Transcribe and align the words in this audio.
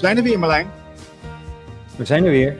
zijn 0.00 0.16
er 0.16 0.22
weer, 0.22 0.38
Marlijn. 0.38 0.66
We 1.96 2.04
zijn 2.04 2.24
er 2.24 2.30
weer. 2.30 2.56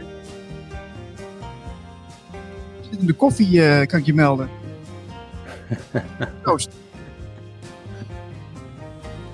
Zit 2.91 3.01
in 3.01 3.07
de 3.07 3.13
koffie, 3.13 3.65
eh, 3.67 3.87
kan 3.87 3.99
ik 3.99 4.07
je 4.07 4.15
melden. 4.15 4.49
Proost. 6.43 6.71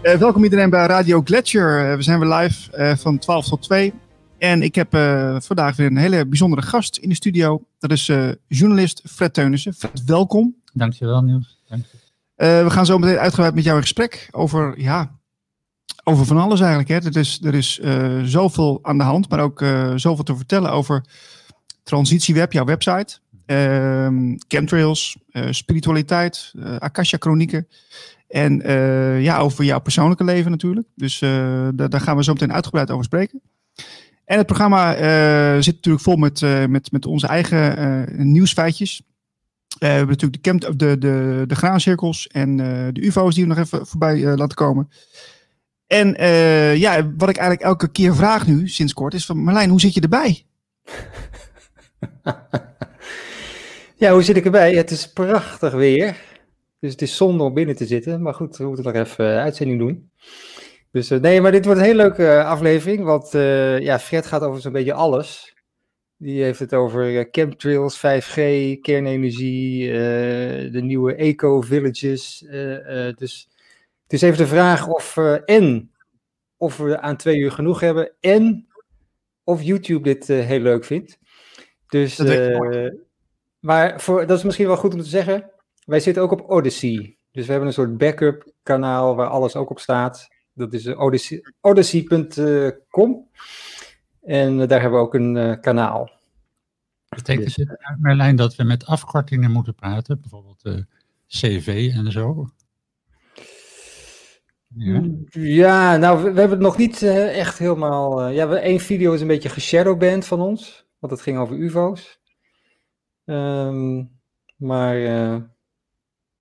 Eh, 0.03 0.15
welkom 0.19 0.45
iedereen 0.45 0.71
bij 0.71 0.87
Radio 0.87 1.21
Gletscher. 1.25 1.91
Eh, 1.91 1.97
we 1.97 2.03
zijn 2.03 2.19
weer 2.21 2.35
live 2.35 2.73
eh, 2.73 2.97
van 2.97 3.19
12 3.19 3.49
tot 3.49 3.63
2. 3.63 3.93
En 4.39 4.63
ik 4.63 4.75
heb 4.75 4.95
eh, 4.95 5.37
vandaag 5.41 5.77
weer 5.77 5.87
een 5.87 5.97
hele 5.97 6.27
bijzondere 6.27 6.63
gast 6.63 6.97
in 6.97 7.09
de 7.09 7.15
studio. 7.15 7.63
Dat 7.79 7.91
is 7.91 8.09
eh, 8.09 8.29
journalist 8.49 9.03
Fred 9.11 9.35
Teunissen. 9.35 9.75
Fred, 9.75 10.05
welkom. 10.05 10.55
Dankjewel 10.73 11.23
Niels. 11.23 11.63
Dank 11.69 11.85
je. 11.91 11.99
Eh, 12.35 12.63
we 12.65 12.71
gaan 12.71 12.87
zo 12.87 12.99
meteen 12.99 13.19
uitgebreid 13.19 13.55
met 13.55 13.65
jou 13.65 13.77
in 13.77 13.83
gesprek 13.83 14.29
over, 14.31 14.81
ja, 14.81 15.16
over 16.09 16.27
van 16.27 16.39
alles 16.39 16.61
eigenlijk. 16.61 16.89
Hè. 16.89 17.11
Er 17.11 17.17
is, 17.17 17.41
er 17.43 17.55
is 17.55 17.79
eh, 17.81 18.23
zoveel 18.23 18.79
aan 18.83 18.99
de 18.99 19.05
hand, 19.05 19.29
maar 19.29 19.41
ook 19.41 19.63
eh, 19.63 19.93
zoveel 19.97 20.25
te 20.25 20.37
vertellen 20.37 20.71
over 20.71 21.05
Transitieweb, 21.83 22.53
jouw 22.53 22.65
website. 22.65 23.19
ehm, 23.47 24.37
chemtrails, 24.49 25.17
eh, 25.31 25.47
spiritualiteit, 25.51 26.53
Akasha 26.79 27.17
Chronieken. 27.21 27.69
En 28.29 28.61
ja, 29.23 29.39
over 29.39 29.65
jouw 29.65 29.81
persoonlijke 29.81 30.25
leven 30.25 30.51
natuurlijk. 30.51 30.87
Dus 30.95 31.19
daar, 31.19 31.89
daar 31.89 32.01
gaan 32.01 32.17
we 32.17 32.25
zo 32.25 32.33
meteen 32.33 32.53
uitgebreid 32.53 32.91
over 32.91 33.05
spreken. 33.05 33.41
En 34.25 34.37
het 34.37 34.47
programma 34.47 34.93
zit 35.63 35.75
natuurlijk 35.75 36.05
vol 36.05 36.17
met, 36.17 36.41
met, 36.69 36.93
met 36.93 37.07
onze 37.07 37.27
eigen 37.27 38.33
nieuwsfeitjes. 38.33 39.03
We 39.79 39.87
hebben 39.87 40.09
natuurlijk 40.09 40.43
de, 40.43 40.51
camp, 40.51 40.79
de, 40.79 40.99
de, 40.99 41.45
de 41.47 41.55
graancirkels 41.55 42.27
en 42.27 42.57
de 42.93 43.01
UFO's 43.01 43.35
die 43.35 43.43
we 43.43 43.55
nog 43.55 43.59
even 43.59 43.87
voorbij 43.87 44.37
laten 44.37 44.57
komen. 44.57 44.89
En 45.87 46.17
eh, 46.17 46.77
ja, 46.77 47.13
wat 47.17 47.29
ik 47.29 47.37
eigenlijk 47.37 47.69
elke 47.69 47.91
keer 47.91 48.15
vraag 48.15 48.47
nu, 48.47 48.69
sinds 48.69 48.93
kort, 48.93 49.15
is 49.15 49.27
van 49.27 49.39
Marlijn, 49.39 49.71
hoe 49.71 49.81
zit 49.81 49.95
je 49.95 50.01
erbij? 50.01 50.45
Ja, 53.99 54.13
hoe 54.13 54.23
zit 54.23 54.37
ik 54.37 54.45
erbij? 54.45 54.75
Het 54.75 54.91
is 54.91 55.13
prachtig 55.13 55.73
weer. 55.73 56.17
Dus 56.81 56.93
het 56.93 57.03
is 57.03 57.17
zonde 57.17 57.43
om 57.43 57.55
binnen 57.55 57.77
te 57.77 57.87
zitten. 57.87 58.23
Maar 58.23 58.35
goed, 58.35 58.57
we 58.57 58.65
moeten 58.65 58.85
nog 58.85 58.95
even 58.95 59.25
uh, 59.25 59.39
uitzending 59.39 59.79
doen. 59.79 60.11
Dus 60.91 61.11
uh, 61.11 61.21
nee, 61.21 61.41
maar 61.41 61.53
dit 61.53 61.65
wordt 61.65 61.81
een 61.81 61.87
hele 61.87 62.03
leuke 62.03 62.45
aflevering. 62.45 63.05
Want 63.05 63.31
ja, 63.83 63.99
Fred 63.99 64.27
gaat 64.27 64.43
over 64.43 64.61
zo'n 64.61 64.73
beetje 64.73 64.93
alles. 64.93 65.55
Die 66.17 66.43
heeft 66.43 66.59
het 66.59 66.75
over 66.75 67.29
chemtrails, 67.31 67.99
5G, 67.99 68.35
kernenergie, 68.81 69.93
de 70.71 70.81
nieuwe 70.83 71.15
eco-villages. 71.15 72.45
dus 73.17 73.49
het 74.07 74.13
is 74.13 74.23
even 74.23 74.39
de 74.39 74.47
vraag 74.47 74.89
of 74.89 75.17
en 75.45 75.91
of 76.57 76.77
we 76.77 77.01
aan 77.01 77.17
twee 77.17 77.39
uur 77.39 77.53
genoeg 77.53 77.81
hebben 77.81 78.13
en 78.21 78.67
of 79.45 79.63
YouTube 79.63 80.03
dit 80.03 80.27
heel 80.27 80.61
leuk 80.61 80.85
vindt. 80.85 81.19
Dus, 81.89 82.19
maar 83.61 84.01
voor, 84.01 84.27
dat 84.27 84.39
is 84.39 84.45
misschien 84.45 84.67
wel 84.67 84.77
goed 84.77 84.95
om 84.95 85.01
te 85.01 85.09
zeggen. 85.09 85.51
Wij 85.85 86.01
zitten 86.01 86.23
ook 86.23 86.33
op 86.33 86.51
Odyssey. 86.51 87.17
Dus 87.33 87.45
we 87.45 87.51
hebben 87.51 87.69
een 87.69 87.75
soort 87.75 87.99
backup 87.99 88.53
kanaal 88.63 89.15
waar 89.15 89.29
alles 89.29 89.57
ook 89.57 89.71
op 89.71 89.79
staat. 89.79 90.29
Dat 90.53 90.73
is 90.73 90.87
odyssey.com. 90.95 91.55
Odyssey 91.61 92.07
en 94.27 94.57
daar 94.57 94.81
hebben 94.81 94.99
we 94.99 95.07
ook 95.07 95.15
een 95.15 95.37
uh, 95.37 95.55
kanaal. 95.61 96.11
Betekent 97.09 97.55
dit, 97.55 97.77
Merlijn, 97.99 98.37
dat 98.37 98.57
we 98.57 98.65
met 98.65 98.87
afkortingen 98.87 99.51
moeten 99.51 99.75
praten? 99.75 100.21
Bijvoorbeeld 100.21 100.63
uh, 100.65 100.75
CV 101.27 101.93
en 101.95 102.13
zo? 102.13 102.51
Ja. 104.79 105.03
ja, 105.31 105.97
nou, 105.97 106.17
we, 106.17 106.33
we, 106.33 106.41
hebben 106.41 106.59
het 106.59 106.67
nog 106.67 106.77
niet 106.77 107.03
uh, 107.03 107.39
echt 107.39 107.59
helemaal... 107.59 108.29
ja, 108.29 108.49
we, 108.49 108.59
één 108.59 108.81
video 108.81 109.13
is 109.13 109.21
een 109.21 109.27
beetje 109.27 109.49
geshadowband 109.49 110.27
van 110.27 110.41
ons. 110.41 110.87
Want 110.99 111.13
het 111.13 111.23
ging 111.23 111.39
over 111.39 111.57
ufo's. 111.57 112.21
Um, 113.25 114.11
maar... 114.57 114.99
uh, 114.99 115.37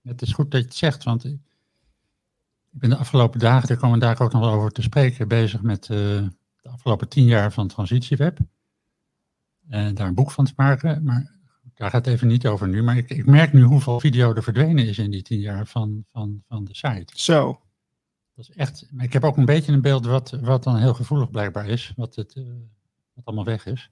Het 0.04 0.22
is 0.22 0.34
goed 0.34 0.52
dat 0.52 0.62
je 0.62 0.68
het 0.68 0.76
zegt, 0.76 1.04
want 1.04 1.26
ik 1.26 1.38
ben 2.70 2.90
de 2.90 2.96
afgelopen 2.96 3.40
dagen, 3.40 3.68
daar 3.68 3.78
komen 3.78 4.00
we 4.00 4.06
daar 4.06 4.22
ook 4.22 4.32
nog 4.32 4.42
wel 4.42 4.54
over 4.54 4.72
te 4.72 4.82
spreken, 4.82 5.28
bezig 5.28 5.62
met 5.62 5.88
uh, 5.90 5.98
de 6.62 6.70
afgelopen 6.70 7.10
tien 7.10 7.26
jaar 7.26 7.52
van 7.52 7.68
Transitieweb. 7.68 8.38
En 9.70 9.96
daar 9.96 10.08
een 10.08 10.14
boek 10.14 10.32
van 10.32 10.46
te 10.46 10.54
maken, 10.56 11.04
maar 11.04 11.36
daar 11.74 11.90
gaat 11.90 12.06
het 12.06 12.14
even 12.14 12.28
niet 12.28 12.48
over 12.48 12.68
nu. 12.68 12.84
Maar 12.84 12.98
ik, 12.98 13.10
ik 13.10 13.26
merk 13.26 13.54
nu 13.54 13.62
hoeveel 13.62 14.00
video 14.00 14.34
er 14.34 14.44
verdwenen 14.44 14.88
is 14.88 14.98
in 14.98 15.12
die 15.12 15.24
tien 15.24 15.40
jaar 15.40 15.68
van, 15.68 16.06
van, 16.12 16.44
van 16.48 16.66
de 16.66 16.76
site. 16.76 17.14
Zo. 17.16 17.60
Dat 18.36 18.50
is 18.50 18.56
echt, 18.56 18.88
ik 18.98 19.14
heb 19.14 19.24
ook 19.24 19.38
een 19.38 19.46
beetje 19.46 19.72
een 19.72 19.82
beeld 19.82 20.06
wat, 20.06 20.38
wat 20.42 20.64
dan 20.64 20.78
heel 20.78 20.94
gevoelig 20.94 21.30
blijkbaar 21.30 21.68
is, 21.68 21.94
wat, 21.96 22.16
het, 22.16 22.36
uh, 22.36 22.46
wat 23.14 23.26
allemaal 23.26 23.46
weg 23.46 23.66
is. 23.66 23.92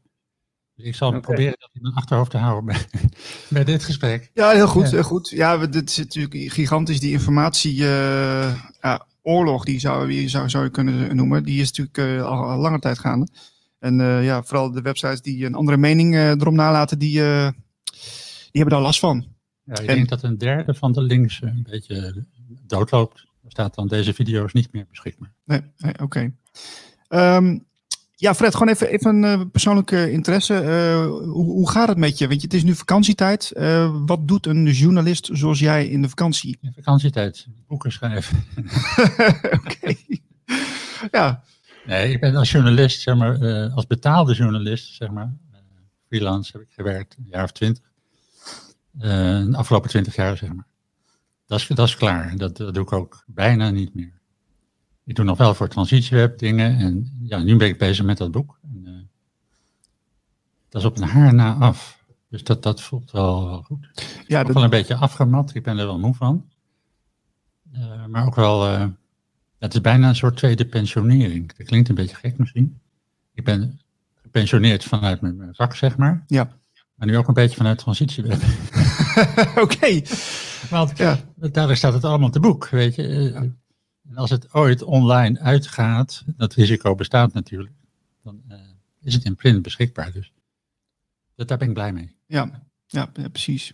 Dus 0.75 0.85
ik 0.85 0.95
zal 0.95 1.07
okay. 1.07 1.19
proberen 1.19 1.55
dat 1.59 1.69
in 1.73 1.81
mijn 1.81 1.93
achterhoofd 1.93 2.31
te 2.31 2.37
houden 2.37 2.65
bij, 2.65 2.85
bij 3.49 3.63
dit 3.63 3.83
gesprek. 3.83 4.31
Ja, 4.33 4.51
heel 4.51 4.67
goed, 4.67 4.83
ja. 4.83 4.89
heel 4.89 5.03
goed. 5.03 5.29
Ja, 5.29 5.67
dit 5.67 5.89
is 5.89 5.97
natuurlijk 5.97 6.51
gigantisch, 6.51 6.99
die 6.99 7.11
informatie, 7.11 7.77
uh, 7.77 8.63
ja, 8.81 9.05
oorlog, 9.21 9.65
die 9.65 9.79
zou, 9.79 10.07
die 10.07 10.29
zou, 10.29 10.49
zou 10.49 10.63
je 10.63 10.69
kunnen 10.69 11.15
noemen, 11.15 11.43
die 11.43 11.61
is 11.61 11.71
natuurlijk 11.71 11.97
uh, 11.97 12.25
al, 12.25 12.49
al 12.49 12.59
lange 12.59 12.79
tijd 12.79 12.99
gaande. 12.99 13.27
En 13.79 13.99
uh, 13.99 14.23
ja, 14.23 14.43
vooral 14.43 14.71
de 14.71 14.81
websites 14.81 15.21
die 15.21 15.45
een 15.45 15.55
andere 15.55 15.77
mening 15.77 16.15
erom 16.15 16.55
nalaten, 16.55 16.99
die, 16.99 17.11
die 17.11 17.21
hebben 18.51 18.73
daar 18.73 18.81
last 18.81 18.99
van. 18.99 19.27
Ja, 19.63 19.73
ik 19.73 19.89
en, 19.89 19.95
denk 19.95 20.09
dat 20.09 20.23
een 20.23 20.37
derde 20.37 20.73
van 20.73 20.91
de 20.91 21.01
links 21.01 21.41
een 21.41 21.67
beetje 21.69 22.25
doodloopt. 22.67 23.31
Staat 23.47 23.75
dan 23.75 23.87
deze 23.87 24.13
video's 24.13 24.53
niet 24.53 24.71
meer 24.71 24.85
beschikbaar. 24.89 25.33
Nee, 25.45 25.61
nee 25.77 25.93
oké. 25.93 26.03
Okay. 26.03 27.35
Um, 27.37 27.65
ja, 28.15 28.35
Fred, 28.35 28.53
gewoon 28.53 28.73
even, 28.73 28.89
even 28.89 29.23
een 29.23 29.39
uh, 29.39 29.45
persoonlijke 29.51 30.11
interesse. 30.11 30.53
Uh, 30.53 31.05
hoe, 31.31 31.45
hoe, 31.45 31.69
gaat 31.69 31.87
het 31.87 31.97
met 31.97 32.17
je? 32.17 32.27
Want 32.27 32.41
het 32.41 32.53
is 32.53 32.63
nu 32.63 32.75
vakantietijd. 32.75 33.51
Uh, 33.55 33.95
wat 34.05 34.27
doet 34.27 34.45
een 34.45 34.65
journalist 34.65 35.29
zoals 35.31 35.59
jij 35.59 35.87
in 35.87 36.01
de 36.01 36.09
vakantie? 36.09 36.57
In 36.61 36.73
vakantietijd, 36.75 37.47
boeken 37.67 37.91
schrijven. 37.91 38.43
Oké. 39.59 39.95
Ja. 41.11 41.43
Nee, 41.85 42.11
ik 42.11 42.19
ben 42.19 42.35
als 42.35 42.51
journalist, 42.51 43.01
zeg 43.01 43.15
maar, 43.15 43.69
als 43.69 43.87
betaalde 43.87 44.33
journalist, 44.33 44.95
zeg 44.95 45.09
maar, 45.09 45.33
freelance 46.07 46.51
heb 46.51 46.61
ik 46.61 46.71
gewerkt, 46.71 47.15
een 47.17 47.27
jaar 47.29 47.43
of 47.43 47.51
twintig. 47.51 47.83
de 48.91 49.49
afgelopen 49.51 49.89
twintig 49.89 50.15
jaar, 50.15 50.37
zeg 50.37 50.53
maar. 50.53 50.65
Dat 51.45 51.59
is, 51.59 51.67
dat 51.67 51.87
is 51.87 51.95
klaar. 51.95 52.37
Dat, 52.37 52.57
dat 52.57 52.73
doe 52.73 52.83
ik 52.83 52.91
ook 52.91 53.23
bijna 53.27 53.69
niet 53.69 53.95
meer. 53.95 54.21
Ik 55.05 55.15
doe 55.15 55.25
nog 55.25 55.37
wel 55.37 55.53
voor 55.53 55.67
transitieweb 55.67 56.37
dingen. 56.37 56.77
En 56.77 57.17
ja, 57.23 57.39
nu 57.39 57.55
ben 57.57 57.67
ik 57.67 57.77
bezig 57.77 58.05
met 58.05 58.17
dat 58.17 58.31
boek. 58.31 58.59
En, 58.63 58.83
uh, 58.85 58.93
dat 60.69 60.81
is 60.81 60.87
op 60.87 60.97
een 60.97 61.03
haar 61.03 61.33
na 61.33 61.53
af. 61.53 62.03
Dus 62.29 62.43
dat, 62.43 62.63
dat 62.63 62.81
voelt 62.81 63.11
wel, 63.11 63.45
wel 63.45 63.61
goed. 63.61 63.87
Ja, 64.27 64.39
ook 64.39 64.45
dat... 64.45 64.55
wel 64.55 64.63
een 64.63 64.69
beetje 64.69 64.95
afgemat. 64.95 65.55
Ik 65.55 65.63
ben 65.63 65.77
er 65.77 65.85
wel 65.85 65.99
moe 65.99 66.13
van. 66.13 66.49
Uh, 67.73 68.05
maar 68.05 68.25
ook 68.25 68.35
wel, 68.35 68.71
uh, 68.71 68.85
het 69.59 69.73
is 69.73 69.81
bijna 69.81 70.07
een 70.07 70.15
soort 70.15 70.37
tweede 70.37 70.65
pensionering. 70.65 71.53
Dat 71.53 71.67
klinkt 71.67 71.89
een 71.89 71.95
beetje 71.95 72.15
gek 72.15 72.37
misschien. 72.37 72.79
Ik 73.33 73.43
ben 73.43 73.79
gepensioneerd 74.21 74.83
vanuit 74.83 75.21
mijn 75.21 75.55
vak, 75.55 75.75
zeg 75.75 75.97
maar. 75.97 76.23
Ja. 76.27 76.61
Maar 76.95 77.07
nu 77.07 77.17
ook 77.17 77.27
een 77.27 77.33
beetje 77.33 77.57
vanuit 77.57 77.77
transitieweb. 77.77 78.33
Oké. 79.55 79.61
Okay. 79.61 80.05
Want 80.69 80.97
ja. 80.97 81.19
daar 81.51 81.77
staat 81.77 81.93
het 81.93 82.03
allemaal 82.03 82.29
te 82.29 82.39
boek, 82.39 82.69
weet 82.69 82.95
je. 82.95 83.07
Ja. 83.07 83.45
En 84.09 84.15
als 84.15 84.29
het 84.29 84.53
ooit 84.53 84.83
online 84.83 85.39
uitgaat, 85.39 86.23
dat 86.37 86.53
risico 86.53 86.95
bestaat 86.95 87.33
natuurlijk, 87.33 87.73
dan 88.23 88.41
uh, 88.49 88.57
is 89.01 89.13
het 89.13 89.23
in 89.23 89.35
print 89.35 89.61
beschikbaar. 89.61 90.11
Dus 90.11 90.33
dat, 91.35 91.47
daar 91.47 91.57
ben 91.57 91.67
ik 91.67 91.73
blij 91.73 91.93
mee. 91.93 92.15
Ja, 92.25 92.63
ja, 92.85 93.09
ja 93.13 93.29
precies. 93.29 93.73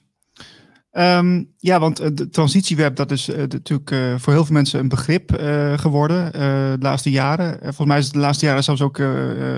Um, 0.92 1.54
ja, 1.58 1.80
want 1.80 2.02
uh, 2.02 2.08
de 2.14 2.30
transitieweb, 2.30 2.96
dat 2.96 3.12
is 3.12 3.30
uh, 3.30 3.38
natuurlijk 3.38 4.20
voor 4.22 4.34
heel 4.34 4.46
veel 4.46 4.56
mensen 4.56 4.80
een 4.80 4.88
begrip 4.88 5.32
geworden 5.76 6.32
de 6.80 6.86
laatste 6.86 7.12
jaren. 7.12 7.60
volgens 7.60 7.88
mij 7.88 7.98
is 7.98 8.06
het 8.06 8.14
de 8.14 8.20
laatste 8.20 8.46
jaren 8.46 8.64
zelfs 8.64 8.82
ook 8.82 9.02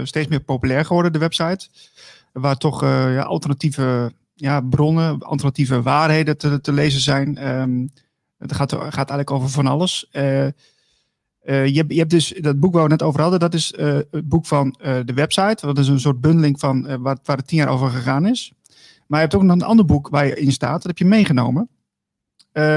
steeds 0.04 0.28
meer 0.28 0.40
populair 0.40 0.86
geworden, 0.86 1.14
de 1.14 1.20
website. 1.20 1.68
Waar 2.32 2.58
toch 2.58 2.82
ja, 2.82 3.22
alternatieve 3.22 4.12
ja, 4.34 4.62
bronnen, 4.62 5.20
alternatieve 5.20 5.82
waarheden 5.82 6.38
te, 6.38 6.62
te 6.62 6.72
lezen 6.72 7.02
zijn. 7.02 7.48
Um, 7.48 7.90
het 8.38 8.54
gaat, 8.54 8.72
gaat 8.74 8.96
eigenlijk 8.96 9.32
over 9.32 9.50
van 9.50 9.68
alles. 9.68 10.10
Uh, 10.12 10.46
uh, 10.46 10.52
je, 11.44 11.86
je, 11.88 11.98
hebt 11.98 12.10
dus 12.10 12.34
dat 12.40 12.60
boek 12.60 12.74
waar 12.74 12.84
we 12.84 12.90
net 12.90 13.02
over 13.02 13.22
hadden, 13.22 13.40
dat 13.40 13.54
is 13.54 13.74
uh, 13.78 14.00
het 14.12 14.30
boek 14.30 14.46
van 14.46 14.76
de 14.80 15.14
website. 15.14 15.66
Dat 15.66 15.78
is 15.78 15.88
een 15.88 16.00
soort 16.00 16.22
bundeling 16.22 16.60
van 16.60 17.02
waar, 17.02 17.18
waar 17.24 17.38
het 17.38 17.48
tien 17.48 17.58
jaar 17.58 17.70
over 17.70 17.90
gegaan 17.90 18.26
is. 18.26 18.54
Maar 19.08 19.20
je 19.20 19.26
hebt 19.26 19.36
ook 19.36 19.44
nog 19.44 19.56
een 19.56 19.62
ander 19.62 19.86
boek 19.86 20.10
waar 20.10 20.26
je 20.26 20.40
in 20.40 20.52
staat, 20.52 20.74
dat 20.74 20.84
heb 20.84 20.98
je 20.98 21.06
meegenomen. 21.06 21.70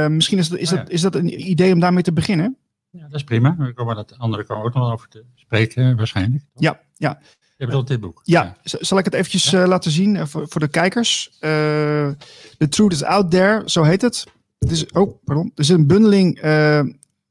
misschien 0.09 0.39
is, 0.39 0.49
dat, 0.49 0.59
is, 0.59 0.73
oh, 0.73 0.77
ja. 0.77 0.83
dat, 0.83 0.93
is 0.93 1.01
dat 1.01 1.15
een 1.15 1.51
idee 1.51 1.73
om 1.73 1.81
daarmee 1.81 2.03
te 2.03 2.13
beginnen? 2.13 2.57
Ja, 2.91 3.03
dat 3.03 3.15
is 3.15 3.25
prima. 3.25 3.57
We 3.59 3.75
komen 3.75 3.97
dat 3.97 4.19
andere 4.19 4.45
kan 4.45 4.63
ook 4.63 4.75
nog 4.75 4.93
over 4.93 5.09
te 5.09 5.25
spreken, 5.35 5.97
waarschijnlijk. 5.97 6.43
Toch? 6.53 6.63
Ja, 6.63 6.81
ja. 6.97 7.21
Je 7.65 7.71
bedoelt 7.71 7.89
dit 7.89 8.01
boek? 8.01 8.21
Ja, 8.25 8.57
ja. 8.63 8.79
zal 8.81 8.99
ik 8.99 9.05
het 9.05 9.15
eventjes 9.15 9.51
ja? 9.51 9.67
laten 9.67 9.91
zien 9.91 10.29
voor, 10.29 10.49
voor 10.49 10.61
de 10.61 10.69
kijkers? 10.69 11.37
The 11.41 12.69
Truth 12.69 12.93
is 12.93 13.03
Out 13.03 13.31
There, 13.31 13.63
zo 13.65 13.83
heet 13.83 14.03
het. 14.03 14.25
Het 14.59 14.71
is, 14.71 14.87
oh, 14.87 15.25
pardon. 15.25 15.53
Er 15.55 15.63
is 15.63 15.69
een 15.69 15.87
bundeling, 15.87 16.45
uh, 16.45 16.79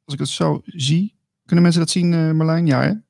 als 0.06 0.14
ik 0.14 0.20
het 0.20 0.28
zo 0.28 0.62
zie. 0.66 1.16
Kunnen 1.46 1.64
mensen 1.64 1.82
dat 1.82 1.92
zien, 1.92 2.12
uh, 2.12 2.32
Marlijn? 2.32 2.66
Ja, 2.66 2.82
hè? 2.82 2.88
Het 2.88 3.02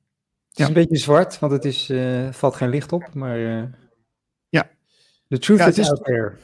is 0.62 0.66
een 0.66 0.72
beetje 0.72 0.96
zwart, 0.96 1.38
want 1.38 1.52
het 1.52 1.64
is, 1.64 1.90
uh, 1.90 2.32
valt 2.32 2.54
geen 2.54 2.68
licht 2.68 2.92
op, 2.92 3.14
maar 3.14 3.38
uh, 3.38 3.62
ja. 4.48 4.70
the 5.28 5.38
truth 5.38 5.58
Ja, 5.58 5.66
is, 5.66 5.90
out 5.90 6.04
there. 6.04 6.36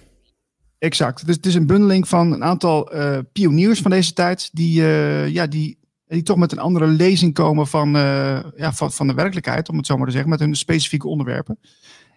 Exact. 0.81 1.27
Dus 1.27 1.37
het 1.37 1.47
is 1.47 1.55
een 1.55 1.67
bundeling 1.67 2.09
van 2.09 2.32
een 2.32 2.44
aantal 2.44 2.93
eh, 2.93 3.19
pioniers 3.32 3.81
van 3.81 3.91
deze 3.91 4.12
tijd. 4.12 4.50
Die, 4.53 4.82
eh, 4.82 5.29
ja, 5.29 5.47
die, 5.47 5.79
die 6.15 6.23
toch 6.23 6.37
met 6.37 6.53
een 6.53 6.59
andere 6.59 6.87
lezing 6.87 7.35
komen 7.35 7.67
van, 7.67 7.97
eh, 7.97 8.41
ja, 8.57 8.73
van, 8.73 8.93
van 8.93 9.07
de 9.07 9.15
werkelijkheid, 9.15 9.69
om 9.69 9.77
het 9.77 9.87
zo 9.87 9.97
maar 9.97 10.07
te 10.07 10.12
zeggen, 10.12 10.31
met 10.31 10.41
hun 10.41 10.57
specifieke 10.57 11.09
onderwerpen. 11.09 11.59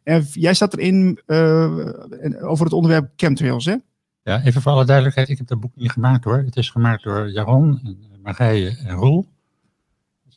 En 0.04 0.28
jij 0.31 0.54
staat 0.54 0.74
erin 0.74 1.19
eh, 1.25 1.78
over 2.42 2.66
het 2.66 2.74
onderwerp 2.74 3.12
chemtrails, 3.16 3.66
hè? 3.66 3.75
Ja, 4.24 4.44
even 4.44 4.62
voor 4.62 4.72
alle 4.72 4.86
duidelijkheid, 4.86 5.30
ik 5.30 5.38
heb 5.38 5.48
dat 5.48 5.60
boek 5.60 5.75
niet 5.75 5.92
gemaakt 5.92 6.24
hoor. 6.24 6.38
Het 6.38 6.56
is 6.56 6.69
gemaakt 6.69 7.04
door 7.04 7.30
Jaron, 7.30 7.80
en 7.84 7.98
eh, 8.12 8.19
Marije 8.24 8.78
en 8.78 8.95
Roel. 8.95 9.31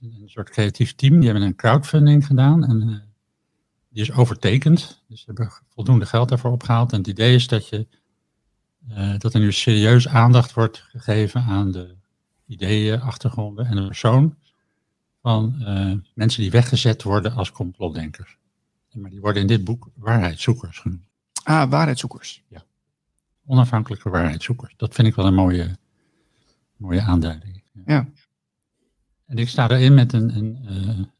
Een, 0.01 0.29
soort 0.29 0.51
creatief 0.51 0.95
team. 0.95 1.17
Die 1.17 1.29
hebben 1.29 1.47
een 1.47 1.57
crowdfunding 1.57 2.27
gedaan 2.27 2.65
en 2.65 3.03
die 3.89 4.03
is 4.03 4.13
overtekend. 4.13 5.03
Dus 5.09 5.19
ze 5.19 5.25
hebben 5.27 5.51
voldoende 5.69 6.07
geld 6.07 6.29
daarvoor 6.29 6.51
opgehaald. 6.51 6.93
En 6.93 6.99
het 6.99 7.07
idee 7.07 7.35
is 7.35 7.47
dat, 7.47 7.69
je, 7.69 7.87
dat 9.19 9.35
er 9.35 9.41
nu 9.41 9.53
serieus 9.53 10.09
aandacht 10.09 10.53
wordt 10.53 10.85
gegeven 10.89 11.43
aan 11.43 11.71
de 11.71 11.96
ideeën, 12.47 13.01
achtergronden 13.01 13.67
en 13.67 13.77
de 13.77 13.87
persoon 13.87 14.35
van 15.23 15.63
eh, 15.65 15.93
mensen 16.15 16.43
die 16.43 16.51
weggezet 16.51 17.03
worden 17.03 17.33
als 17.35 17.53
complotdenkers. 17.53 18.37
Maar 18.93 19.11
die 19.11 19.21
worden 19.21 19.43
in 19.43 19.49
dit 19.49 19.65
boek 19.65 19.89
waarheidszoekers 19.95 20.79
genoemd 20.79 21.05
Ah, 21.45 21.71
waarheidszoekers. 21.71 22.43
onafhankelijke 23.47 24.11
waarheidszoekers. 24.11 24.75
Dat 24.77 24.95
vind 24.95 25.09
ik 25.09 25.15
wel 25.15 25.27
een 25.27 25.35
mooie, 25.35 25.77
mooie 26.77 27.01
aanduiding. 27.01 27.63
Ja. 27.87 28.07
En 29.27 29.37
ik 29.39 29.49
sta 29.49 29.71
erin 29.71 29.95
met 29.95 30.13
een. 30.13 30.37
een, 30.37 30.59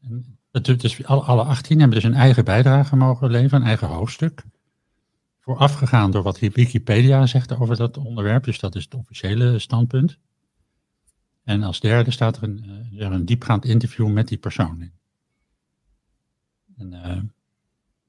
een 0.01 0.35
het- 0.51 0.81
dus 0.81 1.05
alle, 1.05 1.21
alle 1.21 1.43
18 1.43 1.79
hebben 1.79 1.95
dus 2.01 2.09
een 2.09 2.13
eigen 2.17 2.45
bijdrage 2.45 2.95
mogen 2.95 3.29
leveren, 3.31 3.61
een 3.61 3.67
eigen 3.67 3.87
hoofdstuk. 3.87 4.43
Voorafgegaan 5.39 6.11
door 6.11 6.23
wat 6.23 6.39
Wikipedia 6.39 7.25
zegt 7.25 7.55
over 7.57 7.77
dat 7.77 7.97
onderwerp, 7.97 8.43
dus 8.43 8.59
dat 8.59 8.75
is 8.75 8.83
het 8.83 8.93
officiële 8.95 9.59
standpunt. 9.59 10.17
En 11.47 11.63
als 11.63 11.79
derde 11.79 12.11
staat 12.11 12.37
er 12.37 12.43
een, 12.43 12.63
eh, 12.91 13.05
er 13.05 13.11
een 13.11 13.25
diepgaand 13.25 13.65
interview 13.65 14.11
met 14.11 14.27
die 14.27 14.37
persoon 14.37 14.81
in. 14.81 14.91
En, 16.77 16.93
eh, 17.03 17.21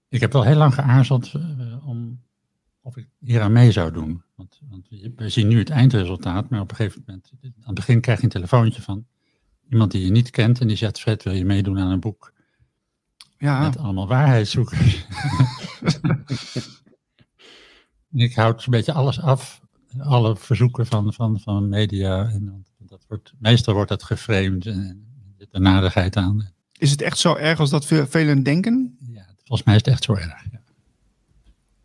ik 0.09 0.21
heb 0.21 0.33
wel 0.33 0.43
heel 0.43 0.57
lang 0.57 0.75
geaarzeld 0.75 1.35
eh, 1.35 1.89
om 1.89 2.21
of 2.81 2.97
ik 2.97 3.09
hier 3.19 3.41
aan 3.41 3.53
mee 3.53 3.73
zou 3.73 3.93
doen. 3.93 4.23
Want, 4.35 4.61
want 4.69 4.89
we 5.17 5.29
zien 5.29 5.49
nu 5.49 5.59
het 5.59 5.71
eindresultaat, 5.71 6.49
maar 6.49 6.61
op 6.61 6.71
een 6.71 6.77
gegeven 6.77 7.03
moment, 7.07 7.33
aan 7.43 7.53
het 7.65 7.75
begin 7.75 8.01
krijg 8.01 8.19
je 8.19 8.25
een 8.25 8.31
telefoontje 8.31 8.83
van 8.83 9.07
iemand 9.69 9.91
die 9.91 10.05
je 10.05 10.11
niet 10.11 10.31
kent 10.31 10.61
en 10.61 10.67
die 10.67 10.77
zegt, 10.77 11.01
Fred, 11.01 11.23
wil 11.23 11.33
je 11.33 11.45
meedoen 11.45 11.79
aan 11.79 11.91
een 11.91 12.01
boek 12.01 12.33
Ja, 13.39 13.61
met 13.61 13.79
allemaal 13.79 14.09
waarheidszoekers? 14.09 15.07
Ik 18.13 18.35
houd 18.35 18.65
een 18.65 18.71
beetje 18.71 18.93
alles 18.93 19.21
af, 19.21 19.61
alle 19.99 20.37
verzoeken 20.37 20.87
van, 20.87 21.13
van, 21.13 21.41
van 21.41 21.69
media. 21.69 22.29
En 22.29 22.67
dat 22.99 23.09
wordt, 23.09 23.33
meestal 23.39 23.75
wordt 23.75 23.89
dat 23.89 24.03
geframed 24.03 24.67
en 24.67 25.07
er 25.27 25.35
zit 25.39 25.49
een 25.51 25.63
nadigheid 25.63 26.17
aan. 26.17 26.53
is 26.79 26.91
het 26.91 27.01
echt 27.01 27.19
zo 27.19 27.35
erg 27.35 27.61
als 27.61 27.71
dat 27.71 27.87
velen 27.87 28.43
denken? 28.43 28.97
Ja, 29.11 29.27
volgens 29.37 29.63
mij 29.63 29.75
is 29.75 29.85
het 29.85 29.93
echt 29.93 30.05
zo 30.05 30.15
erg. 30.15 30.45
Ja. 30.51 30.61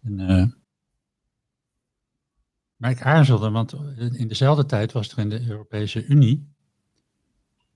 En, 0.02 0.20
eh, 0.20 0.46
maar 2.76 2.92
ik 2.92 3.02
aarzelde, 3.02 3.50
want 3.50 3.74
in 3.98 4.28
dezelfde 4.28 4.66
tijd 4.66 4.92
was 4.92 5.12
er 5.12 5.18
in 5.18 5.30
de 5.30 5.48
Europese 5.48 6.06
Unie 6.06 6.48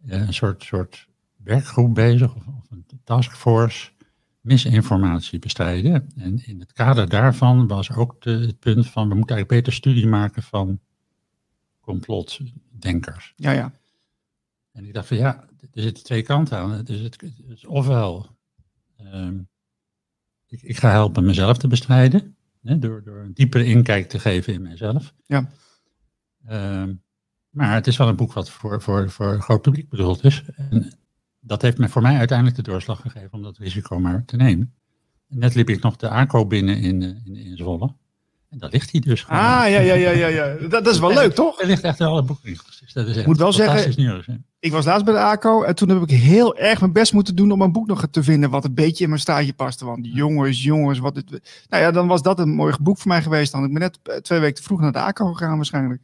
eh, 0.06 0.28
een 0.28 0.34
soort, 0.34 0.63
soort 0.63 1.07
werkgroep 1.36 1.95
bezig, 1.95 2.36
of, 2.36 2.48
of 2.48 2.72
een 2.72 2.86
taskforce, 3.04 3.92
misinformatie 4.42 5.39
bestrijden. 5.39 6.10
En 6.16 6.45
in 6.45 6.60
het 6.60 6.74
kader 6.74 7.10
daarvan 7.10 7.68
was 7.68 7.92
ook 7.92 8.22
de, 8.22 8.31
het 8.31 8.60
punt 8.60 8.88
van, 8.88 9.10
we 9.10 9.16
moeten 9.16 9.36
eigenlijk 9.36 9.66
beter 9.66 9.80
studie 9.80 10.07
maken 10.07 10.44
van 10.44 10.80
complotdenkers. 12.79 13.33
Ja, 13.35 13.51
ja. 13.51 13.71
En 14.71 14.85
ik 14.85 14.94
dacht 14.94 15.07
van 15.07 15.18
ja, 15.18 15.47
er 15.74 15.81
zitten 15.81 16.03
twee 16.03 16.21
kanten 16.21 16.57
aan. 16.57 16.83
Dus 16.83 17.00
het, 17.00 17.21
het 17.21 17.33
is 17.47 17.65
ofwel, 17.65 18.38
ehm, 18.97 19.39
ik, 20.47 20.62
ik 20.62 20.77
ga 20.77 20.89
helpen 20.89 21.25
mezelf 21.25 21.57
te 21.57 21.68
bestrijden, 21.68 22.35
hè, 22.62 22.79
door, 22.79 23.03
door 23.03 23.19
een 23.19 23.33
diepere 23.33 23.65
inkijk 23.65 24.09
te 24.09 24.19
geven 24.19 24.53
in 24.53 24.62
mijzelf. 24.62 25.13
Ja. 25.25 25.50
Ehm, 26.45 26.94
maar 27.50 27.74
het 27.74 27.88
is 27.88 27.97
wel 27.97 28.07
een 28.07 28.15
boek 28.15 28.33
wat 28.33 28.50
voor, 28.50 28.81
voor, 28.81 29.09
voor 29.09 29.33
een 29.33 29.41
groot 29.41 29.62
publiek 29.62 29.89
bedoeld 29.89 30.24
is. 30.24 30.44
En 30.56 30.97
dat 31.39 31.62
heeft 31.62 31.77
me 31.77 31.89
voor 31.89 32.01
mij 32.01 32.18
uiteindelijk 32.18 32.57
de 32.57 32.71
doorslag 32.71 33.01
gegeven 33.01 33.33
om 33.33 33.41
dat 33.41 33.57
risico 33.57 34.00
maar 34.00 34.25
te 34.25 34.35
nemen. 34.35 34.74
En 35.27 35.39
net 35.39 35.56
liep 35.56 35.69
ik 35.69 35.81
nog 35.81 35.95
de 35.95 36.09
ACO 36.09 36.45
binnen 36.45 36.77
in, 36.77 37.01
eh, 37.01 37.25
in, 37.25 37.35
in 37.35 37.57
Zwolle. 37.57 37.95
En 38.50 38.58
daar 38.58 38.70
ligt 38.70 38.92
hij 38.92 39.00
dus 39.00 39.24
gewoon. 39.24 39.40
Ah, 39.42 39.46
ja, 39.48 39.80
ja, 39.80 39.94
ja, 39.94 40.10
ja. 40.12 40.28
ja. 40.28 40.54
Dat, 40.56 40.72
dat 40.72 40.88
is 40.88 41.00
wel 41.00 41.14
leuk, 41.22 41.34
toch? 41.34 41.62
Er 41.62 41.68
ligt 41.68 41.84
echt 41.84 42.00
in 42.00 42.06
alle 42.06 42.24
boekwinkels. 42.24 42.80
Dus 42.80 42.94
dat 42.94 43.08
is 43.08 43.18
echt 43.18 43.26
Moet 43.26 43.38
wel 43.38 43.54
zeggen- 43.54 43.94
nieuws. 43.96 44.28
Ik 44.60 44.72
was 44.72 44.86
laatst 44.86 45.06
bij 45.06 45.14
de 45.14 45.20
ACO 45.20 45.64
en 45.64 45.76
toen 45.76 45.90
heb 45.90 46.02
ik 46.02 46.10
heel 46.10 46.58
erg 46.58 46.80
mijn 46.80 46.92
best 46.92 47.14
moeten 47.14 47.36
doen 47.36 47.52
om 47.52 47.62
een 47.62 47.72
boek 47.72 47.88
nog 47.88 48.08
te 48.12 48.24
vinden 48.24 48.50
wat 48.50 48.66
een 48.66 48.74
beetje 48.74 49.04
in 49.04 49.10
mijn 49.10 49.22
staartje 49.22 49.54
paste. 49.54 49.86
Want 49.86 50.00
jongens, 50.14 50.64
jongens, 50.64 51.00
wat 51.00 51.16
het... 51.16 51.30
Nou 51.70 51.84
ja, 51.84 51.92
dan 51.92 52.08
was 52.08 52.22
dat 52.22 52.40
een 52.40 52.50
mooi 52.56 52.76
boek 52.82 52.98
voor 52.98 53.08
mij 53.08 53.22
geweest. 53.22 53.52
Dan 53.52 53.64
ik 53.64 53.72
ben 53.72 53.82
net 53.82 54.00
eh, 54.04 54.16
twee 54.16 54.40
weken 54.40 54.56
te 54.56 54.64
vroeg 54.64 54.80
naar 54.80 54.92
de 54.92 55.00
ACO 55.00 55.34
gegaan 55.34 55.56
waarschijnlijk. 55.56 56.02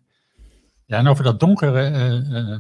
Ja, 0.86 0.98
en 0.98 1.08
over 1.08 1.24
dat 1.24 1.40
donkere, 1.40 1.82
eh, 1.82 2.18
eh, 2.38 2.52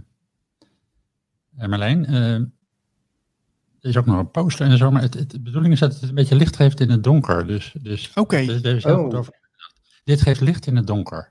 eh, 1.57 1.67
Marlijn, 1.69 2.05
eh, 2.05 2.33
er 2.33 3.89
is 3.89 3.97
ook 3.97 4.05
nog 4.05 4.19
een 4.19 4.31
poster 4.31 4.65
en 4.67 4.77
zo, 4.77 4.91
maar 4.91 5.01
het, 5.01 5.13
het, 5.13 5.31
de 5.31 5.39
bedoeling 5.41 5.73
is 5.73 5.79
dat 5.79 5.93
het 5.93 6.09
een 6.09 6.15
beetje 6.15 6.35
licht 6.35 6.55
geeft 6.55 6.79
in 6.79 6.89
het 6.89 7.03
donker. 7.03 7.47
Dus, 7.47 7.75
dus, 7.81 8.11
Oké. 8.15 8.45
dus 8.45 8.61
daar 8.61 8.75
is 8.75 8.83
heel 8.83 8.97
Oh. 8.97 9.03
goed 9.03 9.13
over. 9.13 9.41
Dit 10.03 10.21
geeft 10.21 10.41
licht 10.41 10.65
in 10.67 10.75
het 10.75 10.87
donker. 10.87 11.29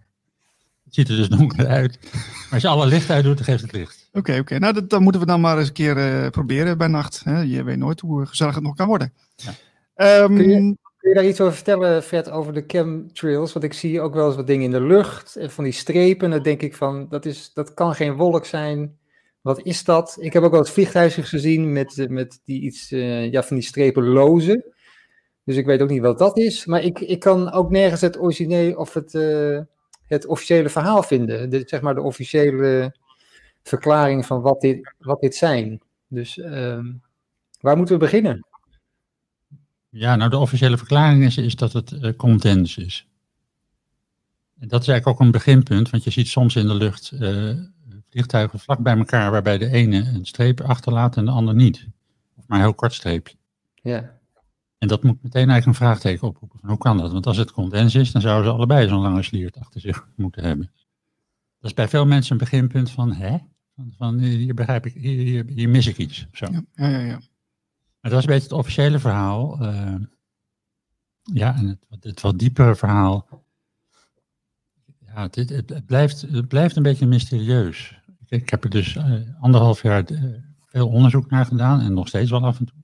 Het 0.84 0.94
ziet 0.94 1.08
er 1.08 1.16
dus 1.16 1.28
donker 1.38 1.66
uit, 1.66 1.98
maar 2.12 2.48
als 2.52 2.62
je 2.62 2.68
alle 2.68 2.86
licht 2.86 3.10
uitdoet, 3.10 3.36
dan 3.36 3.44
geeft 3.44 3.62
het 3.62 3.72
licht. 3.72 4.08
Oké, 4.12 4.38
oké. 4.38 4.58
Nou, 4.58 4.72
dat, 4.74 4.90
dat 4.90 5.00
moeten 5.00 5.20
we 5.20 5.26
dan 5.26 5.40
maar 5.40 5.58
eens 5.58 5.68
een 5.68 5.74
keer 5.74 5.96
eh, 5.96 6.30
proberen 6.30 6.78
bij 6.78 6.86
nacht. 6.88 7.20
Hè? 7.24 7.40
Je 7.40 7.62
weet 7.62 7.76
nooit 7.78 8.00
hoe 8.00 8.26
gezellig 8.26 8.54
het 8.54 8.64
nog 8.64 8.76
kan 8.76 8.86
worden. 8.86 9.12
Ja. 9.36 9.52
Ehm, 9.94 10.34
Kun 10.34 10.48
je- 10.50 10.76
Kun 10.96 11.10
je 11.10 11.16
daar 11.16 11.26
iets 11.28 11.40
over 11.40 11.54
vertellen, 11.54 12.02
Fred, 12.02 12.30
over 12.30 12.52
de 12.52 12.64
chemtrails? 12.66 13.52
Want 13.52 13.64
ik 13.64 13.72
zie 13.72 14.00
ook 14.00 14.14
wel 14.14 14.26
eens 14.26 14.36
wat 14.36 14.46
dingen 14.46 14.64
in 14.64 14.70
de 14.70 14.80
lucht 14.82 15.36
en 15.36 15.50
van 15.50 15.64
die 15.64 15.72
strepen. 15.72 16.30
Dan 16.30 16.42
denk 16.42 16.62
ik 16.62 16.74
van, 16.76 17.06
dat, 17.08 17.24
is, 17.26 17.50
dat 17.54 17.74
kan 17.74 17.94
geen 17.94 18.14
wolk 18.14 18.44
zijn. 18.46 18.96
Wat 19.40 19.62
is 19.62 19.84
dat? 19.84 20.16
Ik 20.20 20.32
heb 20.32 20.42
ook 20.42 20.50
wel 20.50 20.60
eens 20.60 20.70
vliegtuigjes 20.70 21.28
gezien 21.28 21.72
met, 21.72 21.98
eh, 21.98 22.08
met 22.08 22.40
die 22.44 22.60
iets, 22.60 22.90
eh, 22.92 23.30
ja, 23.32 23.42
van 23.42 23.56
die 23.56 23.64
strepen 23.66 24.04
lozen. 24.04 24.64
Dus 25.44 25.56
ik 25.56 25.66
weet 25.66 25.82
ook 25.82 25.88
niet 25.88 26.00
wat 26.00 26.18
dat 26.18 26.38
is. 26.38 26.66
Maar 26.66 26.82
ik, 26.82 27.00
ik 27.00 27.20
kan 27.20 27.52
ook 27.52 27.70
nergens 27.70 28.00
het 28.00 28.18
origineel 28.20 28.74
of 28.74 28.94
het, 28.94 29.14
eh, 29.14 29.60
het 30.06 30.26
officiële 30.26 30.68
verhaal 30.68 31.02
vinden. 31.02 31.50
De, 31.50 31.62
zeg 31.66 31.80
maar 31.80 31.94
de 31.94 32.02
officiële 32.02 32.94
verklaring 33.62 34.26
van 34.26 34.40
wat 34.40 34.60
dit, 34.60 34.94
wat 34.98 35.20
dit 35.20 35.34
zijn. 35.34 35.80
Dus 36.08 36.38
ehm, 36.38 36.92
waar 37.60 37.76
moeten 37.76 37.94
we 37.94 38.00
beginnen? 38.00 38.46
Ja, 39.88 40.16
nou 40.16 40.30
de 40.30 40.38
officiële 40.38 40.76
verklaring 40.76 41.24
is, 41.24 41.36
is 41.36 41.56
dat 41.56 41.72
het 41.72 41.92
eh, 41.92 42.16
condens 42.16 42.76
is. 42.76 43.06
En 44.58 44.68
dat 44.68 44.82
is 44.82 44.88
eigenlijk 44.88 45.18
ook 45.18 45.26
een 45.26 45.32
beginpunt, 45.32 45.90
want 45.90 46.04
je 46.04 46.10
ziet 46.10 46.28
soms 46.28 46.56
in 46.56 46.66
de 46.66 46.74
lucht 46.74 47.10
eh, 47.10 47.54
vliegtuigen 48.10 48.58
vlak 48.58 48.78
bij 48.78 48.96
elkaar, 48.96 49.30
waarbij 49.30 49.58
de 49.58 49.70
ene 49.70 49.96
een 50.14 50.26
streep 50.26 50.60
achterlaat 50.60 51.16
en 51.16 51.24
de 51.24 51.30
ander 51.30 51.54
niet. 51.54 51.86
Of 52.36 52.44
maar 52.46 52.58
een 52.58 52.64
heel 52.64 52.74
kort 52.74 52.92
streepje. 52.92 53.36
Ja. 53.74 54.20
En 54.82 54.88
dat 54.88 55.02
moet 55.02 55.22
meteen 55.22 55.48
eigenlijk 55.48 55.66
een 55.66 55.86
vraagteken 55.86 56.28
oproepen. 56.28 56.58
Van 56.58 56.68
hoe 56.68 56.78
kan 56.78 56.98
dat? 56.98 57.12
Want 57.12 57.26
als 57.26 57.36
het 57.36 57.52
condens 57.52 57.94
is, 57.94 58.12
dan 58.12 58.22
zouden 58.22 58.44
ze 58.50 58.56
allebei 58.56 58.88
zo'n 58.88 59.00
lange 59.02 59.22
sliert 59.22 59.58
achter 59.58 59.80
zich 59.80 60.08
moeten 60.16 60.44
hebben. 60.44 60.70
Dat 61.58 61.70
is 61.70 61.74
bij 61.74 61.88
veel 61.88 62.06
mensen 62.06 62.32
een 62.32 62.38
beginpunt 62.38 62.90
van, 62.90 63.12
hè? 63.12 63.38
Van, 63.74 63.92
van 63.96 64.18
hier 64.18 64.54
begrijp 64.54 64.86
ik, 64.86 64.92
hier, 64.94 65.18
hier, 65.18 65.44
hier 65.46 65.68
mis 65.68 65.86
ik 65.86 65.98
iets. 65.98 66.26
Zo. 66.32 66.46
ja, 66.50 66.62
ja, 66.74 66.88
ja, 66.88 66.98
ja. 66.98 67.20
Maar 68.00 68.10
dat 68.10 68.12
is 68.12 68.26
een 68.26 68.32
beetje 68.32 68.48
het 68.48 68.58
officiële 68.58 68.98
verhaal. 68.98 69.60
eh, 69.60 69.94
ja, 71.22 71.54
en 71.56 71.80
het, 71.88 72.04
het 72.04 72.20
wat 72.20 72.38
diepere 72.38 72.74
verhaal. 72.76 73.28
Ja, 75.06 75.22
het, 75.22 75.34
het, 75.34 75.50
het 75.50 75.86
blijft, 75.86 76.20
het 76.20 76.48
blijft 76.48 76.76
een 76.76 76.82
beetje 76.82 77.06
mysterieus. 77.06 78.00
Ik, 78.26 78.30
ik 78.42 78.50
heb 78.50 78.64
er 78.64 78.70
dus 78.70 78.96
eh, 78.96 79.12
anderhalf 79.40 79.82
jaar 79.82 80.04
eh, 80.04 80.22
veel 80.66 80.88
onderzoek 80.88 81.30
naar 81.30 81.46
gedaan 81.46 81.80
en 81.80 81.94
nog 81.94 82.08
steeds 82.08 82.30
wel 82.30 82.44
af 82.44 82.58
en 82.58 82.64
toe. 82.64 82.81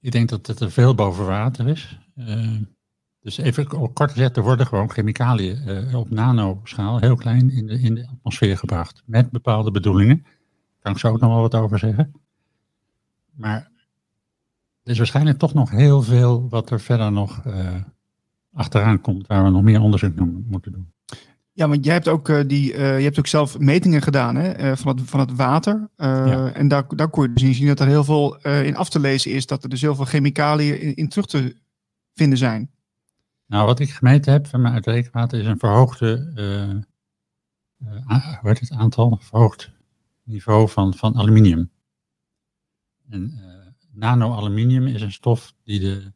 Ik 0.00 0.12
denk 0.12 0.28
dat 0.28 0.46
het 0.46 0.60
er 0.60 0.70
veel 0.70 0.94
boven 0.94 1.26
water 1.26 1.68
is. 1.68 1.98
Eh, 2.14 2.56
dus 3.20 3.36
even 3.36 3.92
kort 3.92 4.10
gezegd, 4.10 4.36
er 4.36 4.42
worden 4.42 4.66
gewoon 4.66 4.90
chemicaliën 4.90 5.56
eh, 5.56 5.94
op 5.94 6.10
nanoschaal, 6.10 6.98
heel 6.98 7.16
klein, 7.16 7.50
in 7.50 7.66
de, 7.66 7.80
in 7.80 7.94
de 7.94 8.06
atmosfeer 8.08 8.58
gebracht. 8.58 9.02
Met 9.06 9.30
bepaalde 9.30 9.70
bedoelingen. 9.70 10.26
Kan 10.80 10.92
ik 10.92 10.98
zo 10.98 11.08
ook 11.08 11.20
nog 11.20 11.30
wel 11.30 11.40
wat 11.40 11.54
over 11.54 11.78
zeggen. 11.78 12.12
Maar 13.30 13.70
er 14.82 14.90
is 14.90 14.98
waarschijnlijk 14.98 15.38
toch 15.38 15.54
nog 15.54 15.70
heel 15.70 16.02
veel 16.02 16.48
wat 16.48 16.70
er 16.70 16.80
verder 16.80 17.12
nog 17.12 17.44
eh, 17.44 17.74
achteraan 18.52 19.00
komt, 19.00 19.26
waar 19.26 19.44
we 19.44 19.50
nog 19.50 19.62
meer 19.62 19.80
onderzoek 19.80 20.14
naar 20.14 20.26
moeten 20.26 20.72
doen. 20.72 20.92
Ja, 21.60 21.68
want 21.68 21.84
jij 21.84 21.94
hebt 21.94 22.08
ook, 22.08 22.28
uh, 22.28 22.40
die, 22.46 22.72
uh, 22.72 22.98
je 22.98 23.04
hebt 23.04 23.18
ook 23.18 23.26
zelf 23.26 23.58
metingen 23.58 24.02
gedaan 24.02 24.36
hè, 24.36 24.70
uh, 24.70 24.76
van, 24.76 24.96
het, 24.96 25.10
van 25.10 25.20
het 25.20 25.34
water. 25.34 25.88
Ja. 25.96 26.52
En 26.52 26.68
daar, 26.68 26.84
daar 26.96 27.08
kon 27.08 27.22
je 27.22 27.32
dus 27.32 27.56
zien 27.56 27.66
dat 27.66 27.80
er 27.80 27.86
heel 27.86 28.04
veel 28.04 28.36
in 28.40 28.76
af 28.76 28.88
te 28.88 29.00
lezen 29.00 29.30
is. 29.30 29.46
Dat 29.46 29.62
er 29.62 29.68
dus 29.68 29.80
heel 29.80 29.94
veel 29.94 30.04
chemicaliën 30.04 30.80
in, 30.80 30.94
in 30.94 31.08
terug 31.08 31.26
te 31.26 31.56
vinden 32.14 32.38
zijn. 32.38 32.70
Nou, 33.46 33.66
wat 33.66 33.80
ik 33.80 33.90
gemeten 33.90 34.32
heb 34.32 34.46
van 34.46 34.60
mijn 34.60 34.74
uit 34.74 34.86
rekenwater 34.86 35.40
is 35.40 35.46
een 35.46 35.58
verhoogde 35.58 36.32
uh, 37.78 37.98
het 38.42 38.70
aantal, 38.70 39.18
verhoogd 39.20 39.70
niveau 40.24 40.68
van, 40.68 40.94
van 40.94 41.16
aluminium. 41.16 41.70
En 43.08 43.40
nano-aluminium 43.92 44.86
is 44.86 45.02
een 45.02 45.12
stof 45.12 45.54
die 45.64 45.80
de 45.80 46.12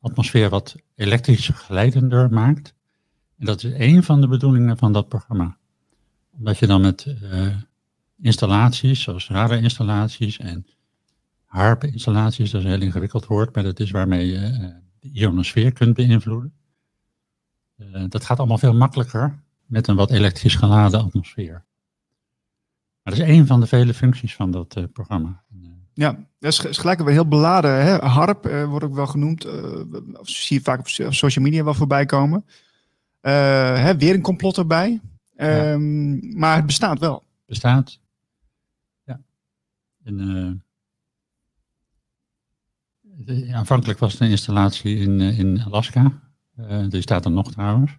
atmosfeer 0.00 0.48
wat 0.48 0.76
elektrisch 0.94 1.48
geleidender 1.48 2.30
maakt. 2.30 2.74
En 3.38 3.46
dat 3.46 3.62
is 3.62 3.72
een 3.76 4.02
van 4.02 4.20
de 4.20 4.28
bedoelingen 4.28 4.78
van 4.78 4.92
dat 4.92 5.08
programma. 5.08 5.56
Omdat 6.38 6.58
je 6.58 6.66
dan 6.66 6.80
met 6.80 7.16
uh, 7.22 7.56
installaties, 8.20 9.02
zoals 9.02 9.28
radarinstallaties 9.28 10.38
en 10.38 10.66
harp-installaties, 11.44 12.50
dat 12.50 12.60
is 12.60 12.66
een 12.66 12.72
heel 12.72 12.86
ingewikkeld 12.86 13.26
woord, 13.26 13.54
maar 13.54 13.64
dat 13.64 13.80
is 13.80 13.90
waarmee 13.90 14.26
je 14.26 14.38
uh, 14.38 14.68
de 15.00 15.10
ionosfeer 15.12 15.72
kunt 15.72 15.94
beïnvloeden. 15.94 16.52
Uh, 17.76 18.04
dat 18.08 18.24
gaat 18.24 18.38
allemaal 18.38 18.58
veel 18.58 18.74
makkelijker 18.74 19.42
met 19.66 19.88
een 19.88 19.96
wat 19.96 20.10
elektrisch 20.10 20.54
geladen 20.54 21.00
atmosfeer. 21.00 21.64
Maar 23.02 23.14
dat 23.14 23.26
is 23.26 23.36
een 23.36 23.46
van 23.46 23.60
de 23.60 23.66
vele 23.66 23.94
functies 23.94 24.34
van 24.34 24.50
dat 24.50 24.92
programma. 24.92 25.42
Ja, 25.92 26.26
dat 26.38 26.52
is, 26.52 26.64
is 26.64 26.78
gelijk 26.78 26.98
weer 26.98 27.12
heel 27.12 27.28
beladen. 27.28 27.84
Hè? 27.84 27.96
Harp 27.96 28.44
wordt 28.44 28.84
ook 28.84 28.94
wel 28.94 29.06
genoemd. 29.06 29.46
Zie 30.22 30.56
je 30.56 30.62
vaak 30.62 30.78
op 30.78 30.88
social 30.88 31.44
media 31.44 31.64
wel 31.64 31.74
voorbij 31.74 32.06
komen. 32.06 32.44
Uh, 33.26 33.30
hè, 33.82 33.96
weer 33.96 34.14
een 34.14 34.22
complot 34.22 34.56
erbij. 34.56 35.00
Ja. 35.36 35.72
Um, 35.72 36.38
maar 36.38 36.56
het 36.56 36.66
bestaat 36.66 36.98
wel. 36.98 37.22
Bestaat. 37.46 38.00
Ja. 39.04 39.20
En, 40.04 40.16
de, 43.00 43.50
aanvankelijk 43.52 43.98
was 43.98 44.12
het 44.12 44.20
een 44.20 44.30
installatie 44.30 44.96
in, 44.96 45.20
in 45.20 45.62
Alaska. 45.62 46.12
die 46.88 47.00
staat 47.00 47.24
er 47.24 47.30
nog 47.30 47.52
trouwens. 47.52 47.96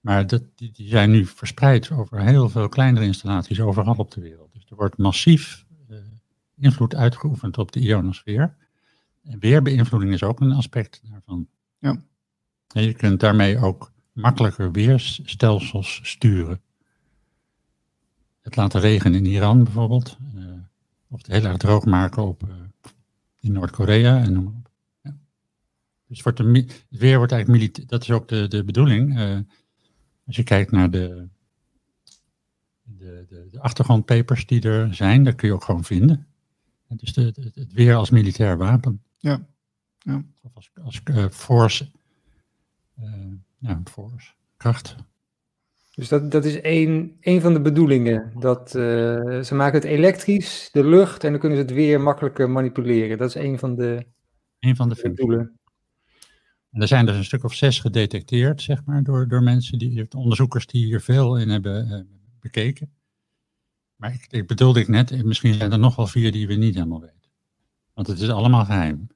Maar 0.00 0.26
dat, 0.26 0.42
die, 0.54 0.70
die 0.72 0.88
zijn 0.88 1.10
nu 1.10 1.26
verspreid 1.26 1.90
over 1.90 2.20
heel 2.20 2.48
veel 2.48 2.68
kleinere 2.68 3.04
installaties 3.04 3.60
overal 3.60 3.94
op 3.94 4.10
de 4.10 4.20
wereld. 4.20 4.52
Dus 4.52 4.64
er 4.68 4.76
wordt 4.76 4.98
massief 4.98 5.64
invloed 6.56 6.94
uitgeoefend 6.94 7.58
op 7.58 7.72
de 7.72 7.80
ionosfeer. 7.80 8.56
En 9.22 9.38
weerbeïnvloeding 9.38 10.12
is 10.12 10.22
ook 10.22 10.40
een 10.40 10.52
aspect 10.52 11.00
daarvan. 11.10 11.48
Ja. 11.78 12.02
En 12.74 12.82
je 12.82 12.92
kunt 12.92 13.20
daarmee 13.20 13.58
ook 13.58 13.92
makkelijker 14.16 14.72
weerstelsels 14.72 16.00
sturen. 16.02 16.60
Het 18.40 18.56
laten 18.56 18.80
regenen 18.80 19.18
in 19.18 19.26
Iran 19.32 19.64
bijvoorbeeld. 19.64 20.16
Uh, 20.34 20.44
of 21.08 21.18
het 21.18 21.26
heel 21.26 21.44
erg 21.44 21.56
droog 21.56 21.84
maken 21.84 22.22
op, 22.22 22.42
uh, 22.42 22.54
in 23.40 23.52
Noord-Korea 23.52 24.22
en 24.22 24.32
noem 24.32 24.44
maar 24.44 24.54
op. 24.54 24.70
Ja. 25.02 25.16
Dus 26.06 26.22
wordt 26.22 26.38
de, 26.38 26.44
het 26.44 26.86
weer 26.88 27.16
wordt 27.16 27.32
eigenlijk 27.32 27.62
militair. 27.62 27.86
Dat 27.86 28.02
is 28.02 28.10
ook 28.10 28.28
de, 28.28 28.48
de 28.48 28.64
bedoeling. 28.64 29.18
Uh, 29.18 29.38
als 30.26 30.36
je 30.36 30.42
kijkt 30.42 30.70
naar 30.70 30.90
de, 30.90 31.28
de, 32.82 33.26
de, 33.28 33.48
de 33.50 33.60
achtergrondpapers 33.60 34.46
die 34.46 34.62
er 34.62 34.94
zijn, 34.94 35.24
daar 35.24 35.34
kun 35.34 35.48
je 35.48 35.54
ook 35.54 35.64
gewoon 35.64 35.84
vinden. 35.84 36.26
Dus 36.88 37.12
de, 37.12 37.32
de, 37.32 37.50
het 37.54 37.72
weer 37.72 37.94
als 37.94 38.10
militair 38.10 38.56
wapen. 38.56 39.02
Ja. 39.18 39.46
ja. 39.98 40.24
Of 40.42 40.50
als, 40.54 40.70
als 40.82 41.00
uh, 41.04 41.28
force, 41.28 41.90
uh, 43.00 43.08
ja, 43.66 43.80
force, 43.84 44.32
kracht. 44.56 44.96
Dus 45.94 46.08
dat, 46.08 46.30
dat 46.30 46.44
is 46.44 46.60
één, 46.60 47.16
één 47.20 47.40
van 47.40 47.52
de 47.52 47.60
bedoelingen. 47.60 48.32
Dat, 48.38 48.74
uh, 48.74 48.82
ze 49.42 49.54
maken 49.54 49.80
het 49.80 49.88
elektrisch, 49.88 50.68
de 50.72 50.84
lucht, 50.84 51.24
en 51.24 51.30
dan 51.30 51.40
kunnen 51.40 51.58
ze 51.58 51.64
het 51.64 51.74
weer 51.74 52.00
makkelijker 52.00 52.50
manipuleren. 52.50 53.18
Dat 53.18 53.28
is 53.28 53.34
één 53.34 53.58
van 53.58 53.74
de, 53.74 54.06
een 54.60 54.76
van 54.76 54.88
de 54.88 55.12
doelen. 55.14 55.58
En 56.70 56.80
er 56.80 56.88
zijn 56.88 57.06
dus 57.06 57.16
een 57.16 57.24
stuk 57.24 57.44
of 57.44 57.54
zes 57.54 57.80
gedetecteerd, 57.80 58.62
zeg 58.62 58.84
maar, 58.84 59.02
door, 59.02 59.28
door 59.28 59.42
mensen, 59.42 59.78
die, 59.78 60.06
onderzoekers 60.16 60.66
die 60.66 60.84
hier 60.84 61.00
veel 61.00 61.38
in 61.38 61.48
hebben 61.48 62.08
bekeken. 62.40 62.90
Maar 63.96 64.14
ik, 64.14 64.26
ik 64.30 64.46
bedoelde 64.46 64.80
ik 64.80 64.88
net, 64.88 65.24
misschien 65.24 65.54
zijn 65.54 65.72
er 65.72 65.78
nog 65.78 65.96
wel 65.96 66.06
vier 66.06 66.32
die 66.32 66.46
we 66.46 66.54
niet 66.54 66.74
helemaal 66.74 67.00
weten. 67.00 67.30
Want 67.94 68.06
het 68.06 68.20
is 68.20 68.28
allemaal 68.28 68.64
geheim. 68.64 69.06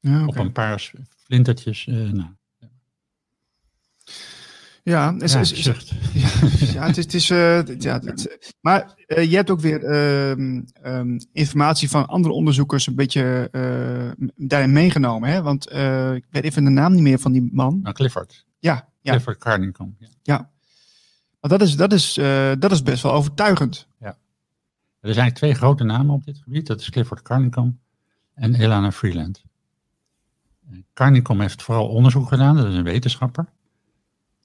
Ja, 0.00 0.14
okay. 0.14 0.26
Op 0.26 0.36
een 0.36 0.52
paar 0.52 0.92
flintertjes 1.16 1.86
uh, 1.86 2.10
nou. 2.10 2.30
Ja, 4.82 5.14
is, 5.18 5.32
ja, 5.32 5.40
is, 5.40 5.52
is, 5.52 5.64
ja, 5.64 5.72
ja, 6.72 6.86
het 6.86 6.96
is. 6.96 7.04
Het 7.04 7.14
is 7.14 7.30
uh, 7.30 7.66
ja, 7.78 8.00
het, 8.04 8.54
maar 8.60 8.94
uh, 9.06 9.30
je 9.30 9.36
hebt 9.36 9.50
ook 9.50 9.60
weer 9.60 9.82
uh, 9.82 10.30
um, 10.98 11.18
informatie 11.32 11.88
van 11.88 12.06
andere 12.06 12.34
onderzoekers 12.34 12.86
een 12.86 12.94
beetje 12.94 13.48
daarin 14.36 14.72
meegenomen. 14.72 15.28
Hè? 15.28 15.42
Want 15.42 15.70
ik 16.16 16.26
weet 16.30 16.44
even 16.44 16.64
de 16.64 16.70
naam 16.70 16.92
niet 16.92 17.02
meer 17.02 17.18
van 17.18 17.32
die 17.32 17.48
man. 17.52 17.80
Nou, 17.82 17.94
Clifford. 17.94 18.46
Ja, 18.58 18.88
ja. 19.00 19.10
Clifford 19.10 19.38
Carnicom. 19.38 19.96
Ja. 19.98 20.08
ja. 20.22 20.50
Maar 21.40 21.50
dat 21.50 21.62
is, 21.62 21.76
dat, 21.76 21.92
is, 21.92 22.14
dat 22.58 22.72
is 22.72 22.82
best 22.82 23.02
wel 23.02 23.12
overtuigend. 23.12 23.86
Ja. 23.98 24.16
Er 25.00 25.14
zijn 25.14 25.32
twee 25.32 25.54
grote 25.54 25.84
namen 25.84 26.14
op 26.14 26.24
dit 26.24 26.38
gebied. 26.38 26.66
Dat 26.66 26.80
is 26.80 26.90
Clifford 26.90 27.22
Carnicom 27.22 27.78
en 28.34 28.54
Elana 28.54 28.92
Freeland. 28.92 29.42
Carnicom 30.94 31.40
heeft 31.40 31.62
vooral 31.62 31.88
onderzoek 31.88 32.28
gedaan. 32.28 32.56
Dat 32.56 32.66
is 32.66 32.74
een 32.74 32.82
wetenschapper. 32.82 33.46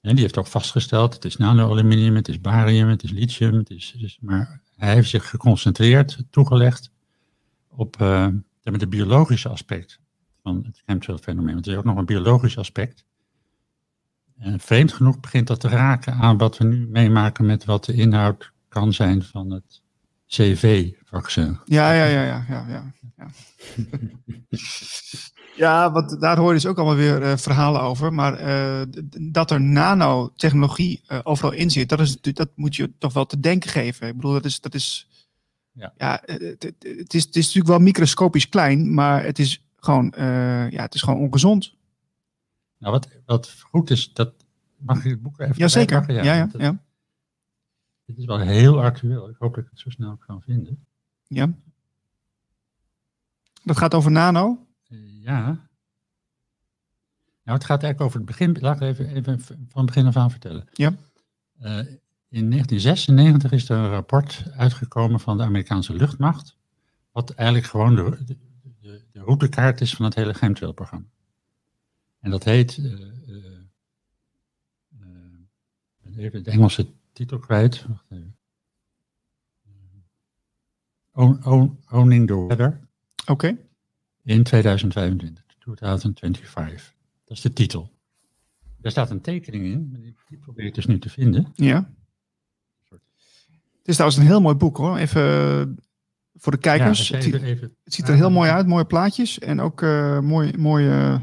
En 0.06 0.14
die 0.14 0.22
heeft 0.22 0.38
ook 0.38 0.46
vastgesteld, 0.46 1.14
het 1.14 1.24
is 1.24 1.36
nano-aluminium, 1.36 2.14
het 2.14 2.28
is 2.28 2.40
barium, 2.40 2.88
het 2.88 3.02
is 3.02 3.10
lithium. 3.10 3.54
Het 3.54 3.70
is, 3.70 3.90
het 3.92 4.02
is, 4.02 4.18
maar 4.20 4.60
hij 4.76 4.94
heeft 4.94 5.08
zich 5.08 5.30
geconcentreerd, 5.30 6.18
toegelegd 6.30 6.90
op 7.68 8.00
uh, 8.00 8.26
het 8.62 8.90
biologische 8.90 9.48
aspect 9.48 10.00
van 10.42 10.62
het 10.66 10.82
chemtrail-fenomeen. 10.86 11.54
Want 11.54 11.66
er 11.66 11.72
is 11.72 11.78
ook 11.78 11.84
nog 11.84 11.96
een 11.96 12.04
biologisch 12.04 12.58
aspect. 12.58 13.04
En 14.38 14.60
vreemd 14.60 14.92
genoeg 14.92 15.20
begint 15.20 15.46
dat 15.46 15.60
te 15.60 15.68
raken 15.68 16.12
aan 16.12 16.38
wat 16.38 16.58
we 16.58 16.64
nu 16.64 16.86
meemaken 16.88 17.46
met 17.46 17.64
wat 17.64 17.84
de 17.84 17.92
inhoud 17.92 18.52
kan 18.68 18.92
zijn 18.92 19.22
van 19.22 19.50
het 19.50 19.82
CV-vaccin. 20.26 21.58
Ja, 21.64 21.92
ja, 21.92 22.04
ja, 22.04 22.22
ja, 22.22 22.44
ja, 22.48 22.92
ja. 23.16 23.30
Ja, 25.56 25.92
want 25.92 26.20
daar 26.20 26.36
hoor 26.36 26.48
je 26.48 26.54
dus 26.54 26.66
ook 26.66 26.76
allemaal 26.76 26.96
weer 26.96 27.22
uh, 27.22 27.36
verhalen 27.36 27.80
over. 27.80 28.12
Maar 28.12 28.40
uh, 28.40 28.82
dat 29.20 29.50
er 29.50 29.60
nanotechnologie 29.60 31.02
uh, 31.08 31.18
overal 31.22 31.52
in 31.52 31.70
zit, 31.70 31.88
dat, 31.88 32.00
is, 32.00 32.20
dat 32.20 32.48
moet 32.54 32.76
je 32.76 32.92
toch 32.98 33.12
wel 33.12 33.26
te 33.26 33.40
denken 33.40 33.70
geven. 33.70 34.08
Ik 34.08 34.14
bedoel, 34.14 34.32
dat 34.32 34.44
is. 34.44 34.60
Dat 34.60 34.74
is 34.74 35.08
ja, 35.72 35.92
ja 35.96 36.22
het, 36.24 37.14
is, 37.14 37.24
het 37.24 37.36
is 37.36 37.44
natuurlijk 37.44 37.66
wel 37.66 37.78
microscopisch 37.78 38.48
klein, 38.48 38.94
maar 38.94 39.24
het 39.24 39.38
is 39.38 39.66
gewoon, 39.76 40.12
ja, 40.70 40.82
het 40.82 40.94
is 40.94 41.02
gewoon 41.02 41.20
ongezond. 41.20 41.74
Nou, 42.78 42.92
wat, 42.92 43.08
wat 43.26 43.54
goed 43.70 43.90
is, 43.90 44.12
dat 44.12 44.32
mag 44.76 45.04
ik 45.04 45.10
het 45.10 45.22
boek 45.22 45.40
even 45.40 45.54
Jazeker, 45.56 46.12
ja, 46.12 46.22
ja, 46.22 46.34
ja, 46.34 46.48
ja. 46.58 46.78
Dit 48.04 48.18
is 48.18 48.24
wel 48.24 48.38
heel 48.38 48.82
actueel. 48.82 49.28
Ik 49.28 49.36
hoop 49.38 49.54
dat 49.54 49.64
ik 49.64 49.70
het 49.70 49.80
zo 49.80 49.90
snel 49.90 50.16
kan 50.26 50.42
vinden. 50.42 50.86
Ja. 51.26 51.52
Dat 53.64 53.76
gaat 53.76 53.94
over 53.94 54.10
nano? 54.10 54.65
Ja. 55.26 55.44
Nou, 57.42 57.58
het 57.58 57.64
gaat 57.64 57.82
eigenlijk 57.82 58.00
over 58.00 58.16
het 58.16 58.26
begin. 58.26 58.56
Laat 58.60 58.76
ik 58.76 58.82
even, 58.82 59.08
even 59.08 59.40
van 59.40 59.56
het 59.72 59.86
begin 59.86 60.06
af 60.06 60.16
aan 60.16 60.30
vertellen. 60.30 60.68
Ja. 60.72 60.90
Uh, 61.60 61.78
in 62.28 62.50
1996 62.50 63.52
is 63.52 63.68
er 63.68 63.76
een 63.76 63.90
rapport 63.90 64.44
uitgekomen 64.56 65.20
van 65.20 65.36
de 65.36 65.42
Amerikaanse 65.42 65.94
luchtmacht. 65.94 66.56
Wat 67.12 67.30
eigenlijk 67.30 67.68
gewoon 67.68 67.94
de, 67.94 68.24
de, 68.24 68.36
de, 68.80 69.02
de 69.12 69.20
routekaart 69.20 69.80
is 69.80 69.94
van 69.94 70.04
het 70.04 70.14
hele 70.14 70.32
chemtrailprogramma. 70.32 71.06
En 72.20 72.30
dat 72.30 72.44
heet, 72.44 72.76
uh, 72.76 72.92
uh, 73.26 73.58
even 76.16 76.42
de 76.44 76.50
Engelse 76.50 76.86
titel 77.12 77.38
kwijt. 77.38 77.86
Wacht 77.86 78.04
even. 78.10 78.36
Own, 81.12 81.40
own, 81.44 81.78
owning 81.90 82.26
the 82.26 82.46
Weather. 82.46 82.80
Oké. 83.20 83.32
Okay. 83.32 83.65
In 84.26 84.42
2025, 84.42 85.44
2025. 85.58 86.94
Dat 87.24 87.36
is 87.36 87.42
de 87.42 87.52
titel. 87.52 87.90
Daar 88.76 88.90
staat 88.90 89.10
een 89.10 89.20
tekening 89.20 89.64
in, 89.64 90.14
die 90.28 90.38
probeer 90.38 90.64
ik 90.64 90.74
dus 90.74 90.86
nu 90.86 90.98
te 90.98 91.08
vinden. 91.08 91.52
Ja. 91.54 91.90
Het 92.88 93.94
is 93.94 93.94
trouwens 93.94 94.20
een 94.20 94.26
heel 94.26 94.40
mooi 94.40 94.54
boek 94.54 94.76
hoor. 94.76 94.96
Even 94.96 95.78
voor 96.34 96.52
de 96.52 96.58
kijkers. 96.58 97.08
Ja, 97.08 97.18
even, 97.18 97.42
even, 97.42 97.76
het 97.84 97.94
ziet 97.94 98.08
er 98.08 98.14
heel 98.14 98.30
mooi 98.30 98.50
uit, 98.50 98.66
mooie 98.66 98.84
plaatjes 98.84 99.38
en 99.38 99.60
ook 99.60 99.82
uh, 99.82 100.20
mooi, 100.20 100.52
mooie 100.56 101.20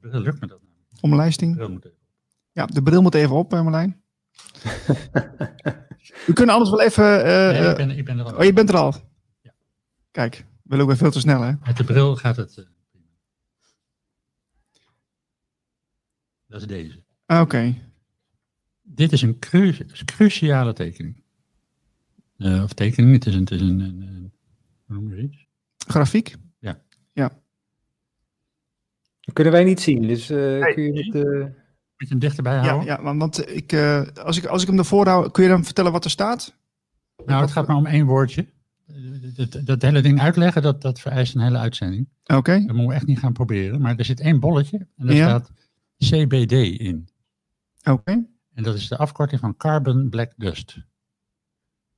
bril 0.00 0.20
lukt 0.20 0.40
me 0.40 0.46
dat 0.46 0.60
nou. 0.62 0.72
Omlijsting. 1.00 1.50
De 1.52 1.56
bril 1.56 1.70
moet 1.70 1.84
even 1.84 1.96
op. 1.96 2.06
Ja, 2.52 2.66
de 2.66 2.82
bril 2.82 3.02
moet 3.02 3.14
even 3.14 3.36
op, 3.36 3.50
Marlijn. 3.50 4.02
We 6.26 6.32
kunnen 6.32 6.54
anders 6.54 6.70
wel 6.70 6.82
even... 6.82 7.04
Uh, 7.04 7.50
nee, 7.50 7.70
ik 7.70 7.76
ben, 7.76 7.90
ik 7.90 8.04
ben 8.04 8.18
er 8.18 8.24
al. 8.24 8.36
Oh, 8.36 8.44
je 8.44 8.52
bent 8.52 8.68
er 8.68 8.76
al? 8.76 8.94
Ja. 9.40 9.52
Kijk, 10.10 10.46
we 10.68 10.76
lopen 10.76 10.96
veel 10.96 11.10
te 11.10 11.20
snel, 11.20 11.40
hè? 11.40 11.52
Met 11.64 11.76
de 11.76 11.84
bril 11.84 12.16
gaat 12.16 12.36
het... 12.36 12.56
Uh, 12.56 12.64
dat 16.46 16.60
is 16.60 16.66
deze. 16.66 17.02
Ah, 17.26 17.40
oké. 17.40 17.56
Okay. 17.56 17.82
Dit 18.82 19.12
is 19.12 19.22
een 19.22 19.38
cru 19.38 19.76
cruciale 20.04 20.72
tekening. 20.72 21.22
Uh, 22.36 22.62
of 22.62 22.72
tekening, 22.72 23.12
het 23.12 23.26
is 23.26 23.34
een, 23.34 23.40
het 23.40 23.50
is 23.50 23.60
een, 23.60 23.80
een, 23.80 24.02
een 24.02 24.32
hoe 24.86 24.96
noem 24.96 25.14
je 25.14 25.22
iets? 25.22 25.46
Grafiek? 25.76 26.36
Ja. 26.58 26.80
Ja. 27.12 27.28
Dat 29.20 29.34
kunnen 29.34 29.52
wij 29.52 29.64
niet 29.64 29.80
zien, 29.80 30.02
dus 30.02 30.30
uh, 30.30 30.74
kun 30.74 30.82
je 30.82 31.04
het... 31.04 31.14
Uh... 31.14 31.44
Moet 31.96 32.08
je 32.08 32.14
hem 32.14 32.18
dichterbij 32.18 32.56
houden? 32.56 32.86
Ja, 32.86 33.00
ja 33.02 33.14
want 33.14 33.48
ik, 33.54 33.74
als, 34.22 34.36
ik, 34.36 34.44
als 34.44 34.62
ik 34.62 34.68
hem 34.68 34.78
ervoor 34.78 35.06
hou, 35.06 35.30
kun 35.30 35.42
je 35.42 35.48
dan 35.48 35.64
vertellen 35.64 35.92
wat 35.92 36.04
er 36.04 36.10
staat? 36.10 36.56
Nou, 37.24 37.40
het 37.40 37.50
gaat 37.50 37.66
maar 37.66 37.76
om 37.76 37.86
één 37.86 38.06
woordje. 38.06 38.46
Dat, 39.34 39.60
dat 39.66 39.82
hele 39.82 40.00
ding 40.00 40.20
uitleggen, 40.20 40.62
dat, 40.62 40.82
dat 40.82 41.00
vereist 41.00 41.34
een 41.34 41.40
hele 41.40 41.58
uitzending. 41.58 42.08
Oké. 42.22 42.34
Okay. 42.36 42.58
Dat 42.58 42.66
moeten 42.68 42.86
we 42.86 42.94
echt 42.94 43.06
niet 43.06 43.18
gaan 43.18 43.32
proberen. 43.32 43.80
Maar 43.80 43.96
er 43.96 44.04
zit 44.04 44.20
één 44.20 44.40
bolletje 44.40 44.86
en 44.96 45.06
daar 45.06 45.16
Ja. 45.16 45.28
staat 45.28 45.52
CBD 45.98 46.52
in. 46.80 47.08
Oké. 47.84 48.26
En 48.54 48.62
dat 48.62 48.74
is 48.76 48.88
de 48.88 48.96
afkorting 48.96 49.40
van 49.40 49.56
Carbon 49.56 50.08
Black 50.08 50.32
Dust. 50.36 50.78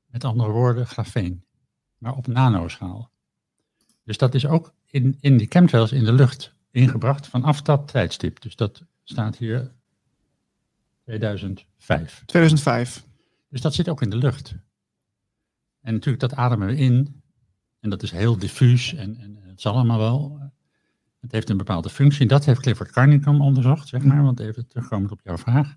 Met 0.06 0.24
andere 0.24 0.50
woorden, 0.50 0.86
grafeen. 0.86 1.44
Maar 1.98 2.16
op 2.16 2.26
nanoschaal. 2.26 3.10
Dus 4.04 4.18
dat 4.18 4.34
is 4.34 4.46
ook 4.46 4.74
in, 4.86 5.16
in 5.20 5.36
die 5.36 5.46
chemtrails 5.50 5.92
in 5.92 6.04
de 6.04 6.12
lucht 6.12 6.54
ingebracht 6.70 7.26
vanaf 7.26 7.62
dat 7.62 7.88
tijdstip. 7.88 8.40
Dus 8.40 8.56
dat 8.56 8.82
staat 9.04 9.36
hier 9.36 9.72
2005. 11.04 12.22
2005. 12.26 13.06
Dus 13.48 13.60
dat 13.60 13.74
zit 13.74 13.88
ook 13.88 14.02
in 14.02 14.10
de 14.10 14.16
lucht. 14.16 14.54
En 15.80 15.92
natuurlijk, 15.92 16.20
dat 16.20 16.34
ademen 16.34 16.66
we 16.66 16.76
in. 16.76 17.22
En 17.80 17.90
dat 17.90 18.02
is 18.02 18.10
heel 18.10 18.38
diffuus 18.38 18.94
en, 18.94 19.16
en 19.16 19.38
het 19.42 19.60
zal 19.60 19.74
allemaal 19.74 19.98
wel. 19.98 20.50
Het 21.20 21.32
heeft 21.32 21.50
een 21.50 21.56
bepaalde 21.56 21.90
functie. 21.90 22.26
Dat 22.26 22.44
heeft 22.44 22.60
Clifford 22.60 22.90
Carnicom 22.90 23.40
onderzocht, 23.40 23.88
zeg 23.88 24.02
maar. 24.02 24.22
Want 24.22 24.40
even 24.40 24.66
terugkomend 24.68 25.10
op 25.10 25.20
jouw 25.24 25.38
vraag. 25.38 25.76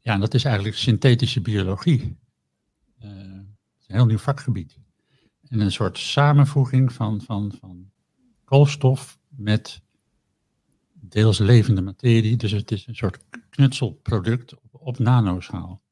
Ja, 0.00 0.14
en 0.14 0.20
dat 0.20 0.34
is 0.34 0.44
eigenlijk 0.44 0.76
synthetische 0.76 1.40
biologie. 1.40 2.18
Uh, 3.04 3.10
is 3.78 3.86
een 3.86 3.94
heel 3.94 4.06
nieuw 4.06 4.18
vakgebied. 4.18 4.78
En 5.48 5.60
een 5.60 5.72
soort 5.72 5.98
samenvoeging 5.98 6.92
van, 6.92 7.20
van, 7.20 7.52
van 7.60 7.90
koolstof 8.44 9.18
met 9.28 9.82
deels 10.92 11.38
levende 11.38 11.80
materie. 11.80 12.36
Dus 12.36 12.50
het 12.50 12.70
is 12.70 12.86
een 12.86 12.96
soort 12.96 13.24
knutselproduct 13.50 14.54
op, 14.54 14.80
op 14.80 14.98
nanoschaal. 14.98 15.82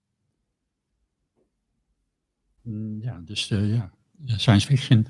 Mm, 2.66 3.02
Ja, 3.02 3.20
dus 3.24 3.50
uh, 3.50 3.74
ja, 3.74 3.90
science 4.26 4.66
fiction. 4.66 5.06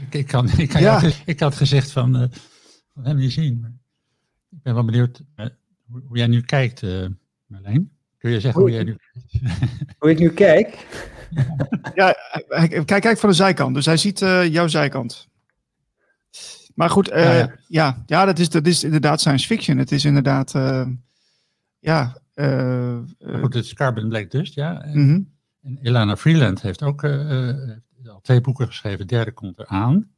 Ik, 0.00 0.14
ik, 0.14 0.26
kan, 0.26 0.48
ik, 0.58 0.68
kan 0.68 0.80
Ja. 0.80 1.00
ja. 1.00 1.10
ik 1.24 1.40
had 1.40 1.54
gezegd 1.54 1.90
van, 1.90 2.22
uh, 2.22 2.28
van 2.94 3.04
hem 3.04 3.16
niet 3.16 3.32
zien. 3.32 3.60
Maar 3.60 3.72
ik 4.50 4.62
ben 4.62 4.74
wel 4.74 4.84
benieuwd 4.84 5.22
uh, 5.36 5.46
hoe, 5.84 6.02
hoe 6.06 6.16
jij 6.16 6.26
nu 6.26 6.40
kijkt, 6.40 6.82
uh, 6.82 7.06
Marlijn. 7.46 7.90
Kun 8.18 8.30
je 8.30 8.40
zeggen 8.40 8.60
hoe, 8.60 8.70
hoe 8.70 8.78
jij 8.78 8.84
nu 8.84 8.96
Hoe 9.98 10.10
ik 10.10 10.18
nu 10.18 10.30
kijk? 10.30 10.86
ja, 11.94 12.14
kijk, 12.84 13.02
kijk 13.02 13.18
van 13.18 13.28
de 13.28 13.34
zijkant. 13.34 13.74
Dus 13.74 13.86
hij 13.86 13.96
ziet 13.96 14.20
uh, 14.20 14.52
jouw 14.52 14.66
zijkant. 14.66 15.28
Maar 16.74 16.90
goed, 16.90 17.10
uh, 17.10 17.16
ja, 17.16 17.32
ja. 17.32 17.54
ja, 17.68 18.02
ja, 18.06 18.24
dat, 18.24 18.38
is, 18.38 18.48
dat 18.48 18.66
is 18.66 18.84
inderdaad 18.84 19.20
science 19.20 19.46
fiction. 19.46 19.78
Het 19.78 19.92
is 19.92 20.04
inderdaad, 20.04 20.54
uh, 20.54 20.86
ja. 21.78 22.16
goed, 23.40 23.54
het 23.54 23.64
is 23.64 23.74
Carbon 23.74 24.08
Black 24.08 24.30
Dust, 24.30 24.54
ja. 24.54 24.82
En, 24.82 24.98
mm 24.98 25.08
-hmm. 25.08 25.33
En 25.64 25.78
Ilana 25.82 26.16
Freeland 26.16 26.62
heeft 26.62 26.82
ook 26.82 27.04
al 28.08 28.20
twee 28.20 28.40
boeken 28.40 28.66
geschreven. 28.66 29.06
Derde 29.06 29.32
komt 29.32 29.58
eraan. 29.58 30.08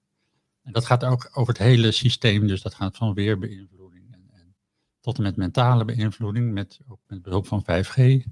En 0.63 0.73
dat 0.73 0.85
gaat 0.85 1.05
ook 1.05 1.31
over 1.33 1.53
het 1.53 1.63
hele 1.63 1.93
systeem. 1.93 2.47
Dus 2.47 2.63
dat 2.63 2.75
gaat 2.75 2.97
van 2.97 3.15
weerbeïnvloeding 3.15 4.13
en, 4.13 4.21
en 4.33 4.55
tot 5.01 5.17
en 5.17 5.23
met 5.23 5.37
mentale 5.37 5.85
beïnvloeding. 5.85 6.53
Met, 6.53 6.81
ook 6.89 7.01
met 7.07 7.23
behulp 7.23 7.47
van 7.47 7.63
5G. 7.63 7.97
Uh, 7.97 8.23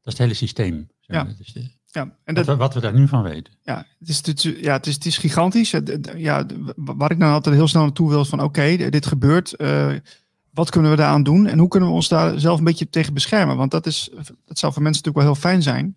dat 0.00 0.14
is 0.14 0.18
het 0.18 0.18
hele 0.18 0.34
systeem. 0.34 0.88
Ja. 1.00 1.24
Dat 1.24 1.38
is 1.38 1.52
de, 1.52 1.70
ja, 1.84 2.16
en 2.24 2.34
dat, 2.34 2.46
wat, 2.46 2.56
we, 2.56 2.62
wat 2.62 2.74
we 2.74 2.80
daar 2.80 2.94
nu 2.94 3.08
van 3.08 3.22
weten. 3.22 3.52
Ja, 3.62 3.86
het 3.98 4.08
is, 4.08 4.26
het, 4.26 4.42
ja, 4.42 4.72
het 4.72 4.86
is, 4.86 4.94
het 4.94 5.06
is 5.06 5.18
gigantisch. 5.18 5.74
Ja, 6.16 6.46
waar 6.74 7.10
ik 7.10 7.18
nou 7.18 7.32
altijd 7.32 7.54
heel 7.54 7.68
snel 7.68 7.82
naartoe 7.82 8.08
wil 8.08 8.20
is 8.20 8.28
van 8.28 8.42
oké, 8.42 8.48
okay, 8.48 8.90
dit 8.90 9.06
gebeurt. 9.06 9.54
Uh, 9.60 9.94
wat 10.56 10.70
kunnen 10.70 10.90
we 10.90 10.96
daaraan 10.96 11.22
doen? 11.22 11.46
En 11.46 11.58
hoe 11.58 11.68
kunnen 11.68 11.88
we 11.88 11.94
ons 11.94 12.08
daar 12.08 12.40
zelf 12.40 12.58
een 12.58 12.64
beetje 12.64 12.88
tegen 12.88 13.14
beschermen? 13.14 13.56
Want 13.56 13.70
dat, 13.70 13.86
is, 13.86 14.10
dat 14.44 14.58
zou 14.58 14.72
voor 14.72 14.82
mensen 14.82 15.02
natuurlijk 15.04 15.16
wel 15.16 15.24
heel 15.24 15.50
fijn 15.50 15.62
zijn. 15.62 15.96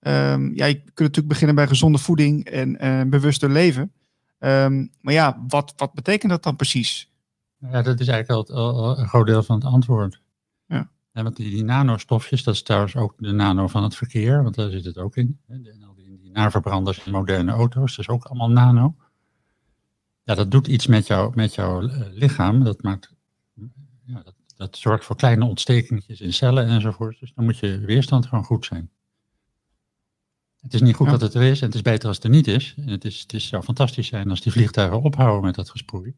Um, 0.00 0.54
ja, 0.54 0.64
je 0.66 0.74
kunt 0.74 0.98
natuurlijk 0.98 1.28
beginnen 1.28 1.54
bij 1.56 1.66
gezonde 1.66 1.98
voeding 1.98 2.44
en 2.44 2.84
uh, 2.84 3.02
bewuster 3.10 3.50
leven. 3.50 3.92
Um, 4.38 4.90
maar 5.00 5.14
ja, 5.14 5.44
wat, 5.48 5.72
wat 5.76 5.92
betekent 5.92 6.30
dat 6.30 6.42
dan 6.42 6.56
precies? 6.56 7.10
Ja, 7.58 7.82
dat 7.82 8.00
is 8.00 8.08
eigenlijk 8.08 8.50
al, 8.50 8.56
al 8.56 8.98
een 8.98 9.08
groot 9.08 9.26
deel 9.26 9.42
van 9.42 9.56
het 9.56 9.64
antwoord. 9.64 10.20
Ja. 10.66 10.90
En 11.12 11.24
want 11.24 11.36
die, 11.36 11.50
die 11.50 11.64
nanostofjes, 11.64 12.42
dat 12.42 12.54
is 12.54 12.62
trouwens 12.62 12.96
ook 12.96 13.14
de 13.18 13.32
nano 13.32 13.66
van 13.66 13.82
het 13.82 13.96
verkeer, 13.96 14.42
want 14.42 14.54
daar 14.54 14.70
zit 14.70 14.84
het 14.84 14.98
ook 14.98 15.16
in. 15.16 15.38
En 15.46 15.62
die, 15.62 16.18
die 16.20 16.30
naverbranders 16.30 17.04
in 17.04 17.12
moderne 17.12 17.52
auto's, 17.52 17.96
dat 17.96 17.98
is 17.98 18.08
ook 18.08 18.24
allemaal 18.24 18.50
nano. 18.50 18.94
Ja, 20.22 20.34
dat 20.34 20.50
doet 20.50 20.66
iets 20.66 20.86
met, 20.86 21.06
jou, 21.06 21.32
met 21.34 21.54
jouw 21.54 21.82
uh, 21.82 22.00
lichaam. 22.10 22.64
Dat, 22.64 22.82
maakt, 22.82 23.12
ja, 24.08 24.22
dat, 24.22 24.34
dat 24.56 24.76
zorgt 24.76 25.04
voor 25.04 25.16
kleine 25.16 25.44
ontstekingjes 25.44 26.20
in 26.20 26.32
cellen 26.32 26.66
enzovoort. 26.66 27.20
Dus 27.20 27.32
dan 27.34 27.44
moet 27.44 27.58
je 27.58 27.78
weerstand 27.78 28.26
gewoon 28.26 28.44
goed 28.44 28.64
zijn. 28.64 28.90
Het 30.60 30.74
is 30.74 30.80
niet 30.80 30.94
goed 30.94 31.06
ja. 31.06 31.12
dat 31.12 31.20
het 31.20 31.34
er 31.34 31.42
is 31.42 31.60
en 31.60 31.66
het 31.66 31.74
is 31.74 31.82
beter 31.82 32.08
als 32.08 32.16
het 32.16 32.24
er 32.24 32.30
niet 32.30 32.46
is. 32.46 32.74
En 32.76 32.88
het, 32.88 33.04
is, 33.04 33.20
het 33.20 33.32
is, 33.32 33.48
zou 33.48 33.62
fantastisch 33.62 34.06
zijn 34.06 34.30
als 34.30 34.40
die 34.40 34.52
vliegtuigen 34.52 35.02
ophouden 35.02 35.44
met 35.44 35.54
dat 35.54 35.70
gesproei. 35.70 36.14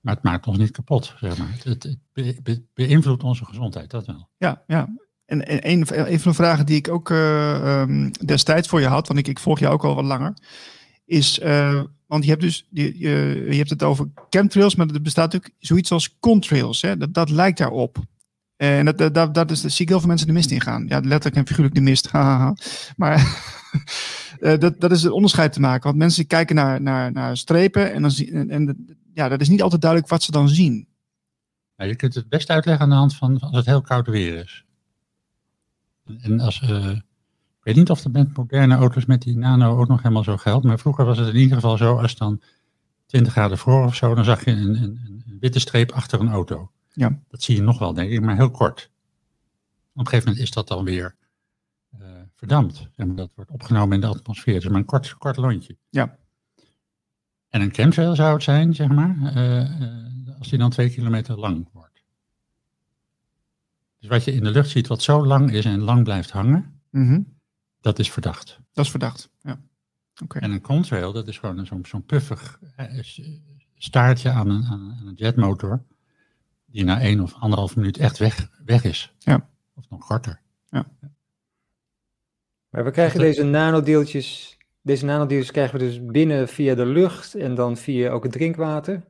Maar 0.00 0.14
het 0.14 0.22
maakt 0.22 0.46
ons 0.46 0.58
niet 0.58 0.70
kapot, 0.70 1.14
zeg 1.18 1.38
maar. 1.38 1.52
Het, 1.52 1.64
het 1.64 1.98
be, 2.12 2.38
be, 2.42 2.62
beïnvloedt 2.74 3.22
onze 3.22 3.44
gezondheid, 3.44 3.90
dat 3.90 4.06
wel. 4.06 4.28
Ja, 4.36 4.62
ja. 4.66 4.88
En, 5.24 5.46
en 5.46 5.70
een, 5.70 6.12
een 6.12 6.20
van 6.20 6.30
de 6.30 6.36
vragen 6.36 6.66
die 6.66 6.76
ik 6.76 6.88
ook 6.88 7.10
uh, 7.10 7.80
um, 7.80 8.10
destijds 8.24 8.68
voor 8.68 8.80
je 8.80 8.86
had, 8.86 9.06
want 9.06 9.18
ik, 9.18 9.28
ik 9.28 9.38
volg 9.38 9.58
jou 9.58 9.72
ook 9.72 9.84
al 9.84 9.94
wat 9.94 10.04
langer, 10.04 10.34
is, 11.04 11.38
uh, 11.38 11.82
want 12.10 12.24
je 12.24 12.30
hebt 12.30 12.42
dus, 12.42 12.66
je, 12.70 12.98
je, 12.98 13.56
hebt 13.56 13.70
het 13.70 13.82
over 13.82 14.08
chemtrails, 14.30 14.74
maar 14.74 14.88
er 14.88 15.02
bestaat 15.02 15.32
natuurlijk 15.32 15.54
zoiets 15.58 15.92
als 15.92 16.18
contrails. 16.18 16.82
Hè? 16.82 16.96
Dat, 16.96 17.14
dat 17.14 17.30
lijkt 17.30 17.58
daarop. 17.58 17.98
En 18.56 18.84
dat, 18.84 19.14
dat, 19.14 19.34
dat, 19.34 19.50
is, 19.50 19.60
dat 19.60 19.70
zie 19.70 19.82
ik 19.82 19.88
heel 19.88 19.98
veel 19.98 20.08
mensen 20.08 20.26
de 20.26 20.32
mist 20.32 20.50
ingaan. 20.50 20.86
Ja, 20.88 21.00
letterlijk 21.00 21.36
en 21.36 21.46
figuurlijk 21.46 21.74
de 21.74 21.80
mist. 21.80 22.12
Maar 22.96 23.18
uh, 24.40 24.58
dat, 24.64 24.80
dat 24.80 24.90
is 24.90 25.02
het 25.02 25.12
onderscheid 25.12 25.52
te 25.52 25.60
maken. 25.60 25.82
Want 25.82 25.96
mensen 25.96 26.26
kijken 26.26 26.56
naar, 26.56 26.82
naar, 26.82 27.12
naar 27.12 27.36
strepen 27.36 27.92
en, 27.92 28.02
dan 28.02 28.10
zien, 28.10 28.34
en, 28.34 28.50
en 28.50 28.96
ja, 29.14 29.28
dat 29.28 29.40
is 29.40 29.48
niet 29.48 29.62
altijd 29.62 29.80
duidelijk 29.80 30.10
wat 30.10 30.22
ze 30.22 30.30
dan 30.30 30.48
zien. 30.48 30.88
Je 31.76 31.96
kunt 31.96 32.14
het 32.14 32.28
best 32.28 32.50
uitleggen 32.50 32.84
aan 32.84 32.90
de 32.90 32.96
hand 32.96 33.16
van 33.16 33.40
als 33.40 33.56
het 33.56 33.66
heel 33.66 33.82
koud 33.82 34.06
weer 34.06 34.42
is. 34.44 34.64
En 36.20 36.40
als, 36.40 36.62
uh, 36.70 36.98
ik 37.60 37.66
weet 37.66 37.76
niet 37.76 37.90
of 37.90 38.02
dat 38.02 38.12
met 38.12 38.36
moderne 38.36 38.74
auto's 38.74 39.06
met 39.06 39.22
die 39.22 39.36
nano 39.36 39.78
ook 39.78 39.88
nog 39.88 40.02
helemaal 40.02 40.24
zo 40.24 40.36
geldt. 40.36 40.64
Maar 40.64 40.78
vroeger 40.78 41.04
was 41.04 41.18
het 41.18 41.28
in 41.28 41.36
ieder 41.36 41.54
geval 41.54 41.76
zo, 41.76 41.96
als 41.96 42.16
dan 42.16 42.40
20 43.06 43.32
graden 43.32 43.58
voor 43.58 43.84
of 43.84 43.94
zo, 43.94 44.14
dan 44.14 44.24
zag 44.24 44.44
je 44.44 44.50
een, 44.50 44.82
een, 44.82 45.22
een 45.26 45.36
witte 45.40 45.58
streep 45.58 45.92
achter 45.92 46.20
een 46.20 46.30
auto. 46.30 46.70
Ja. 46.92 47.20
Dat 47.28 47.42
zie 47.42 47.56
je 47.56 47.62
nog 47.62 47.78
wel, 47.78 47.94
denk 47.94 48.10
ik, 48.10 48.20
maar 48.20 48.36
heel 48.36 48.50
kort. 48.50 48.90
Op 49.92 50.00
een 50.00 50.06
gegeven 50.06 50.28
moment 50.28 50.44
is 50.44 50.50
dat 50.50 50.68
dan 50.68 50.84
weer 50.84 51.16
uh, 52.00 52.06
verdampt. 52.34 52.88
En 52.96 53.16
dat 53.16 53.32
wordt 53.34 53.50
opgenomen 53.50 53.94
in 53.94 54.00
de 54.00 54.06
atmosfeer. 54.06 54.60
Dus 54.60 54.68
maar 54.68 54.78
een 54.78 54.84
kort, 54.84 55.14
kort 55.18 55.36
lontje. 55.36 55.76
Ja. 55.90 56.18
En 57.48 57.60
een 57.60 57.74
chemtrail 57.74 58.14
zou 58.14 58.32
het 58.34 58.42
zijn, 58.42 58.74
zeg 58.74 58.88
maar, 58.88 59.16
uh, 59.16 59.80
uh, 59.80 60.38
als 60.38 60.48
die 60.48 60.58
dan 60.58 60.70
twee 60.70 60.90
kilometer 60.90 61.38
lang 61.38 61.68
wordt. 61.72 62.02
Dus 63.98 64.08
wat 64.08 64.24
je 64.24 64.32
in 64.32 64.42
de 64.42 64.50
lucht 64.50 64.70
ziet, 64.70 64.86
wat 64.86 65.02
zo 65.02 65.26
lang 65.26 65.52
is 65.52 65.64
en 65.64 65.80
lang 65.80 66.04
blijft 66.04 66.30
hangen, 66.30 66.80
mm 66.90 67.08
-hmm. 67.08 67.39
Dat 67.80 67.98
is 67.98 68.10
verdacht. 68.10 68.60
Dat 68.72 68.84
is 68.84 68.90
verdacht, 68.90 69.30
ja. 69.42 69.60
Okay. 70.22 70.42
En 70.42 70.50
een 70.50 70.60
contrail, 70.60 71.12
dat 71.12 71.28
is 71.28 71.38
gewoon 71.38 71.66
zo'n 71.66 71.84
zo 71.86 71.98
puffig 71.98 72.60
staartje 73.76 74.30
aan 74.30 74.50
een, 74.50 74.64
aan 74.64 75.00
een 75.06 75.14
jetmotor 75.14 75.84
die 76.66 76.84
na 76.84 77.00
één 77.00 77.20
of 77.20 77.34
anderhalf 77.34 77.76
minuut 77.76 77.98
echt 77.98 78.18
weg, 78.18 78.50
weg 78.64 78.84
is. 78.84 79.14
Ja. 79.18 79.48
Of 79.74 79.84
nog 79.88 80.06
korter. 80.06 80.40
Ja. 80.70 80.90
Maar 82.68 82.84
we 82.84 82.90
krijgen 82.90 83.20
deze 83.20 83.42
nanodeeltjes, 83.42 84.58
deze 84.82 85.04
nanodeeltjes 85.04 85.50
krijgen 85.50 85.78
we 85.78 85.84
dus 85.84 86.04
binnen 86.04 86.48
via 86.48 86.74
de 86.74 86.86
lucht 86.86 87.34
en 87.34 87.54
dan 87.54 87.76
via 87.76 88.10
ook 88.10 88.22
het 88.22 88.32
drinkwater. 88.32 89.04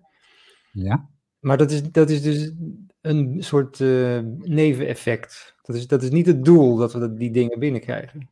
Ja. 0.73 1.09
Maar 1.39 1.57
dat 1.57 1.71
is, 1.71 1.91
dat 1.91 2.11
is 2.11 2.23
dus 2.23 2.53
een 3.01 3.37
soort 3.43 3.79
uh, 3.79 4.21
neveneffect. 4.39 5.55
Dat 5.63 5.77
is, 5.77 5.87
dat 5.87 6.03
is 6.03 6.11
niet 6.11 6.27
het 6.27 6.45
doel 6.45 6.77
dat 6.77 6.93
we 6.93 7.15
die 7.15 7.31
dingen 7.31 7.59
binnenkrijgen. 7.59 8.30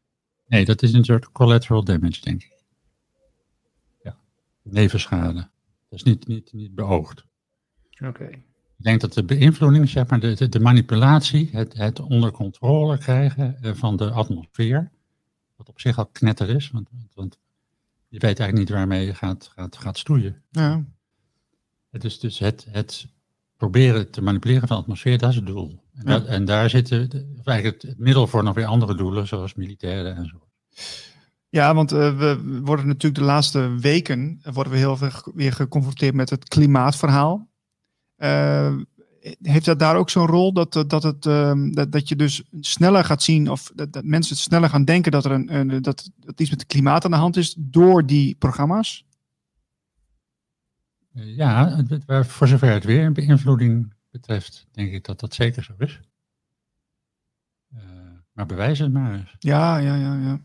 Nee, 0.48 0.64
dat 0.64 0.82
is 0.82 0.92
een 0.92 1.04
soort 1.04 1.32
collateral 1.32 1.84
damage, 1.84 2.20
denk 2.20 2.42
ik. 2.42 2.64
Ja, 4.02 4.16
nevenschade. 4.62 5.48
Dat 5.88 5.98
is 5.98 6.02
niet, 6.02 6.26
niet, 6.26 6.52
niet 6.52 6.74
beoogd. 6.74 7.24
Oké. 7.92 8.06
Okay. 8.06 8.44
Ik 8.78 8.84
denk 8.84 9.00
dat 9.00 9.12
de 9.12 9.24
beïnvloeding, 9.24 9.88
zeg 9.88 10.06
maar, 10.06 10.20
de, 10.20 10.34
de, 10.34 10.48
de 10.48 10.60
manipulatie, 10.60 11.48
het, 11.52 11.74
het 11.74 12.00
onder 12.00 12.30
controle 12.30 12.98
krijgen 12.98 13.58
uh, 13.62 13.74
van 13.74 13.96
de 13.96 14.10
atmosfeer, 14.10 14.90
wat 15.56 15.68
op 15.68 15.80
zich 15.80 15.98
al 15.98 16.06
knetter 16.06 16.48
is, 16.48 16.70
want, 16.70 16.88
want 17.14 17.38
je 18.08 18.18
weet 18.18 18.40
eigenlijk 18.40 18.58
niet 18.58 18.68
waarmee 18.68 19.06
je 19.06 19.14
gaat, 19.14 19.50
gaat, 19.54 19.76
gaat 19.76 19.98
stoeien. 19.98 20.42
Ja. 20.50 20.84
Het 21.90 22.04
is 22.04 22.18
dus 22.18 22.38
het, 22.38 22.66
het 22.70 23.06
proberen 23.56 24.10
te 24.10 24.22
manipuleren 24.22 24.68
van 24.68 24.76
de 24.76 24.82
atmosfeer, 24.82 25.18
dat 25.18 25.30
is 25.30 25.36
het 25.36 25.46
doel. 25.46 25.82
En, 25.98 26.04
dat- 26.04 26.26
en 26.26 26.44
daar 26.44 26.70
zitten 26.70 26.98
eigenlijk 27.44 27.64
het, 27.64 27.90
het 27.90 27.98
middel 27.98 28.26
voor 28.26 28.42
nog 28.42 28.54
weer 28.54 28.66
andere 28.66 28.94
doelen, 28.94 29.26
zoals 29.26 29.54
militairen 29.54 30.16
en 30.16 30.26
zo. 30.26 30.48
Ja, 31.48 31.74
want 31.74 31.92
eh, 31.92 32.18
we 32.18 32.60
worden 32.64 32.86
natuurlijk 32.86 33.20
de 33.20 33.26
laatste 33.26 33.78
weken 33.80 34.38
eh, 34.42 34.52
worden 34.52 34.72
we 34.72 34.78
heel 34.78 34.96
veel 34.96 35.10
weer 35.34 35.52
geconfronteerd 35.52 36.14
met 36.14 36.30
het 36.30 36.48
klimaatverhaal. 36.48 37.48
Eh, 38.16 38.74
heeft 39.42 39.64
dat 39.64 39.78
daar 39.78 39.96
ook 39.96 40.10
zo'n 40.10 40.26
rol 40.26 40.52
dat, 40.52 40.84
dat, 40.86 41.02
het, 41.02 41.26
ehm, 41.26 41.70
dat, 41.70 41.92
dat 41.92 42.08
je 42.08 42.16
dus 42.16 42.42
sneller 42.60 43.04
gaat 43.04 43.22
zien 43.22 43.50
of 43.50 43.72
dat, 43.74 43.92
dat 43.92 44.04
mensen 44.04 44.34
het 44.34 44.44
sneller 44.44 44.68
gaan 44.68 44.84
denken 44.84 45.12
dat 45.12 45.24
er 45.24 45.30
een, 45.30 45.54
een 45.54 45.82
dat, 45.82 46.10
dat 46.16 46.40
iets 46.40 46.50
met 46.50 46.60
het 46.60 46.68
klimaat 46.68 47.04
aan 47.04 47.10
de 47.10 47.16
hand 47.16 47.36
is 47.36 47.54
door 47.58 48.06
die 48.06 48.34
programma's? 48.34 49.04
Ja, 51.12 51.84
voor 52.08 52.48
zover 52.48 52.72
het 52.72 52.84
weer 52.84 53.12
beïnvloeding 53.12 53.92
betreft, 54.20 54.66
denk 54.72 54.92
ik 54.92 55.04
dat 55.04 55.20
dat 55.20 55.34
zeker 55.34 55.62
zo 55.64 55.74
is. 55.78 56.00
Eh, 57.74 57.82
maar 58.32 58.46
bewijs 58.46 58.78
het 58.78 58.92
maar 58.92 59.14
eens. 59.14 59.34
Ja, 59.38 59.76
ja, 59.78 59.94
ja, 59.94 60.14
ja. 60.14 60.40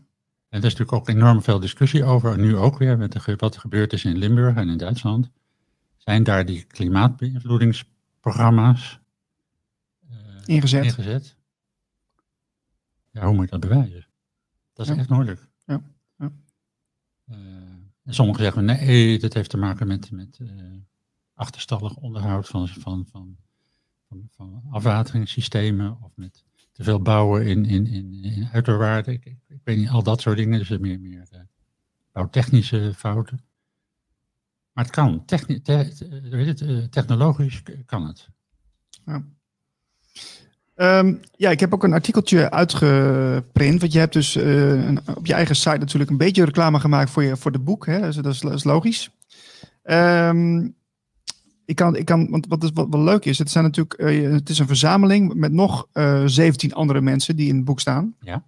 En 0.48 0.60
er 0.60 0.66
is 0.66 0.74
natuurlijk 0.74 0.92
ook 0.92 1.08
enorm 1.08 1.42
veel 1.42 1.60
discussie 1.60 2.04
over, 2.04 2.38
nu 2.38 2.56
ook 2.56 2.78
weer, 2.78 2.98
met 2.98 3.12
de, 3.12 3.36
wat 3.36 3.54
er 3.54 3.60
gebeurd 3.60 3.92
is 3.92 4.04
in 4.04 4.16
Limburg 4.16 4.56
en 4.56 4.68
in 4.68 4.78
Duitsland. 4.78 5.30
Zijn 5.96 6.22
daar 6.22 6.44
die 6.46 6.62
klimaatbeïnvloedingsprogramma's 6.64 9.00
eh, 10.10 10.16
Ingezet. 10.44 10.84
ingezet? 10.84 11.36
Ja, 13.10 13.24
hoe 13.26 13.34
moet 13.34 13.44
je 13.44 13.50
dat 13.50 13.60
bewijzen? 13.60 14.06
Dat 14.72 14.86
is 14.86 14.92
Ja. 14.92 14.98
echt 14.98 15.08
moeilijk. 15.08 15.48
Ja, 15.66 15.82
ja. 16.18 16.32
Eh, 17.24 17.36
en 18.04 18.14
sommigen 18.14 18.42
zeggen, 18.42 18.64
nee, 18.64 19.18
dat 19.18 19.32
heeft 19.34 19.50
te 19.50 19.56
maken 19.56 19.86
met, 19.86 20.10
met 20.10 20.38
achterstallig 21.34 21.96
onderhoud 21.96 22.48
van, 22.48 22.68
van, 22.68 23.06
van, 23.10 23.36
van, 24.36 24.62
afwateringssystemen 24.70 25.98
of 26.02 26.10
met 26.14 26.44
te 26.72 26.82
veel 26.82 27.02
bouwen 27.02 27.46
in, 27.46 27.64
in, 27.64 27.86
in, 27.86 28.48
uiterwaarden. 28.52 29.14
Ik, 29.14 29.24
ik, 29.24 29.60
weet 29.64 29.76
niet, 29.76 29.88
al 29.88 30.02
dat 30.02 30.20
soort 30.20 30.36
dingen. 30.36 30.58
Dus 30.58 30.78
meer, 30.78 31.00
meer 31.00 31.28
eh, 31.30 31.40
bouwtechnische 32.12 32.92
fouten. 32.96 33.40
Maar 34.72 34.84
het 34.84 34.92
kan. 34.92 35.24
Techni 35.24 35.60
te- 35.60 35.92
te- 35.96 36.20
weet 36.20 36.60
eh, 36.60 36.78
technologisch 36.78 37.62
kan 37.86 38.06
het. 38.06 38.28
Ehm, 40.74 41.14
ja, 41.36 41.50
ik 41.50 41.60
heb 41.60 41.74
ook 41.74 41.84
een 41.84 41.92
artikeltje 41.92 42.50
uitgeprint. 42.50 43.80
Want 43.80 43.92
je 43.92 43.98
hebt 43.98 44.12
dus 44.12 44.36
eh, 44.36 44.90
op 45.14 45.26
je 45.26 45.34
eigen 45.34 45.56
site 45.56 45.78
natuurlijk 45.78 46.10
een 46.10 46.16
beetje 46.16 46.44
reclame 46.44 46.80
gemaakt 46.80 47.10
voor, 47.10 47.22
je, 47.22 47.36
voor 47.36 47.52
de 47.52 47.58
boek. 47.58 47.86
Hè? 47.86 48.00
Dus 48.00 48.16
dat, 48.16 48.26
is, 48.26 48.40
dat 48.40 48.52
is 48.52 48.64
logisch. 48.64 49.10
Ehm, 49.82 50.68
ik 51.66 51.76
kan, 51.76 51.96
ik 51.96 52.04
kan, 52.04 52.30
want 52.30 52.46
wat, 52.46 52.62
is, 52.62 52.70
wat 52.74 52.86
wel 52.90 53.02
leuk 53.02 53.24
is, 53.24 53.38
het, 53.38 53.50
zijn 53.50 53.64
natuurlijk, 53.64 53.94
eh, 53.94 54.30
het 54.32 54.48
is 54.48 54.58
een 54.58 54.66
verzameling 54.66 55.34
met 55.34 55.52
nog 55.52 55.86
eh 55.92 56.22
17 56.24 56.74
andere 56.74 57.00
mensen 57.00 57.36
die 57.36 57.48
in 57.48 57.56
het 57.56 57.64
boek 57.64 57.80
staan. 57.80 58.14
Ja. 58.20 58.44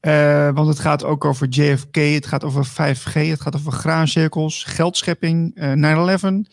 Eh, 0.00 0.54
want 0.54 0.68
het 0.68 0.78
gaat 0.78 1.04
ook 1.04 1.24
over 1.24 1.48
JFK, 1.48 1.96
het 1.96 2.26
gaat 2.26 2.44
over 2.44 2.66
5G, 2.66 3.12
het 3.12 3.40
gaat 3.40 3.56
over 3.56 3.72
graancirkels, 3.72 4.64
geldschepping, 4.64 5.54
eh 5.54 5.72
9-11, 5.72 6.48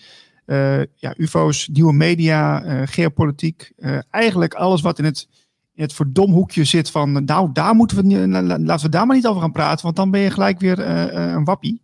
eh, 0.46 0.80
ja, 0.96 1.14
UFO's, 1.18 1.68
nieuwe 1.68 1.94
media, 1.94 2.64
geopolitiek. 2.86 3.72
eigenlijk 4.12 4.54
alles 4.54 4.82
wat 4.82 5.00
in 5.00 5.06
het, 5.06 5.28
in 5.74 5.84
het 5.84 5.94
verdomhoekje 5.94 6.64
zit 6.64 6.92
van, 6.92 7.26
nou, 7.26 7.50
daar 7.54 7.76
moeten 7.76 7.98
we, 7.98 8.28
laten 8.60 8.86
we 8.86 8.92
daar 8.92 9.06
maar 9.06 9.16
niet 9.16 9.28
over 9.28 9.42
gaan 9.42 9.52
praten, 9.52 9.84
want 9.84 9.96
dan 9.96 10.12
ben 10.12 10.22
je 10.22 10.32
gelijk 10.32 10.60
weer 10.60 10.80
een 10.80 11.44
wappie. 11.44 11.82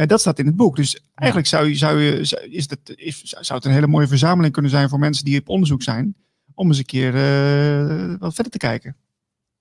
Eh, 0.00 0.06
dat 0.06 0.20
staat 0.20 0.38
in 0.38 0.46
het 0.46 0.56
boek. 0.56 0.76
Dus 0.76 1.00
eigenlijk 1.14 1.48
zou, 1.48 1.68
je, 1.68 1.74
zou, 1.74 2.00
je, 2.00 2.20
is 2.50 2.68
dat, 2.68 2.78
is, 2.94 3.22
zou 3.22 3.58
het 3.58 3.64
een 3.64 3.72
hele 3.72 3.86
mooie 3.86 4.08
verzameling 4.08 4.52
kunnen 4.52 4.70
zijn 4.70 4.88
voor 4.88 4.98
mensen 4.98 5.24
die 5.24 5.40
op 5.40 5.48
onderzoek 5.48 5.82
zijn, 5.82 6.14
om 6.54 6.68
eens 6.68 6.78
een 6.78 6.84
keer 6.84 7.14
eh, 7.14 8.14
wat 8.18 8.34
verder 8.34 8.52
te 8.52 8.58
kijken. 8.58 8.96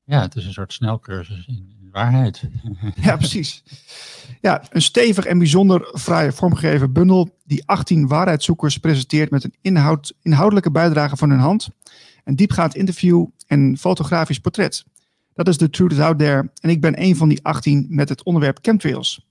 Ja, 0.03 0.21
het 0.21 0.35
is 0.35 0.45
een 0.45 0.53
soort 0.53 0.73
snelcursus 0.73 1.47
in, 1.47 1.89
waarheid. 1.91 2.43
Ja, 3.01 3.17
precies. 3.17 3.63
Ja, 4.41 4.63
een 4.69 4.81
stevig 4.81 5.25
en 5.25 5.37
bijzonder 5.37 5.91
fraai 5.93 6.31
vormgegeven 6.31 6.93
bundel 6.93 7.37
die 7.43 7.63
18 7.65 8.07
waarheidszoekers 8.07 8.77
presenteert 8.77 9.31
met 9.31 9.43
een 9.43 9.53
inhoud, 9.61 10.13
inhoudelijke 10.21 10.71
bijdrage 10.71 11.17
van 11.17 11.29
hun 11.29 11.39
hand, 11.39 11.69
een 12.23 12.35
diepgaand 12.35 12.75
interview 12.75 13.25
en 13.47 13.59
een 13.59 13.77
fotografisch 13.77 14.39
portret. 14.39 14.85
Dat 15.33 15.47
is 15.47 15.57
The 15.57 15.69
Truth 15.69 15.99
Out 15.99 16.19
There 16.19 16.51
en 16.61 16.69
ik 16.69 16.81
ben 16.81 17.01
een 17.01 17.15
van 17.15 17.29
die 17.29 17.43
18 17.43 17.85
met 17.89 18.09
het 18.09 18.23
onderwerp 18.23 18.59
chemtrails. 18.61 19.27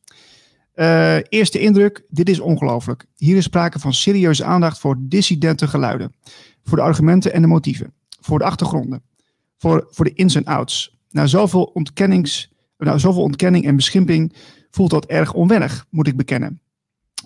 Eh, 0.78 1.16
eerste 1.28 1.58
indruk, 1.58 2.04
dit 2.08 2.28
is 2.28 2.40
ongelooflijk. 2.40 3.06
Hier 3.16 3.36
is 3.36 3.44
sprake 3.44 3.78
van 3.78 3.92
serieuze 3.92 4.44
aandacht 4.44 4.78
voor 4.78 4.96
dissidente 4.98 5.68
geluiden, 5.68 6.14
voor 6.64 6.76
de 6.76 6.82
argumenten 6.82 7.32
en 7.32 7.42
de 7.42 7.48
motieven, 7.48 7.92
voor 8.20 8.38
de 8.38 8.44
achtergronden, 8.44 9.02
voor, 9.56 9.86
voor 9.90 10.04
de 10.04 10.12
ins 10.12 10.34
en 10.34 10.44
outs. 10.44 10.98
Na 11.10 11.26
zoveel 11.26 11.62
ontkennings, 11.62 12.52
nou, 12.76 12.98
zoveel 12.98 13.22
ontkenning 13.22 13.64
en 13.64 13.76
beschimping 13.76 14.36
voelt 14.70 14.90
dat 14.90 15.06
erg 15.06 15.32
onwennig, 15.32 15.86
moet 15.90 16.06
ik 16.06 16.16
bekennen. 16.16 16.60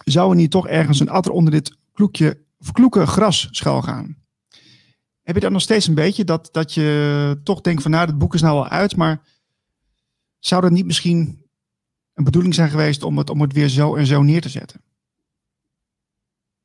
Zou 0.05 0.31
er 0.31 0.37
niet 0.37 0.51
toch 0.51 0.69
ergens 0.69 1.01
een 1.01 1.11
adder 1.11 1.33
onder 1.33 1.53
dit 1.53 1.77
kloekje, 1.93 2.39
kloeke 2.73 3.07
gras 3.07 3.49
schuil 3.51 3.83
gaan? 3.83 4.17
Heb 5.23 5.35
je 5.35 5.41
dat 5.41 5.53
nog 5.53 5.63
steeds 5.63 5.87
een 5.87 5.95
beetje, 5.95 6.25
dat, 6.25 6.49
dat 6.53 6.75
je 6.75 7.41
toch 7.45 7.61
denkt 7.61 7.83
van 7.83 7.91
nou, 7.91 8.07
het 8.07 8.19
boek 8.19 8.35
is 8.35 8.43
nou 8.43 8.57
al 8.57 8.69
uit, 8.69 8.97
maar 8.97 9.23
zou 10.39 10.63
dat 10.63 10.71
niet 10.71 10.87
misschien 10.87 11.42
een 12.23 12.31
bedoeling 12.31 12.55
zijn 12.55 12.71
geweest 12.71 13.03
om 13.03 13.19
het, 13.19 13.31
om 13.31 13.41
het 13.41 13.53
weer 13.53 13.69
zo 13.69 13.95
en 13.97 14.07
zo 14.07 14.23
neer 14.23 14.41
te 14.41 14.49
zetten? 14.49 14.81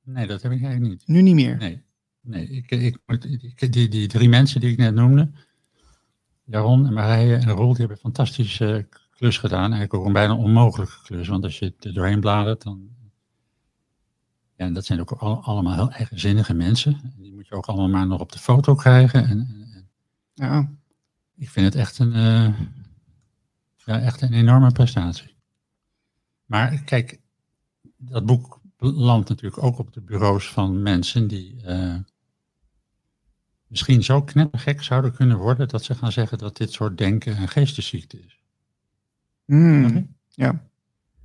Nee, 0.04 0.28
dat 0.28 0.42
heb 0.42 0.52
ik 0.52 0.64
eigenlijk 0.64 0.92
niet. 0.92 1.08
Nu 1.08 1.22
niet 1.22 1.36
meer. 1.36 1.58
Nee, 1.58 1.84
nee 2.22 2.48
ik, 2.50 2.72
ik, 2.72 2.98
ik- 3.56 3.74
die, 3.74 3.88
die 3.90 4.08
drie 4.08 4.30
mensen 4.30 4.62
die 4.62 4.72
ik 4.72 4.78
net 4.78 4.94
noemde, 4.94 5.32
Jaron 6.44 6.86
en 6.88 6.94
Marije 6.94 7.36
en 7.36 7.50
Roel, 7.50 7.68
die 7.68 7.78
hebben 7.78 7.96
een 7.96 8.02
fantastische 8.14 8.88
klus 9.10 9.38
gedaan. 9.38 9.60
Eigenlijk 9.72 9.94
ook 9.94 10.06
een 10.06 10.14
bijna 10.14 10.36
onmogelijke 10.36 11.02
klus, 11.04 11.28
want 11.28 11.44
als 11.44 11.60
je 11.60 11.74
er 11.80 11.94
doorheen 11.94 12.20
bladert, 12.20 12.62
dan... 12.64 12.90
Ja, 14.56 14.66
en 14.66 14.74
dat 14.74 14.86
zijn 14.86 15.00
ook 15.00 15.12
al- 15.12 15.44
allemaal 15.44 15.74
heel 15.74 15.92
eigenzinnige 15.92 16.54
mensen. 16.54 17.14
Die 17.18 17.34
moet 17.34 17.48
je 17.48 17.56
ook 17.56 17.66
allemaal 17.66 17.90
maar 17.90 18.08
nog 18.08 18.20
op 18.22 18.32
de 18.32 18.40
foto 18.40 18.76
krijgen. 18.76 19.24
En, 19.24 19.30
en- 19.40 19.68
en 19.74 19.90
Ja, 20.34 20.70
ik 21.36 21.50
vind 21.50 21.66
het 21.66 21.76
echt 21.76 22.00
een, 22.00 22.14
eh, 22.14 22.60
ja, 23.76 24.00
echt 24.00 24.22
een 24.22 24.34
enorme 24.34 24.72
prestatie. 24.72 25.36
Maar 26.48 26.82
kijk, 26.84 27.20
dat 27.98 28.26
boek 28.26 28.60
landt 28.78 29.30
natuurlijk 29.30 29.64
ook 29.64 29.78
op 29.78 29.94
de 29.94 30.02
bureaus 30.02 30.52
van 30.52 30.82
mensen 30.82 31.28
die 31.28 31.62
eh, 31.64 31.96
misschien 33.68 34.04
zo 34.04 34.22
knettergek 34.24 34.84
zouden 34.84 35.14
kunnen 35.14 35.38
worden 35.38 35.68
dat 35.68 35.84
ze 35.84 35.96
gaan 35.96 36.12
zeggen 36.12 36.38
dat 36.38 36.58
dit 36.58 36.72
soort 36.72 36.98
denken 36.98 37.42
een 37.42 37.48
geestesziekte 37.48 38.20
is. 38.26 38.42
Hmm, 39.46 40.16
ja. 40.30 40.66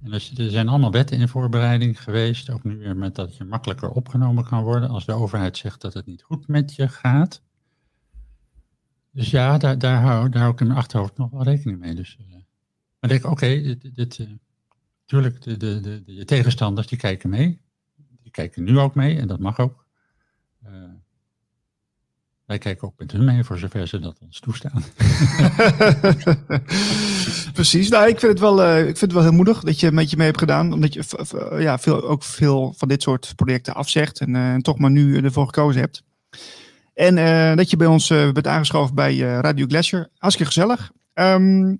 En 0.02 0.12
er 0.12 0.50
zijn 0.50 0.68
allemaal 0.68 0.92
wetten 0.92 1.18
in 1.18 1.28
voorbereiding 1.28 2.02
geweest, 2.02 2.50
ook 2.50 2.64
nu 2.64 2.78
weer 2.78 2.96
met 2.96 3.14
dat 3.14 3.36
je 3.36 3.44
makkelijker 3.44 3.90
opgenomen 3.90 4.44
kan 4.44 4.62
worden 4.62 4.88
als 4.88 5.06
de 5.06 5.12
overheid 5.12 5.56
zegt 5.56 5.80
dat 5.80 5.94
het 5.94 6.06
niet 6.06 6.22
goed 6.22 6.48
met 6.48 6.74
je 6.74 6.88
gaat. 6.88 7.42
Dus 9.10 9.30
ja, 9.30 9.58
daar, 9.58 9.78
daar, 9.78 10.02
hou, 10.02 10.28
daar 10.28 10.40
hou 10.40 10.52
ik 10.52 10.60
in 10.60 10.66
mijn 10.66 10.78
achterhoofd 10.78 11.16
nog 11.16 11.30
wel 11.30 11.42
rekening 11.42 11.78
mee. 11.78 11.94
Dus, 11.94 12.16
eh, 12.18 12.34
maar 13.00 13.10
denk 13.10 13.24
ik, 13.24 13.30
oké, 13.30 13.46
dit, 13.46 13.94
dit, 13.94 14.18
eh, 14.18 14.26
tuurlijk, 15.12 15.42
de, 15.42 15.56
de, 15.56 16.02
de, 16.06 16.24
tegenstanders 16.24 16.86
die 16.86 16.98
kijken 16.98 17.30
mee. 17.30 17.60
Die 18.22 18.30
kijken 18.30 18.64
nu 18.64 18.78
ook 18.78 18.94
mee 18.94 19.18
en 19.18 19.26
dat 19.26 19.38
mag 19.38 19.58
ook. 19.58 19.86
Eh, 20.64 20.72
wij 22.46 22.58
kijken 22.58 22.88
ook 22.88 22.98
met 22.98 23.12
hun 23.12 23.24
mee, 23.24 23.44
voor 23.44 23.58
zover 23.58 23.88
ze 23.88 23.98
dat 23.98 24.18
ons 24.20 24.40
toestaan. 24.40 24.82
Precies. 27.52 27.88
Nou, 27.88 28.08
ik 28.08 28.18
vind 28.18 28.32
het 28.32 28.40
wel, 28.40 28.62
eh, 28.62 28.78
ik 28.78 28.84
vind 28.84 29.00
het 29.00 29.12
wel 29.12 29.22
heel 29.22 29.32
moedig 29.32 29.60
dat 29.60 29.80
je 29.80 29.92
met 29.92 30.10
je 30.10 30.16
mee 30.16 30.26
hebt 30.26 30.38
gedaan. 30.38 30.72
Omdat 30.72 30.92
je 30.92 31.04
v- 31.04 31.58
ja, 31.58 31.78
veel, 31.78 32.02
ook 32.08 32.22
veel 32.22 32.74
van 32.76 32.88
dit 32.88 33.02
soort 33.02 33.32
projecten 33.36 33.74
afzegt. 33.74 34.20
En, 34.20 34.36
eh, 34.36 34.56
toch 34.56 34.78
maar 34.78 34.90
nu 34.90 35.16
ervoor 35.16 35.46
gekozen 35.46 35.80
hebt. 35.80 36.02
En 36.94 37.18
eh, 37.18 37.56
dat 37.56 37.70
je 37.70 37.76
bij 37.76 37.86
ons 37.86 38.10
eh, 38.10 38.32
bent 38.32 38.46
aangeschoven 38.46 38.94
bij 38.94 39.12
eh, 39.12 39.38
Radio 39.38 39.66
Glacier. 39.66 40.08
Hartstikke 40.18 40.52
gezellig. 40.52 40.92
Ehm, 41.14 41.74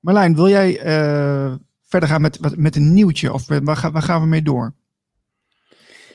Marlijn, 0.00 0.34
wil 0.34 0.48
jij 0.48 0.78
eh, 0.80 1.54
verder 1.86 2.08
gaan 2.08 2.20
met, 2.20 2.56
met 2.56 2.76
een 2.76 2.92
nieuwtje? 2.94 3.32
Of 3.32 3.46
waar, 3.46 3.76
gaan- 3.76 3.92
waar 3.92 4.02
gaan 4.02 4.20
we 4.20 4.26
mee 4.26 4.42
door? 4.42 4.74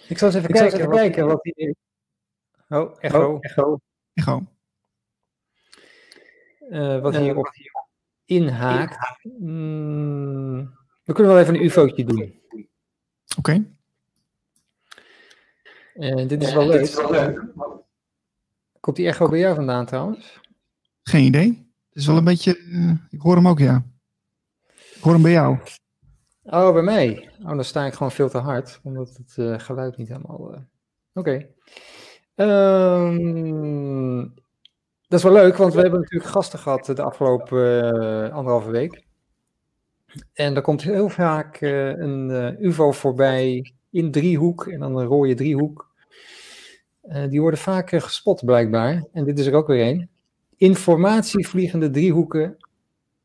Ik 0.07 0.17
zal 0.17 0.27
eens 0.27 0.37
even 0.37 0.49
Ik 0.49 0.55
zal 0.55 0.65
eens 0.65 0.73
kijken, 0.75 0.77
even 0.79 0.89
wat, 0.89 0.99
kijken 0.99 1.25
wat 1.27 1.39
hier... 1.43 1.75
Oh, 2.69 2.95
echo. 2.99 3.37
echo. 3.39 3.79
Echo. 4.13 4.45
Eh, 6.69 7.01
wat 7.01 7.13
Eh, 7.13 7.21
hierop 7.21 7.53
inhaakt. 8.25 8.97
Mm, 9.39 10.73
we 11.03 11.13
kunnen 11.13 11.33
wel 11.33 11.41
even 11.41 11.55
een 11.55 11.63
ufootje 11.63 12.05
doen. 12.05 12.41
Oké. 13.37 13.65
En 15.93 16.27
dit 16.27 16.43
is 16.43 16.53
wel 16.53 16.67
leuk. 16.67 17.03
Komt 18.79 18.95
die 18.95 19.07
echo 19.07 19.29
bij 19.29 19.39
jou 19.39 19.55
vandaan 19.55 19.85
trouwens? 19.85 20.39
Geen 21.03 21.25
idee. 21.25 21.47
Het 21.89 21.97
is 22.01 22.05
wel 22.07 22.17
een 22.17 22.23
beetje... 22.23 22.57
eh, 22.57 22.91
ik 23.09 23.21
hoor 23.21 23.35
hem 23.35 23.47
ook, 23.47 23.59
ja. 23.59 23.83
Ik 25.03 25.21
bij 25.21 25.31
jou. 25.31 25.57
Oh, 26.43 26.73
bij 26.73 26.81
mij. 26.81 27.29
Oh, 27.39 27.47
dan 27.47 27.63
sta 27.63 27.85
ik 27.85 27.93
gewoon 27.93 28.11
veel 28.11 28.29
te 28.29 28.37
hard, 28.37 28.79
omdat 28.83 29.17
het 29.17 29.37
eh, 29.37 29.59
geluid 29.59 29.97
niet 29.97 30.07
helemaal... 30.07 30.53
eh, 30.53 30.59
Oké. 31.13 31.47
Ehm, 32.35 34.19
dat 35.07 35.19
is 35.19 35.23
wel 35.23 35.31
leuk, 35.33 35.57
want 35.57 35.73
we 35.73 35.81
hebben 35.81 35.99
natuurlijk 35.99 36.31
gasten 36.31 36.59
gehad 36.59 36.85
de 36.85 37.01
afgelopen 37.01 37.95
uh, 38.03 38.33
anderhalve 38.33 38.69
week. 38.69 39.05
En 40.33 40.55
er 40.55 40.61
komt 40.61 40.81
heel 40.81 41.09
vaak 41.09 41.61
een 41.61 42.29
UFO 42.65 42.91
voorbij 42.91 43.73
in 43.89 44.11
driehoek 44.11 44.67
en 44.67 44.79
dan 44.79 44.97
een 44.97 45.05
rode 45.05 45.33
driehoek. 45.33 45.93
die 47.29 47.41
worden 47.41 47.59
vaak 47.59 47.89
gespot 47.89 48.45
blijkbaar. 48.45 49.05
En 49.11 49.25
dit 49.25 49.39
is 49.39 49.45
er 49.45 49.53
ook 49.53 49.67
weer 49.67 49.87
een. 49.87 50.09
Informatievliegende 50.55 51.89
driehoeken 51.89 52.57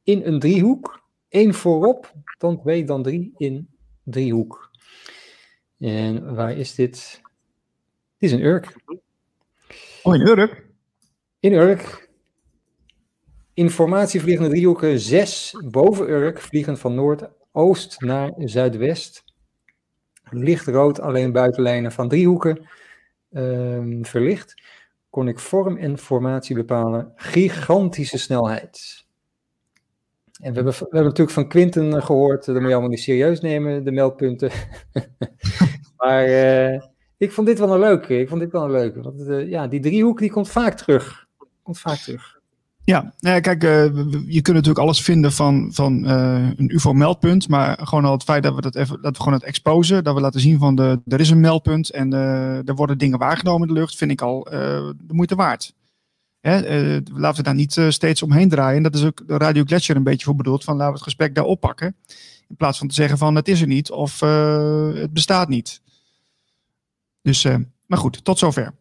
in 0.02 0.22
een 0.24 0.38
driehoek. 0.38 1.04
Één 1.36 1.54
voorop, 1.54 2.12
dan 2.38 2.60
twee, 2.60 2.84
dan 2.84 3.02
drie 3.02 3.32
in 3.36 3.68
driehoek. 4.04 4.70
En 5.78 6.34
waar 6.34 6.56
is 6.56 6.74
dit? 6.74 7.20
Dit 8.18 8.30
is 8.30 8.32
een 8.32 8.44
Urk. 8.44 8.76
Oh, 10.02 10.14
in 10.14 10.20
Urk? 10.20 10.66
In 11.40 11.52
Urk. 11.52 12.08
Informatievliegende 13.54 14.50
driehoeken 14.50 15.00
6 15.00 15.54
boven 15.70 16.10
Urk, 16.10 16.40
vliegen 16.40 16.78
van 16.78 16.94
noordoost 16.94 18.00
naar 18.00 18.32
zuidwest. 18.36 19.24
Lichtrood, 20.30 21.00
alleen 21.00 21.32
buitenlijnen 21.32 21.92
van 21.92 22.08
driehoeken 22.08 22.68
um, 23.30 24.04
verlicht. 24.04 24.62
Kon 25.10 25.28
ik 25.28 25.38
vorm 25.38 25.76
en 25.76 25.98
formatie 25.98 26.54
bepalen. 26.54 27.12
Gigantische 27.16 28.18
snelheid. 28.18 29.05
En 30.40 30.50
we 30.50 30.54
hebben, 30.54 30.72
we 30.72 30.78
hebben 30.78 31.02
natuurlijk 31.02 31.30
van 31.30 31.48
Quinten 31.48 32.02
gehoord, 32.02 32.44
dat 32.44 32.54
moet 32.54 32.64
je 32.64 32.70
allemaal 32.70 32.90
niet 32.90 33.00
serieus 33.00 33.40
nemen, 33.40 33.84
de 33.84 33.92
meldpunten. 33.92 34.50
maar 35.96 36.28
uh, 36.28 36.80
ik 37.16 37.32
vond 37.32 37.46
dit 37.46 37.58
wel 37.58 37.72
een 37.72 37.80
leuke. 37.80 38.18
Ik 38.18 38.28
vond 38.28 38.40
dit 38.40 38.52
wel 38.52 38.64
een 38.64 38.70
leuke. 38.70 39.02
Want 39.02 39.48
ja, 39.48 39.66
die 39.66 39.80
driehoek 39.80 40.18
die 40.18 40.30
komt 40.30 40.48
vaak 40.48 40.74
terug. 40.74 41.26
Komt 41.62 41.78
vaak 41.78 41.98
terug. 41.98 42.34
Ja, 42.84 43.14
nou 43.18 43.40
kijk, 43.40 43.62
je 43.62 44.42
kunt 44.42 44.56
natuurlijk 44.56 44.78
alles 44.78 45.02
vinden 45.02 45.32
van, 45.32 45.68
van 45.72 46.04
een 46.04 46.74
UFO-meldpunt, 46.74 47.48
maar 47.48 47.78
gewoon 47.82 48.04
al 48.04 48.12
het 48.12 48.22
feit 48.22 48.42
dat 48.42 48.54
we 48.54 48.60
dat 48.60 48.74
even, 48.74 49.02
dat 49.02 49.16
we 49.16 49.22
gewoon 49.22 49.38
het 49.38 49.48
exposen, 49.48 50.04
dat 50.04 50.14
we 50.14 50.20
laten 50.20 50.40
zien 50.40 50.58
van 50.58 50.74
de, 50.74 51.00
er 51.06 51.20
is 51.20 51.30
een 51.30 51.40
meldpunt 51.40 51.90
en 51.90 52.12
er 52.12 52.74
worden 52.74 52.98
dingen 52.98 53.18
waargenomen 53.18 53.68
in 53.68 53.74
de 53.74 53.80
lucht, 53.80 53.96
vind 53.96 54.10
ik 54.10 54.20
al 54.20 54.42
de 54.44 54.94
moeite 55.06 55.34
waard. 55.34 55.74
Hè, 56.48 56.60
laten 57.12 57.36
we 57.36 57.42
daar 57.42 57.54
niet 57.54 57.80
steeds 57.88 58.22
omheen 58.22 58.48
draaien. 58.48 58.82
Dat 58.82 58.94
is 58.94 59.04
ook 59.04 59.28
de 59.28 59.36
Radio 59.36 59.64
Gletscher 59.64 59.96
een 59.96 60.02
beetje 60.02 60.24
voor 60.24 60.34
bedoeld, 60.36 60.64
van 60.64 60.74
laten 60.74 60.88
we 60.88 60.98
het 60.98 61.06
gesprek 61.06 61.34
daar 61.34 61.44
oppakken. 61.44 61.96
In 62.48 62.56
plaats 62.56 62.78
van 62.78 62.88
te 62.88 62.94
zeggen 62.94 63.18
van 63.18 63.34
het 63.34 63.48
is 63.48 63.60
er 63.60 63.66
niet 63.66 63.90
of 63.90 64.20
het 64.20 65.12
bestaat 65.12 65.48
niet. 65.48 65.82
Dus, 67.22 67.44
maar 67.86 67.98
goed, 67.98 68.24
tot 68.24 68.38
zover. 68.38 68.74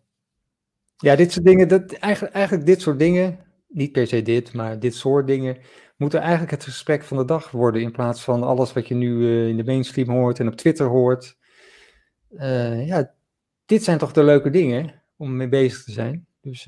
Ja, 0.98 1.16
dit 1.16 1.32
soort 1.32 1.46
dingen, 1.46 1.68
dat, 1.68 1.92
eigenlijk, 1.92 2.34
eigenlijk 2.34 2.66
dit 2.66 2.82
soort 2.82 3.00
dingen, 3.00 3.40
niet 3.68 3.92
per 3.92 4.08
se 4.08 4.22
dit, 4.22 4.54
maar 4.54 4.80
dit 4.80 4.96
soort 4.96 5.28
dingen, 5.28 5.58
moeten 5.98 6.20
eigenlijk 6.20 6.52
het 6.52 6.64
gesprek 6.64 7.04
van 7.04 7.18
de 7.18 7.26
dag 7.26 7.52
worden. 7.52 7.82
In 7.82 7.92
plaats 7.92 8.24
van 8.24 8.44
alles 8.44 8.74
wat 8.74 8.88
je 8.88 8.96
nu 8.96 9.48
in 9.48 9.58
de 9.58 9.64
mainstream 9.64 10.10
hoort 10.10 10.40
en 10.40 10.48
op 10.48 10.56
Twitter 10.56 10.88
hoort. 10.88 11.38
Ja, 12.86 13.14
dit 13.66 13.84
zijn 13.84 13.98
toch 13.98 14.12
de 14.12 14.24
leuke 14.24 14.50
dingen 14.50 15.02
om 15.18 15.36
mee 15.36 15.50
bezig 15.50 15.84
te 15.84 15.92
zijn. 15.92 16.26
Dus, 16.42 16.68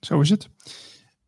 Zo 0.00 0.20
is 0.20 0.30
het. 0.30 0.48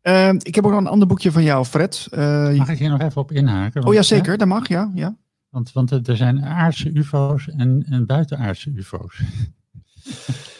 Uh, 0.03 0.33
ik 0.33 0.55
heb 0.55 0.65
ook 0.65 0.71
nog 0.71 0.79
een 0.79 0.87
ander 0.87 1.07
boekje 1.07 1.31
van 1.31 1.43
jou, 1.43 1.65
Fred. 1.65 2.07
Uh, 2.11 2.53
mag 2.57 2.69
ik 2.69 2.77
hier 2.77 2.89
nog 2.89 3.01
even 3.01 3.21
op 3.21 3.31
inhaken? 3.31 3.85
oh 3.85 3.93
ja, 3.93 4.01
zeker. 4.01 4.37
Dat 4.37 4.47
mag, 4.47 4.67
ja. 4.67 4.91
ja. 4.93 5.17
Want, 5.49 5.71
want 5.71 6.07
er 6.07 6.17
zijn 6.17 6.43
aardse 6.45 6.91
UFO's 6.91 7.47
en, 7.47 7.85
en 7.89 8.05
buitenaardse 8.05 8.71
UFO's. 8.75 9.21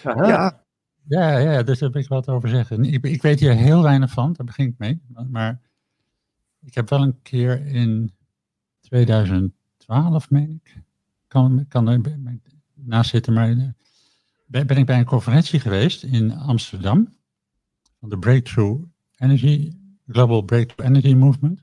Ja. 0.04 0.64
Ja, 1.08 1.38
ja, 1.38 1.64
dus 1.64 1.80
daar 1.80 1.92
wil 1.92 2.02
ik 2.02 2.08
wat 2.08 2.30
over 2.30 2.50
zeggen. 2.50 2.84
Ik, 2.84 3.06
ik 3.06 3.22
weet 3.22 3.40
hier 3.40 3.54
heel 3.54 3.84
weinig 3.84 4.12
van, 4.12 4.34
daar 4.34 4.46
begin 4.46 4.68
ik 4.68 4.78
mee. 4.78 5.02
Maar 5.30 5.62
ik 6.62 6.76
heb 6.76 6.90
wel 6.90 7.02
een 7.02 7.22
keer 7.22 7.66
in 7.66 8.14
2012, 8.80 10.30
meen 10.30 10.62
ik, 10.64 10.84
kan, 11.28 11.66
kan 11.68 11.88
er 11.88 12.02
naast 12.74 13.10
zitten, 13.10 13.34
maar 13.34 13.50
eh, 13.50 13.58
ben, 14.46 14.68
ben 14.68 14.78
ik 14.78 14.86
bij 14.86 15.00
een 15.00 15.06
conferentie 15.06 15.60
geweest 15.60 16.04
in 16.04 16.36
Amsterdam 16.38 17.14
van 18.02 18.10
de 18.10 18.20
Breakthrough 18.20 18.84
Energy, 19.18 19.72
Global 20.08 20.42
Breakthrough 20.42 20.90
Energy 20.90 21.14
Movement. 21.14 21.62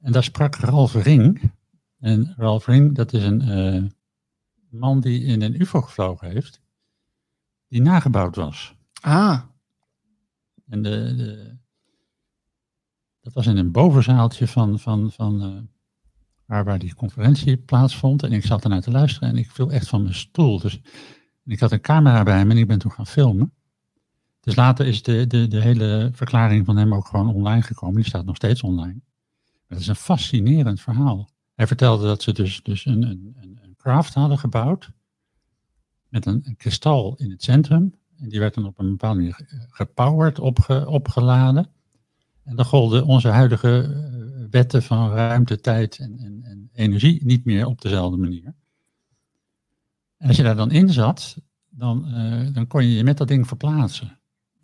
En 0.00 0.12
daar 0.12 0.24
sprak 0.24 0.56
Ralf 0.56 0.94
Ring, 0.94 1.52
en 1.98 2.34
Ralph 2.36 2.66
Ring, 2.66 2.94
dat 2.94 3.12
is 3.12 3.22
een 3.22 3.48
uh, 3.48 3.84
man 4.68 5.00
die 5.00 5.24
in 5.24 5.42
een 5.42 5.60
UFO 5.60 5.80
gevlogen 5.80 6.30
heeft, 6.30 6.60
die 7.68 7.82
nagebouwd 7.82 8.36
was. 8.36 8.74
Ah. 9.00 9.40
En 10.68 10.82
de, 10.82 11.14
de, 11.16 11.56
dat 13.20 13.32
was 13.32 13.46
in 13.46 13.56
een 13.56 13.72
bovenzaaltje 13.72 14.48
van, 14.48 14.78
van, 14.78 15.12
van 15.12 15.42
uh, 15.42 15.62
waar, 16.44 16.64
waar 16.64 16.78
die 16.78 16.94
conferentie 16.94 17.56
plaatsvond. 17.56 18.22
En 18.22 18.32
ik 18.32 18.44
zat 18.44 18.64
ernaar 18.64 18.80
te 18.80 18.90
luisteren 18.90 19.28
en 19.28 19.36
ik 19.36 19.50
viel 19.50 19.72
echt 19.72 19.88
van 19.88 20.02
mijn 20.02 20.14
stoel. 20.14 20.60
Dus 20.60 20.80
ik 21.44 21.60
had 21.60 21.72
een 21.72 21.80
camera 21.80 22.22
bij 22.22 22.44
me 22.44 22.50
en 22.50 22.58
ik 22.58 22.66
ben 22.66 22.78
toen 22.78 22.92
gaan 22.92 23.06
filmen. 23.06 23.52
Dus 24.46 24.54
later 24.54 24.86
is 24.86 25.02
de, 25.02 25.26
de, 25.26 25.48
de 25.48 25.60
hele 25.60 26.10
verklaring 26.12 26.66
van 26.66 26.76
hem 26.76 26.94
ook 26.94 27.06
gewoon 27.06 27.34
online 27.34 27.62
gekomen. 27.62 27.96
Die 27.96 28.04
staat 28.04 28.24
nog 28.24 28.36
steeds 28.36 28.62
online. 28.62 29.00
Het 29.66 29.80
is 29.80 29.86
een 29.86 29.96
fascinerend 29.96 30.80
verhaal. 30.80 31.30
Hij 31.54 31.66
vertelde 31.66 32.06
dat 32.06 32.22
ze 32.22 32.32
dus, 32.32 32.62
dus 32.62 32.84
een, 32.84 33.02
een, 33.02 33.36
een 33.62 33.74
craft 33.76 34.14
hadden 34.14 34.38
gebouwd. 34.38 34.90
Met 36.08 36.26
een, 36.26 36.54
kristal 36.56 37.14
in 37.16 37.30
het 37.30 37.42
centrum. 37.42 37.94
En 38.16 38.28
die 38.28 38.38
werd 38.38 38.54
dan 38.54 38.66
op 38.66 38.78
een 38.78 38.90
bepaalde 38.90 39.16
manier 39.16 39.66
gepowerd, 39.70 40.38
opge, 40.38 40.88
opgeladen. 40.88 41.70
En 42.44 42.56
dan 42.56 42.64
golden 42.64 43.04
onze 43.04 43.28
huidige 43.28 43.82
eh, 43.82 44.50
wetten 44.50 44.82
van 44.82 45.10
ruimte, 45.10 45.60
tijd 45.60 45.98
en, 45.98 46.18
en, 46.18 46.40
en, 46.42 46.70
energie 46.72 47.24
niet 47.24 47.44
meer 47.44 47.66
op 47.66 47.80
dezelfde 47.80 48.16
manier. 48.16 48.54
En 50.16 50.28
als 50.28 50.36
je 50.36 50.42
daar 50.42 50.56
dan 50.56 50.70
in 50.70 50.88
zat, 50.88 51.36
dan, 51.68 52.08
uh, 52.08 52.48
dan 52.52 52.66
kon 52.66 52.84
je 52.84 52.94
je 52.94 53.04
met 53.04 53.16
dat 53.16 53.28
ding 53.28 53.46
verplaatsen. 53.46 54.15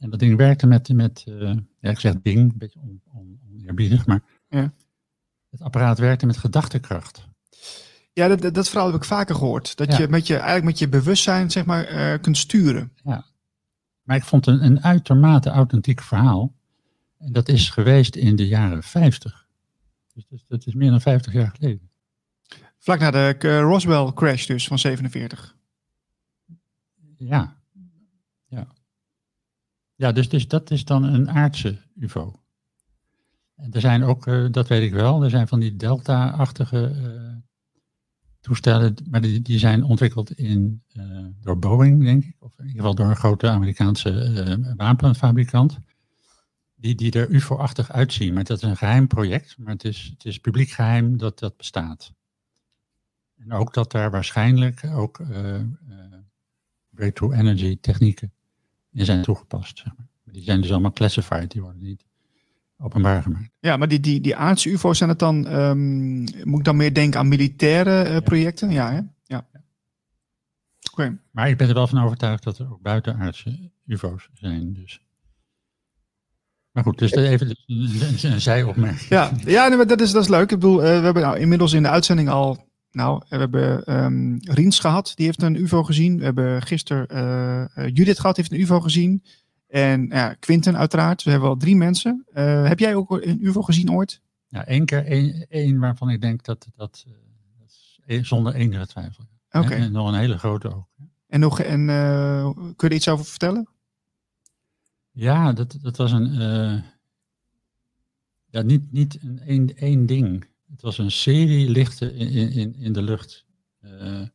En 0.03 0.11
dat 0.11 0.19
ding 0.19 0.37
werkte 0.37 0.67
met, 0.67 0.89
met 0.89 1.25
uh, 1.29 1.55
ja, 1.81 1.91
ik 1.91 2.01
zeg 2.01 2.15
ding, 2.23 2.39
een 2.39 2.59
beetje 2.59 2.81
on, 2.81 3.03
on, 3.13 3.41
oneerbiedig, 3.53 4.07
maar 4.07 4.23
ja. 4.49 4.73
Het 5.51 5.61
apparaat 5.61 5.99
werkte 5.99 6.27
met 6.27 6.37
gedachtekracht. 6.37 7.29
Ja, 8.13 8.29
dat, 8.29 8.55
dat 8.55 8.69
verhaal 8.69 8.87
heb 8.87 8.97
ik 8.97 9.05
vaker 9.05 9.35
gehoord. 9.35 9.77
Dat 9.77 9.97
je, 9.97 10.09
met 10.09 10.27
je 10.27 10.35
eigenlijk 10.35 10.65
met 10.65 10.79
je 10.79 10.89
bewustzijn 10.89 11.51
zeg 11.51 11.65
maar, 11.65 11.93
uh, 11.93 12.21
kunt 12.21 12.37
sturen. 12.37 12.93
Ja. 13.05 13.25
Maar 14.03 14.17
ik 14.17 14.25
vond 14.25 14.47
een, 14.47 14.65
een 14.65 14.83
uitermate 14.83 15.51
authentiek 15.51 16.01
verhaal. 16.01 16.55
En 17.19 17.33
dat 17.33 17.49
is 17.49 17.71
geweest 17.71 18.17
in 18.17 18.37
de 18.37 18.47
jaren 18.47 18.83
50. 18.83 19.47
Dus 20.15 20.27
dat, 20.29 20.45
dat 20.49 20.67
is 20.67 20.75
meer 20.75 20.91
dan 20.91 21.01
50 21.01 21.33
jaar 21.33 21.53
geleden. 21.55 21.91
Vlak 22.79 22.99
na 22.99 23.11
de 23.11 23.37
uh, 23.39 23.61
Roswell 23.61 24.13
crash 24.15 24.47
dus 24.47 24.67
van 24.67 24.79
47. 24.79 25.57
Ja. 26.47 26.57
Ja. 27.17 27.62
Ja, 30.03 30.13
dus, 30.13 30.29
dus 30.29 30.49
dat 30.49 30.71
is 30.71 30.85
dan 30.85 31.05
een 31.05 31.31
aardse 31.31 31.79
UFO. 31.95 32.41
Er 33.71 33.81
zijn 33.81 34.03
ook, 34.03 34.27
uh, 34.27 34.47
dat 34.51 34.69
weet 34.69 34.83
ik 34.83 34.93
wel, 34.93 35.23
er 35.23 35.31
zijn 35.31 35.49
van 35.49 35.61
die 35.61 35.77
Delta-achtige 35.77 36.95
uh, 36.97 37.37
toestellen, 38.41 38.95
maar 39.11 39.21
die, 39.21 39.43
die 39.43 39.59
zijn 39.59 39.85
ontwikkeld 39.85 40.33
in, 40.33 40.83
uh, 40.93 41.27
door 41.41 41.59
Boeing, 41.59 42.03
denk 42.05 42.25
ik, 42.25 42.37
of 42.39 42.59
in 42.59 42.65
ieder 42.65 42.81
geval 42.81 42.95
door 42.95 43.07
een 43.07 43.17
grote 43.17 43.49
Amerikaanse 43.49 44.75
wapenfabrikant, 44.77 45.79
die, 46.75 46.95
die 46.95 47.13
er 47.13 47.31
UFO-achtig 47.31 47.93
uitzien. 47.93 48.35
Maar 48.35 48.45
dat 48.45 48.57
is 48.57 48.69
een 48.69 48.77
geheim 48.77 49.07
project, 49.07 49.59
maar 49.59 49.73
het 49.73 49.85
is, 49.85 50.11
het 50.13 50.25
is 50.25 50.39
publiek 50.39 50.71
geheim 50.71 51.17
dat 51.17 51.39
dat 51.39 51.57
bestaat. 51.57 52.13
En 53.37 53.53
ook 53.53 53.75
dat 53.75 53.91
daar 53.91 54.11
waarschijnlijk 54.11 54.85
ook 54.85 55.23
breakthrough 56.91 57.39
energy 57.39 57.79
technieken 57.81 58.33
in 58.93 59.05
zijn 59.05 59.23
toegepast. 59.23 59.79
Zeg 59.79 59.93
maar. 59.97 60.07
Die 60.33 60.43
zijn 60.43 60.61
dus 60.61 60.71
allemaal 60.71 60.93
classified, 60.93 61.51
die 61.51 61.63
worden 61.63 61.83
niet 61.83 62.05
openbaar 62.79 63.23
gemaakt. 63.23 63.51
Ja, 63.61 63.77
maar 63.77 63.89
die, 63.89 64.01
die, 64.01 64.21
die 64.21 64.37
aardse 64.37 64.71
UFO's 64.71 64.99
zijn 64.99 65.11
het 65.11 65.19
dan, 65.19 65.55
um, 65.55 66.19
moet 66.45 66.59
ik 66.59 66.65
dan 66.65 66.77
meer 66.77 66.95
denken 66.95 67.21
aan 67.21 67.29
militaire 67.29 68.11
uh, 68.11 68.19
projecten? 68.19 68.71
Ja, 68.71 68.91
hè? 68.91 68.97
ja. 68.97 69.07
ja. 69.25 69.47
Oké. 70.91 71.03
Okay. 71.03 71.19
Maar 71.31 71.49
ik 71.49 71.57
ben 71.57 71.69
er 71.69 71.75
wel 71.75 71.87
van 71.87 72.03
overtuigd 72.03 72.43
dat 72.43 72.59
er 72.59 72.73
ook 72.73 72.83
buitenaardse 72.83 73.71
UFO's 73.87 74.29
zijn. 74.33 74.73
Dus. 74.73 75.01
Maar 76.71 76.83
goed, 76.83 76.99
dus 76.99 77.13
even 77.13 77.57
een, 77.67 78.19
een 78.23 78.41
zijopmerking. 78.41 79.09
Ja, 79.09 79.33
ja 79.45 79.69
nee, 79.69 79.77
maar 79.77 79.87
dat, 79.87 80.01
is, 80.01 80.13
dat 80.13 80.23
is 80.23 80.29
leuk. 80.29 80.51
Ik 80.51 80.59
bedoel, 80.59 80.79
uh, 80.79 80.99
we 80.99 81.05
hebben 81.05 81.23
nou 81.23 81.39
inmiddels 81.39 81.73
in 81.73 81.83
de 81.83 81.89
uitzending 81.89 82.29
al 82.29 82.71
nou, 82.93 83.23
we 83.29 83.37
hebben 83.37 83.95
um, 84.05 84.39
Riens 84.41 84.79
gehad, 84.79 85.13
die 85.15 85.27
heeft 85.27 85.43
een 85.43 85.55
UFO 85.55 85.83
gezien. 85.83 86.19
We 86.19 86.25
hebben 86.25 86.63
gisteren 86.63 87.07
uh, 87.79 87.89
Judith 87.89 88.21
gehad, 88.21 88.35
die 88.37 88.45
heeft 88.45 88.57
een 88.57 88.61
UFO 88.67 88.81
gezien. 88.81 89.25
En 89.69 90.07
ja, 90.07 90.35
Quinten 90.35 90.77
uiteraard. 90.77 91.23
We 91.23 91.31
hebben 91.31 91.49
al 91.49 91.57
drie 91.57 91.77
mensen. 91.77 92.25
Uh, 92.35 92.67
heb 92.67 92.79
jij 92.79 92.95
ook 92.95 93.11
een 93.11 93.45
UFO 93.47 93.63
gezien 93.63 93.93
ooit? 93.93 94.21
Ja, 94.49 94.67
één 94.67 94.85
keer. 94.85 95.07
één, 95.07 95.47
één 95.49 95.79
waarvan 95.79 96.11
ik 96.11 96.21
denk 96.21 96.45
dat 96.45 96.67
dat, 96.77 97.07
zonder 98.07 98.55
enige 98.55 98.87
twijfel. 98.87 99.25
Oké. 99.51 99.65
Okay. 99.67 99.79
En 99.79 99.93
nog 99.93 100.09
een 100.09 100.19
hele 100.19 100.39
grote 100.39 100.75
ook. 100.75 100.89
En, 101.27 101.41
nog, 101.41 101.61
en 101.61 101.87
kun 102.55 102.75
je 102.77 102.89
er 102.89 102.93
iets 102.93 103.09
over 103.09 103.25
vertellen? 103.25 103.69
Ja, 105.11 105.53
dat, 105.53 105.79
dat 105.83 105.97
was 105.97 106.13
een. 106.13 106.33
Ja, 108.47 108.63
niet, 108.63 108.93
niet 108.93 109.19
een 109.23 109.41
één, 109.41 109.77
één 109.77 110.07
ding. 110.07 110.47
Het 110.73 110.83
was 110.83 110.99
een 110.99 111.11
serie 111.11 111.69
lichten 111.71 112.15
in, 112.15 112.51
in, 112.51 112.75
in 112.75 112.93
de 112.93 113.03
lucht. 113.03 113.45
Uh, 113.85 114.27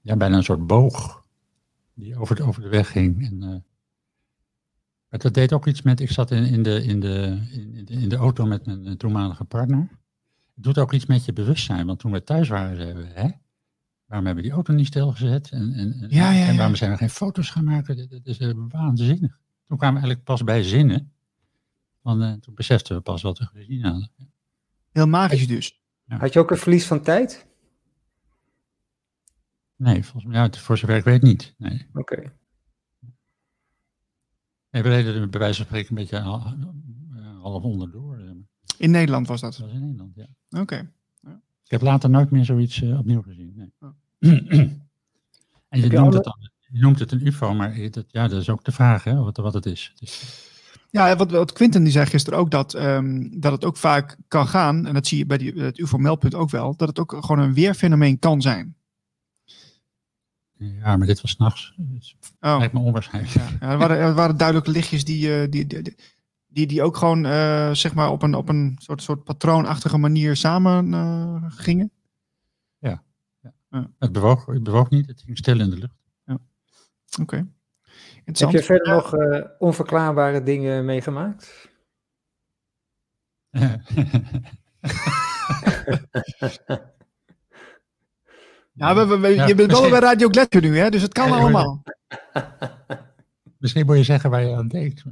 ja, 0.00 0.16
bijna 0.16 0.36
een 0.36 0.42
soort 0.42 0.66
boog 0.66 1.24
die 1.94 2.16
over 2.16 2.36
de, 2.36 2.42
over 2.42 2.62
de 2.62 2.68
weg 2.68 2.90
ging. 2.90 3.26
En, 3.26 3.42
uh, 3.42 3.48
maar 5.08 5.20
dat 5.20 5.34
deed 5.34 5.52
ook 5.52 5.66
iets 5.66 5.82
met. 5.82 6.00
Ik 6.00 6.10
zat 6.10 6.30
in, 6.30 6.44
in, 6.44 6.62
de, 6.62 6.84
in, 6.84 7.00
de, 7.00 7.46
in, 7.50 7.84
de, 7.84 7.92
in 7.92 8.08
de 8.08 8.16
auto 8.16 8.46
met 8.46 8.66
mijn 8.66 8.96
toenmalige 8.96 9.44
partner. 9.44 9.88
Het 10.54 10.64
doet 10.64 10.78
ook 10.78 10.92
iets 10.92 11.06
met 11.06 11.24
je 11.24 11.32
bewustzijn. 11.32 11.86
Want 11.86 11.98
toen 11.98 12.12
we 12.12 12.22
thuis 12.22 12.48
waren, 12.48 12.76
zeiden 12.76 13.02
we: 13.02 13.08
hè, 13.08 13.28
waarom 14.06 14.26
hebben 14.26 14.34
we 14.34 14.42
die 14.42 14.52
auto 14.52 14.72
niet 14.72 14.86
stilgezet? 14.86 15.50
En, 15.50 15.72
en, 15.72 16.06
ja, 16.08 16.30
ja, 16.32 16.46
en 16.46 16.56
waarom 16.56 16.76
zijn 16.76 16.90
we 16.90 16.96
geen 16.96 17.10
foto's 17.10 17.50
gaan 17.50 17.64
maken? 17.64 18.08
Dat 18.08 18.26
is 18.26 18.40
uh, 18.40 18.52
waanzinnig. 18.68 19.38
Toen 19.66 19.78
kwamen 19.78 20.00
we 20.00 20.06
eigenlijk 20.06 20.24
pas 20.24 20.44
bij 20.44 20.62
zinnen. 20.62 21.12
Want 22.00 22.22
uh, 22.22 22.32
toen 22.32 22.54
beseften 22.54 22.96
we 22.96 23.02
pas 23.02 23.22
wat 23.22 23.38
we 23.38 23.46
gezien 23.46 23.84
hadden. 23.84 24.10
Heel 24.92 25.06
magisch 25.06 25.46
dus. 25.46 25.80
Ja. 26.04 26.16
Had 26.16 26.32
je 26.32 26.38
ook 26.38 26.50
een 26.50 26.56
verlies 26.56 26.86
van 26.86 27.02
tijd? 27.02 27.46
Nee, 29.76 30.04
volgens 30.04 30.24
mij, 30.24 30.42
ja, 30.42 30.50
voor 30.50 30.78
zover 30.78 30.96
ik 30.96 31.04
weet 31.04 31.22
niet. 31.22 31.54
Nee. 31.58 31.86
Oké. 31.94 31.98
Okay. 32.00 32.32
Nee, 34.70 34.82
we 34.82 34.88
reden 34.88 35.30
bij 35.30 35.40
wijze 35.40 35.56
van 35.56 35.66
spreken 35.66 35.88
een 35.88 36.02
beetje 36.02 36.18
half 37.40 37.62
onderdoor. 37.62 38.18
In 38.78 38.90
Nederland 38.90 39.26
was 39.26 39.40
dat? 39.40 39.52
Dat 39.52 39.60
was 39.60 39.72
in 39.72 39.80
Nederland, 39.80 40.14
ja. 40.14 40.26
Oké. 40.50 40.60
Okay. 40.60 40.88
Ja. 41.22 41.40
Ik 41.64 41.70
heb 41.70 41.80
later 41.80 42.10
nooit 42.10 42.30
meer 42.30 42.44
zoiets 42.44 42.82
uh, 42.82 42.98
opnieuw 42.98 43.22
gezien. 43.22 43.52
Nee. 43.56 43.72
Oh. 43.80 43.90
en 45.68 45.80
je 45.80 45.88
noemt, 45.88 46.14
het 46.14 46.24
dan, 46.24 46.50
je 46.68 46.80
noemt 46.80 46.98
het 46.98 47.12
een 47.12 47.26
UFO, 47.26 47.54
maar 47.54 47.90
dat, 47.90 48.04
ja, 48.08 48.28
dat 48.28 48.40
is 48.40 48.50
ook 48.50 48.64
de 48.64 48.72
vraag 48.72 49.04
hè, 49.04 49.14
wat, 49.14 49.36
wat 49.36 49.54
het 49.54 49.66
is. 49.66 49.92
Dus, 49.94 50.48
ja, 50.90 51.16
wat, 51.16 51.30
wat 51.30 51.52
Quinten 51.52 51.82
die 51.82 51.92
zei 51.92 52.06
gisteren 52.06 52.38
ook, 52.38 52.50
dat, 52.50 52.74
um, 52.74 53.40
dat 53.40 53.52
het 53.52 53.64
ook 53.64 53.76
vaak 53.76 54.16
kan 54.28 54.46
gaan, 54.46 54.86
en 54.86 54.94
dat 54.94 55.06
zie 55.06 55.18
je 55.18 55.26
bij 55.26 55.38
die, 55.38 55.52
het 55.52 55.78
UFO-meldpunt 55.78 56.34
ook 56.34 56.50
wel, 56.50 56.76
dat 56.76 56.88
het 56.88 56.98
ook 56.98 57.16
gewoon 57.20 57.38
een 57.38 57.54
weerfenomeen 57.54 58.18
kan 58.18 58.42
zijn. 58.42 58.74
Ja, 60.58 60.96
maar 60.96 61.06
dit 61.06 61.20
was 61.20 61.30
s'nachts. 61.30 61.74
Dus 61.76 62.16
oh. 62.40 62.56
lijkt 62.58 62.72
me 62.72 62.80
onwaarschijnlijk. 62.80 63.34
Ja, 63.34 63.48
ja, 63.60 63.70
er, 63.70 63.78
waren, 63.78 63.96
er 63.96 64.14
waren 64.14 64.36
duidelijke 64.36 64.70
lichtjes 64.70 65.04
die, 65.04 65.48
die, 65.48 65.66
die, 65.66 65.94
die, 66.46 66.66
die 66.66 66.82
ook 66.82 66.96
gewoon 66.96 67.24
uh, 67.24 67.72
zeg 67.72 67.94
maar 67.94 68.10
op 68.10 68.22
een, 68.22 68.34
op 68.34 68.48
een 68.48 68.76
soort, 68.80 69.02
soort 69.02 69.24
patroonachtige 69.24 69.98
manier 69.98 70.36
samen 70.36 70.86
uh, 70.86 71.44
gingen. 71.48 71.90
Ja. 72.78 73.02
ja. 73.70 73.90
Het, 73.98 74.12
bewoog, 74.12 74.46
het 74.46 74.62
bewoog 74.62 74.90
niet, 74.90 75.06
het 75.06 75.22
ging 75.22 75.38
stil 75.38 75.60
in 75.60 75.70
de 75.70 75.76
lucht. 75.76 75.94
Ja. 76.24 76.38
Oké. 77.10 77.22
Okay. 77.22 77.46
Heb 78.38 78.50
je 78.50 78.62
verder 78.62 78.94
nog 78.94 79.14
uh, 79.14 79.44
onverklaarbare 79.58 80.42
dingen 80.42 80.84
meegemaakt? 80.84 81.68
ja, 88.72 88.94
we, 88.94 89.06
we, 89.06 89.18
we, 89.18 89.28
je 89.28 89.54
bent 89.54 89.70
wel 89.70 89.90
bij 89.90 90.00
Radio 90.00 90.28
Gletscher 90.28 90.62
nu, 90.62 90.78
hè? 90.78 90.90
dus 90.90 91.02
het 91.02 91.12
kan 91.12 91.32
allemaal. 91.32 91.82
Misschien 93.58 93.86
moet 93.86 93.96
je 93.96 94.04
zeggen 94.04 94.30
waar 94.30 94.42
je 94.42 94.54
aan 94.54 94.68
denkt. 94.68 95.04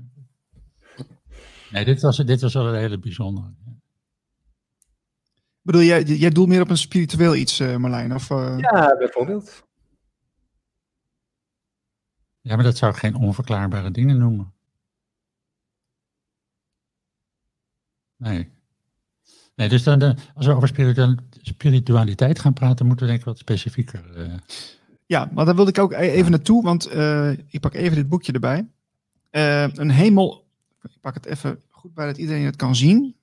Nee, 1.71 1.85
dit 1.85 2.03
was, 2.03 2.17
dit 2.17 2.41
was 2.41 2.55
wel 2.55 2.67
een 2.67 2.81
hele 2.81 2.99
bijzondere. 2.99 3.47
Ik 5.37 5.75
bedoel, 5.75 5.83
jij, 5.83 6.03
jij 6.03 6.31
doelt 6.31 6.49
meer 6.49 6.61
op 6.61 6.71
een 6.71 6.77
spiritueel 6.77 7.35
iets, 7.35 7.61
uh, 7.61 7.77
Marlijn? 7.77 8.15
Of, 8.15 8.31
uh... 8.31 8.59
Ja, 8.59 8.97
bijvoorbeeld. 8.99 9.68
Ja, 12.49 12.55
maar 12.55 12.65
dat 12.65 12.77
zou 12.77 12.93
ik 12.93 12.99
geen 12.99 13.15
onverklaarbare 13.15 13.91
dingen 13.91 14.19
noemen. 14.19 14.53
Nee. 18.17 18.51
Nee, 19.55 19.69
dus 19.69 19.83
dan, 19.83 20.17
als 20.35 20.47
we 20.47 20.55
over 20.55 20.69
spiritualiteit 21.43 22.39
gaan 22.39 22.53
praten, 22.53 22.87
moeten 22.87 23.05
we 23.05 23.11
denk 23.11 23.23
ik 23.23 23.29
wat 23.29 23.39
specifieker. 23.39 24.17
Uh... 24.17 24.35
Ja, 25.07 25.31
maar 25.33 25.45
daar 25.45 25.55
wilde 25.55 25.71
ik 25.71 25.79
ook 25.79 25.93
e-, 25.93 25.97
even 25.97 26.31
naartoe, 26.31 26.63
want 26.63 26.95
ik 27.49 27.61
pak 27.61 27.75
even 27.75 27.97
dit 27.97 28.09
boekje 28.09 28.33
erbij. 28.33 28.69
een 29.31 29.91
hemel 29.91 30.47
ik 30.83 31.01
pak 31.01 31.15
het 31.15 31.27
even 31.27 31.63
goed 31.69 31.95
bij 31.95 32.07
dat 32.07 32.17
iedereen 32.17 32.45
het 32.45 32.57
kan 32.57 32.77
zien. 32.77 33.17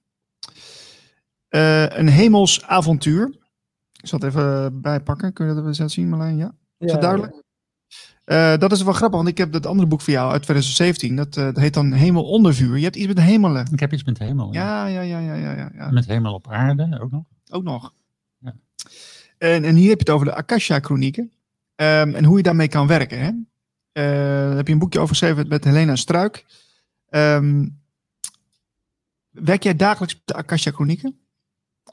Uh, 1.49 1.89
een 1.89 2.07
hemels 2.07 2.63
avontuur. 2.63 3.35
Ik 3.91 4.07
zal 4.07 4.19
het 4.19 4.27
even 4.27 4.81
bijpakken. 4.81 5.33
Kun 5.33 5.47
je 5.47 5.73
dat 5.73 5.91
zien, 5.91 6.09
Marlijn? 6.09 6.37
Ja? 6.37 6.55
Is 6.77 6.91
dat 6.91 7.01
duidelijk? 7.01 7.44
Uh, 8.25 8.57
dat 8.57 8.71
is 8.71 8.81
wel 8.81 8.93
grappig, 8.93 9.17
want 9.17 9.29
ik 9.29 9.37
heb 9.37 9.51
dat 9.51 9.65
andere 9.65 9.87
boek 9.87 10.01
voor 10.01 10.13
jou 10.13 10.31
uit 10.31 10.41
2017. 10.41 11.15
Dat, 11.15 11.37
uh, 11.37 11.45
dat 11.45 11.57
heet 11.57 11.73
dan 11.73 11.91
Hemel 11.91 12.23
onder 12.23 12.53
vuur. 12.53 12.77
Je 12.77 12.83
hebt 12.83 12.95
iets 12.95 13.07
met 13.07 13.19
hemelen. 13.19 13.67
Ik 13.71 13.79
heb 13.79 13.93
iets 13.93 14.03
met 14.03 14.19
hemel. 14.19 14.53
Ja, 14.53 14.85
ja, 14.85 15.01
ja, 15.01 15.19
ja, 15.19 15.33
ja. 15.33 15.51
ja, 15.51 15.71
ja. 15.75 15.91
Met 15.91 16.05
hemel 16.05 16.33
op 16.33 16.47
aarde 16.47 16.99
ook 17.01 17.11
nog. 17.11 17.23
Ook 17.49 17.63
nog. 17.63 17.93
Ja. 18.37 18.55
En, 19.37 19.63
en 19.63 19.75
hier 19.75 19.89
heb 19.89 19.97
je 19.99 20.05
het 20.05 20.09
over 20.09 20.25
de 20.25 20.35
Akasha-chronieken. 20.35 21.31
Um, 21.75 22.15
en 22.15 22.23
hoe 22.23 22.37
je 22.37 22.43
daarmee 22.43 22.67
kan 22.67 22.87
werken. 22.87 23.19
Hè? 23.19 23.27
Uh, 23.27 24.47
daar 24.47 24.55
heb 24.55 24.67
je 24.67 24.73
een 24.73 24.79
boekje 24.79 24.99
over 24.99 25.15
geschreven 25.15 25.47
met 25.47 25.63
Helena 25.63 25.95
Struik. 25.95 26.45
Um, 27.09 27.79
werk 29.29 29.63
jij 29.63 29.75
dagelijks 29.75 30.13
met 30.13 30.23
de 30.25 30.33
Akasha 30.33 30.71
Chronieken? 30.71 31.19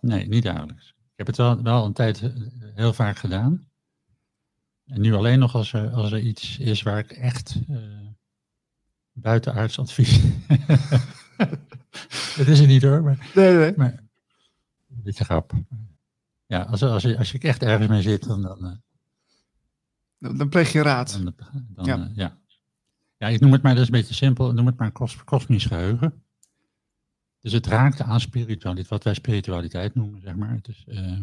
Nee, 0.00 0.28
niet 0.28 0.42
dagelijks. 0.42 0.88
Ik 0.88 1.18
heb 1.18 1.26
het 1.26 1.36
wel, 1.36 1.62
wel 1.62 1.84
een 1.84 1.92
tijd 1.92 2.22
eh, 2.22 2.30
heel 2.74 2.92
vaak 2.92 3.16
gedaan. 3.16 3.66
En 4.86 5.00
nu 5.00 5.14
alleen 5.14 5.38
nog 5.38 5.54
als 5.54 5.72
er, 5.72 5.90
als 5.90 6.12
er 6.12 6.20
iets 6.20 6.58
is 6.58 6.82
waar 6.82 6.98
ik 6.98 7.10
echt 7.10 7.58
uh, 7.68 7.78
buitenaards 9.12 9.78
advies. 9.78 10.20
Het 12.36 12.48
is 12.48 12.60
er 12.60 12.66
niet 12.66 12.82
hoor, 12.82 13.02
maar. 13.02 13.30
Nee, 13.34 13.54
nee. 13.54 13.72
maar 13.76 13.92
een 14.88 15.02
beetje 15.02 15.24
grap. 15.24 15.52
Ja, 16.46 16.62
als, 16.62 16.82
als, 16.82 17.02
je, 17.02 17.18
als 17.18 17.32
je 17.32 17.38
echt 17.38 17.62
ergens 17.62 17.88
mee 17.88 18.02
zit, 18.02 18.26
dan. 18.26 18.42
Dan, 18.42 18.64
uh, 18.64 18.72
dan, 20.18 20.36
dan 20.36 20.48
pleeg 20.48 20.72
je 20.72 20.82
raad. 20.82 21.20
Dan, 21.22 21.34
dan, 21.52 21.84
ja. 21.84 21.98
Uh, 21.98 22.06
ja. 22.14 22.40
Ja, 23.16 23.28
ik 23.28 23.40
noem 23.40 23.52
het 23.52 23.62
maar, 23.62 23.72
dat 23.72 23.82
is 23.82 23.88
een 23.88 24.00
beetje 24.00 24.14
simpel, 24.14 24.48
ik 24.48 24.54
noem 24.54 24.66
het 24.66 24.76
maar 24.76 24.90
een 24.94 25.24
kosmisch 25.24 25.66
geheugen. 25.66 26.22
Dus 27.40 27.52
het 27.52 27.66
raakte 27.66 28.04
aan 28.04 28.20
spiritualiteit, 28.20 28.88
wat 28.88 29.04
wij 29.04 29.14
spiritualiteit 29.14 29.94
noemen, 29.94 30.20
zeg 30.20 30.36
maar. 30.36 30.54
Het 30.54 30.68
is, 30.68 30.84
uh, 30.88 31.20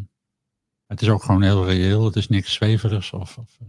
het 0.89 1.01
is 1.01 1.09
ook 1.09 1.23
gewoon 1.23 1.41
heel 1.41 1.65
reëel, 1.65 2.05
het 2.05 2.15
is 2.15 2.27
niks 2.27 2.53
zweverigs 2.53 3.11
of... 3.11 3.37
of 3.37 3.57
uh, 3.61 3.67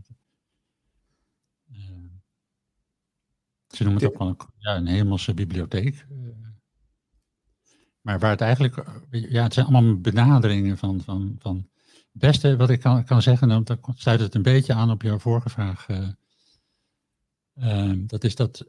ze 3.68 3.82
noemen 3.82 4.02
het 4.02 4.12
ook 4.12 4.18
wel 4.18 4.28
een, 4.28 4.36
ja, 4.56 4.76
een 4.76 4.86
hemelse 4.86 5.34
bibliotheek. 5.34 6.06
maar 8.00 8.18
waar 8.18 8.30
het 8.30 8.40
eigenlijk, 8.40 8.84
ja, 9.10 9.42
het 9.42 9.54
zijn 9.54 9.66
allemaal 9.66 10.00
benaderingen 10.00 10.78
van, 10.78 11.00
van, 11.00 11.36
van 11.38 11.56
het 11.86 12.20
beste 12.20 12.56
wat 12.56 12.70
ik 12.70 12.80
kan, 12.80 13.04
kan 13.04 13.22
zeggen, 13.22 13.48
dan 13.48 13.66
sluit 13.94 14.20
het 14.20 14.34
een 14.34 14.42
beetje 14.42 14.74
aan 14.74 14.90
op 14.90 15.02
jouw 15.02 15.18
vorige 15.18 15.48
vraag, 15.48 15.86
Ehm, 17.60 18.06
dat 18.06 18.24
is 18.24 18.34
dat, 18.34 18.66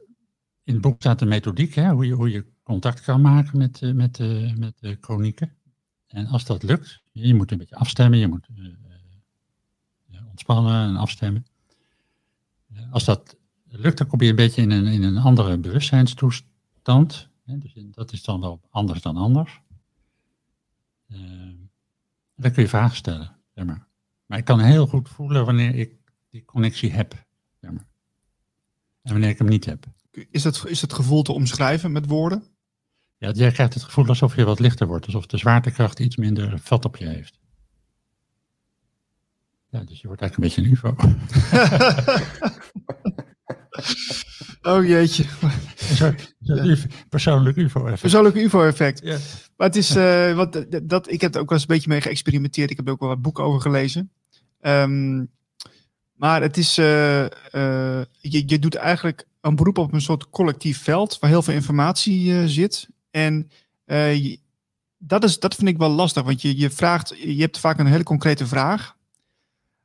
in 0.64 0.72
het 0.72 0.82
boek 0.82 0.96
staat 0.98 1.18
de 1.18 1.26
methodiek, 1.26 1.74
hè, 1.74 1.90
hoe, 1.90 2.06
je, 2.06 2.12
hoe 2.12 2.30
je 2.30 2.46
contact 2.62 3.00
kan 3.00 3.20
maken 3.20 3.58
met, 3.58 3.80
uh, 3.80 3.94
met, 3.94 4.18
met 4.58 4.96
chronieken. 5.00 5.56
En 6.12 6.26
als 6.26 6.44
dat 6.44 6.62
lukt, 6.62 7.02
je 7.12 7.34
moet 7.34 7.50
een 7.50 7.58
beetje 7.58 7.76
afstemmen, 7.76 8.18
je 8.18 8.28
moet 8.28 8.48
uh, 8.54 10.28
ontspannen 10.30 10.88
en 10.88 10.96
afstemmen. 10.96 11.46
als 12.90 13.04
dat 13.04 13.36
lukt, 13.68 13.98
dan 13.98 14.06
kom 14.06 14.20
je 14.20 14.28
een 14.28 14.36
beetje 14.36 14.62
in 14.62 14.70
een, 14.70 14.86
in 14.86 15.02
een 15.02 15.18
andere 15.18 15.58
bewustzijnstoestand. 15.58 17.28
Dus 17.44 17.74
dat 17.90 18.12
is 18.12 18.22
dan 18.22 18.40
wel 18.40 18.60
anders 18.70 19.02
dan 19.02 19.16
anders. 19.16 19.60
Ehm, 21.08 21.56
dan 22.34 22.52
kun 22.52 22.62
je 22.62 22.68
vragen 22.68 22.96
stellen. 22.96 23.36
Zeg 23.54 23.64
maar. 23.64 23.86
maar 24.26 24.38
ik 24.38 24.44
kan 24.44 24.60
heel 24.60 24.86
goed 24.86 25.08
voelen 25.08 25.44
wanneer 25.44 25.74
ik 25.74 25.94
die 26.30 26.44
connectie 26.44 26.92
heb. 26.92 27.26
Zeg 27.60 27.70
maar. 27.70 27.86
En 29.02 29.12
wanneer 29.12 29.30
ik 29.30 29.38
hem 29.38 29.48
niet 29.48 29.64
heb. 29.64 29.86
Is 30.10 30.42
dat, 30.42 30.66
is 30.66 30.80
het 30.80 30.92
gevoel 30.92 31.22
te 31.22 31.32
omschrijven 31.32 31.92
met 31.92 32.06
woorden? 32.06 32.44
Ja, 33.22 33.30
jij 33.30 33.50
krijgt 33.50 33.74
het 33.74 33.82
gevoel 33.82 34.06
alsof 34.06 34.36
je 34.36 34.44
wat 34.44 34.60
lichter 34.60 34.86
wordt. 34.86 35.06
Alsof 35.06 35.26
de 35.26 35.36
zwaartekracht 35.36 36.00
iets 36.00 36.16
minder 36.16 36.58
vat 36.58 36.84
op 36.84 36.96
je 36.96 37.06
heeft. 37.06 37.38
Ja, 39.68 39.84
dus 39.84 40.00
je 40.00 40.06
wordt 40.06 40.22
eigenlijk 40.22 40.56
een 40.56 40.62
beetje 40.62 40.62
een 40.62 40.70
UFO. 40.70 40.94
oh 44.76 44.86
jeetje. 44.86 45.24
Zo 45.76 46.12
persoonlijk 47.08 47.56
UFO-effect. 47.56 48.00
Persoonlijk 48.00 48.36
UFO-effect. 48.36 49.00
Ja. 49.02 49.18
Maar 49.56 49.66
het 49.66 49.76
is, 49.76 49.96
uh, 49.96 50.34
wat, 50.34 50.66
dat, 50.82 51.10
ik 51.10 51.20
heb 51.20 51.34
er 51.34 51.40
ook 51.40 51.48
wel 51.48 51.58
eens 51.58 51.68
een 51.68 51.74
beetje 51.74 51.90
mee 51.90 52.00
geëxperimenteerd. 52.00 52.70
Ik 52.70 52.76
heb 52.76 52.86
er 52.86 52.92
ook 52.92 53.00
wel 53.00 53.08
wat 53.08 53.22
boeken 53.22 53.44
over 53.44 53.60
gelezen. 53.60 54.10
Um, 54.60 55.30
maar 56.12 56.42
het 56.42 56.56
is, 56.56 56.78
uh, 56.78 57.22
uh, 57.22 57.28
je, 58.20 58.42
je 58.46 58.58
doet 58.58 58.74
eigenlijk 58.74 59.26
een 59.40 59.56
beroep 59.56 59.78
op 59.78 59.92
een 59.92 60.00
soort 60.00 60.30
collectief 60.30 60.82
veld 60.82 61.18
waar 61.18 61.30
heel 61.30 61.42
veel 61.42 61.54
informatie 61.54 62.48
zit. 62.48 62.90
En 63.12 63.50
je, 63.86 64.38
dat, 64.98 65.24
is, 65.24 65.38
dat 65.38 65.54
vind 65.54 65.68
ik 65.68 65.76
wel 65.78 65.90
lastig, 65.90 66.22
want 66.22 66.42
je, 66.42 66.58
je 66.58 66.70
vraagt, 66.70 67.14
je 67.18 67.40
hebt 67.40 67.58
vaak 67.58 67.78
een 67.78 67.86
hele 67.86 68.02
concrete 68.02 68.46
vraag. 68.46 68.96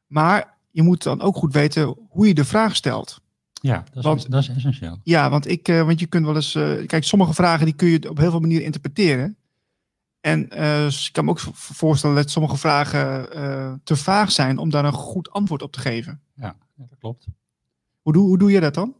Maar 0.07 0.57
je 0.71 0.81
moet 0.83 1.03
dan 1.03 1.21
ook 1.21 1.35
goed 1.35 1.53
weten 1.53 1.95
hoe 2.09 2.27
je 2.27 2.33
de 2.33 2.45
vraag 2.45 2.75
stelt. 2.75 3.21
Ja, 3.61 3.77
dat 3.77 3.95
is, 3.97 4.03
Want- 4.03 4.31
dat 4.31 4.41
is 4.41 4.49
essentieel. 4.49 4.99
Ja, 5.03 5.29
want, 5.29 5.47
ik, 5.47 5.67
eh, 5.67 5.81
want 5.85 5.99
je 5.99 6.05
kunt 6.07 6.25
wel 6.25 6.35
eens. 6.35 6.55
eh, 6.55 6.85
kijk, 6.85 7.03
sommige 7.03 7.33
vragen 7.33 7.65
die 7.65 7.75
kun 7.75 7.87
je 7.87 8.09
op 8.09 8.17
heel 8.17 8.29
veel 8.31 8.39
manieren 8.39 8.65
interpreteren. 8.65 9.37
En 10.21 10.49
eh, 10.49 10.85
ik 10.87 11.09
kan 11.11 11.25
me 11.25 11.31
ook 11.31 11.39
voorstellen 11.53 12.15
dat 12.15 12.29
sommige 12.29 12.57
vragen 12.57 13.33
eh, 13.33 13.73
te 13.83 13.95
vaag 13.95 14.31
zijn 14.31 14.57
om 14.57 14.69
daar 14.69 14.85
een 14.85 14.91
goed 14.93 15.31
antwoord 15.31 15.61
op 15.61 15.71
te 15.71 15.79
geven. 15.79 16.21
Ja, 16.33 16.55
ja, 16.75 16.85
dat 16.89 16.99
klopt. 16.99 17.27
Hoe 18.01 18.13
doe, 18.13 18.27
hoe 18.27 18.37
doe 18.37 18.51
je 18.51 18.59
dat 18.59 18.73
dan? 18.73 18.95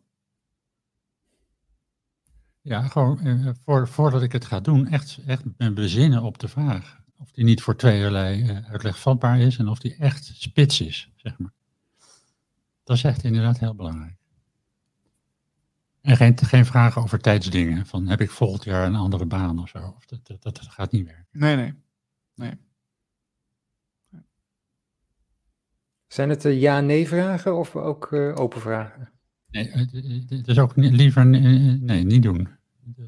Ja, 2.67 2.87
gewoon 2.87 3.19
eh, 3.19 3.49
voor, 3.63 3.87
voordat 3.87 4.21
ik 4.21 4.31
het 4.31 4.45
ga 4.45 4.59
doen, 4.59 4.87
echt, 4.87 5.19
echt 5.25 5.43
me 5.57 5.71
bezinnen 5.71 6.21
op 6.21 6.37
de 6.37 6.47
vraag. 6.47 6.99
Of 7.17 7.31
die 7.31 7.43
niet 7.43 7.61
voor 7.61 7.75
tweeërlei 7.75 8.47
eh, 8.47 8.69
uitleg 8.69 8.99
vatbaar 8.99 9.39
is 9.39 9.57
en 9.57 9.67
of 9.67 9.79
die 9.79 9.95
echt 9.95 10.25
spits 10.25 10.81
is, 10.81 11.11
zeg 11.15 11.37
maar. 11.37 11.53
Dat 12.83 12.97
is 12.97 13.03
echt 13.03 13.23
inderdaad 13.23 13.59
heel 13.59 13.75
belangrijk. 13.75 14.15
En 16.01 16.17
geen, 16.17 16.37
geen 16.37 16.65
vragen 16.65 17.01
over 17.01 17.19
tijdsdingen, 17.19 17.85
van 17.85 18.07
heb 18.07 18.21
ik 18.21 18.31
volgend 18.31 18.63
jaar 18.63 18.85
een 18.85 18.95
andere 18.95 19.25
baan 19.25 19.59
of 19.59 19.69
zo. 19.69 19.93
Of 19.97 20.05
dat, 20.05 20.27
dat, 20.27 20.41
dat 20.41 20.61
gaat 20.61 20.91
niet 20.91 21.05
werken. 21.05 21.27
Nee, 21.31 21.55
nee. 21.55 21.73
Zijn 26.07 26.29
het 26.29 26.45
eh, 26.45 26.61
ja-nee 26.61 27.07
vragen 27.07 27.57
of 27.57 27.75
ook 27.75 28.11
eh, 28.11 28.35
open 28.35 28.61
vragen? 28.61 29.09
Nee, 29.49 29.71
het 30.27 30.47
is 30.47 30.59
ook 30.59 30.71
liever 30.75 31.21
eh, 31.21 31.41
nee, 31.79 32.03
niet 32.03 32.23
doen. 32.23 32.56
Eh, 32.95 33.05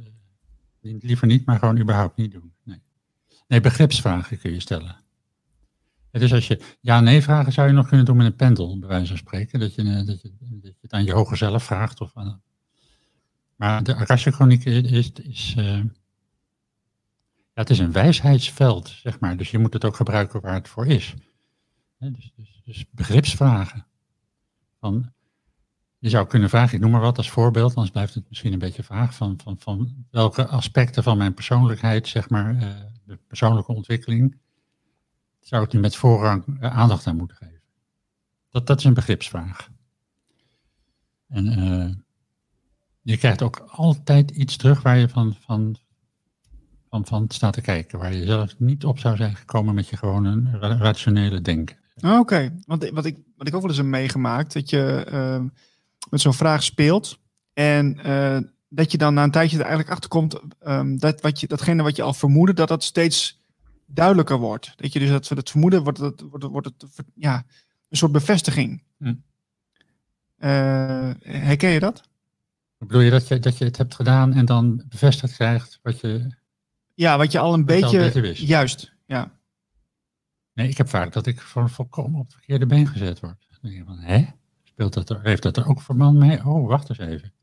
Liever 0.81 1.27
niet, 1.27 1.45
maar 1.45 1.59
gewoon 1.59 1.79
überhaupt 1.79 2.17
niet 2.17 2.31
doen. 2.31 2.53
Nee, 2.63 2.81
nee 3.47 3.61
begripsvragen 3.61 4.39
kun 4.39 4.51
je 4.51 4.59
stellen. 4.59 4.95
Dus 6.11 6.33
als 6.33 6.47
je 6.47 6.77
ja-nee 6.81 7.21
vragen 7.21 7.51
zou 7.51 7.67
je 7.67 7.73
nog 7.73 7.87
kunnen 7.87 8.05
doen 8.05 8.17
met 8.17 8.25
een 8.25 8.35
pendel, 8.35 8.79
bij 8.79 8.89
wijze 8.89 9.07
van 9.07 9.17
spreken. 9.17 9.59
Dat 9.59 9.75
je, 9.75 9.81
eh, 9.81 10.05
dat 10.05 10.21
je, 10.21 10.33
dat 10.39 10.61
je 10.61 10.75
het 10.81 10.93
aan 10.93 11.03
je 11.03 11.13
hoger 11.13 11.37
zelf 11.37 11.63
vraagt. 11.63 12.01
Of 12.01 12.11
aan, 12.13 12.41
maar 13.55 13.83
de 13.83 13.95
Akasha-chroniek 13.95 14.65
is, 14.65 15.11
is, 15.11 15.53
eh, 15.57 15.77
ja, 17.53 17.65
het 17.65 17.69
is 17.69 17.79
een 17.79 17.91
wijsheidsveld, 17.91 18.87
zeg 18.87 19.19
maar. 19.19 19.37
Dus 19.37 19.51
je 19.51 19.57
moet 19.57 19.73
het 19.73 19.85
ook 19.85 19.95
gebruiken 19.95 20.41
waar 20.41 20.53
het 20.53 20.67
voor 20.67 20.87
is. 20.87 21.13
Dus, 21.97 22.31
dus, 22.35 22.61
dus 22.65 22.85
begripsvragen. 22.91 23.85
Van, 24.79 25.13
je 25.99 26.09
zou 26.09 26.27
kunnen 26.27 26.49
vragen, 26.49 26.75
ik 26.75 26.81
noem 26.81 26.91
maar 26.91 27.01
wat 27.01 27.17
als 27.17 27.29
voorbeeld, 27.29 27.69
anders 27.75 27.91
blijft 27.91 28.13
het 28.13 28.25
misschien 28.29 28.53
een 28.53 28.59
beetje 28.59 28.83
vaag, 28.83 29.15
van, 29.15 29.39
van, 29.43 29.55
van 29.59 30.05
welke 30.11 30.47
aspecten 30.47 31.03
van 31.03 31.17
mijn 31.17 31.33
persoonlijkheid, 31.33 32.07
zeg 32.07 32.29
maar, 32.29 32.55
eh, 32.55 32.67
de 33.05 33.19
persoonlijke 33.27 33.73
ontwikkeling, 33.73 34.37
zou 35.39 35.63
ik 35.63 35.73
nu 35.73 35.79
met 35.79 35.95
voorrang 35.95 36.59
eh, 36.59 36.77
aandacht 36.77 37.07
aan 37.07 37.17
moeten 37.17 37.37
geven? 37.37 37.61
Dat, 38.49 38.67
dat 38.67 38.77
is 38.79 38.83
een 38.83 38.93
begripsvraag. 38.93 39.69
En 41.27 41.47
eh, 41.47 41.89
je 43.01 43.17
krijgt 43.17 43.41
ook 43.41 43.59
altijd 43.67 44.31
iets 44.31 44.57
terug 44.57 44.81
waar 44.81 44.97
je 44.97 45.09
van, 45.09 45.35
van, 45.39 45.75
van, 46.89 47.05
van 47.05 47.25
staat 47.27 47.53
te 47.53 47.61
kijken, 47.61 47.99
waar 47.99 48.13
je 48.13 48.25
zelf 48.25 48.59
niet 48.59 48.85
op 48.85 48.99
zou 48.99 49.15
zijn 49.15 49.35
gekomen 49.35 49.75
met 49.75 49.87
je 49.87 49.97
gewone 49.97 50.57
ra- 50.59 50.77
rationele 50.77 51.41
denken. 51.41 51.77
Ah, 51.99 52.19
Oké, 52.19 52.59
want 52.65 52.89
wat 52.89 53.05
ik, 53.05 53.17
wat 53.35 53.47
ik 53.47 53.55
ook 53.55 53.61
wel 53.61 53.69
eens 53.69 53.79
heb 53.79 53.87
meegemaakt, 53.87 54.53
dat 54.53 54.69
je 54.69 55.03
ehm, 55.07 55.47
met 56.09 56.21
zo'n 56.21 56.33
vraag 56.33 56.63
speelt 56.63 57.19
en 57.53 57.99
eh, 58.03 58.37
dat 58.69 58.91
je 58.91 58.97
dan 58.97 59.13
na 59.13 59.23
een 59.23 59.31
tijdje 59.31 59.55
er 59.55 59.63
eigenlijk 59.63 59.91
achter 59.91 60.09
komt 60.09 60.39
ehm, 60.59 60.97
dat 60.97 61.21
wat 61.21 61.39
je, 61.39 61.47
datgene 61.47 61.83
wat 61.83 61.95
je 61.95 62.01
al 62.01 62.13
vermoedde, 62.13 62.53
dat 62.53 62.67
dat 62.67 62.83
steeds 62.83 63.43
duidelijker 63.85 64.37
wordt. 64.37 64.73
Dat 64.75 64.93
je 64.93 64.99
dus 64.99 65.09
dat, 65.09 65.27
dat 65.27 65.49
vermoeden 65.49 65.83
wordt, 65.83 65.97
het, 65.97 66.21
wordt, 66.21 66.45
wordt 66.45 66.67
het 66.67 67.05
ja, 67.15 67.45
een 67.89 67.97
soort 67.97 68.11
bevestiging. 68.11 68.83
Hm. 68.97 69.13
Eh, 70.37 71.09
herken 71.19 71.69
je 71.69 71.79
dat? 71.79 72.01
Bedoel 72.77 73.01
je 73.01 73.11
dat, 73.11 73.27
je 73.27 73.39
dat 73.39 73.57
je 73.57 73.65
het 73.65 73.77
hebt 73.77 73.95
gedaan 73.95 74.33
en 74.33 74.45
dan 74.45 74.83
bevestigd 74.89 75.33
krijgt 75.33 75.79
wat 75.81 75.99
je 75.99 76.35
Ja, 76.93 77.17
wat 77.17 77.31
je 77.31 77.39
al 77.39 77.53
een 77.53 77.59
al 77.59 77.65
beetje, 77.65 77.97
een 77.97 78.03
beetje 78.03 78.21
wist. 78.21 78.41
juist, 78.41 78.93
ja. 79.05 79.37
Nee, 80.53 80.69
ik 80.69 80.77
heb 80.77 80.89
vaak 80.89 81.13
dat 81.13 81.25
ik 81.25 81.41
voor 81.41 81.69
volkomen 81.69 82.19
op 82.19 82.25
het 82.25 82.33
verkeerde 82.33 82.65
been 82.65 82.87
gezet 82.87 83.19
word. 83.19 83.47
Dan 83.49 83.71
denk 83.71 83.81
ik 83.81 83.87
van, 83.87 83.99
hè? 83.99 84.25
Dat 84.87 85.09
er, 85.09 85.19
heeft 85.23 85.43
dat 85.43 85.57
er 85.57 85.67
ook 85.67 85.81
verband 85.81 86.17
mee? 86.17 86.45
Oh, 86.45 86.67
wacht 86.67 86.89
eens 86.89 86.99
even. 86.99 87.33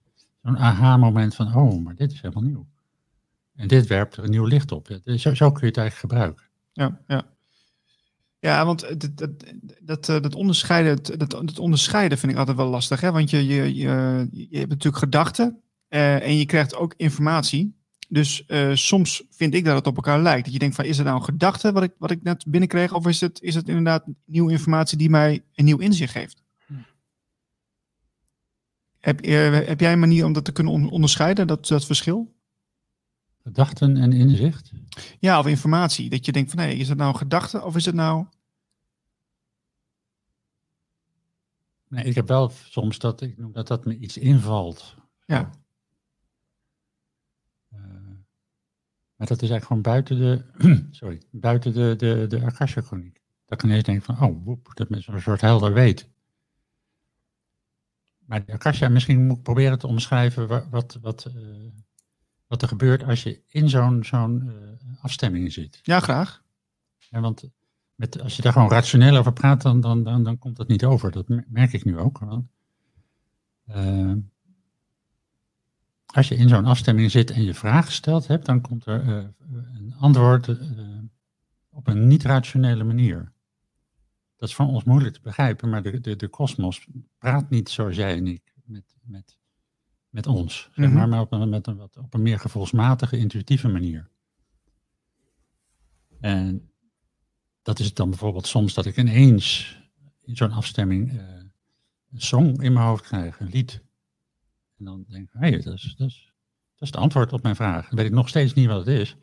Zo'n 0.42 0.58
aha-moment 0.58 1.34
van, 1.34 1.54
oh, 1.54 1.84
maar 1.84 1.94
dit 1.94 2.12
is 2.12 2.20
helemaal 2.20 2.42
nieuw. 2.42 2.66
En 3.54 3.68
dit 3.68 3.86
werpt 3.86 4.16
er 4.16 4.24
een 4.24 4.30
nieuw 4.30 4.44
licht 4.44 4.72
op. 4.72 5.00
Zo, 5.04 5.34
zo 5.34 5.52
kun 5.52 5.60
je 5.60 5.66
het 5.66 5.76
eigenlijk 5.76 5.94
gebruiken. 5.94 6.44
Ja, 6.72 7.00
ja. 7.06 7.24
Ja, 8.38 8.64
want 8.64 8.80
dat, 9.82 10.08
eh, 10.08 10.20
dat, 10.20 10.34
onderscheiden, 10.34 11.18
dat 11.18 11.58
onderscheiden 11.58 12.18
vind 12.18 12.32
ik 12.32 12.38
altijd 12.38 12.56
wel 12.56 12.68
lastig. 12.68 13.00
Hè? 13.00 13.12
Want 13.12 13.30
je, 13.30 13.46
je, 13.46 13.74
je, 13.74 14.28
je 14.30 14.58
hebt 14.58 14.68
natuurlijk 14.68 15.02
gedachten 15.02 15.60
eh, 15.88 16.22
en 16.26 16.36
je 16.36 16.46
krijgt 16.46 16.76
ook 16.76 16.94
informatie. 16.96 17.74
Dus 18.08 18.46
eh, 18.46 18.70
soms 18.74 19.22
vind 19.30 19.54
ik 19.54 19.64
dat 19.64 19.76
het 19.76 19.86
op 19.86 19.96
elkaar 19.96 20.20
lijkt. 20.20 20.44
Dat 20.44 20.52
je 20.52 20.58
denkt 20.58 20.74
van, 20.74 20.84
is 20.84 20.96
het 20.96 21.06
nou 21.06 21.18
een 21.18 21.24
gedachte 21.24 21.72
wat 21.72 21.82
ik, 21.82 21.92
wat 21.98 22.10
ik 22.10 22.22
net 22.22 22.44
binnenkreeg? 22.48 22.92
Of 22.92 23.06
is 23.06 23.20
het, 23.20 23.42
is 23.42 23.54
het 23.54 23.68
inderdaad 23.68 24.04
nieuwe 24.24 24.52
informatie 24.52 24.98
die 24.98 25.10
mij 25.10 25.42
een 25.54 25.64
nieuw 25.64 25.78
inzicht 25.78 26.12
geeft? 26.12 26.42
Heb, 29.06 29.20
eh, 29.20 29.66
heb 29.66 29.80
jij 29.80 29.92
een 29.92 29.98
manier 29.98 30.24
om 30.24 30.32
dat 30.32 30.44
te 30.44 30.52
kunnen 30.52 30.72
on- 30.72 30.90
onderscheiden, 30.90 31.46
dat, 31.46 31.66
dat 31.66 31.84
verschil? 31.84 32.34
Gedachten 33.42 33.96
en 33.96 34.12
inzicht. 34.12 34.72
Ja, 35.18 35.38
of 35.38 35.46
informatie. 35.46 36.10
Dat 36.10 36.26
je 36.26 36.32
denkt 36.32 36.50
van, 36.50 36.58
hé, 36.58 36.68
is 36.68 36.88
het 36.88 36.98
nou 36.98 37.12
een 37.12 37.18
gedachte 37.18 37.62
of 37.62 37.76
is 37.76 37.84
het 37.84 37.94
nou... 37.94 38.26
Nee, 41.88 42.04
ik 42.04 42.14
heb 42.14 42.28
wel 42.28 42.50
soms 42.50 42.98
dat 42.98 43.20
ik 43.20 43.38
noem 43.38 43.52
dat 43.52 43.66
dat 43.66 43.84
me 43.84 43.98
iets 43.98 44.16
invalt. 44.16 44.94
Ja. 45.26 45.50
Eh, 47.68 47.80
maar 49.16 49.26
dat 49.26 49.42
is 49.42 49.50
eigenlijk 49.50 49.64
gewoon 49.64 49.82
buiten 49.82 50.18
de, 50.18 50.44
sorry, 51.00 51.22
buiten 51.30 51.72
de, 51.72 51.94
de, 51.96 52.26
de 52.28 52.44
Akasha-chroniek. 52.44 53.22
Dat 53.44 53.58
ik 53.58 53.64
ineens 53.64 53.84
denk 53.84 54.02
van, 54.02 54.22
oh, 54.22 54.44
woep, 54.44 54.70
dat 54.74 54.90
is 54.90 55.06
een 55.06 55.20
soort 55.20 55.40
helder 55.40 55.72
weet. 55.72 56.14
Maar 58.26 58.44
Akasha, 58.52 58.88
misschien 58.88 59.26
moet 59.26 59.36
ik 59.36 59.42
proberen 59.42 59.78
te 59.78 59.86
omschrijven 59.86 60.46
wa- 60.48 60.66
wat, 60.70 60.98
wat, 61.00 61.24
eh, 61.24 61.32
wat 62.46 62.62
er 62.62 62.68
gebeurt 62.68 63.04
als 63.04 63.22
je 63.22 63.42
in 63.48 63.68
zo'n 63.68 64.04
zo'n 64.04 64.42
eh, 64.50 65.04
afstemming 65.04 65.52
zit. 65.52 65.80
Ja, 65.82 66.00
graag. 66.00 66.42
Ja, 66.98 67.20
want 67.20 67.50
met, 67.94 68.20
als 68.20 68.36
je 68.36 68.42
daar 68.42 68.52
gewoon 68.52 68.70
rationeel 68.70 69.16
over 69.16 69.32
praat, 69.32 69.62
dan, 69.62 69.80
dan, 69.80 70.02
dan, 70.02 70.22
dan 70.22 70.38
komt 70.38 70.56
dat 70.56 70.68
niet 70.68 70.84
over. 70.84 71.10
Dat 71.10 71.28
mer- 71.28 71.44
merk 71.48 71.72
ik 71.72 71.84
nu 71.84 71.98
ook. 71.98 72.18
Want, 72.18 72.46
eh, 73.66 74.12
als 76.06 76.28
je 76.28 76.34
in 76.36 76.48
zo'n 76.48 76.64
afstemming 76.64 77.10
zit 77.10 77.30
en 77.30 77.42
je 77.42 77.54
vraag 77.54 77.86
gesteld 77.86 78.26
hebt, 78.26 78.46
dan 78.46 78.60
komt 78.60 78.86
er 78.86 79.00
eh, 79.02 79.24
een 79.74 79.94
antwoord 79.98 80.48
eh, 80.48 80.56
op 81.70 81.86
een 81.86 82.06
niet-rationele 82.06 82.84
manier. 82.84 83.32
Dat 84.36 84.48
is 84.48 84.54
voor 84.54 84.66
ons 84.66 84.84
moeilijk 84.84 85.14
te 85.14 85.20
begrijpen, 85.22 85.68
maar 85.70 85.82
de, 85.82 86.00
de, 86.00 86.16
de 86.16 86.28
kosmos 86.28 86.86
praat 87.18 87.50
niet 87.50 87.68
zoals 87.68 87.96
jij 87.96 88.16
en 88.16 88.26
ik 88.26 88.54
met, 88.64 88.96
met, 89.02 89.38
met 90.10 90.26
ons. 90.26 90.68
Zeg 90.74 90.86
Mhm. 90.86 90.94
maar, 90.96 91.08
maar 91.08 91.20
op 91.20 91.32
een, 91.32 91.48
met 91.48 91.66
een, 91.66 91.76
wat, 91.76 91.96
op 91.96 92.14
een 92.14 92.22
meer 92.22 92.38
gevoelsmatige, 92.38 93.16
intuïtieve 93.18 93.68
manier. 93.68 94.08
En 96.20 96.70
dat 97.62 97.78
is 97.78 97.86
het 97.86 97.96
dan 97.96 98.08
bijvoorbeeld 98.10 98.46
soms 98.46 98.74
dat 98.74 98.86
ik 98.86 98.96
ineens 98.96 99.76
in 100.24 100.36
zo'n 100.36 100.52
afstemming 100.52 101.10
eh, 101.18 101.24
een 102.12 102.20
song 102.20 102.46
in 102.62 102.72
mijn 102.72 102.86
hoofd 102.86 103.04
krijg, 103.04 103.40
een 103.40 103.48
lied. 103.48 103.82
En 104.78 104.84
dan 104.84 105.04
denk 105.08 105.28
ik, 105.28 105.40
hé, 105.40 105.50
dat, 105.50 105.74
is, 105.74 105.94
dat, 105.96 106.08
is, 106.08 106.32
dat 106.74 106.82
is 106.82 106.88
het 106.88 106.96
antwoord 106.96 107.32
op 107.32 107.42
mijn 107.42 107.56
vraag. 107.56 107.88
Dan 107.88 107.98
weet 107.98 108.06
ik 108.06 108.12
nog 108.12 108.28
steeds 108.28 108.54
niet 108.54 108.66
wat 108.66 108.86
het 108.86 109.00
is. 109.00 109.16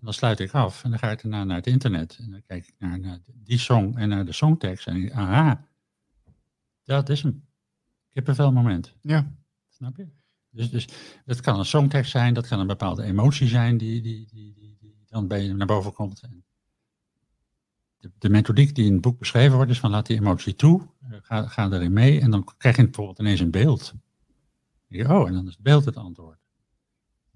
En 0.00 0.06
dan 0.06 0.14
sluit 0.14 0.40
ik 0.40 0.52
af 0.52 0.84
en 0.84 0.90
dan 0.90 0.98
ga 0.98 1.10
ik 1.10 1.22
daarna 1.22 1.44
naar 1.44 1.56
het 1.56 1.66
internet. 1.66 2.18
En 2.20 2.30
dan 2.30 2.42
kijk 2.46 2.66
ik 2.66 2.74
naar, 2.78 3.00
naar 3.00 3.18
die 3.34 3.58
song 3.58 3.96
en 3.96 4.08
naar 4.08 4.24
de 4.24 4.32
songtekst. 4.32 4.86
En 4.86 4.96
ik, 4.96 5.12
aha, 5.12 5.66
dat 6.84 7.08
is 7.08 7.22
hem. 7.22 7.44
Kippenvel 8.10 8.52
moment. 8.52 8.94
Ja. 9.00 9.32
Snap 9.68 9.96
je? 9.96 10.08
Dus, 10.50 10.70
dus 10.70 10.88
dat 11.24 11.40
kan 11.40 11.58
een 11.58 11.64
songtekst 11.64 12.10
zijn, 12.10 12.34
dat 12.34 12.46
kan 12.46 12.60
een 12.60 12.66
bepaalde 12.66 13.02
emotie 13.02 13.48
zijn 13.48 13.78
die, 13.78 14.02
die, 14.02 14.26
die, 14.26 14.54
die, 14.54 14.76
die 14.80 15.04
dan 15.06 15.26
bij 15.26 15.42
je 15.42 15.54
naar 15.54 15.66
boven 15.66 15.92
komt. 15.92 16.20
En 16.20 16.44
de, 17.96 18.10
de 18.18 18.28
methodiek 18.28 18.74
die 18.74 18.86
in 18.86 18.92
het 18.92 19.00
boek 19.00 19.18
beschreven 19.18 19.56
wordt 19.56 19.70
is 19.70 19.80
van 19.80 19.90
laat 19.90 20.06
die 20.06 20.16
emotie 20.16 20.54
toe, 20.54 20.88
eh, 21.00 21.18
ga, 21.22 21.46
ga 21.46 21.70
erin 21.70 21.92
mee 21.92 22.20
en 22.20 22.30
dan 22.30 22.44
krijg 22.56 22.76
je 22.76 22.84
bijvoorbeeld 22.84 23.18
ineens 23.18 23.40
een 23.40 23.50
beeld. 23.50 23.94
Je, 24.86 25.08
oh, 25.08 25.28
en 25.28 25.34
dan 25.34 25.46
is 25.46 25.52
het 25.52 25.62
beeld 25.62 25.84
het 25.84 25.96
antwoord. 25.96 26.39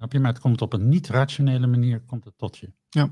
Snap 0.05 0.17
je? 0.17 0.25
Maar 0.25 0.33
het 0.33 0.43
komt 0.43 0.63
op 0.63 0.73
een 0.73 0.89
niet-rationele 0.89 1.67
manier 1.67 2.01
komt 2.01 2.25
het 2.25 2.39
tot 2.39 2.59
je. 2.59 2.73
Ja. 2.89 3.11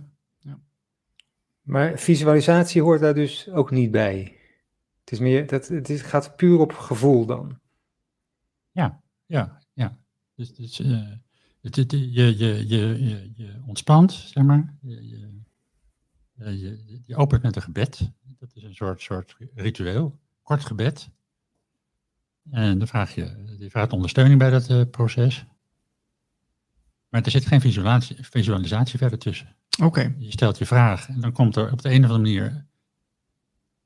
Maar 1.62 1.99
visualisatie 1.99 2.82
hoort 2.82 3.01
daar 3.01 3.14
dus 3.14 3.49
ook 3.51 3.70
niet 3.70 3.90
bij. 3.90 4.36
Het, 5.01 5.12
is 5.12 5.18
meer, 5.18 5.47
dat, 5.47 5.68
het 5.68 5.88
is, 5.88 6.03
gaat 6.03 6.36
puur 6.36 6.59
op 6.59 6.72
gevoel 6.72 7.26
dan. 7.26 7.59
Ja, 8.70 9.61
ja. 9.74 9.99
Dus, 10.34 10.55
dus 10.55 10.80
eh, 10.80 11.09
het, 11.61 11.76
het- 11.76 11.90
je, 11.90 12.38
je, 12.38 12.68
je, 12.68 13.05
je, 13.09 13.32
je 13.36 13.61
ontspant, 13.66 14.12
zeg 14.12 14.45
maar. 14.45 14.74
Je, 14.80 15.09
je, 15.09 16.59
je, 16.59 17.01
je 17.07 17.16
opent 17.16 17.43
met 17.43 17.57
een 17.57 17.62
gebed. 17.62 18.11
Dat 18.38 18.51
is 18.55 18.62
een 18.62 18.74
soort, 18.74 19.01
soort 19.03 19.36
ritueel. 19.55 20.18
kort 20.43 20.64
gebed. 20.64 21.11
En 22.51 22.78
dan 22.78 22.88
vraag 22.88 23.14
je, 23.14 23.57
je 23.59 23.70
vraagt 23.70 23.93
ondersteuning 23.93 24.38
bij 24.38 24.51
dat 24.51 24.68
eh, 24.68 24.82
proces. 24.90 25.47
Maar 27.12 27.22
er 27.22 27.30
zit 27.30 27.46
geen 27.46 27.60
visualisatie, 27.60 28.16
visualisatie 28.20 28.98
verder 28.98 29.18
tussen. 29.18 29.56
Oké. 29.82 30.14
Je 30.18 30.30
stelt 30.30 30.58
je 30.58 30.66
vraag 30.66 31.08
en 31.08 31.20
dan 31.20 31.32
komt 31.32 31.56
er 31.56 31.72
op 31.72 31.82
de 31.82 31.90
een 31.90 32.04
of 32.04 32.10
andere 32.10 32.18
manier 32.18 32.66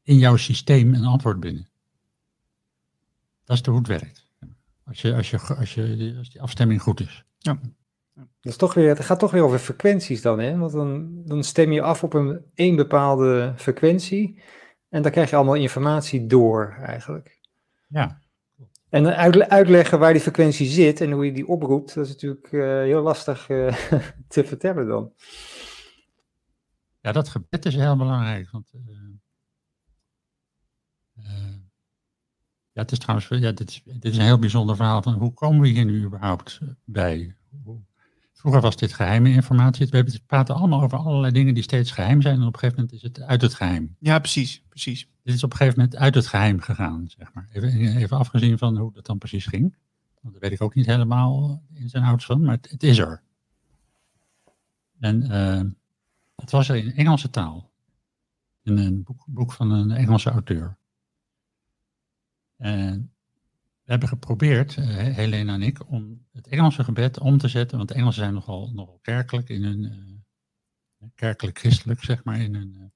in 0.03 0.19
jouw 0.19 0.37
systeem 0.37 0.95
een 0.95 1.05
antwoord 1.05 1.41
binnen. 1.41 1.69
Dat 3.45 3.57
is 3.57 3.63
de 3.63 3.71
hoe 3.71 3.79
het 3.79 3.89
werkt. 3.89 4.27
Als, 4.85 5.01
je, 5.01 5.15
als, 5.15 5.31
je, 5.31 5.39
als, 5.39 5.75
je, 5.75 6.15
als 6.19 6.31
die 6.31 6.43
afstemming 6.43 6.83
goed 6.83 7.01
is. 7.01 7.25
Ja. 7.39 7.59
Dat 8.15 8.27
is 8.41 8.57
toch 8.57 8.75
weer, 8.75 8.89
het 8.89 9.05
gaat 9.05 9.19
toch 9.19 9.31
weer 9.31 9.43
over 9.43 9.59
frequenties 9.59 10.23
dan, 10.23 10.39
hè? 10.39 10.57
Want 10.57 10.73
dan, 10.73 11.23
dan 11.25 11.45
stem 11.45 11.73
je 11.73 11.83
af 11.83 12.03
op 12.05 12.15
een 12.15 12.45
één 12.55 12.77
bepaalde 12.77 13.53
frequentie. 13.57 14.43
En 14.89 15.03
dan 15.03 15.11
krijg 15.11 15.31
je 15.31 15.37
allemaal 15.37 15.55
informatie 15.55 16.27
door, 16.27 16.77
eigenlijk. 16.81 17.41
Ja. 17.89 18.21
En 18.89 19.17
uit, 19.17 19.49
uitleggen 19.49 19.99
waar 19.99 20.13
die 20.13 20.23
frequentie 20.23 20.67
zit 20.67 21.01
en 21.01 21.11
hoe 21.11 21.25
je 21.25 21.33
die 21.33 21.49
oproept, 21.49 21.95
dat 21.95 22.05
is 22.05 22.13
natuurlijk 22.13 22.53
uh, 22.53 22.63
heel 22.63 23.03
lastig 23.03 23.49
uh, 23.49 23.77
te 24.29 24.45
vertellen 24.45 24.87
dan. 24.87 25.13
Ja, 27.01 27.13
dat 27.13 27.29
gebed 27.29 27.65
is 27.65 27.75
heel 27.75 27.97
belangrijk. 27.97 28.51
Want, 28.51 28.73
uh, 28.75 28.83
ja, 32.73 32.83
het 32.83 32.93
is 32.93 32.99
trouwens, 32.99 33.29
ja, 33.29 33.53
dit, 33.53 33.69
is, 33.69 33.83
dit 33.85 34.05
is 34.05 34.17
een 34.17 34.25
heel 34.25 34.39
bijzonder 34.39 34.77
verhaal 34.77 35.03
van 35.03 35.15
hoe 35.15 35.33
komen 35.33 35.61
we 35.61 35.69
hier 35.69 35.85
nu 35.85 36.05
überhaupt 36.05 36.61
bij? 36.85 37.37
Vroeger 38.47 38.65
was 38.65 38.77
dit 38.77 38.93
geheime 38.93 39.31
informatie. 39.31 39.87
We 39.87 40.21
praten 40.27 40.55
allemaal 40.55 40.83
over 40.83 40.99
allerlei 40.99 41.33
dingen 41.33 41.55
die 41.55 41.63
steeds 41.63 41.91
geheim 41.91 42.23
zijn. 42.23 42.41
En 42.41 42.47
op 42.47 42.53
een 42.53 42.59
gegeven 42.59 42.77
moment 42.77 42.95
is 42.95 43.03
het 43.03 43.21
uit 43.21 43.43
het 43.43 43.55
geheim. 43.55 43.97
Ja, 43.99 44.19
precies. 44.19 44.63
precies. 44.69 45.09
Dit 45.23 45.35
is 45.35 45.43
op 45.43 45.51
een 45.51 45.57
gegeven 45.57 45.79
moment 45.79 45.99
uit 45.99 46.15
het 46.15 46.27
geheim 46.27 46.61
gegaan, 46.61 47.05
zeg 47.09 47.33
maar. 47.33 47.49
Even, 47.53 47.97
even 47.97 48.17
afgezien 48.17 48.59
van 48.59 48.77
hoe 48.77 48.93
dat 48.93 49.07
dan 49.07 49.19
precies 49.19 49.47
ging. 49.47 49.77
Want 50.21 50.35
daar 50.35 50.43
weet 50.43 50.53
ik 50.53 50.63
ook 50.63 50.75
niet 50.75 50.87
helemaal 50.87 51.63
in 51.73 51.89
zijn 51.89 52.05
ouds 52.05 52.25
van, 52.25 52.41
maar 52.41 52.55
het, 52.55 52.71
het, 52.71 52.83
is 52.83 52.99
er. 52.99 53.23
En 55.01 55.23
uh, 55.23 55.71
het 56.37 56.51
was 56.51 56.69
er 56.69 56.77
in 56.77 56.93
Engelse 56.95 57.31
taal. 57.31 57.71
In 58.63 58.79
een 58.79 59.03
boek, 59.03 59.25
boek 59.27 59.53
van 59.53 59.71
een 59.71 59.91
Engelse 59.91 60.31
auteur. 60.31 60.77
En 62.57 63.13
we 63.87 63.93
hebben 63.93 64.09
geprobeerd, 64.09 64.77
uh, 64.77 64.87
Helena 64.97 65.55
en 65.55 65.63
ik, 65.63 65.91
om 65.91 66.27
het 66.33 66.47
Engelse 66.47 66.85
gebed 66.85 67.19
om 67.19 67.39
te 67.39 67.49
zetten. 67.49 67.77
Want 67.77 67.89
de 67.89 67.95
Engelsen 67.95 68.23
zijn 68.23 68.35
nogal, 68.35 68.71
nogal 68.75 68.99
kerkelijk 69.03 69.49
in 69.49 69.63
hun, 69.63 69.85
uh, 71.03 71.09
kerkelijk-christelijk, 71.15 72.05
zeg 72.05 72.25
maar, 72.25 72.41
in 72.41 72.55
hun 72.55 72.93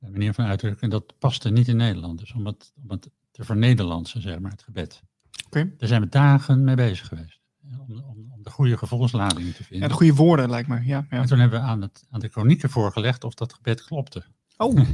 uh, 0.00 0.10
manier 0.10 0.34
van 0.34 0.44
uitdrukken. 0.44 0.82
En 0.82 0.90
dat 0.90 1.18
paste 1.18 1.50
niet 1.50 1.68
in 1.68 1.76
Nederland. 1.76 2.18
Dus 2.18 2.32
om 2.32 2.46
het, 2.46 2.72
om 2.82 2.90
het 2.90 3.10
te 3.30 3.44
vernederlandsen, 3.44 4.22
zeg 4.22 4.38
maar, 4.38 4.50
het 4.50 4.62
gebed. 4.62 5.02
Okay. 5.46 5.74
Daar 5.76 5.88
zijn 5.88 6.02
we 6.02 6.08
dagen 6.08 6.64
mee 6.64 6.76
bezig 6.76 7.08
geweest. 7.08 7.40
Om, 7.78 8.02
om, 8.04 8.32
om 8.32 8.42
de 8.42 8.50
goede 8.50 8.76
gevoelsladingen 8.78 9.54
te 9.54 9.64
vinden. 9.64 9.80
Ja, 9.80 9.88
de 9.88 9.98
goede 9.98 10.14
woorden, 10.14 10.50
lijkt 10.50 10.68
me. 10.68 10.74
Ja, 10.74 10.82
ja. 10.84 11.06
En 11.08 11.26
toen 11.26 11.38
hebben 11.38 11.60
we 11.60 11.66
aan, 11.66 11.82
het, 11.82 12.06
aan 12.10 12.20
de 12.20 12.28
chronieken 12.28 12.70
voorgelegd 12.70 13.24
of 13.24 13.34
dat 13.34 13.52
gebed 13.52 13.84
klopte. 13.84 14.24
Oh. 14.56 14.78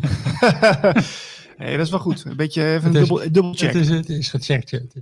nee, 1.59 1.77
dat 1.77 1.85
is 1.87 1.91
wel 1.91 2.01
goed. 2.01 2.25
Een 2.25 2.37
beetje 2.37 2.65
even 2.65 2.87
een 2.87 2.93
dubbel, 2.93 3.17
dubbel 3.17 3.55
check. 3.55 3.73
Het 3.73 3.83
is, 3.83 3.89
het 3.89 4.09
is 4.09 4.31
gecheckt. 4.31 4.71
Ja. 4.71 4.81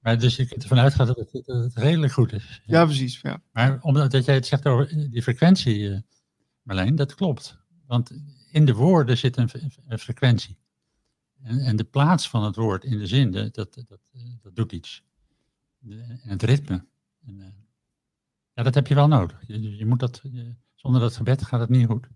Maar 0.00 0.18
dus 0.18 0.36
je 0.36 0.46
kunt 0.46 0.62
ervan 0.62 0.78
uitgaan 0.78 1.06
dat 1.06 1.16
het, 1.16 1.46
dat 1.46 1.64
het 1.64 1.76
redelijk 1.76 2.12
goed 2.12 2.32
is. 2.32 2.62
Ja, 2.66 2.78
ja 2.78 2.84
precies. 2.84 3.20
Ja. 3.20 3.42
Maar 3.52 3.78
omdat 3.80 4.24
jij 4.24 4.34
het 4.34 4.46
zegt 4.46 4.66
over 4.66 5.10
die 5.10 5.22
frequentie, 5.22 5.78
uh, 5.78 5.98
Marleen, 6.62 6.96
dat 6.96 7.14
klopt. 7.14 7.58
Want 7.86 8.10
in 8.50 8.64
de 8.64 8.74
woorden 8.74 9.18
zit 9.18 9.36
een, 9.36 9.50
een 9.86 9.98
frequentie. 9.98 10.58
En, 11.42 11.58
en, 11.58 11.76
de 11.76 11.84
plaats 11.84 12.28
van 12.28 12.44
het 12.44 12.56
woord 12.56 12.84
in 12.84 12.98
de 12.98 13.06
zin, 13.06 13.30
dat, 13.30 13.54
dat, 13.54 13.84
dat, 13.88 14.00
doet 14.54 14.72
iets. 14.72 15.04
En 15.88 16.20
het 16.20 16.42
ritme. 16.42 16.84
En, 17.26 17.38
uh, 17.38 17.46
ja, 18.52 18.62
dat 18.62 18.74
heb 18.74 18.86
je 18.86 18.94
wel 18.94 19.08
nodig. 19.08 19.42
Je, 19.46 19.76
je 19.76 19.86
moet 19.86 20.00
dat, 20.00 20.20
je, 20.22 20.54
zonder 20.74 21.00
dat 21.00 21.16
gebed 21.16 21.44
gaat 21.44 21.60
het 21.60 21.68
niet 21.68 21.86
goed. 21.86 22.08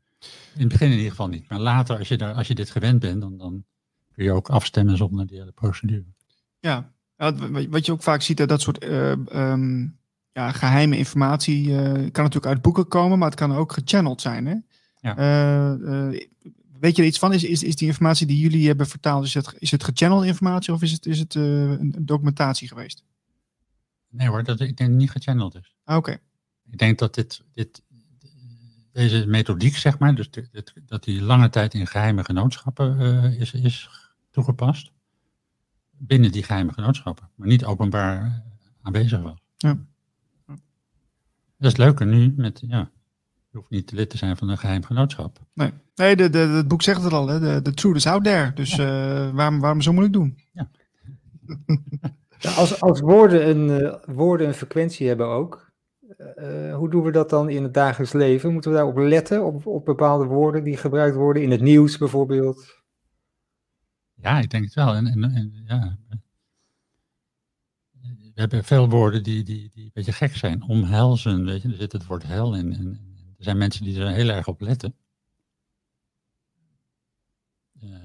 In 0.54 0.60
het 0.60 0.68
begin 0.68 0.90
in 0.90 0.96
ieder 0.96 1.10
geval 1.10 1.28
niet. 1.28 1.48
Maar 1.48 1.60
later, 1.60 1.98
als 1.98 2.08
je, 2.08 2.16
daar, 2.16 2.34
als 2.34 2.48
je 2.48 2.54
dit 2.54 2.70
gewend 2.70 3.00
bent, 3.00 3.20
dan, 3.20 3.38
dan 3.38 3.64
kun 4.12 4.24
je 4.24 4.32
ook 4.32 4.48
afstemmen 4.48 4.96
zonder 4.96 5.26
die 5.26 5.38
hele 5.38 5.52
procedure. 5.52 6.04
Ja, 6.60 6.92
wat 7.68 7.86
je 7.86 7.92
ook 7.92 8.02
vaak 8.02 8.22
ziet, 8.22 8.48
dat 8.48 8.60
soort 8.60 8.84
uh, 8.84 9.10
um, 9.10 9.98
ja, 10.32 10.52
geheime 10.52 10.96
informatie 10.96 11.66
uh, 11.66 11.92
kan 11.92 12.24
natuurlijk 12.24 12.46
uit 12.46 12.62
boeken 12.62 12.88
komen, 12.88 13.18
maar 13.18 13.28
het 13.28 13.38
kan 13.38 13.52
ook 13.52 13.72
gechanneld 13.72 14.20
zijn. 14.20 14.46
Hè? 14.46 14.56
Ja. 15.00 15.18
Uh, 15.72 16.20
weet 16.80 16.96
je 16.96 17.02
er 17.02 17.08
iets 17.08 17.18
van? 17.18 17.32
Is, 17.32 17.44
is, 17.44 17.62
is 17.62 17.76
die 17.76 17.88
informatie 17.88 18.26
die 18.26 18.38
jullie 18.38 18.66
hebben 18.66 18.86
vertaald, 18.86 19.24
is 19.24 19.34
het, 19.34 19.54
is 19.58 19.70
het 19.70 19.84
gechanneld 19.84 20.24
informatie 20.24 20.72
of 20.72 20.82
is 20.82 20.92
het, 20.92 21.06
is 21.06 21.18
het 21.18 21.34
een 21.34 21.94
documentatie 22.00 22.68
geweest? 22.68 23.04
Nee 24.08 24.28
hoor, 24.28 24.44
dat, 24.44 24.60
ik 24.60 24.76
denk 24.76 24.90
niet 24.90 25.10
gechanneld 25.10 25.54
is. 25.54 25.74
Ah, 25.84 25.96
Oké. 25.96 26.10
Okay. 26.10 26.22
Ik 26.70 26.78
denk 26.78 26.98
dat 26.98 27.14
dit, 27.14 27.42
dit, 27.54 27.82
deze 28.94 29.26
methodiek, 29.26 29.76
zeg 29.76 29.98
maar, 29.98 30.14
dus 30.14 30.28
dat 30.86 31.04
die 31.04 31.22
lange 31.22 31.48
tijd 31.48 31.74
in 31.74 31.86
geheime 31.86 32.24
genootschappen 32.24 32.98
is, 33.38 33.52
is 33.52 33.90
toegepast 34.30 34.92
binnen 35.98 36.32
die 36.32 36.42
geheime 36.42 36.72
genootschappen, 36.72 37.30
maar 37.34 37.48
niet 37.48 37.64
openbaar 37.64 38.42
aanwezig 38.82 39.20
was. 39.20 39.42
Ja. 39.56 39.78
Dat 41.58 41.72
is 41.72 41.76
leuker 41.76 42.06
nu 42.06 42.32
met, 42.36 42.62
ja, 42.66 42.90
je 43.50 43.56
hoeft 43.58 43.70
niet 43.70 43.92
lid 43.92 44.10
te 44.10 44.16
zijn 44.16 44.36
van 44.36 44.48
een 44.48 44.58
geheim 44.58 44.84
genootschap. 44.84 45.38
Nee, 45.52 45.72
nee 45.94 46.16
de, 46.16 46.30
de, 46.30 46.38
het 46.38 46.68
boek 46.68 46.82
zegt 46.82 47.02
het 47.02 47.12
al, 47.12 47.28
hè? 47.28 47.40
De, 47.40 47.62
de 47.62 47.74
truth 47.74 47.96
is 47.96 48.06
out 48.06 48.24
there. 48.24 48.52
Dus 48.52 48.74
ja. 48.74 49.26
uh, 49.26 49.34
waarom, 49.34 49.60
waarom 49.60 49.80
zo 49.80 49.92
moeilijk 49.92 50.14
doen? 50.14 50.38
Ja. 50.52 50.70
ja 52.38 52.50
als, 52.50 52.80
als 52.80 53.00
woorden, 53.00 53.48
een, 53.48 53.82
uh, 53.82 53.94
woorden 54.06 54.46
een 54.46 54.54
frequentie 54.54 55.08
hebben 55.08 55.26
ook, 55.26 55.72
uh, 56.18 56.74
hoe 56.76 56.90
doen 56.90 57.02
we 57.02 57.10
dat 57.10 57.30
dan 57.30 57.48
in 57.48 57.62
het 57.62 57.74
dagelijks 57.74 58.12
leven? 58.12 58.52
Moeten 58.52 58.70
we 58.70 58.76
daarop 58.76 58.96
letten, 58.96 59.44
op, 59.44 59.66
op 59.66 59.84
bepaalde 59.84 60.24
woorden 60.24 60.64
die 60.64 60.76
gebruikt 60.76 61.16
worden, 61.16 61.42
in 61.42 61.50
het 61.50 61.60
nieuws 61.60 61.98
bijvoorbeeld? 61.98 62.82
Ja, 64.14 64.38
ik 64.38 64.50
denk 64.50 64.64
het 64.64 64.74
wel. 64.74 64.94
En, 64.94 65.06
en, 65.06 65.22
en, 65.22 65.64
ja. 65.66 65.98
We 68.34 68.40
hebben 68.40 68.64
veel 68.64 68.88
woorden 68.88 69.22
die, 69.22 69.44
die, 69.44 69.70
die 69.74 69.84
een 69.84 69.90
beetje 69.92 70.12
gek 70.12 70.36
zijn. 70.36 70.62
Omhelzen, 70.62 71.44
weet 71.44 71.62
je, 71.62 71.68
er 71.68 71.74
zit 71.74 71.92
het 71.92 72.06
woord 72.06 72.22
hel 72.22 72.54
in. 72.56 72.72
En, 72.72 72.98
er 73.38 73.44
zijn 73.44 73.58
mensen 73.58 73.84
die 73.84 74.00
er 74.00 74.10
heel 74.10 74.28
erg 74.28 74.46
op 74.46 74.60
letten. 74.60 74.94
Uh, 77.82 77.96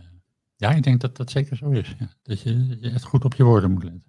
ja, 0.55 0.71
ik 0.71 0.83
denk 0.83 1.01
dat 1.01 1.17
dat 1.17 1.31
zeker 1.31 1.57
zo 1.57 1.69
is. 1.69 1.95
Dat 2.21 2.41
je, 2.41 2.77
je 2.79 2.89
echt 2.89 3.03
goed 3.03 3.25
op 3.25 3.33
je 3.33 3.43
woorden 3.43 3.71
moet 3.71 3.83
letten. 3.83 4.08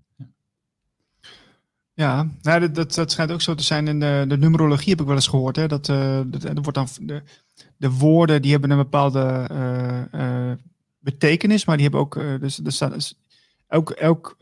Ja, 2.01 2.27
nou, 2.43 2.61
dat, 2.61 2.75
dat, 2.75 2.95
dat 2.95 3.11
schijnt 3.11 3.31
ook 3.31 3.41
zo 3.41 3.55
te 3.55 3.63
zijn 3.63 3.89
in 3.89 4.01
de, 4.01 4.25
de 4.29 4.39
numerologie, 4.39 4.91
heb 4.91 5.01
ik 5.01 5.07
wel 5.07 5.15
eens 5.15 5.29
gehoord. 5.29 5.57
Hè? 5.57 5.69
Dat, 5.69 5.89
uh, 5.89 6.21
dat, 6.27 6.45
er 6.45 6.55
wordt 6.55 6.75
dan 6.75 6.89
de, 7.01 7.23
de 7.77 7.91
woorden 7.91 8.43
die 8.43 8.51
hebben 8.51 8.71
een 8.71 8.77
bepaalde 8.77 9.49
uh, 10.15 10.53
betekenis, 10.99 11.65
maar 11.65 11.77
die 11.77 11.85
hebben 11.85 12.01
ook, 12.03 12.41
dus 12.41 12.65
er 12.65 12.73
staat, 12.73 12.93
dus 12.93 13.19
elk, 13.67 13.91
elk, 13.91 14.37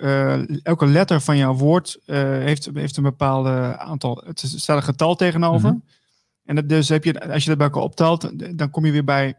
elke 0.62 0.86
letter 0.86 1.20
van 1.20 1.36
jouw 1.36 1.54
woord 1.54 1.98
heeft, 2.04 2.70
heeft 2.74 2.96
een 2.96 3.02
bepaalde 3.02 3.78
aantal, 3.78 4.22
het 4.26 4.40
staat 4.40 4.76
een 4.76 4.82
getal 4.82 5.14
tegenover. 5.14 5.68
Mm 5.68 5.74
-hmm. 5.74 5.96
En 6.44 6.54
dat, 6.54 6.68
dus 6.68 6.88
heb 6.88 7.04
je, 7.04 7.32
als 7.32 7.42
je 7.42 7.48
dat 7.48 7.59
bij 7.59 7.66
elkaar 7.66 7.82
optelt, 7.82 8.59
dan 8.59 8.70
kom 8.70 8.84
je 8.86 8.92
weer 8.92 9.04
bij, 9.04 9.34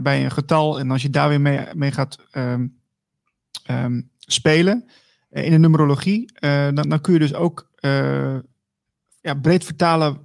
bij 0.00 0.24
een 0.24 0.30
getal. 0.30 0.78
En 0.78 0.90
als 0.90 1.02
je 1.02 1.10
daar 1.10 1.28
weer 1.28 1.40
mee, 1.40 1.66
mee 1.74 1.92
gaat 1.92 2.18
um, 2.32 2.78
um, 3.70 4.10
spelen 4.18 4.88
in 5.30 5.50
de 5.50 5.58
numerologie, 5.58 6.32
dan, 6.40 6.88
dan 6.88 7.00
kun 7.00 7.12
je 7.12 7.18
dus 7.18 7.34
ook 7.34 7.70
ja, 9.20 9.34
breed 9.42 9.64
vertalen 9.64 10.18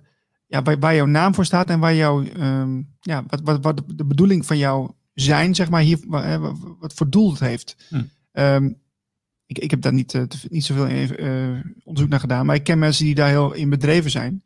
ja, 0.48 0.62
waar, 0.62 0.80
waar 0.80 0.96
jouw 0.96 1.06
naam 1.06 1.34
voor 1.34 1.46
staat 1.46 1.70
en 1.70 1.80
waar 1.80 1.96
jouw, 1.96 2.24
um, 2.40 2.96
ja, 3.00 3.24
wat, 3.28 3.42
wat, 3.44 3.64
wat 3.64 3.84
de 3.96 4.06
bedoeling 4.06 4.46
van 4.46 4.58
jouw 4.58 4.96
zijn, 5.14 5.56
zeg 5.56 5.70
maar, 5.70 5.82
hier, 5.82 6.00
wat 6.80 6.94
voor 6.94 7.10
doel 7.10 7.32
het 7.32 7.40
heeft. 7.40 7.76
Hm. 7.90 8.04
Um, 8.32 8.78
ik, 9.46 9.60
ik 9.60 9.72
heb 9.72 9.82
daar 9.82 9.94
niet, 9.94 10.14
uh, 10.14 10.24
niet 10.50 10.66
zoveel 10.66 10.90
uh, 10.90 11.60
onderzoek 11.84 12.10
naar 12.10 12.20
gedaan, 12.20 12.46
maar 12.46 12.56
ik 12.56 12.64
ken 12.64 12.80
mensen 12.80 13.06
die 13.06 13.16
daar 13.16 13.30
heel 13.30 13.54
in 13.54 13.70
bedreven 13.70 14.12
zijn. 14.12 14.44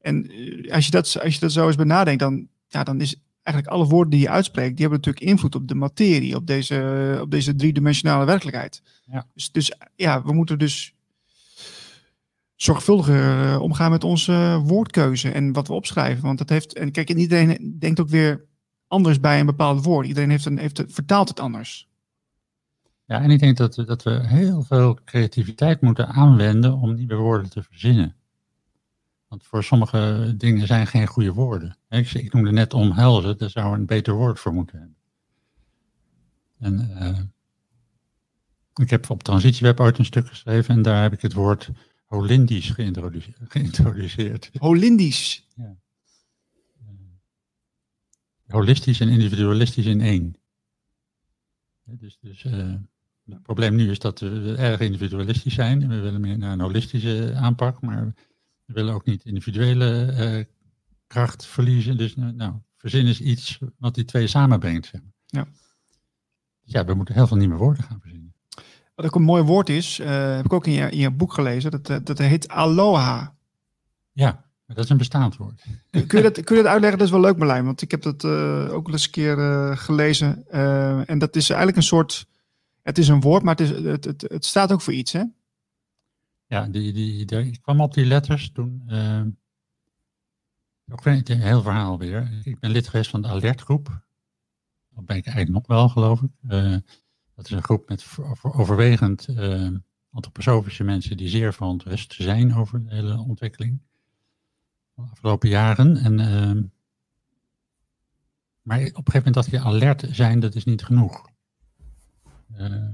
En 0.00 0.40
uh, 0.40 0.72
als, 0.72 0.84
je 0.84 0.90
dat, 0.90 1.18
als 1.22 1.34
je 1.34 1.40
dat 1.40 1.52
zo 1.52 1.66
eens 1.66 1.76
benadenkt, 1.76 2.20
dan, 2.20 2.48
ja, 2.68 2.84
dan 2.84 3.00
is 3.00 3.22
eigenlijk 3.46 3.76
alle 3.76 3.86
woorden 3.86 4.10
die 4.10 4.20
je 4.20 4.30
uitspreekt, 4.30 4.76
die 4.76 4.86
hebben 4.86 4.98
natuurlijk 4.98 5.26
invloed 5.26 5.54
op 5.54 5.68
de 5.68 5.74
materie, 5.74 6.36
op 6.36 6.46
deze, 6.46 7.18
op 7.20 7.30
deze 7.30 7.54
driedimensionale 7.54 8.24
werkelijkheid. 8.24 8.82
Ja. 9.04 9.26
Dus, 9.34 9.52
dus 9.52 9.72
ja, 9.94 10.22
we 10.22 10.32
moeten 10.32 10.58
dus 10.58 10.94
zorgvuldiger 12.54 13.60
omgaan 13.60 13.90
met 13.90 14.04
onze 14.04 14.60
woordkeuze 14.64 15.30
en 15.30 15.52
wat 15.52 15.68
we 15.68 15.74
opschrijven. 15.74 16.22
Want 16.22 16.38
dat 16.38 16.48
heeft, 16.48 16.74
en 16.74 16.90
kijk, 16.90 17.10
iedereen 17.10 17.76
denkt 17.78 18.00
ook 18.00 18.08
weer 18.08 18.44
anders 18.86 19.20
bij 19.20 19.40
een 19.40 19.46
bepaald 19.46 19.84
woord. 19.84 20.06
Iedereen 20.06 20.30
heeft, 20.30 20.44
een, 20.44 20.58
heeft 20.58 20.82
vertaalt 20.86 21.28
het 21.28 21.40
anders. 21.40 21.88
Ja, 23.04 23.22
en 23.22 23.30
ik 23.30 23.40
denk 23.40 23.56
dat, 23.56 23.74
dat 23.74 24.02
we 24.02 24.26
heel 24.26 24.62
veel 24.62 24.98
creativiteit 25.04 25.80
moeten 25.80 26.08
aanwenden 26.08 26.72
om 26.72 26.94
nieuwe 26.94 27.14
woorden 27.14 27.50
te 27.50 27.62
verzinnen. 27.62 28.14
Want 29.36 29.48
voor 29.48 29.64
sommige 29.64 30.34
dingen 30.36 30.66
zijn 30.66 30.86
geen 30.86 31.06
goede 31.06 31.32
woorden. 31.32 31.76
Ik, 31.88 32.12
ik 32.12 32.32
noemde 32.32 32.52
net 32.52 32.74
omhelzen, 32.74 33.38
daar 33.38 33.50
zou 33.50 33.74
een 33.74 33.86
beter 33.86 34.14
woord 34.14 34.40
voor 34.40 34.52
moeten 34.52 34.78
hebben. 34.78 34.96
En 36.58 36.90
uh, 37.02 37.18
ik 38.84 38.90
heb 38.90 39.10
op 39.10 39.22
Transitieweb 39.22 39.80
ooit 39.80 39.98
een 39.98 40.04
stuk 40.04 40.28
geschreven 40.28 40.74
en 40.74 40.82
daar 40.82 41.02
heb 41.02 41.12
ik 41.12 41.20
het 41.20 41.32
woord 41.32 41.70
holindisch 42.04 42.70
geïntroduceerd. 42.70 43.36
geïntroduceerd. 43.48 44.50
Holindisch? 44.58 45.46
Ja. 45.56 45.76
Holistisch 48.46 49.00
en 49.00 49.08
individualistisch 49.08 49.86
in 49.86 50.00
één. 50.00 50.36
Dus, 51.84 52.18
dus 52.20 52.44
uh, 52.44 52.74
het 53.24 53.42
probleem 53.42 53.74
nu 53.74 53.90
is 53.90 53.98
dat 53.98 54.20
we 54.20 54.54
erg 54.58 54.80
individualistisch 54.80 55.54
zijn. 55.54 55.88
We 55.88 56.00
willen 56.00 56.20
meer 56.20 56.38
naar 56.38 56.52
een 56.52 56.60
holistische 56.60 57.34
aanpak, 57.34 57.80
maar 57.80 58.14
we 58.66 58.72
willen 58.72 58.94
ook 58.94 59.04
niet 59.04 59.24
individuele 59.24 60.14
uh, 60.18 60.44
kracht 61.06 61.46
verliezen. 61.46 61.96
Dus 61.96 62.16
nou, 62.16 62.52
verzin 62.76 63.06
is 63.06 63.20
iets 63.20 63.58
wat 63.78 63.94
die 63.94 64.04
twee 64.04 64.26
samenbrengt. 64.26 64.86
Zeg 64.86 65.00
maar. 65.00 65.12
Ja. 65.26 65.46
ja, 66.62 66.84
we 66.84 66.94
moeten 66.94 67.14
heel 67.14 67.26
veel 67.26 67.36
nieuwe 67.36 67.56
woorden 67.56 67.82
gaan 67.82 68.00
verzinnen. 68.00 68.34
Wat 68.94 69.06
ook 69.06 69.14
een 69.14 69.22
mooi 69.22 69.42
woord 69.42 69.68
is, 69.68 70.00
uh, 70.00 70.36
heb 70.36 70.44
ik 70.44 70.52
ook 70.52 70.66
in 70.66 70.72
je, 70.72 70.90
in 70.90 70.98
je 70.98 71.10
boek 71.10 71.32
gelezen, 71.32 71.70
dat, 71.70 72.06
dat 72.06 72.18
heet 72.18 72.48
aloha. 72.48 73.36
Ja, 74.12 74.44
dat 74.66 74.84
is 74.84 74.90
een 74.90 74.96
bestaand 74.96 75.36
woord. 75.36 75.62
Kun 75.90 76.18
je 76.18 76.22
dat, 76.22 76.44
kun 76.44 76.56
je 76.56 76.62
dat 76.62 76.72
uitleggen? 76.72 76.98
Dat 76.98 77.06
is 77.06 77.12
wel 77.12 77.22
leuk 77.22 77.36
Marlijn, 77.36 77.64
want 77.64 77.82
ik 77.82 77.90
heb 77.90 78.02
dat 78.02 78.24
uh, 78.24 78.72
ook 78.72 78.84
wel 78.84 78.92
eens 78.92 79.04
een 79.04 79.10
keer 79.10 79.38
uh, 79.38 79.76
gelezen. 79.76 80.48
En 81.06 81.18
dat 81.18 81.36
is 81.36 81.48
eigenlijk 81.48 81.78
een 81.78 81.82
soort, 81.82 82.26
het 82.82 82.98
is 82.98 83.08
een 83.08 83.20
woord, 83.20 83.42
maar 83.42 83.56
het, 83.56 83.70
is, 83.70 83.84
het, 83.84 84.04
het, 84.04 84.24
het 84.28 84.44
staat 84.44 84.72
ook 84.72 84.80
voor 84.80 84.92
iets, 84.92 85.12
hè? 85.12 85.22
Ja, 86.46 86.66
die, 86.66 86.92
die, 86.92 87.24
die, 87.24 87.46
ik 87.46 87.62
kwam 87.62 87.80
op 87.80 87.94
die 87.94 88.04
letters 88.04 88.52
toen. 88.52 88.82
ook 90.88 91.04
een 91.04 91.40
heel 91.40 91.62
verhaal 91.62 91.98
weer. 91.98 92.40
Ik 92.44 92.58
ben 92.58 92.70
lid 92.70 92.88
geweest 92.88 93.10
van 93.10 93.22
de 93.22 93.28
alertgroep. 93.28 94.04
Dat 94.94 95.04
ben 95.04 95.16
ik 95.16 95.26
eigenlijk 95.26 95.56
nog 95.56 95.66
wel, 95.66 95.88
geloof 95.88 96.22
ik. 96.22 96.30
dat 97.34 97.44
is 97.44 97.50
een 97.50 97.62
groep 97.62 97.88
met 97.88 98.06
overwegend 98.42 99.28
antroposofische 100.10 100.84
mensen 100.84 101.16
die 101.16 101.28
zeer 101.28 101.52
verontrust 101.52 102.14
zijn 102.14 102.54
over 102.54 102.84
de 102.84 102.94
hele 102.94 103.18
ontwikkeling 103.18 103.80
de 104.96 105.02
afgelopen 105.02 105.48
jaren. 105.48 105.96
En, 105.96 106.18
uh, 106.18 106.62
maar 108.62 108.78
op 108.80 108.84
een 108.86 109.12
gegeven 109.12 109.12
moment 109.12 109.34
dat 109.34 109.46
je 109.46 109.60
alert 109.60 110.04
zijn, 110.10 110.40
dat 110.40 110.54
is 110.54 110.64
niet 110.64 110.84
genoeg. 110.84 111.28
Uh, 112.58 112.88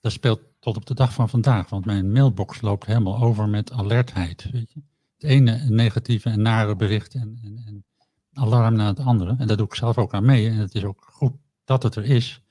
dat 0.00 0.12
speelt 0.12 0.40
tot 0.66 0.76
op 0.76 0.86
de 0.86 0.94
dag 0.94 1.12
van 1.12 1.28
vandaag, 1.28 1.68
want 1.68 1.84
mijn 1.84 2.12
mailbox 2.12 2.60
loopt 2.60 2.86
helemaal 2.86 3.18
over 3.18 3.48
met 3.48 3.72
alertheid. 3.72 4.50
Weet 4.50 4.72
je? 4.72 4.82
Het 5.14 5.30
ene 5.30 5.58
negatieve 5.68 6.30
en 6.30 6.42
nare 6.42 6.76
bericht 6.76 7.14
en, 7.14 7.38
en, 7.42 7.62
en 7.66 7.84
alarm 8.32 8.74
na 8.74 8.86
het 8.86 9.00
andere. 9.00 9.36
En 9.38 9.46
daar 9.46 9.56
doe 9.56 9.66
ik 9.66 9.74
zelf 9.74 9.98
ook 9.98 10.14
aan 10.14 10.24
mee. 10.24 10.48
En 10.48 10.56
het 10.56 10.74
is 10.74 10.84
ook 10.84 11.08
goed 11.12 11.32
dat 11.64 11.82
het 11.82 11.94
er 11.94 12.04
is, 12.04 12.42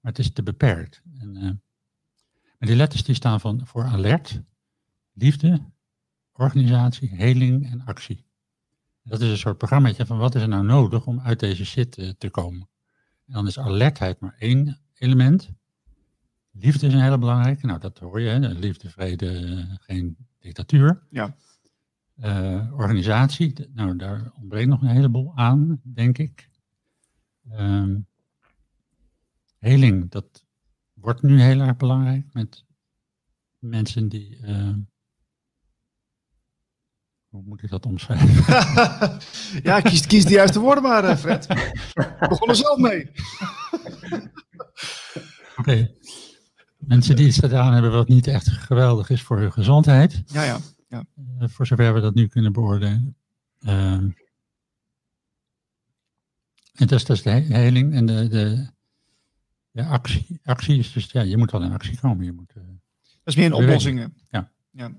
maar 0.00 0.12
het 0.12 0.18
is 0.18 0.32
te 0.32 0.42
beperkt. 0.42 1.02
En, 1.18 1.36
uh, 1.36 1.42
maar 2.58 2.68
die 2.68 2.76
letters 2.76 3.04
die 3.04 3.14
staan 3.14 3.40
van, 3.40 3.66
voor 3.66 3.84
alert, 3.84 4.40
liefde, 5.12 5.60
organisatie, 6.32 7.14
heling 7.14 7.70
en 7.70 7.84
actie. 7.84 8.24
Dat 9.02 9.20
is 9.20 9.30
een 9.30 9.38
soort 9.38 9.58
programma 9.58 9.94
van 9.94 10.18
wat 10.18 10.34
is 10.34 10.42
er 10.42 10.48
nou 10.48 10.64
nodig 10.64 11.06
om 11.06 11.20
uit 11.20 11.40
deze 11.40 11.64
shit 11.64 11.98
uh, 11.98 12.10
te 12.18 12.30
komen. 12.30 12.68
En 13.26 13.32
dan 13.32 13.46
is 13.46 13.58
alertheid 13.58 14.20
maar 14.20 14.34
één 14.38 14.80
element. 14.94 15.50
Liefde 16.58 16.86
is 16.86 16.92
een 16.92 17.00
hele 17.00 17.18
belangrijke. 17.18 17.66
Nou, 17.66 17.80
dat 17.80 17.98
hoor 17.98 18.20
je. 18.20 18.28
Hè? 18.28 18.38
Liefde, 18.38 18.90
vrede, 18.90 19.66
geen 19.80 20.16
dictatuur. 20.38 21.02
Ja. 21.10 21.34
Uh, 22.24 22.72
organisatie, 22.72 23.68
nou, 23.74 23.96
daar 23.96 24.32
ontbreekt 24.40 24.68
nog 24.68 24.82
een 24.82 24.88
heleboel 24.88 25.32
aan, 25.34 25.80
denk 25.82 26.18
ik. 26.18 26.48
Um, 27.52 28.06
heling, 29.58 30.10
dat 30.10 30.44
wordt 30.94 31.22
nu 31.22 31.40
heel 31.40 31.60
erg 31.60 31.76
belangrijk 31.76 32.32
met 32.32 32.64
mensen 33.58 34.08
die 34.08 34.38
uh, 34.40 34.74
hoe 37.28 37.42
moet 37.44 37.62
ik 37.62 37.70
dat 37.70 37.86
omschrijven? 37.86 38.54
ja, 39.70 39.80
kies, 39.80 40.06
kies 40.06 40.24
de 40.24 40.34
juiste 40.34 40.60
woorden 40.60 40.82
maar, 40.82 41.04
eh, 41.04 41.16
Fred. 41.16 41.46
We 41.94 42.26
begonnen 42.28 42.56
zelf 42.56 42.78
mee. 42.78 43.10
Oké. 45.56 45.94
Mensen 46.86 47.16
die 47.16 47.26
iets 47.26 47.38
gedaan 47.38 47.72
hebben 47.72 47.92
wat 47.92 48.08
niet 48.08 48.26
echt 48.26 48.48
geweldig 48.48 49.10
is 49.10 49.22
voor 49.22 49.38
hun 49.38 49.52
gezondheid. 49.52 50.22
Ja, 50.26 50.42
ja. 50.42 50.58
ja. 50.88 51.04
Uh, 51.40 51.48
voor 51.48 51.66
zover 51.66 51.94
we 51.94 52.00
dat 52.00 52.14
nu 52.14 52.26
kunnen 52.26 52.52
beoordelen. 52.52 53.16
Uh, 53.60 53.92
en 53.92 54.14
dat 56.72 56.92
is, 56.92 57.04
dat 57.04 57.16
is 57.16 57.22
de 57.22 57.30
heling 57.30 57.94
en 57.94 58.06
de, 58.06 58.28
de, 58.28 58.66
de, 59.70 59.84
actie. 59.84 60.40
Actie 60.44 60.78
is 60.78 60.92
dus, 60.92 61.10
ja, 61.10 61.20
je 61.20 61.36
moet 61.36 61.50
wel 61.50 61.62
in 61.62 61.72
actie 61.72 62.00
komen. 62.00 62.24
Je 62.24 62.32
moet, 62.32 62.52
uh, 62.56 62.62
dat 63.02 63.10
is 63.24 63.36
meer 63.36 63.46
een 63.46 63.52
oplossingen. 63.52 64.14
Ja. 64.30 64.50
ja 64.70 64.90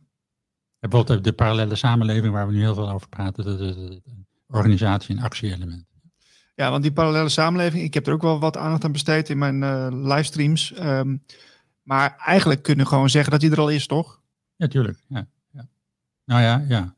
bijvoorbeeld 0.80 1.24
de 1.24 1.34
parallele 1.34 1.76
samenleving 1.76 2.34
waar 2.34 2.48
we 2.48 2.54
nu 2.54 2.60
heel 2.60 2.74
veel 2.74 2.90
over 2.90 3.10
praten, 3.10 3.44
de, 3.44 3.58
de, 3.58 3.76
de 3.76 4.02
organisatie- 4.48 5.16
en 5.16 5.24
actie-element. 5.24 5.86
Ja, 6.56 6.70
want 6.70 6.84
die 6.84 6.92
parallele 6.92 7.30
samenleving, 7.30 7.84
ik 7.84 7.94
heb 7.94 8.08
er 8.08 8.14
ook 8.14 8.22
wel 8.22 8.40
wat 8.40 8.58
aandacht 8.58 8.84
aan 8.84 8.92
besteed 8.92 9.30
in 9.30 9.38
mijn 9.38 9.62
uh, 9.62 9.88
livestreams. 9.92 10.74
Um, 10.80 11.24
maar 11.88 12.16
eigenlijk 12.18 12.64
kunnen 12.64 12.86
we 12.86 12.92
gewoon 12.92 13.10
zeggen 13.10 13.32
dat 13.32 13.42
die 13.42 13.52
er 13.52 13.60
al 13.60 13.70
is, 13.70 13.88
toch? 13.88 14.22
Ja, 14.56 14.68
tuurlijk. 14.68 15.04
Ja, 15.08 15.28
ja. 15.52 15.68
Nou 16.26 16.42
ja, 16.42 16.66
ja. 16.68 16.96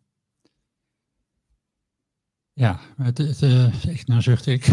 Ja, 2.53 2.79
het, 2.97 3.17
het 3.17 3.41
uh, 3.41 3.85
echt, 3.85 4.07
nou 4.07 4.21
zucht 4.21 4.45
ik. 4.45 4.65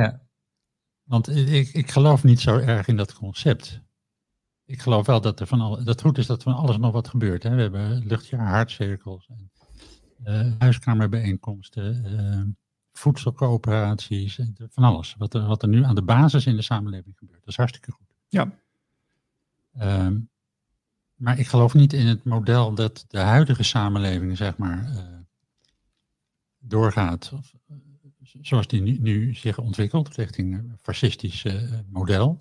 ja, 0.00 0.22
want 1.02 1.28
ik, 1.28 1.68
ik 1.68 1.90
geloof 1.90 2.24
niet 2.24 2.40
zo 2.40 2.58
erg 2.58 2.86
in 2.86 2.96
dat 2.96 3.14
concept 3.14 3.82
ik 4.72 4.80
geloof 4.80 5.06
wel 5.06 5.20
dat 5.20 5.40
er 5.40 5.46
van 5.46 5.60
al, 5.60 5.84
dat 5.84 6.00
goed 6.00 6.18
is 6.18 6.26
dat 6.26 6.42
van 6.42 6.54
alles 6.54 6.76
nog 6.76 6.92
wat 6.92 7.08
gebeurt. 7.08 7.42
Hè. 7.42 7.54
We 7.54 7.60
hebben 7.60 8.06
luchtjaar, 8.06 8.48
hartcirkels, 8.48 9.28
uh, 10.24 10.52
huiskamers,bijeenkomsten, 10.58 12.04
uh, 12.04 12.54
voedselcoöperaties, 12.92 14.40
van 14.68 14.84
alles. 14.84 15.14
Wat 15.18 15.34
er, 15.34 15.46
wat 15.46 15.62
er 15.62 15.68
nu 15.68 15.84
aan 15.84 15.94
de 15.94 16.02
basis 16.02 16.46
in 16.46 16.56
de 16.56 16.62
samenleving 16.62 17.18
gebeurt. 17.18 17.38
Dat 17.38 17.48
is 17.48 17.56
hartstikke 17.56 17.92
goed. 17.92 18.06
Ja. 18.28 18.52
Um, 19.80 20.30
maar 21.14 21.38
ik 21.38 21.46
geloof 21.46 21.74
niet 21.74 21.92
in 21.92 22.06
het 22.06 22.24
model 22.24 22.74
dat 22.74 23.04
de 23.08 23.18
huidige 23.18 23.62
samenleving, 23.62 24.36
zeg 24.36 24.56
maar, 24.56 24.90
uh, 24.90 24.98
doorgaat. 26.58 27.32
Of, 27.34 27.54
zoals 28.40 28.66
die 28.66 28.82
nu, 28.82 28.98
nu, 28.98 29.34
zich 29.34 29.58
ontwikkelt, 29.58 30.16
richting 30.16 30.54
een 30.54 30.78
fascistisch 30.82 31.46
model. 31.88 32.40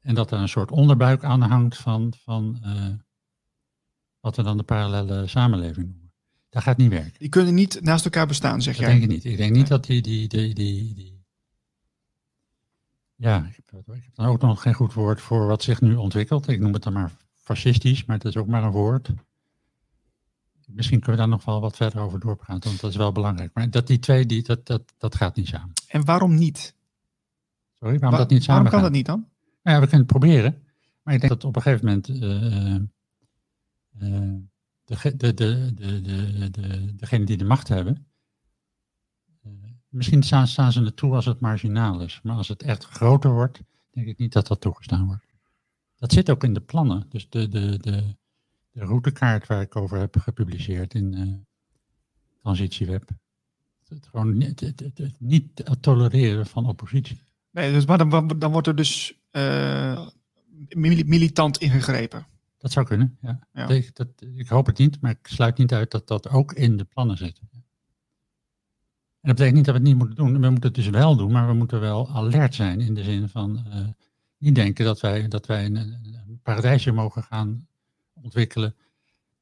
En 0.00 0.14
dat 0.14 0.30
er 0.30 0.38
een 0.38 0.48
soort 0.48 0.70
onderbuik 0.70 1.24
aan 1.24 1.42
hangt 1.42 1.76
van, 1.76 2.14
van 2.22 2.62
uh, 2.64 2.94
wat 4.20 4.36
we 4.36 4.42
dan 4.42 4.56
de 4.56 4.62
parallele 4.62 5.26
samenleving 5.26 5.86
noemen. 5.86 6.09
Dat 6.50 6.62
gaat 6.62 6.76
niet 6.76 6.90
werken. 6.90 7.18
Die 7.18 7.28
kunnen 7.28 7.54
niet 7.54 7.78
naast 7.82 8.04
elkaar 8.04 8.26
bestaan, 8.26 8.62
zeg 8.62 8.76
dat 8.76 8.84
jij? 8.84 8.92
denk 8.92 9.02
ik 9.02 9.08
niet. 9.08 9.24
Ik 9.24 9.36
denk 9.36 9.52
niet 9.52 9.68
dat 9.68 9.84
die, 9.84 10.02
die, 10.02 10.28
die, 10.28 10.54
die, 10.54 10.94
die 10.94 11.20
ja, 13.20 13.46
ik 13.56 13.56
heb, 13.70 13.96
ik 13.96 14.02
heb 14.04 14.14
dan 14.14 14.26
ook 14.26 14.40
nog 14.40 14.62
geen 14.62 14.74
goed 14.74 14.92
woord 14.92 15.20
voor 15.20 15.46
wat 15.46 15.62
zich 15.62 15.80
nu 15.80 15.94
ontwikkelt. 15.94 16.48
Ik 16.48 16.60
noem 16.60 16.72
het 16.72 16.82
dan 16.82 16.92
maar 16.92 17.12
fascistisch, 17.34 18.04
maar 18.04 18.16
het 18.16 18.24
is 18.24 18.36
ook 18.36 18.46
maar 18.46 18.62
een 18.62 18.70
woord. 18.70 19.10
Misschien 20.66 21.00
kunnen 21.00 21.16
we 21.16 21.26
daar 21.26 21.36
nog 21.36 21.44
wel 21.44 21.60
wat 21.60 21.76
verder 21.76 22.00
over 22.00 22.20
doorpraten, 22.20 22.68
want 22.68 22.80
dat 22.80 22.90
is 22.90 22.96
wel 22.96 23.12
belangrijk. 23.12 23.50
Maar 23.54 23.70
dat 23.70 23.86
die 23.86 23.98
twee, 23.98 24.26
die, 24.26 24.42
dat, 24.42 24.66
dat, 24.66 24.82
dat 24.98 25.14
gaat 25.14 25.36
niet 25.36 25.48
samen. 25.48 25.72
En 25.88 26.04
waarom 26.04 26.34
niet? 26.34 26.74
Sorry, 27.78 27.98
waarom 27.98 28.18
dat 28.18 28.30
niet 28.30 28.44
samen 28.44 28.62
Waarom 28.62 28.80
kan 28.80 28.90
dat 28.90 28.98
niet 28.98 29.06
dan? 29.06 29.28
Nou 29.62 29.76
ja, 29.76 29.82
we 29.82 29.88
kunnen 29.88 30.06
het 30.06 30.18
proberen. 30.18 30.62
Maar 31.02 31.14
ik 31.14 31.20
denk 31.20 31.32
dat 31.32 31.44
op 31.44 31.56
een 31.56 31.62
gegeven 31.62 31.86
moment 31.86 32.08
uh, 32.08 32.74
uh, 33.98 34.34
de, 34.90 35.16
de, 35.16 35.34
de, 35.34 35.74
de, 35.74 36.50
de, 36.50 36.94
degenen 36.96 37.26
die 37.26 37.36
de 37.36 37.44
macht 37.44 37.68
hebben, 37.68 38.06
uh, 39.46 39.52
misschien 39.88 40.22
staan, 40.22 40.46
staan 40.46 40.72
ze 40.72 40.94
toe 40.94 41.14
als 41.14 41.24
het 41.24 41.40
marginaal 41.40 42.00
is. 42.00 42.20
Maar 42.22 42.36
als 42.36 42.48
het 42.48 42.62
echt 42.62 42.84
groter 42.84 43.32
wordt, 43.32 43.60
denk 43.90 44.06
ik 44.06 44.18
niet 44.18 44.32
dat 44.32 44.46
dat 44.46 44.60
toegestaan 44.60 45.06
wordt. 45.06 45.24
Dat 45.96 46.12
zit 46.12 46.30
ook 46.30 46.44
in 46.44 46.54
de 46.54 46.60
plannen. 46.60 47.06
Dus 47.08 47.28
de, 47.28 47.48
de, 47.48 47.78
de, 47.78 48.16
de 48.70 48.84
routekaart 48.84 49.46
waar 49.46 49.60
ik 49.60 49.76
over 49.76 49.98
heb 49.98 50.16
gepubliceerd 50.18 50.94
in 50.94 51.12
uh, 51.12 51.34
Transitieweb. 52.42 53.10
Het, 53.88 54.06
gewoon 54.06 54.36
niet, 54.36 54.60
het, 54.60 55.14
niet 55.18 55.64
tolereren 55.80 56.46
van 56.46 56.66
oppositie. 56.66 57.20
Nee, 57.50 57.72
dus, 57.72 57.86
maar 57.86 57.98
dan, 57.98 58.28
dan 58.38 58.52
wordt 58.52 58.66
er 58.66 58.76
dus 58.76 59.14
uh, 59.32 60.08
militant 60.74 61.58
ingegrepen. 61.58 62.26
Dat 62.60 62.72
zou 62.72 62.86
kunnen, 62.86 63.18
ja. 63.20 63.46
ja. 63.52 63.68
Ik, 63.68 63.96
dat, 63.96 64.08
ik 64.34 64.48
hoop 64.48 64.66
het 64.66 64.78
niet, 64.78 65.00
maar 65.00 65.10
ik 65.10 65.26
sluit 65.26 65.58
niet 65.58 65.72
uit 65.72 65.90
dat 65.90 66.08
dat 66.08 66.28
ook 66.28 66.52
in 66.52 66.76
de 66.76 66.84
plannen 66.84 67.16
zit. 67.16 67.40
En 69.20 69.28
dat 69.28 69.34
betekent 69.34 69.56
niet 69.56 69.64
dat 69.64 69.74
we 69.74 69.80
het 69.80 69.88
niet 69.88 69.98
moeten 69.98 70.16
doen. 70.16 70.32
We 70.32 70.50
moeten 70.50 70.72
het 70.72 70.74
dus 70.74 70.88
wel 70.88 71.16
doen, 71.16 71.32
maar 71.32 71.46
we 71.46 71.54
moeten 71.54 71.80
wel 71.80 72.10
alert 72.10 72.54
zijn 72.54 72.80
in 72.80 72.94
de 72.94 73.02
zin 73.02 73.28
van 73.28 73.64
uh, 73.68 73.88
niet 74.38 74.54
denken 74.54 74.84
dat 74.84 75.00
wij, 75.00 75.28
dat 75.28 75.46
wij 75.46 75.64
een, 75.64 75.76
een, 75.76 76.40
paradijsje 76.42 76.92
mogen 76.92 77.22
gaan 77.22 77.66
ontwikkelen 78.14 78.74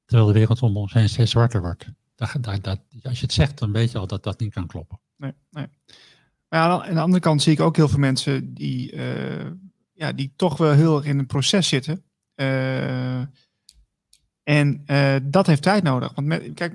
terwijl 0.05 0.29
de 0.29 0.39
wereld 0.39 0.63
om 0.63 0.77
ons 0.77 0.93
heen 0.93 1.09
steeds 1.09 1.31
zwarter 1.31 1.61
wordt. 1.61 1.87
Dat, 2.15 2.37
dat, 2.41 2.65
dat, 2.65 2.81
als 3.03 3.19
je 3.19 3.25
het 3.25 3.35
zegt, 3.35 3.59
dan 3.59 3.73
weet 3.73 3.91
je 3.91 3.99
al 3.99 4.07
dat 4.07 4.23
dat 4.23 4.41
niet 4.41 4.53
kan 4.53 4.67
kloppen. 4.67 5.01
nee, 5.17 5.33
nee. 5.51 5.67
Maar 6.49 6.61
ja, 6.61 6.83
aan 6.87 6.95
de 6.95 7.01
andere 7.01 7.23
kant 7.23 7.43
zie 7.43 7.53
ik 7.53 7.61
ook 7.61 7.77
heel 7.77 7.89
veel 7.89 7.99
mensen 7.99 8.55
die, 8.55 8.93
uh, 8.93 9.51
ja, 9.93 10.13
die 10.13 10.33
toch 10.37 10.57
wel 10.57 10.73
heel 10.73 10.97
erg 10.97 11.05
in 11.05 11.19
een 11.19 11.27
proces 11.27 11.69
zitten. 11.69 12.03
Uh, 12.41 13.21
en 14.43 14.83
uh, 14.87 15.15
dat 15.23 15.47
heeft 15.47 15.63
tijd 15.63 15.83
nodig. 15.83 16.13
Want 16.15 16.55
kijk, 16.55 16.73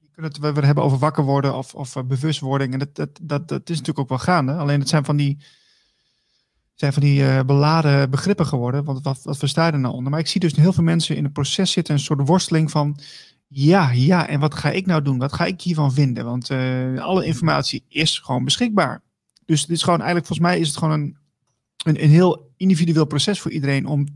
je 0.00 0.08
kunt 0.12 0.26
het 0.26 0.38
we, 0.38 0.66
hebben 0.66 0.84
over 0.84 0.98
wakker 0.98 1.24
worden 1.24 1.56
of, 1.56 1.74
of 1.74 1.94
bewustwording. 2.06 2.72
En 2.72 2.78
dat, 2.78 3.10
dat, 3.22 3.48
dat, 3.48 3.70
is 3.70 3.78
natuurlijk 3.78 3.98
ook 3.98 4.08
wel 4.08 4.18
gaande. 4.18 4.52
Alleen 4.52 4.80
het 4.80 4.88
zijn 4.88 5.04
van 5.04 5.16
die, 5.16 5.38
zijn 6.74 6.92
van 6.92 7.02
die 7.02 7.44
beladen 7.44 8.10
begrippen 8.10 8.46
geworden. 8.46 8.84
Want 8.84 9.04
wat, 9.04 9.22
wat 9.22 9.36
versta 9.36 9.66
je 9.66 9.72
er 9.72 9.78
nou 9.78 9.94
onder? 9.94 10.10
Maar 10.10 10.20
ik 10.20 10.26
zie 10.26 10.40
dus 10.40 10.56
heel 10.56 10.72
veel 10.72 10.84
mensen 10.84 11.16
in 11.16 11.24
een 11.24 11.32
proces 11.32 11.72
zitten. 11.72 11.94
Een 11.94 12.00
soort 12.00 12.28
worsteling 12.28 12.70
van 12.70 12.98
ja, 13.48 13.90
ja, 13.90 14.28
en 14.28 14.40
wat 14.40 14.54
ga 14.54 14.70
ik 14.70 14.86
nou 14.86 15.02
doen? 15.02 15.18
Wat 15.18 15.32
ga 15.32 15.44
ik 15.44 15.60
hiervan 15.60 15.92
vinden? 15.92 16.24
Want 16.24 16.50
alle 17.00 17.24
informatie 17.24 17.84
is 17.88 18.18
gewoon 18.18 18.44
beschikbaar. 18.44 19.02
Dus 19.44 19.60
het 19.60 19.70
is 19.70 19.82
gewoon 19.82 20.00
eigenlijk, 20.00 20.26
volgens 20.26 20.48
mij 20.48 20.60
is 20.60 20.68
het 20.68 20.76
gewoon 20.76 21.00
een, 21.00 21.16
een, 21.84 22.02
een 22.02 22.10
heel 22.10 22.52
individueel 22.56 23.04
proces 23.04 23.40
voor 23.40 23.50
iedereen 23.50 23.86
om, 23.86 24.06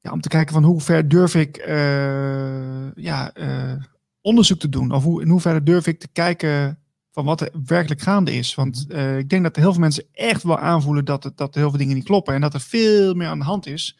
ja, 0.00 0.10
om 0.12 0.20
te 0.20 0.28
kijken 0.28 0.54
van 0.54 0.64
hoe 0.64 0.80
ver 0.80 1.08
durf 1.08 1.34
ik 1.34 1.66
uh, 1.68 2.94
ja, 2.94 3.30
uh, 3.36 3.82
onderzoek 4.20 4.58
te 4.58 4.68
doen? 4.68 4.92
Of 4.92 5.02
hoe, 5.02 5.22
in 5.22 5.28
hoeverre 5.28 5.62
durf 5.62 5.86
ik 5.86 5.98
te 5.98 6.08
kijken 6.12 6.78
van 7.10 7.24
wat 7.24 7.40
er 7.40 7.50
werkelijk 7.64 8.00
gaande 8.00 8.32
is? 8.32 8.54
Want 8.54 8.86
ik 9.18 9.28
denk 9.28 9.42
dat 9.42 9.56
heel 9.56 9.72
veel 9.72 9.80
mensen 9.80 10.04
echt 10.12 10.42
wel 10.42 10.58
aanvoelen 10.58 11.04
dat, 11.04 11.24
het, 11.24 11.36
dat 11.36 11.54
heel 11.54 11.68
veel 11.68 11.78
dingen 11.78 11.94
niet 11.94 12.04
kloppen 12.04 12.34
en 12.34 12.40
dat 12.40 12.54
er 12.54 12.60
veel 12.60 13.14
meer 13.14 13.28
aan 13.28 13.38
de 13.38 13.44
hand 13.44 13.66
is. 13.66 13.98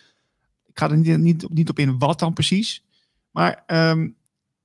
Ik 0.67 0.79
ga 0.79 0.91
er 0.91 0.97
niet, 0.97 1.19
niet, 1.19 1.51
niet 1.51 1.69
op 1.69 1.79
in 1.79 1.99
wat 1.99 2.19
dan 2.19 2.33
precies. 2.33 2.85
Maar 3.31 3.63
um, 3.67 4.17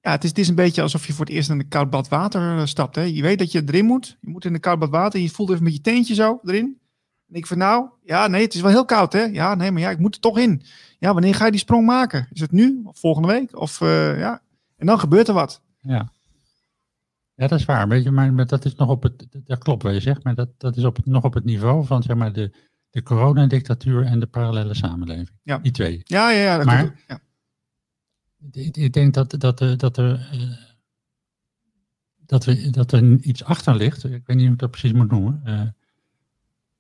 ja, 0.03 0.11
het 0.11 0.23
is, 0.23 0.29
het 0.29 0.39
is 0.39 0.47
een 0.47 0.55
beetje 0.55 0.81
alsof 0.81 1.07
je 1.07 1.13
voor 1.13 1.25
het 1.25 1.33
eerst 1.33 1.49
in 1.49 1.59
een 1.59 1.67
koud 1.67 1.89
bad 1.89 2.07
water 2.07 2.57
eh, 2.57 2.65
stapt. 2.65 2.95
Hè? 2.95 3.01
Je 3.01 3.21
weet 3.21 3.39
dat 3.39 3.51
je 3.51 3.63
erin 3.65 3.85
moet. 3.85 4.17
Je 4.21 4.29
moet 4.29 4.45
in 4.45 4.53
een 4.53 4.59
koud 4.59 4.79
bad 4.79 4.89
water. 4.89 5.19
Je 5.19 5.29
voelt 5.29 5.49
even 5.49 5.63
met 5.63 5.73
je 5.73 5.81
teentje 5.81 6.13
zo 6.13 6.39
erin. 6.43 6.79
En 7.27 7.35
ik 7.35 7.47
van 7.47 7.57
nou, 7.57 7.89
ja, 8.03 8.27
nee, 8.27 8.41
het 8.41 8.53
is 8.53 8.61
wel 8.61 8.71
heel 8.71 8.85
koud, 8.85 9.13
hè? 9.13 9.23
Ja, 9.23 9.55
nee, 9.55 9.71
maar 9.71 9.81
ja, 9.81 9.89
ik 9.89 9.99
moet 9.99 10.15
er 10.15 10.21
toch 10.21 10.37
in. 10.37 10.63
Ja, 11.03 11.13
wanneer 11.13 11.35
ga 11.35 11.45
je 11.45 11.51
die 11.51 11.59
sprong 11.59 11.85
maken? 11.85 12.27
Is 12.31 12.41
het 12.41 12.51
nu? 12.51 12.81
Of 12.83 12.99
volgende 12.99 13.27
week? 13.27 13.59
Of 13.59 13.81
uh, 13.81 14.19
ja. 14.19 14.41
En 14.77 14.85
dan 14.85 14.99
gebeurt 14.99 15.27
er 15.27 15.33
wat. 15.33 15.61
Ja. 15.79 16.11
Ja, 17.35 17.47
dat 17.47 17.59
is 17.59 17.65
waar. 17.65 17.87
Weet 17.87 18.03
je, 18.03 18.11
maar 18.11 18.45
dat 18.45 18.65
is 18.65 18.75
nog 18.75 18.89
op 18.89 19.03
het. 19.03 19.27
Dat 19.31 19.57
klopt 19.57 19.83
wat 19.83 19.93
je 19.93 19.99
zegt, 19.99 20.23
maar 20.23 20.35
dat, 20.35 20.49
dat 20.57 20.77
is 20.77 20.83
op 20.83 20.95
het, 20.95 21.05
nog 21.05 21.23
op 21.23 21.33
het 21.33 21.43
niveau 21.43 21.85
van 21.85 22.03
zeg 22.03 22.15
maar 22.15 22.33
de, 22.33 22.51
de 22.89 23.03
coronadictatuur 23.03 24.05
en 24.05 24.19
de 24.19 24.25
parallele 24.25 24.73
samenleving. 24.73 25.31
Ja. 25.43 25.57
Die 25.57 25.71
twee. 25.71 26.01
Ja, 26.03 26.31
ja, 26.31 26.41
ja. 26.41 26.57
Dat 26.57 26.65
maar, 26.65 26.83
klopt. 26.83 27.03
ja 27.07 27.19
ik 28.51 28.93
denk 28.93 29.13
dat, 29.13 29.35
dat, 29.39 29.57
dat 29.57 29.97
er. 29.97 30.29
Dat, 32.25 32.45
we, 32.45 32.69
dat 32.69 32.91
er 32.91 33.19
iets 33.21 33.43
achter 33.43 33.75
ligt, 33.75 34.03
ik 34.03 34.25
weet 34.25 34.35
niet 34.37 34.45
hoe 34.45 34.53
ik 34.53 34.59
dat 34.59 34.71
precies 34.71 34.91
moet 34.91 35.11
noemen. 35.11 35.41
Uh, 35.45 35.61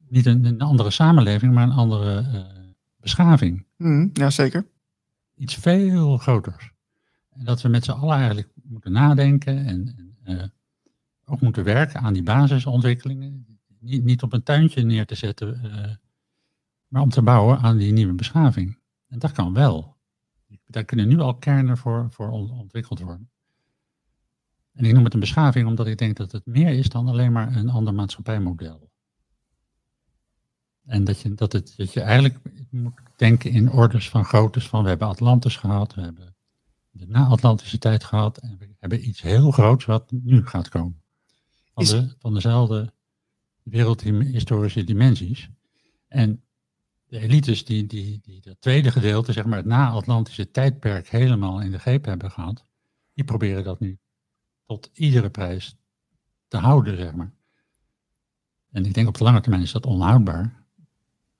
niet 0.07 0.25
een, 0.25 0.45
een, 0.45 0.61
andere 0.61 0.91
samenleving, 0.91 1.53
maar 1.53 1.63
een 1.63 1.71
andere 1.71 2.21
uh, 2.21 2.62
beschaving. 3.03 3.65
Mm, 3.77 4.09
ja, 4.13 4.29
zeker. 4.29 4.65
Iets 5.35 5.55
veel 5.55 6.17
groters. 6.17 6.71
En 7.29 7.45
dat 7.45 7.61
we 7.61 7.69
met 7.69 7.83
z'n 7.83 7.91
allen 7.91 8.17
eigenlijk 8.17 8.49
moeten 8.63 8.91
nadenken 8.91 9.65
en, 9.65 10.15
uh, 10.25 10.43
ook 11.25 11.41
moeten 11.41 11.63
werken 11.63 11.99
aan 11.99 12.13
die 12.13 12.23
basisontwikkelingen. 12.23 13.45
Niet, 13.79 14.03
niet 14.03 14.21
op 14.21 14.33
een 14.33 14.43
tuintje 14.43 14.83
neer 14.83 15.05
te 15.05 15.15
zetten, 15.15 15.61
maar 16.87 17.01
om 17.01 17.09
te 17.09 17.21
bouwen 17.21 17.59
aan 17.59 17.77
die 17.77 17.91
nieuwe 17.91 18.13
beschaving. 18.13 18.79
En 19.07 19.19
dat 19.19 19.31
kan 19.31 19.53
wel 19.53 19.93
daar 20.73 20.85
kunnen 20.85 21.07
nu 21.07 21.19
al 21.19 21.35
kernen 21.35 21.77
voor, 21.77 22.07
voor 22.11 22.29
ontwikkeld 22.29 22.99
worden. 22.99 23.29
En 24.73 24.85
ik 24.85 24.93
noem 24.93 25.03
het 25.03 25.13
een 25.13 25.19
beschaving 25.19 25.67
omdat 25.67 25.87
ik 25.87 25.97
denk 25.97 26.17
dat 26.17 26.31
het 26.31 26.45
meer 26.45 26.69
is 26.69 26.89
dan 26.89 27.07
alleen 27.07 27.31
maar 27.31 27.55
een 27.55 27.69
ander 27.69 27.93
maatschappijmodel. 27.93 28.91
En 30.85 31.03
dat 31.03 31.19
je, 31.19 31.33
dat 31.33 31.53
het, 31.53 31.73
dat 31.77 31.93
je 31.93 32.01
eigenlijk 32.01 32.39
moet 32.69 32.93
denken 33.15 33.51
in 33.51 33.71
orders 33.71 34.09
van 34.09 34.25
groottes 34.25 34.67
van 34.67 34.83
we 34.83 34.89
hebben 34.89 35.07
Atlantis 35.07 35.57
gehad, 35.57 35.93
we 35.93 36.01
hebben 36.01 36.35
de 36.91 37.07
na-Atlantische 37.07 37.77
tijd 37.77 38.03
gehad 38.03 38.37
en 38.37 38.57
we 38.59 38.75
hebben 38.79 39.07
iets 39.07 39.21
heel 39.21 39.51
groots 39.51 39.85
wat 39.85 40.11
nu 40.11 40.45
gaat 40.47 40.69
komen. 40.69 41.01
Van, 41.73 41.85
de, 41.85 42.15
van 42.19 42.33
dezelfde 42.33 42.93
wereldhistorische 43.63 44.83
dimensies. 44.83 45.49
En 46.07 46.43
de 47.07 47.19
elites 47.19 47.65
die, 47.65 47.85
die, 47.85 48.19
die 48.21 48.41
dat 48.41 48.55
tweede 48.59 48.91
gedeelte, 48.91 49.31
zeg 49.31 49.45
maar 49.45 49.57
het 49.57 49.65
na-Atlantische 49.65 50.51
tijdperk, 50.51 51.09
helemaal 51.09 51.61
in 51.61 51.71
de 51.71 51.79
greep 51.79 52.05
hebben 52.05 52.31
gehad, 52.31 52.65
die 53.13 53.23
proberen 53.23 53.63
dat 53.63 53.79
nu 53.79 53.99
tot 54.65 54.89
iedere 54.93 55.29
prijs 55.29 55.75
te 56.47 56.57
houden, 56.57 56.97
zeg 56.97 57.13
maar. 57.13 57.33
En 58.71 58.85
ik 58.85 58.93
denk 58.93 59.07
op 59.07 59.17
de 59.17 59.23
lange 59.23 59.41
termijn 59.41 59.63
is 59.63 59.71
dat 59.71 59.85
onhoudbaar. 59.85 60.62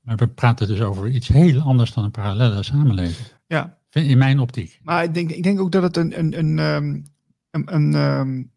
Maar 0.04 0.16
we 0.16 0.28
praten 0.28 0.68
dus 0.68 0.82
over 0.82 1.10
iets 1.10 1.28
heel 1.28 1.60
anders 1.62 1.94
dan 1.94 2.04
een 2.04 2.12
parallele 2.12 2.64
samenleving. 2.64 3.28
Ja. 3.48 3.78
In 3.90 4.18
mijn 4.18 4.40
optiek. 4.40 4.80
Maar 4.84 5.04
ik 5.04 5.14
denk, 5.14 5.32
ik 5.32 5.44
denk 5.44 5.60
ook 5.60 5.72
dat 5.72 5.84
het 5.84 5.98
een, 5.98 6.20
een, 6.20 6.38
een, 6.40 6.60
ehm, 6.60 7.02
een, 7.52 7.76
een 7.76 7.94
um, 7.96 8.52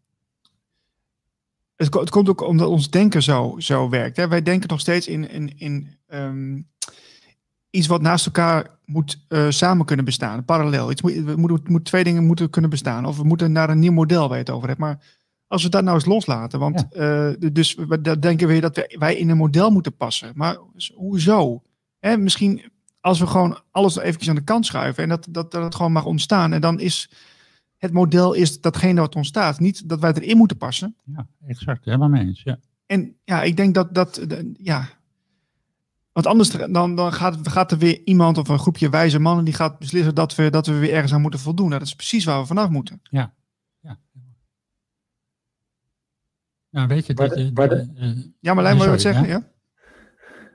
het, 1.75 1.93
het, 1.93 2.09
komt 2.09 2.29
ook 2.29 2.41
omdat 2.41 2.67
ons 2.67 2.89
denken 2.89 3.23
zo, 3.23 3.55
zo 3.57 3.89
werkt. 3.89 4.17
Hè? 4.17 4.27
Wij 4.27 4.41
denken 4.41 4.69
nog 4.69 4.79
steeds 4.79 5.07
in, 5.07 5.29
in, 5.29 5.57
in 5.57 5.87
um, 6.07 6.67
iets 7.69 7.87
wat 7.87 8.01
naast 8.01 8.25
elkaar 8.25 8.77
moet 8.85 9.25
uh, 9.29 9.49
samen 9.49 9.85
kunnen 9.85 10.05
bestaan, 10.05 10.45
parallel. 10.45 10.91
Iets 10.91 11.01
moet, 11.01 11.13
we 11.13 11.35
moeten, 11.35 11.71
moet, 11.71 11.85
twee 11.85 12.03
dingen 12.03 12.25
moeten 12.25 12.49
kunnen 12.49 12.69
bestaan. 12.69 13.05
Of 13.05 13.17
we 13.17 13.23
moeten 13.23 13.51
naar 13.51 13.69
een 13.69 13.79
nieuw 13.79 13.91
model 13.91 14.27
waar 14.27 14.37
je 14.37 14.43
het 14.43 14.53
over 14.53 14.67
hebt. 14.67 14.79
Maar 14.79 15.16
als 15.47 15.63
we 15.63 15.69
dat 15.69 15.83
nou 15.83 15.95
eens 15.95 16.05
loslaten, 16.05 16.59
want 16.59 16.85
ja. 16.89 17.29
uh, 17.29 17.51
dus 17.51 17.75
we 17.75 18.19
denken 18.19 18.47
weer 18.47 18.61
dat 18.61 18.75
we, 18.75 18.95
wij 18.99 19.15
in 19.15 19.29
een 19.29 19.37
model 19.37 19.69
moeten 19.69 19.95
passen. 19.95 20.31
Maar 20.35 20.57
hoezo? 20.95 21.61
Hè, 21.99 22.17
misschien 22.17 22.71
als 22.99 23.19
we 23.19 23.27
gewoon 23.27 23.59
alles 23.71 23.97
eventjes 23.97 24.29
aan 24.29 24.35
de 24.35 24.43
kant 24.43 24.65
schuiven 24.65 25.03
en 25.03 25.09
dat, 25.09 25.27
dat, 25.29 25.51
dat 25.51 25.63
het 25.63 25.75
gewoon 25.75 25.91
mag 25.91 26.05
ontstaan. 26.05 26.53
En 26.53 26.61
dan 26.61 26.79
is 26.79 27.09
het 27.77 27.93
model 27.93 28.33
is 28.33 28.61
datgene 28.61 28.99
wat 28.99 29.15
ontstaat. 29.15 29.59
Niet 29.59 29.89
dat 29.89 29.99
wij 29.99 30.13
erin 30.13 30.37
moeten 30.37 30.57
passen. 30.57 30.95
Ja, 31.03 31.27
exact. 31.47 31.85
Helemaal 31.85 32.09
mee 32.09 32.25
eens. 32.25 32.41
Ja. 32.43 32.59
En 32.85 33.15
ja, 33.23 33.43
ik 33.43 33.57
denk 33.57 33.73
dat 33.73 33.95
dat, 33.95 34.25
ja, 34.53 34.89
want 36.11 36.27
anders 36.27 36.49
dan, 36.49 36.95
dan 36.95 37.13
gaat, 37.13 37.37
gaat 37.49 37.71
er 37.71 37.77
weer 37.77 38.01
iemand 38.05 38.37
of 38.37 38.47
een 38.47 38.59
groepje 38.59 38.89
wijze 38.89 39.19
mannen 39.19 39.45
die 39.45 39.53
gaat 39.53 39.79
beslissen 39.79 40.15
dat 40.15 40.35
we, 40.35 40.49
dat 40.49 40.67
we 40.67 40.73
weer 40.73 40.93
ergens 40.93 41.13
aan 41.13 41.21
moeten 41.21 41.39
voldoen. 41.39 41.67
Nou, 41.67 41.79
dat 41.79 41.87
is 41.87 41.95
precies 41.95 42.25
waar 42.25 42.39
we 42.39 42.45
vanaf 42.45 42.69
moeten. 42.69 43.01
Ja, 43.03 43.33
nou, 46.69 46.87
weet 46.87 47.05
je, 47.05 47.13
dat, 47.13 47.29
de, 47.29 47.53
de, 47.53 47.67
de, 47.67 47.93
uh, 47.95 48.23
ja, 48.39 48.53
maar 48.53 48.63
Lijn, 48.63 48.75
wil 48.75 48.85
je 48.85 48.91
wat 48.91 49.01
zeggen? 49.01 49.27
Ja? 49.27 49.29
ja? 49.29 49.51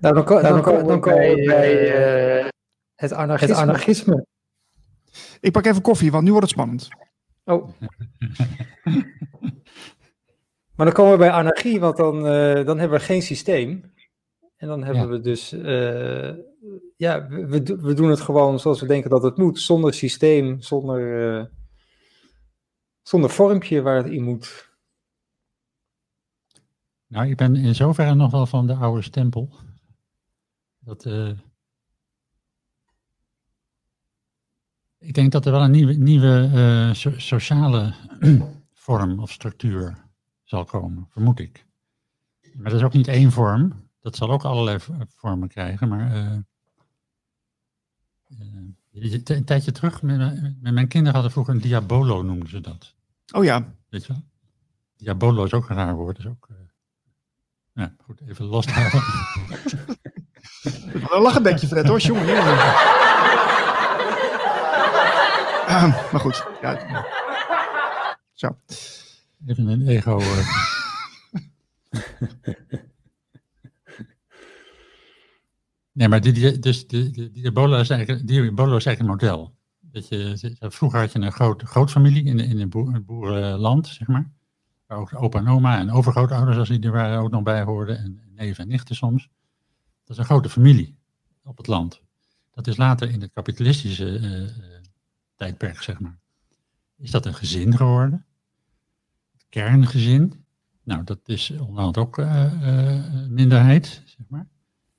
Nou, 0.01 0.15
dan, 0.15 0.25
dan, 0.25 0.43
dan, 0.43 0.63
dan, 0.63 0.87
dan 0.87 1.01
komen 1.01 1.35
we 1.35 1.45
bij 1.45 2.43
uh, 2.43 2.49
het, 2.95 3.13
anarchisme. 3.13 3.55
het 3.55 3.63
anarchisme. 3.63 4.27
Ik 5.41 5.53
pak 5.53 5.67
even 5.67 5.83
koffie, 5.83 6.11
want 6.11 6.25
nu 6.25 6.31
wordt 6.31 6.47
het 6.47 6.55
spannend. 6.55 6.89
Oh. 7.45 7.69
maar 10.77 10.87
dan 10.87 10.93
komen 10.93 11.13
we 11.13 11.19
bij 11.19 11.31
anarchie, 11.31 11.81
want 11.81 11.97
dan, 11.97 12.17
uh, 12.17 12.65
dan 12.67 12.79
hebben 12.79 12.99
we 12.99 13.05
geen 13.05 13.23
systeem. 13.23 13.93
En 14.57 14.69
dan 14.69 14.85
hebben 14.85 15.03
ja. 15.03 15.09
we 15.09 15.21
dus, 15.21 15.53
uh, 15.53 16.31
ja, 16.97 17.29
we, 17.29 17.63
we, 17.81 17.95
doen 17.95 18.11
het 18.11 18.21
gewoon 18.21 18.61
zoals 18.61 18.81
we 18.81 18.87
denken 18.87 19.11
dat 19.11 19.23
het 19.23 19.37
moet, 19.37 19.61
zonder 19.61 19.95
systeem, 19.95 20.61
zonder, 20.61 21.37
uh, 21.39 21.45
zonder 23.03 23.31
vormpje 23.31 23.83
waar 23.83 23.97
het 23.97 24.13
in 24.13 24.23
moet. 24.23 24.72
Nou, 27.13 27.29
ik 27.29 27.37
ben 27.37 27.57
in 27.57 27.75
zoverre 27.75 28.15
nog 28.15 28.31
wel 28.31 28.47
van 28.47 28.67
de 28.67 28.75
oude 28.75 29.03
stempel. 29.03 29.51
Dat, 30.79 31.05
uh, 31.05 31.39
ik 34.99 35.15
denk 35.15 35.33
dat 35.33 35.47
er 35.47 35.53
wel 35.53 35.63
een 35.63 35.71
nieuwe, 35.71 35.93
nieuwe 35.93 36.91
so 36.95 37.19
sociale 37.19 37.95
vorm 38.87 39.21
of 39.21 39.31
structuur 39.31 40.05
zal 40.43 40.65
komen, 40.65 41.07
vermoed 41.11 41.39
ik. 41.39 41.67
Maar 42.55 42.71
dat 42.71 42.81
is 42.81 42.87
ook 42.87 42.93
niet 42.93 43.09
één 43.09 43.31
vorm. 43.31 43.91
Dat 44.01 44.17
zal 44.17 44.31
ook 44.31 44.45
allerlei 44.45 44.79
vormen 45.09 45.49
krijgen, 45.49 45.89
maar 45.89 46.17
uh, 46.17 46.39
uh, 48.93 49.15
een 49.25 49.45
tijdje 49.45 49.73
terug, 49.73 50.03
met, 50.03 50.19
met, 50.61 50.73
mijn 50.73 50.89
kinderen 50.89 51.13
hadden 51.13 51.33
vroeger 51.33 51.55
een 51.55 51.61
diabolo, 51.61 52.23
noemden 52.23 52.49
ze 52.49 52.61
dat. 52.61 52.95
Oh 53.33 53.45
ja. 53.45 53.75
Weet 53.89 54.07
je 54.07 54.13
wel? 54.13 54.23
Diabolo 54.97 55.45
is 55.45 55.53
ook 55.53 55.69
een 55.69 55.77
raar 55.77 55.95
woord, 55.95 56.19
is 56.19 56.27
ook... 56.27 56.49
Uh, 56.51 56.57
ja, 57.75 57.95
goed, 58.05 58.21
even 58.27 58.45
loshalen. 58.45 59.03
Lach 61.23 61.37
een 61.41 61.43
beetje, 61.43 61.67
Fred, 61.67 61.87
hoor, 61.87 62.01
jongen. 62.01 62.27
jongen. 62.27 62.43
uh, 65.69 66.13
maar 66.13 66.21
goed, 66.21 66.47
ja. 66.63 67.07
Zo. 68.33 68.57
Even 69.47 69.67
een 69.67 69.87
ego... 69.87 70.21
Nee, 75.93 76.09
maar 76.09 76.21
die, 76.21 76.33
die, 76.33 76.59
dus 76.59 76.87
die, 76.87 77.11
die, 77.11 77.31
die, 77.31 77.45
Ebola 77.45 77.79
is 77.79 77.91
eigenlijk, 77.91 78.27
die 78.27 78.43
Ebola 78.43 78.77
is 78.77 78.87
eigenlijk 78.87 79.23
een 79.23 79.29
model. 79.29 79.55
Dat 79.81 80.09
je, 80.09 80.57
vroeger 80.59 81.01
had 81.01 81.13
je 81.13 81.19
een 81.19 81.33
groot, 81.33 81.63
groot 81.63 81.91
familie 81.91 82.25
in, 82.25 82.39
in 82.39 82.61
een 82.61 82.69
boer, 82.69 83.03
boerenland, 83.05 83.87
zeg 83.87 84.09
maar. 84.09 84.31
Opa 84.93 85.39
en 85.39 85.49
oma 85.49 85.79
en 85.79 85.91
overgrootouders 85.91 86.57
als 86.59 86.69
die 86.69 86.81
er 86.81 86.93
waren 86.93 87.19
ook 87.19 87.31
nog 87.31 87.43
bij 87.43 87.63
hoorden. 87.63 87.99
En 87.99 88.21
neven 88.35 88.63
en 88.63 88.69
nichten 88.69 88.97
soms. 88.97 89.29
Dat 90.05 90.11
is 90.11 90.17
een 90.17 90.25
grote 90.25 90.49
familie 90.49 90.99
op 91.45 91.57
het 91.57 91.67
land. 91.67 92.03
Dat 92.51 92.67
is 92.67 92.77
later 92.77 93.11
in 93.11 93.21
het 93.21 93.33
kapitalistische 93.33 94.21
uh, 94.21 94.51
tijdperk, 95.37 95.83
zeg 95.83 96.01
maar. 96.01 96.19
Is 96.97 97.11
dat 97.11 97.27
een 97.27 97.35
gezin 97.35 97.77
geworden? 97.77 98.27
Kerngezin. 99.49 100.45
Nou, 100.83 101.05
dat 101.05 101.21
is 101.25 101.51
onderhand 101.51 101.99
ook 101.99 102.19
uh, 102.19 102.53
minderheid, 103.29 104.03
zeg 104.05 104.27
maar. 104.29 104.49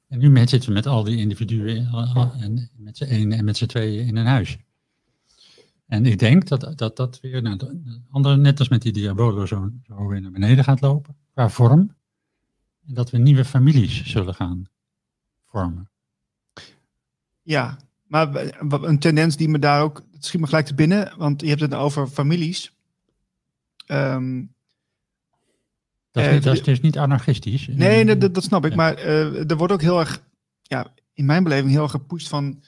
En 0.08 0.20
nu 0.20 0.48
zitten 0.48 0.70
we 0.70 0.76
met 0.76 0.88
al 0.88 1.04
die 1.04 1.18
individuen 1.18 1.88
en 2.40 2.70
met 2.78 2.98
z'n 2.98 3.04
één 3.04 3.32
en 3.32 3.46
met 3.46 3.58
z'n 3.58 3.66
tweeën 3.66 4.08
in 4.08 4.16
een 4.16 4.26
huisje. 4.26 4.63
En 5.94 6.06
ik 6.06 6.20
denk 6.20 6.48
dat 6.48 6.78
dat, 6.78 6.96
dat 6.96 7.20
weer, 7.22 7.42
nou, 7.42 7.60
andere, 8.10 8.38
net 8.38 8.60
als 8.60 8.70
met 8.70 8.82
die 8.82 8.92
Diabolo, 8.92 9.46
zo, 9.46 9.70
zo 9.88 10.08
weer 10.08 10.22
naar 10.22 10.32
beneden 10.32 10.64
gaat 10.64 10.82
lopen, 10.82 11.16
qua 11.34 11.50
vorm. 11.50 11.96
En 12.88 12.94
dat 12.94 13.10
we 13.10 13.18
nieuwe 13.18 13.46
families 13.46 14.06
zullen 14.06 14.34
gaan 14.34 14.66
vormen. 15.46 15.90
Ja, 17.42 17.78
maar 18.08 18.52
een 18.70 19.00
tendens 19.00 19.36
die 19.36 19.50
me 19.50 19.60
daar 19.60 19.82
ook, 19.82 20.04
het 20.12 20.26
schiet 20.26 20.42
me 20.42 20.48
gelijk 20.48 20.66
te 20.66 20.74
binnen, 20.74 21.14
want 21.18 21.42
je 21.42 21.48
hebt 21.48 21.62
het 21.62 21.74
over 21.74 22.08
families. 22.08 22.76
Um, 23.88 24.54
dat, 26.12 26.26
is, 26.26 26.44
dat 26.44 26.54
is 26.54 26.64
dus 26.64 26.82
niet 26.82 26.98
anarchistisch. 26.98 27.68
Nee, 27.68 28.18
dat, 28.18 28.34
dat 28.34 28.44
snap 28.44 28.66
ik. 28.66 28.76
Maar 28.76 29.00
uh, 29.00 29.50
er 29.50 29.58
wordt 29.58 29.74
ook 29.74 29.82
heel 29.82 30.00
erg, 30.00 30.24
ja, 30.62 30.94
in 31.14 31.26
mijn 31.26 31.44
beleving 31.44 31.72
heel 31.72 31.84
erg 31.84 31.92
gepusht 31.92 32.28
van, 32.28 32.64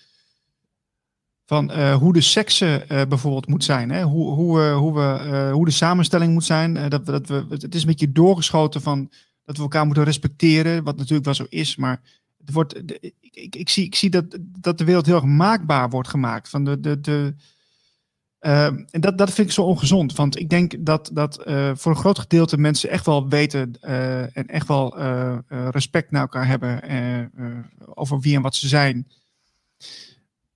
van 1.46 1.72
uh, 1.72 1.96
hoe 1.96 2.14
de 2.14 2.22
seksen 2.22 2.84
uh, 2.92 3.02
bijvoorbeeld 3.06 3.48
moet 3.48 3.64
zijn. 3.64 3.92
Hè? 3.92 4.04
Hoe, 4.04 4.34
hoe, 4.34 4.62
hoe, 4.62 4.94
we, 4.94 5.50
hoe 5.54 5.66
de 5.66 5.72
samenstelling 5.72 6.34
moet 6.34 6.44
zijn. 6.44 6.90
dat, 6.90 7.06
dat 7.06 7.28
we, 7.28 7.46
het 7.50 7.76
is 7.76 7.82
een 7.82 7.88
beetje 7.88 8.12
doorgeschoten 8.12 8.82
van 8.82 9.12
dat 9.44 9.58
we 9.58 9.64
elkaar 9.64 9.86
moeten 9.86 10.04
respecteren, 10.04 10.84
wat 10.84 10.98
natuurlijk 10.98 11.26
wel 11.26 11.34
zo 11.34 11.46
is. 11.50 11.76
Maar 11.76 12.02
het 12.38 12.54
wordt, 12.54 12.78
ik, 13.00 13.14
ik, 13.32 13.56
ik, 13.56 13.70
zie, 13.70 13.86
ik 13.86 13.96
zie 13.96 14.10
dat, 14.10 14.38
dat 14.40 14.78
de 14.78 14.84
wereld 14.84 15.06
heel 15.06 15.16
erg 15.16 15.24
maakbaar 15.24 15.90
wordt 15.90 16.10
gemaakt. 16.10 16.50
Van 16.50 16.64
de, 16.64 16.80
de, 16.80 17.02
de, 17.02 17.36
en 18.40 19.02
dat, 19.02 19.18
dat 19.18 19.32
vind 19.32 19.48
ik 19.48 19.54
zo 19.54 19.62
ongezond. 19.62 20.16
Want 20.16 20.40
ik 20.40 20.50
denk 20.50 20.86
dat, 20.86 21.10
dat 21.14 21.44
voor 21.74 21.92
een 21.92 21.98
groot 21.98 22.20
gedeelte 22.20 22.58
mensen 22.58 22.90
echt 22.90 23.06
wel 23.06 23.30
weten 23.30 23.82
en 24.34 24.46
echt 24.46 24.68
wel 24.68 24.98
respect 25.72 26.12
naar 26.12 26.22
elkaar 26.22 26.48
hebben 26.48 26.82
over 27.94 28.20
wie 28.20 28.36
en 28.36 28.42
wat 28.42 28.56
ze 28.56 28.68
zijn. 28.68 29.08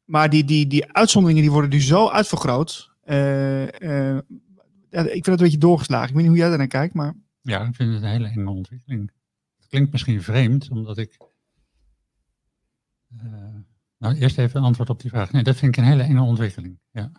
Maar 0.10 0.30
die, 0.30 0.44
die, 0.44 0.68
die 0.68 0.94
uitzonderingen 0.94 1.44
die 1.44 1.52
worden 1.52 1.70
nu 1.70 1.82
zo 1.82 2.10
uitvergroot. 2.10 2.92
Ja, 3.06 5.02
ik 5.02 5.12
vind 5.12 5.26
het 5.26 5.28
een 5.28 5.36
beetje 5.38 5.58
doorgeslagen. 5.58 6.08
Ik 6.08 6.14
weet 6.14 6.22
niet 6.22 6.32
hoe 6.32 6.40
jij 6.40 6.50
daar 6.50 6.58
naar 6.58 6.68
kijkt, 6.68 6.94
maar... 6.94 7.16
Ja, 7.42 7.68
ik 7.68 7.76
vind 7.76 7.94
het 7.94 8.04
een 8.04 8.10
hele 8.10 8.28
enge 8.28 8.50
ontwikkeling. 8.50 9.12
Het 9.58 9.68
klinkt 9.68 9.92
misschien 9.92 10.22
vreemd, 10.22 10.70
omdat 10.70 10.98
ik... 10.98 11.18
nou, 13.98 14.16
eerst 14.16 14.38
even 14.38 14.60
een 14.60 14.66
antwoord 14.66 14.90
op 14.90 15.02
die 15.02 15.10
vraag. 15.10 15.32
Nee, 15.32 15.44
dat 15.44 15.56
vind 15.56 15.78
ik 15.78 15.84
een 15.84 15.90
hele 15.90 16.04
enge 16.04 16.22
ontwikkeling, 16.22 16.80
ja. 16.92 17.12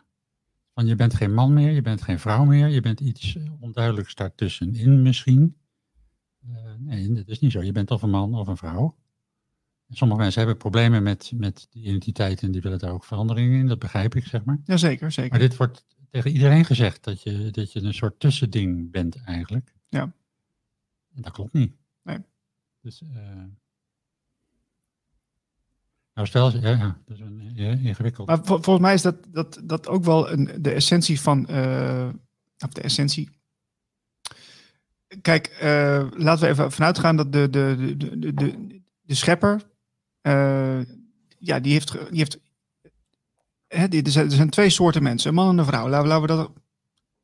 Want 0.72 0.88
je 0.88 0.94
bent 0.94 1.14
geen 1.14 1.34
man 1.34 1.52
meer, 1.52 1.70
je 1.70 1.82
bent 1.82 2.02
geen 2.02 2.18
vrouw 2.18 2.44
meer, 2.44 2.68
je 2.68 2.80
bent 2.80 3.00
iets 3.00 3.36
eh, 3.36 3.52
onduidelijks 3.60 4.14
daartussenin 4.14 5.02
misschien. 5.02 5.56
Nee, 6.78 7.12
dat 7.12 7.28
is 7.28 7.38
niet 7.40 7.52
zo. 7.52 7.62
Je 7.62 7.72
bent 7.72 7.90
of 7.90 8.02
een 8.02 8.10
man 8.10 8.34
of 8.34 8.48
een 8.48 8.56
vrouw. 8.56 8.96
Sommige 9.96 10.20
mensen 10.20 10.40
hebben 10.40 10.58
problemen 10.58 11.02
met, 11.02 11.32
met 11.34 11.66
die 11.70 11.82
identiteit 11.82 12.42
en 12.42 12.50
die 12.50 12.60
willen 12.60 12.78
daar 12.78 12.92
ook 12.92 13.04
veranderingen 13.04 13.58
in. 13.58 13.66
Dat 13.66 13.78
begrijp 13.78 14.14
ik, 14.14 14.24
zeg 14.24 14.44
maar. 14.44 14.58
Jazeker, 14.64 15.12
zeker. 15.12 15.30
Maar 15.30 15.48
dit 15.48 15.56
wordt 15.56 15.84
tegen 16.10 16.30
iedereen 16.30 16.64
gezegd, 16.64 17.04
dat 17.04 17.22
je, 17.22 17.50
dat 17.50 17.72
je 17.72 17.82
een 17.82 17.94
soort 17.94 18.20
tussending 18.20 18.90
bent 18.90 19.16
eigenlijk. 19.24 19.74
Ja. 19.88 20.02
En 21.14 21.22
dat 21.22 21.32
klopt 21.32 21.52
niet. 21.52 21.74
Nee. 22.02 22.18
Dus... 22.80 23.02
Uh, 23.02 23.08
nou, 26.14 26.26
stel, 26.26 26.50
ja, 26.58 26.68
ja, 26.68 26.98
dat 27.06 27.16
is 27.16 27.22
een, 27.22 27.50
ja, 27.54 27.70
ingewikkeld. 27.70 28.26
Maar 28.26 28.44
volgens 28.44 28.78
mij 28.78 28.94
is 28.94 29.02
dat, 29.02 29.16
dat, 29.28 29.60
dat 29.64 29.88
ook 29.88 30.04
wel 30.04 30.30
een, 30.30 30.62
de 30.62 30.70
essentie 30.70 31.20
van, 31.20 31.46
uh, 31.50 32.08
of 32.58 32.72
de 32.72 32.80
essentie. 32.80 33.30
Kijk, 35.22 35.58
uh, 35.62 36.08
laten 36.16 36.44
we 36.44 36.48
even 36.48 36.72
vanuit 36.72 36.98
gaan 36.98 37.16
dat 37.16 37.32
de, 37.32 37.50
de, 37.50 37.94
de, 37.96 38.18
de, 38.18 38.34
de, 38.34 38.80
de 39.00 39.14
schepper, 39.14 39.69
ja, 41.38 41.60
die 41.60 41.72
heeft, 41.72 41.92
die 41.92 42.18
heeft 42.18 42.38
er, 43.66 44.10
zijn, 44.10 44.26
er 44.26 44.32
zijn 44.32 44.50
twee 44.50 44.70
soorten 44.70 45.02
mensen, 45.02 45.28
een 45.28 45.34
man 45.34 45.48
en 45.48 45.58
een 45.58 45.64
vrouw. 45.64 45.88
Laten, 45.88 46.08
laten 46.08 46.22
we 46.22 46.36
dat 46.36 46.52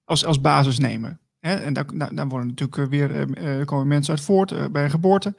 als, 0.04 0.24
als 0.24 0.40
basis 0.40 0.78
nemen. 0.78 1.20
Hè? 1.40 1.54
En 1.54 1.72
daar, 1.72 1.98
daar, 1.98 2.14
daar 2.14 2.28
worden 2.28 2.48
natuurlijk 2.48 2.90
weer, 2.90 3.64
komen 3.64 3.86
mensen 3.86 4.14
uit 4.14 4.24
voort 4.24 4.72
bij 4.72 4.84
een 4.84 4.90
geboorte. 4.90 5.34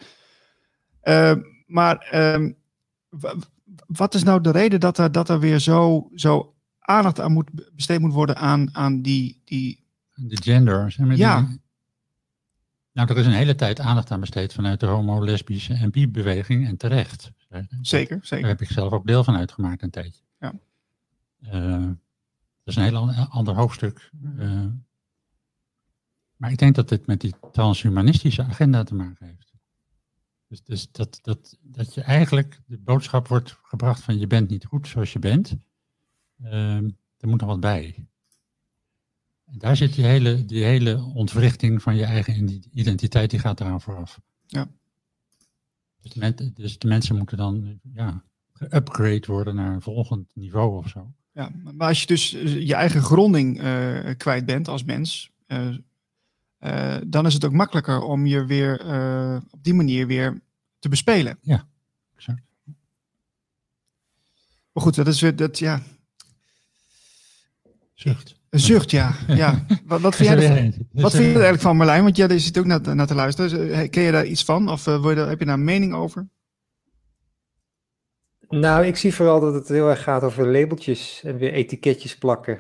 maar 1.65 1.97
ehm, 1.97 2.51
wat 3.87 4.13
is 4.13 4.23
nou 4.23 4.41
de 4.41 4.51
reden 4.51 4.79
dat 4.79 4.97
er, 4.97 5.11
dat 5.11 5.29
er 5.29 5.39
weer 5.39 5.59
zo, 5.59 6.09
zo 6.15 6.55
aandacht 6.79 7.19
aan 7.19 7.31
moet 7.31 7.49
besteed 7.75 7.99
moet 7.99 8.13
worden 8.13 8.37
aan, 8.37 8.75
aan 8.75 9.01
die, 9.01 9.41
die. 9.45 9.85
De 10.13 10.41
gender. 10.41 10.91
Zeg 10.91 11.05
maar 11.05 11.15
ja. 11.15 11.41
Die, 11.41 11.61
nou, 12.93 13.09
er 13.09 13.17
is 13.17 13.25
een 13.25 13.31
hele 13.31 13.55
tijd 13.55 13.79
aandacht 13.79 14.11
aan 14.11 14.19
besteed 14.19 14.53
vanuit 14.53 14.79
de 14.79 14.85
homo-lesbische 14.85 15.73
en 15.73 15.91
bi-beweging 15.91 16.67
en 16.67 16.77
terecht. 16.77 17.31
Zeker, 17.81 18.19
zeker. 18.21 18.41
Daar 18.41 18.57
heb 18.57 18.61
ik 18.61 18.71
zelf 18.71 18.93
ook 18.93 19.07
deel 19.07 19.23
van 19.23 19.35
uitgemaakt 19.35 19.81
een 19.81 19.89
tijdje. 19.89 20.21
Ja. 20.39 20.53
Uh, 21.39 21.81
dat 21.81 21.95
is 22.63 22.75
een 22.75 22.83
heel 22.83 23.11
ander 23.11 23.55
hoofdstuk. 23.55 24.11
Uh, 24.35 24.65
maar 26.35 26.51
ik 26.51 26.57
denk 26.57 26.75
dat 26.75 26.89
dit 26.89 27.05
met 27.05 27.21
die 27.21 27.33
transhumanistische 27.51 28.43
agenda 28.43 28.83
te 28.83 28.95
maken 28.95 29.25
heeft. 29.25 29.53
Dus, 30.47 30.63
dus 30.63 30.91
dat, 30.91 31.19
dat, 31.21 31.57
dat 31.61 31.93
je 31.93 32.01
eigenlijk 32.01 32.61
de 32.65 32.77
boodschap 32.77 33.27
wordt 33.27 33.59
gebracht 33.63 34.01
van 34.01 34.19
je 34.19 34.27
bent 34.27 34.49
niet 34.49 34.65
goed 34.65 34.87
zoals 34.87 35.13
je 35.13 35.19
bent. 35.19 35.55
Uh, 36.43 36.75
er 37.17 37.27
moet 37.27 37.39
nog 37.39 37.49
wat 37.49 37.59
bij. 37.59 38.07
En 39.45 39.57
daar 39.57 39.75
zit 39.75 39.93
die 39.93 40.05
hele, 40.05 40.45
die 40.45 40.63
hele 40.63 41.03
ontwrichting 41.03 41.81
van 41.81 41.95
je 41.95 42.05
eigen 42.05 42.61
identiteit, 42.71 43.29
die 43.29 43.39
gaat 43.39 43.59
eraan 43.59 43.81
vooraf. 43.81 44.19
Ja. 44.45 44.67
Dus, 46.01 46.13
de, 46.13 46.53
dus 46.53 46.77
de 46.77 46.87
mensen 46.87 47.15
moeten 47.15 47.37
dan 47.37 47.79
ja, 47.93 48.23
geupgrade 48.53 49.23
worden 49.25 49.55
naar 49.55 49.73
een 49.73 49.81
volgend 49.81 50.29
niveau 50.33 50.77
of 50.77 50.89
zo. 50.89 51.13
Ja, 51.31 51.51
maar 51.73 51.87
als 51.87 52.01
je 52.01 52.07
dus 52.07 52.29
je 52.41 52.73
eigen 52.73 53.01
gronding 53.01 53.61
uh, 53.61 54.09
kwijt 54.17 54.45
bent 54.45 54.67
als 54.67 54.83
mens, 54.83 55.31
uh, 55.47 55.77
uh, 56.59 56.97
dan 57.07 57.25
is 57.25 57.33
het 57.33 57.45
ook 57.45 57.51
makkelijker 57.51 58.01
om 58.01 58.25
je 58.25 58.45
weer 58.45 58.79
op 59.51 59.63
die 59.63 59.73
manier 59.73 60.07
weer 60.07 60.41
te 60.79 60.89
bespelen. 60.89 61.37
Ja, 61.41 61.67
exact. 62.15 62.41
Maar 64.71 64.83
goed, 64.83 64.95
dat 64.95 65.07
is 65.07 65.21
weer 65.21 65.35
dat, 65.35 65.59
ja. 65.59 65.83
Zucht. 67.93 68.36
Een 68.49 68.59
zucht, 68.59 68.91
ja. 68.91 69.15
ja. 69.27 69.65
Wat, 69.85 70.01
wat 70.01 70.15
vind 70.15 70.29
jij 70.39 70.57
er, 70.57 70.73
wat 70.91 71.11
vind 71.11 71.23
je 71.23 71.29
er 71.29 71.35
eigenlijk 71.35 71.61
van, 71.61 71.77
Marlijn? 71.77 72.03
Want 72.03 72.17
jij 72.17 72.39
zit 72.39 72.57
ook 72.57 72.65
naar, 72.65 72.95
naar 72.95 73.07
te 73.07 73.15
luisteren. 73.15 73.67
Dus, 73.67 73.89
ken 73.89 74.03
je 74.03 74.11
daar 74.11 74.25
iets 74.25 74.43
van? 74.43 74.69
Of 74.69 74.87
uh, 74.87 75.03
je, 75.03 75.19
heb 75.19 75.39
je 75.39 75.45
daar 75.45 75.53
een 75.53 75.63
mening 75.63 75.93
over? 75.93 76.27
Nou, 78.49 78.85
ik 78.85 78.97
zie 78.97 79.13
vooral 79.13 79.39
dat 79.39 79.53
het 79.53 79.67
heel 79.67 79.89
erg 79.89 80.03
gaat 80.03 80.23
over 80.23 80.51
labeltjes 80.51 81.21
en 81.23 81.37
weer 81.37 81.53
etiketjes 81.53 82.17
plakken. 82.17 82.59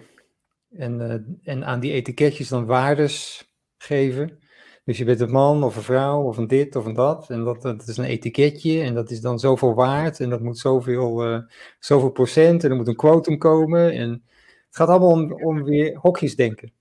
En, 0.71 0.99
uh, 0.99 1.53
en 1.53 1.65
aan 1.65 1.79
die 1.79 1.91
etiketjes 1.91 2.47
dan 2.47 2.65
waardes 2.65 3.45
geven. 3.77 4.39
Dus 4.83 4.97
je 4.97 5.05
bent 5.05 5.19
een 5.19 5.31
man 5.31 5.63
of 5.63 5.75
een 5.75 5.81
vrouw 5.81 6.21
of 6.21 6.37
een 6.37 6.47
dit 6.47 6.75
of 6.75 6.85
een 6.85 6.93
dat. 6.93 7.29
En 7.29 7.43
dat, 7.43 7.61
dat 7.61 7.87
is 7.87 7.97
een 7.97 8.05
etiketje 8.05 8.81
en 8.81 8.93
dat 8.93 9.11
is 9.11 9.21
dan 9.21 9.39
zoveel 9.39 9.73
waard. 9.73 10.19
En 10.19 10.29
dat 10.29 10.41
moet 10.41 10.57
zoveel, 10.57 11.31
uh, 11.31 11.39
zoveel 11.79 12.09
procent 12.09 12.63
en 12.63 12.69
er 12.69 12.75
moet 12.75 12.87
een 12.87 12.95
quotum 12.95 13.37
komen. 13.37 13.91
En 13.91 14.23
het 14.67 14.75
gaat 14.75 14.87
allemaal 14.87 15.11
om, 15.11 15.33
om 15.33 15.63
weer 15.63 15.97
hokjes 15.97 16.35
denken. 16.35 16.71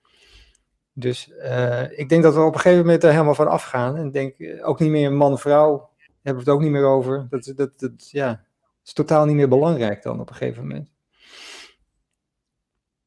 Dus 0.99 1.29
uh, 1.29 1.99
ik 1.99 2.09
denk 2.09 2.23
dat 2.23 2.33
we 2.33 2.41
op 2.41 2.53
een 2.53 2.59
gegeven 2.59 2.85
moment 2.85 3.03
er 3.03 3.11
helemaal 3.11 3.35
van 3.35 3.47
afgaan. 3.47 3.95
En 3.95 4.11
denk 4.11 4.37
eh, 4.37 4.67
ook 4.67 4.79
niet 4.79 4.89
meer 4.89 5.13
man-vrouw 5.13 5.89
hebben 6.21 6.43
we 6.43 6.49
het 6.49 6.59
ook 6.59 6.61
niet 6.61 6.71
meer 6.71 6.85
over. 6.85 7.27
Dat, 7.29 7.53
dat, 7.55 7.79
dat 7.79 8.09
ja, 8.09 8.45
is 8.85 8.93
totaal 8.93 9.25
niet 9.25 9.35
meer 9.35 9.47
belangrijk 9.47 10.03
dan 10.03 10.19
op 10.19 10.29
een 10.29 10.35
gegeven 10.35 10.67
moment. 10.67 10.89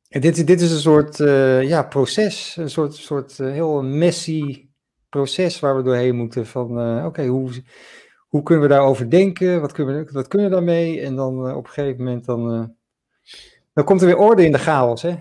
En 0.09 0.21
dit, 0.21 0.47
dit 0.47 0.61
is 0.61 0.73
een 0.73 0.79
soort 0.79 1.19
uh, 1.19 1.63
ja, 1.63 1.83
proces, 1.83 2.57
een 2.57 2.71
soort, 2.71 2.95
soort 2.95 3.39
uh, 3.39 3.51
heel 3.51 3.83
messy 3.83 4.69
proces 5.09 5.61
waar 5.61 5.77
we 5.77 5.83
doorheen 5.83 6.17
moeten. 6.17 6.47
Van 6.47 6.97
oké, 6.97 7.07
okay, 7.07 7.27
hoe, 7.27 7.51
hoe 8.29 8.43
kunnen 8.43 8.69
we 8.69 8.75
daarover 8.75 9.11
denken? 9.11 9.61
Wat 9.61 9.73
kunnen 9.73 10.05
we, 10.05 10.13
wat 10.13 10.29
kunnen 10.29 10.49
we 10.49 10.55
daarmee? 10.55 11.01
En 11.01 11.17
dan 11.17 11.55
op 11.55 11.65
een 11.65 11.73
gegeven 11.73 12.05
moment 12.05 12.25
dan, 12.25 12.75
dan 13.73 13.85
komt 13.85 14.01
er 14.01 14.07
weer 14.07 14.17
orde 14.17 14.45
in 14.45 14.53
de 14.53 14.59
chaos. 14.59 15.03
Hè? 15.03 15.19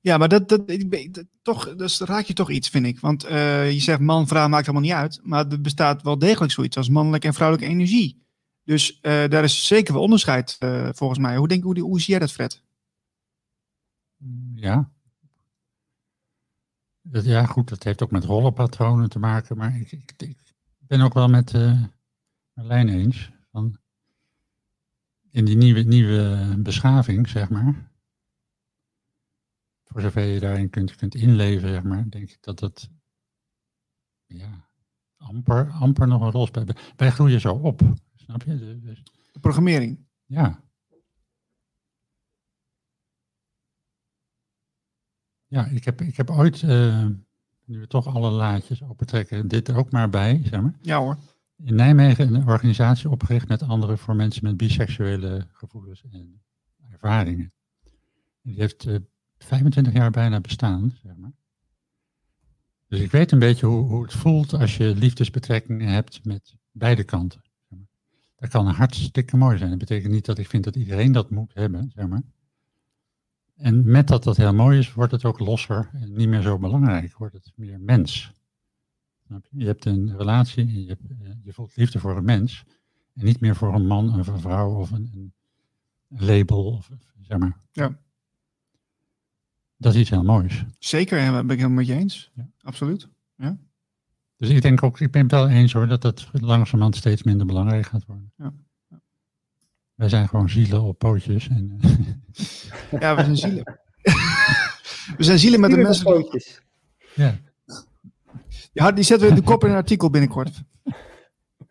Ja, 0.00 0.16
maar 0.18 0.28
dat, 0.28 0.48
dat, 0.48 0.68
dat, 0.68 1.24
toch, 1.42 1.74
dus 1.76 2.00
raak 2.00 2.24
je 2.24 2.32
toch 2.34 2.50
iets, 2.50 2.68
vind 2.68 2.86
ik. 2.86 3.00
Want 3.00 3.22
je 3.22 3.76
zegt 3.78 4.00
man, 4.00 4.26
vrouw 4.28 4.48
maakt 4.48 4.66
helemaal 4.66 4.88
niet 4.88 4.96
uit. 4.98 5.20
Maar 5.22 5.46
er 5.48 5.60
bestaat 5.60 6.02
wel 6.02 6.18
degelijk 6.18 6.52
zoiets 6.52 6.76
als 6.76 6.88
mannelijke 6.88 7.26
en 7.26 7.34
vrouwelijke 7.34 7.72
energie. 7.72 8.26
Dus 8.64 8.98
daar 9.00 9.44
is 9.44 9.66
zeker 9.66 9.92
wel 9.94 10.02
onderscheid 10.02 10.56
volgens 10.92 11.18
mij. 11.18 11.36
Hoe, 11.36 11.48
denk, 11.48 11.62
hoe, 11.62 11.80
hoe 11.80 12.00
zie 12.00 12.10
jij 12.10 12.18
dat, 12.18 12.32
Fred? 12.32 12.62
Ja. 14.54 14.90
Dat- 17.02 17.24
Ja, 17.24 17.46
goed, 17.46 17.68
dat 17.68 17.82
heeft 17.82 18.02
ook 18.02 18.10
met 18.10 18.24
rollenpatronen 18.24 19.08
te 19.08 19.18
maken. 19.18 19.56
Maar 19.56 19.76
ik, 19.76 19.92
ik, 19.92 20.12
ik 20.22 20.36
ben 20.78 21.00
ook 21.00 21.14
wel 21.14 21.28
met 21.28 21.54
eh 21.54 21.82
Marlijn 22.52 22.88
eens. 22.88 23.30
Van 23.50 23.78
in 25.30 25.44
die 25.44 25.56
nieuwe, 25.56 25.80
nieuwe 25.82 26.54
beschaving, 26.58 27.28
zeg 27.28 27.50
maar. 27.50 27.90
Voor 29.84 30.00
zover 30.00 30.22
je 30.22 30.40
daarin 30.40 30.70
kunt, 30.70 30.96
kunt 30.96 31.14
inleven, 31.14 31.68
zeg 31.68 31.82
maar. 31.82 32.10
Denk 32.10 32.30
ik 32.30 32.38
dat 32.42 32.58
dat. 32.58 32.90
Ja, 34.26 34.68
amper, 35.16 35.70
amper 35.70 36.06
nog 36.08 36.22
een 36.22 36.30
rol 36.30 36.46
speelt. 36.46 36.80
Wij 36.96 37.10
groeien 37.10 37.40
zo 37.40 37.54
op. 37.54 37.80
Snap 38.14 38.42
je? 38.42 38.58
De- 38.58 38.78
dus- 38.78 39.02
De 39.32 39.40
programmering. 39.40 40.06
ja. 40.26 40.66
Ja, 45.50 45.66
ik 45.66 45.84
heb, 45.84 46.00
ik 46.00 46.16
heb 46.16 46.30
ooit, 46.30 46.62
eh, 46.62 47.06
nu 47.64 47.78
we 47.80 47.86
toch 47.86 48.06
alle 48.06 48.30
laadjes 48.30 48.82
opentrekken, 48.82 49.48
dit 49.48 49.68
er 49.68 49.76
ook 49.76 49.90
maar 49.90 50.10
bij, 50.10 50.40
zeg 50.44 50.60
maar. 50.60 50.74
Ja 50.82 50.98
hoor. 50.98 51.18
In 51.64 51.74
Nijmegen 51.74 52.34
een 52.34 52.48
organisatie 52.48 53.10
opgericht 53.10 53.48
met 53.48 53.62
anderen 53.62 53.98
voor 53.98 54.16
mensen 54.16 54.44
met 54.44 54.56
biseksuele 54.56 55.46
gevoelens 55.52 56.02
en 56.10 56.40
ervaringen. 56.90 57.52
En 58.42 58.50
die 58.50 58.60
heeft 58.60 58.86
eh, 58.86 58.96
25 59.38 59.92
jaar 59.92 60.10
bijna 60.10 60.40
bestaan, 60.40 60.96
zeg 61.02 61.16
maar. 61.16 61.32
Dus 62.88 63.00
ik 63.00 63.10
weet 63.10 63.32
een 63.32 63.38
beetje 63.38 63.66
hoe, 63.66 63.88
hoe 63.88 64.02
het 64.02 64.12
voelt 64.12 64.52
als 64.52 64.76
je 64.76 64.94
liefdesbetrekkingen 64.94 65.88
hebt 65.88 66.24
met 66.24 66.56
beide 66.70 67.04
kanten. 67.04 67.42
Zeg 67.68 67.78
maar. 67.78 67.88
Dat 68.36 68.48
kan 68.48 68.66
hartstikke 68.66 69.36
mooi 69.36 69.58
zijn. 69.58 69.70
Dat 69.70 69.78
betekent 69.78 70.12
niet 70.12 70.24
dat 70.24 70.38
ik 70.38 70.48
vind 70.48 70.64
dat 70.64 70.76
iedereen 70.76 71.12
dat 71.12 71.30
moet 71.30 71.54
hebben, 71.54 71.90
zeg 71.94 72.06
maar. 72.06 72.22
En 73.56 73.90
met 73.90 74.08
dat 74.08 74.24
dat 74.24 74.36
heel 74.36 74.54
mooi 74.54 74.78
is, 74.78 74.92
wordt 74.92 75.12
het 75.12 75.24
ook 75.24 75.38
losser 75.38 75.90
en 75.92 76.12
niet 76.12 76.28
meer 76.28 76.42
zo 76.42 76.58
belangrijk. 76.58 77.16
Wordt 77.16 77.34
het 77.34 77.52
meer 77.56 77.80
mens. 77.80 78.32
Je? 79.50 79.66
Hebt 79.66 79.84
een 79.84 80.16
relatie 80.16 80.62
en 80.62 80.82
je, 80.82 80.88
hebt, 80.88 81.02
eh, 81.22 81.30
je 81.42 81.52
voelt 81.52 81.76
liefde 81.76 81.98
voor 81.98 82.16
een 82.16 82.24
mens. 82.24 82.64
En 83.14 83.24
niet 83.24 83.40
meer 83.40 83.56
voor 83.56 83.74
een 83.74 83.86
man 83.86 84.18
of 84.18 84.26
een 84.26 84.40
vrouw 84.40 84.74
of 84.74 84.90
een, 84.90 85.10
een 86.08 86.24
label. 86.24 86.64
Of, 86.64 86.90
zeg 87.20 87.38
maar. 87.38 87.56
Ja. 87.72 87.98
Dat 89.76 89.94
is 89.94 90.00
iets 90.00 90.10
heel 90.10 90.22
moois. 90.22 90.64
Zeker, 90.78 91.18
en 91.18 91.32
daar 91.32 91.42
ben 91.42 91.50
ik 91.56 91.62
helemaal 91.62 91.78
met 91.78 91.86
je 91.86 91.94
eens. 91.94 92.30
Ja. 92.34 92.48
Absoluut. 92.62 93.08
Dus 94.38 94.48
ik 94.48 94.62
denk 94.62 94.82
ook, 94.82 95.00
ik 95.00 95.10
ben 95.10 95.22
het 95.22 95.30
wel 95.30 95.48
eens 95.48 95.72
hoor, 95.72 95.88
dat 95.88 96.02
dat 96.02 96.28
langzamerhand 96.32 96.96
steeds 96.96 97.22
minder 97.22 97.46
belangrijk 97.46 97.86
gaat 97.86 98.04
worden. 98.06 98.32
Ja. 98.36 98.52
Wij 99.94 100.08
zijn 100.08 100.28
gewoon 100.28 100.48
zielen 100.50 100.82
op 100.82 100.98
pootjes. 100.98 101.48
En, 101.48 101.78
eh, 101.80 103.00
Ja, 103.00 103.16
we 103.16 103.22
zijn 103.22 103.36
zielen. 103.36 103.64
we 105.16 105.24
zijn 105.24 105.38
zielen 105.38 105.60
met 105.60 105.70
de 105.70 105.76
mensen. 105.76 106.04
pootjes. 106.04 106.62
ja. 107.14 107.38
Ja, 108.78 108.92
die 108.92 109.04
zetten 109.04 109.26
we 109.28 109.34
in 109.34 109.40
de 109.40 109.46
kop 109.46 109.64
in 109.64 109.70
een 109.70 109.76
artikel 109.76 110.10
binnenkort. 110.10 110.62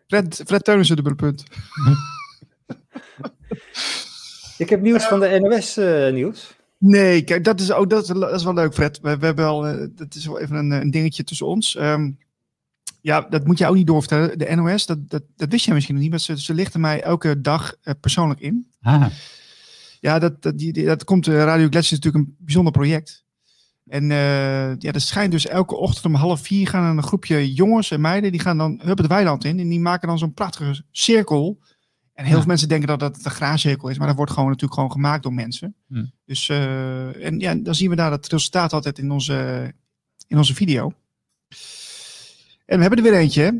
Fred, 0.06 0.42
Fred 0.46 0.64
Teunissen, 0.64 0.96
dubbele 0.96 1.16
punt. 1.16 1.42
Ik 4.58 4.68
heb 4.68 4.80
nieuws 4.80 5.04
van 5.04 5.20
de 5.20 5.38
NOS, 5.40 5.76
eh 5.76 6.12
nieuws. 6.12 6.56
Nee, 6.78 7.22
kijk, 7.24 7.44
dat 7.44 7.60
is, 7.60 7.72
ook, 7.72 7.90
dat 7.90 8.02
is, 8.02 8.08
dat 8.08 8.32
is 8.34 8.44
wel 8.44 8.54
leuk, 8.54 8.74
Fred. 8.74 9.00
We, 9.00 9.16
we 9.18 9.24
hebben 9.26 9.44
wel, 9.44 9.66
eh, 9.66 9.86
dat 9.94 10.14
is 10.14 10.26
wel 10.26 10.38
even 10.40 10.56
een, 10.56 10.72
eh, 10.72 10.80
een 10.80 10.90
dingetje 10.90 11.24
tussen 11.24 11.46
ons. 11.46 11.76
Ehm, 11.76 12.10
ja, 13.00 13.20
dat 13.20 13.44
moet 13.46 13.58
je 13.58 13.66
ook 13.66 13.74
niet 13.74 13.86
doorvertellen. 13.86 14.38
De 14.38 14.54
NOS, 14.54 14.86
dat, 14.86 15.10
dat, 15.10 15.22
dat 15.36 15.50
wist 15.50 15.64
jij 15.64 15.74
misschien 15.74 15.94
nog 15.94 16.02
niet, 16.04 16.12
maar 16.12 16.20
ze, 16.20 16.40
ze 16.40 16.54
lichten 16.54 16.80
mij 16.80 17.02
elke 17.02 17.40
dag 17.40 17.74
persoonlijk 18.00 18.40
in. 18.40 18.68
Ah, 18.80 19.06
Ja, 20.00 20.18
dat, 20.18 20.42
dat, 20.42 20.58
die, 20.58 20.72
die- 20.72 20.86
dat 20.86 21.04
komt, 21.04 21.26
Radio 21.26 21.66
Glets 21.68 21.92
is 21.92 21.98
natuurlijk 21.98 22.24
een 22.24 22.36
bijzonder 22.38 22.72
project. 22.72 23.24
En 23.88 24.10
eh 24.10 24.76
ja, 24.78 24.92
er 24.92 25.00
schijnt 25.00 25.32
dus 25.32 25.46
elke 25.46 25.76
ochtend 25.76 26.04
om 26.04 26.14
half 26.14 26.40
vier 26.40 26.68
gaan 26.68 26.96
een 26.96 27.02
groepje 27.02 27.52
jongens 27.54 27.90
en 27.90 28.00
meiden, 28.00 28.30
die 28.32 28.40
gaan 28.40 28.58
dan 28.58 28.80
hup 28.82 28.98
het 28.98 29.06
weiland 29.06 29.44
in 29.44 29.58
en 29.58 29.68
die 29.68 29.80
maken 29.80 30.08
dan 30.08 30.18
zo'n 30.18 30.34
prachtige 30.34 30.82
cirkel. 30.90 31.58
En 32.12 32.24
heel 32.24 32.32
Ja. 32.32 32.38
veel 32.38 32.48
mensen 32.48 32.68
denken 32.68 32.88
dat 32.88 33.00
dat 33.00 33.24
een 33.24 33.30
graafcirkel 33.30 33.88
is, 33.88 33.98
maar 33.98 34.06
dat 34.06 34.16
wordt 34.16 34.32
gewoon 34.32 34.48
natuurlijk 34.48 34.74
gewoon 34.74 34.92
gemaakt 34.92 35.22
door 35.22 35.32
mensen. 35.32 35.74
Hm. 35.88 36.04
Dus, 36.24 36.48
eh, 36.48 37.24
en 37.24 37.38
ja, 37.38 37.54
dan 37.54 37.74
zien 37.74 37.90
we 37.90 37.96
daar 37.96 38.10
het 38.10 38.28
resultaat 38.28 38.72
altijd 38.72 38.98
in 38.98 39.10
onze, 39.10 39.72
in 40.26 40.36
onze 40.38 40.54
video. 40.54 40.92
En 42.66 42.76
we 42.76 42.80
hebben 42.80 43.04
er 43.04 43.10
weer 43.10 43.20
eentje, 43.20 43.42
hè? 43.42 43.50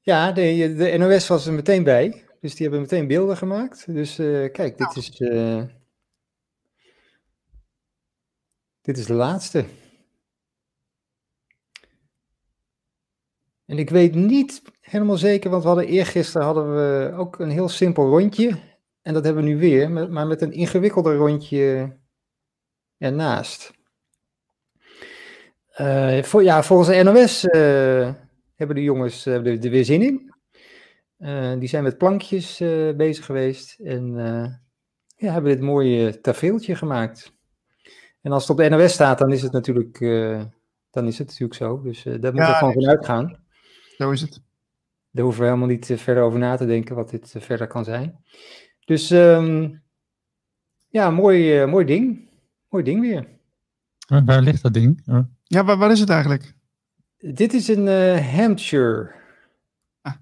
Ja, 0.00 0.32
de, 0.32 0.74
de 0.76 0.98
NOS 0.98 1.26
was 1.26 1.46
er 1.46 1.52
meteen 1.52 1.82
bij. 1.84 2.24
Dus 2.40 2.54
die 2.54 2.62
hebben 2.62 2.80
meteen 2.80 3.06
beelden 3.06 3.36
gemaakt. 3.36 3.86
Dus 3.86 4.18
eh, 4.18 4.52
kijk, 4.52 4.78
dit 4.78 4.96
is, 4.96 5.10
eh, 5.20 5.62
dit 8.90 8.98
is 8.98 9.06
de 9.06 9.14
laatste. 9.14 9.64
En 13.66 13.78
ik 13.78 13.90
weet 13.90 14.14
niet 14.14 14.62
helemaal 14.80 15.16
zeker, 15.16 15.50
want 15.50 15.62
we 15.62 15.68
hadden 15.68 15.86
eergisteren 15.86 16.46
hadden 16.46 16.74
we 16.74 17.12
ook 17.16 17.38
een 17.38 17.50
heel 17.50 17.68
simpel 17.68 18.08
rondje. 18.08 18.60
En 19.02 19.14
dat 19.14 19.24
hebben 19.24 19.44
we 19.44 19.48
nu 19.48 19.58
weer, 19.58 19.90
maar 19.90 20.26
met 20.26 20.42
een 20.42 20.52
ingewikkelder 20.52 21.16
rondje 21.16 21.96
ernaast. 22.98 23.72
Eh, 25.70 26.22
voor, 26.22 26.42
ja, 26.42 26.62
volgens 26.62 26.88
de 26.88 27.02
NOS 27.02 27.44
eh, 27.44 28.14
hebben 28.54 28.76
de 28.76 28.82
jongens 28.82 29.26
eh, 29.26 29.34
er, 29.34 29.64
er 29.64 29.70
weer 29.70 29.84
zin 29.84 30.02
in. 30.02 30.28
Die 31.58 31.68
zijn 31.68 31.82
met 31.82 31.98
plankjes 31.98 32.58
bezig 32.96 33.24
geweest 33.24 33.78
en 33.80 34.14
ja, 35.16 35.32
hebben 35.32 35.50
dit 35.50 35.60
mooie 35.60 36.20
tafereeltje 36.20 36.76
gemaakt. 36.76 37.39
En 38.20 38.32
als 38.32 38.42
het 38.42 38.50
op 38.50 38.56
de 38.56 38.68
NOS 38.68 38.92
staat, 38.92 39.18
dan 39.18 39.32
is 39.32 39.42
het 39.42 39.52
natuurlijk, 39.52 40.00
eh, 40.00 40.42
dan 40.90 41.06
is 41.06 41.18
het 41.18 41.26
natuurlijk 41.26 41.54
zo. 41.54 41.82
Dus 41.82 41.98
eh, 41.98 42.04
daar 42.04 42.32
moeten 42.32 42.42
Ja, 42.42 42.48
we 42.50 42.54
gewoon 42.54 42.74
nee. 42.74 42.84
vanuit 42.84 43.04
gaan. 43.04 43.36
Zo 43.96 44.10
is 44.10 44.20
het. 44.20 44.40
Daar 45.10 45.24
hoeven 45.24 45.42
we 45.42 45.48
helemaal 45.48 45.68
niet 45.68 45.90
eh, 45.90 45.96
verder 45.98 46.22
over 46.22 46.38
na 46.38 46.56
te 46.56 46.66
denken 46.66 46.94
wat 46.94 47.10
dit 47.10 47.34
verder 47.38 47.66
kan 47.66 47.84
zijn. 47.84 48.24
Dus 48.84 49.10
ehm, 49.10 49.74
ja, 50.88 51.10
mooi, 51.10 51.60
eh, 51.60 51.68
mooi 51.68 51.84
ding. 51.84 52.28
Mooi 52.68 52.84
ding 52.84 53.00
weer. 53.00 53.28
waar, 54.08 54.24
waar 54.24 54.42
ligt 54.42 54.62
dat 54.62 54.74
ding? 54.74 55.02
Oh, 55.06 55.18
Ja, 55.44 55.64
waar, 55.64 55.76
waar 55.76 55.90
is 55.90 56.00
het 56.00 56.10
eigenlijk? 56.10 56.54
Dit 57.18 57.52
is 57.52 57.68
een 57.68 57.88
eh, 57.88 58.34
Hampshire. 58.34 59.10
Ah. 60.02 60.14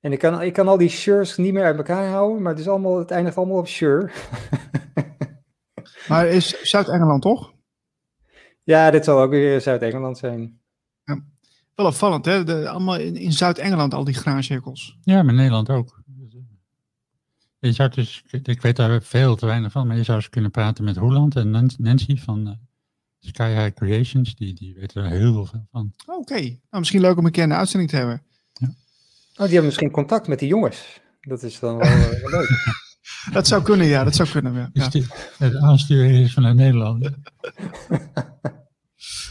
En 0.00 0.12
ik 0.12 0.18
kan, 0.18 0.42
ik 0.42 0.52
kan 0.52 0.68
al 0.68 0.76
die 0.76 0.88
shirts 0.88 1.36
niet 1.36 1.52
meer 1.52 1.64
uit 1.64 1.76
elkaar 1.76 2.08
houden, 2.08 2.42
maar 2.42 2.52
het, 2.52 2.60
is 2.60 2.68
allemaal, 2.68 2.98
het 2.98 3.10
eindigt 3.10 3.36
allemaal 3.36 3.58
op 3.58 3.68
shir. 3.68 4.12
Maar 6.08 6.26
is 6.26 6.62
Zuid-Engeland 6.62 7.22
toch? 7.22 7.52
ja, 8.62 8.90
dit 8.90 9.04
zal 9.04 9.20
ook 9.20 9.30
weer 9.30 9.60
Zuid-Engeland 9.60 10.18
zijn. 10.18 10.60
Wel 11.74 11.86
opvallend, 11.86 12.24
hè? 12.24 12.44
De, 12.44 12.68
allemaal 12.68 12.96
in, 12.96 13.16
in 13.16 13.32
Zuid-Engeland, 13.32 13.94
al 13.94 14.04
die 14.04 14.14
graancirkels. 14.14 14.96
Ja, 15.02 15.22
maar 15.22 15.34
Nederland 15.34 15.70
ook. 15.70 16.02
Je 17.58 17.72
zou 17.72 17.88
dus, 17.90 18.24
ik 18.42 18.60
weet 18.62 18.76
daar 18.76 19.02
veel 19.02 19.36
te 19.36 19.46
weinig 19.46 19.72
van, 19.72 19.86
maar 19.86 19.96
je 19.96 20.02
zou 20.02 20.18
eens 20.18 20.28
kunnen 20.28 20.50
praten 20.50 20.84
met 20.84 20.96
Roeland 20.96 21.36
en 21.36 21.50
Nan- 21.50 21.70
Nancy 21.78 22.16
van 22.16 22.46
eh, 22.46 22.52
Sky 23.20 23.48
High 23.48 23.74
Creations. 23.74 24.34
Die, 24.34 24.54
die 24.54 24.74
weten 24.74 25.04
er 25.04 25.10
heel 25.10 25.32
veel 25.32 25.66
van. 25.70 25.92
Oké, 26.06 26.40
nou, 26.40 26.56
misschien 26.70 27.00
leuk 27.00 27.16
om 27.16 27.26
een 27.26 27.32
keer 27.32 27.42
een 27.44 27.52
uitzending 27.52 27.90
te 27.90 27.96
hebben. 27.96 28.22
Oh, 28.60 29.44
die 29.44 29.46
hebben 29.46 29.64
misschien 29.64 29.90
contact 29.90 30.28
met 30.28 30.38
die 30.38 30.48
jongens. 30.48 31.00
Dat 31.20 31.42
is 31.42 31.58
dan 31.58 31.76
wel, 31.76 31.86
eh, 31.86 32.08
wel 32.08 32.30
leuk. 32.30 32.48
Dat 33.32 33.46
zou 33.46 33.62
kunnen, 33.62 33.86
ja, 33.86 34.04
dat 34.04 34.14
zou 34.14 34.28
kunnen. 34.28 34.54
Ja. 34.54 34.70
Ja. 34.72 34.90
het 35.38 35.56
aansturen 35.56 36.10
is 36.10 36.32
vanuit 36.32 36.56
Nederland. 36.56 37.08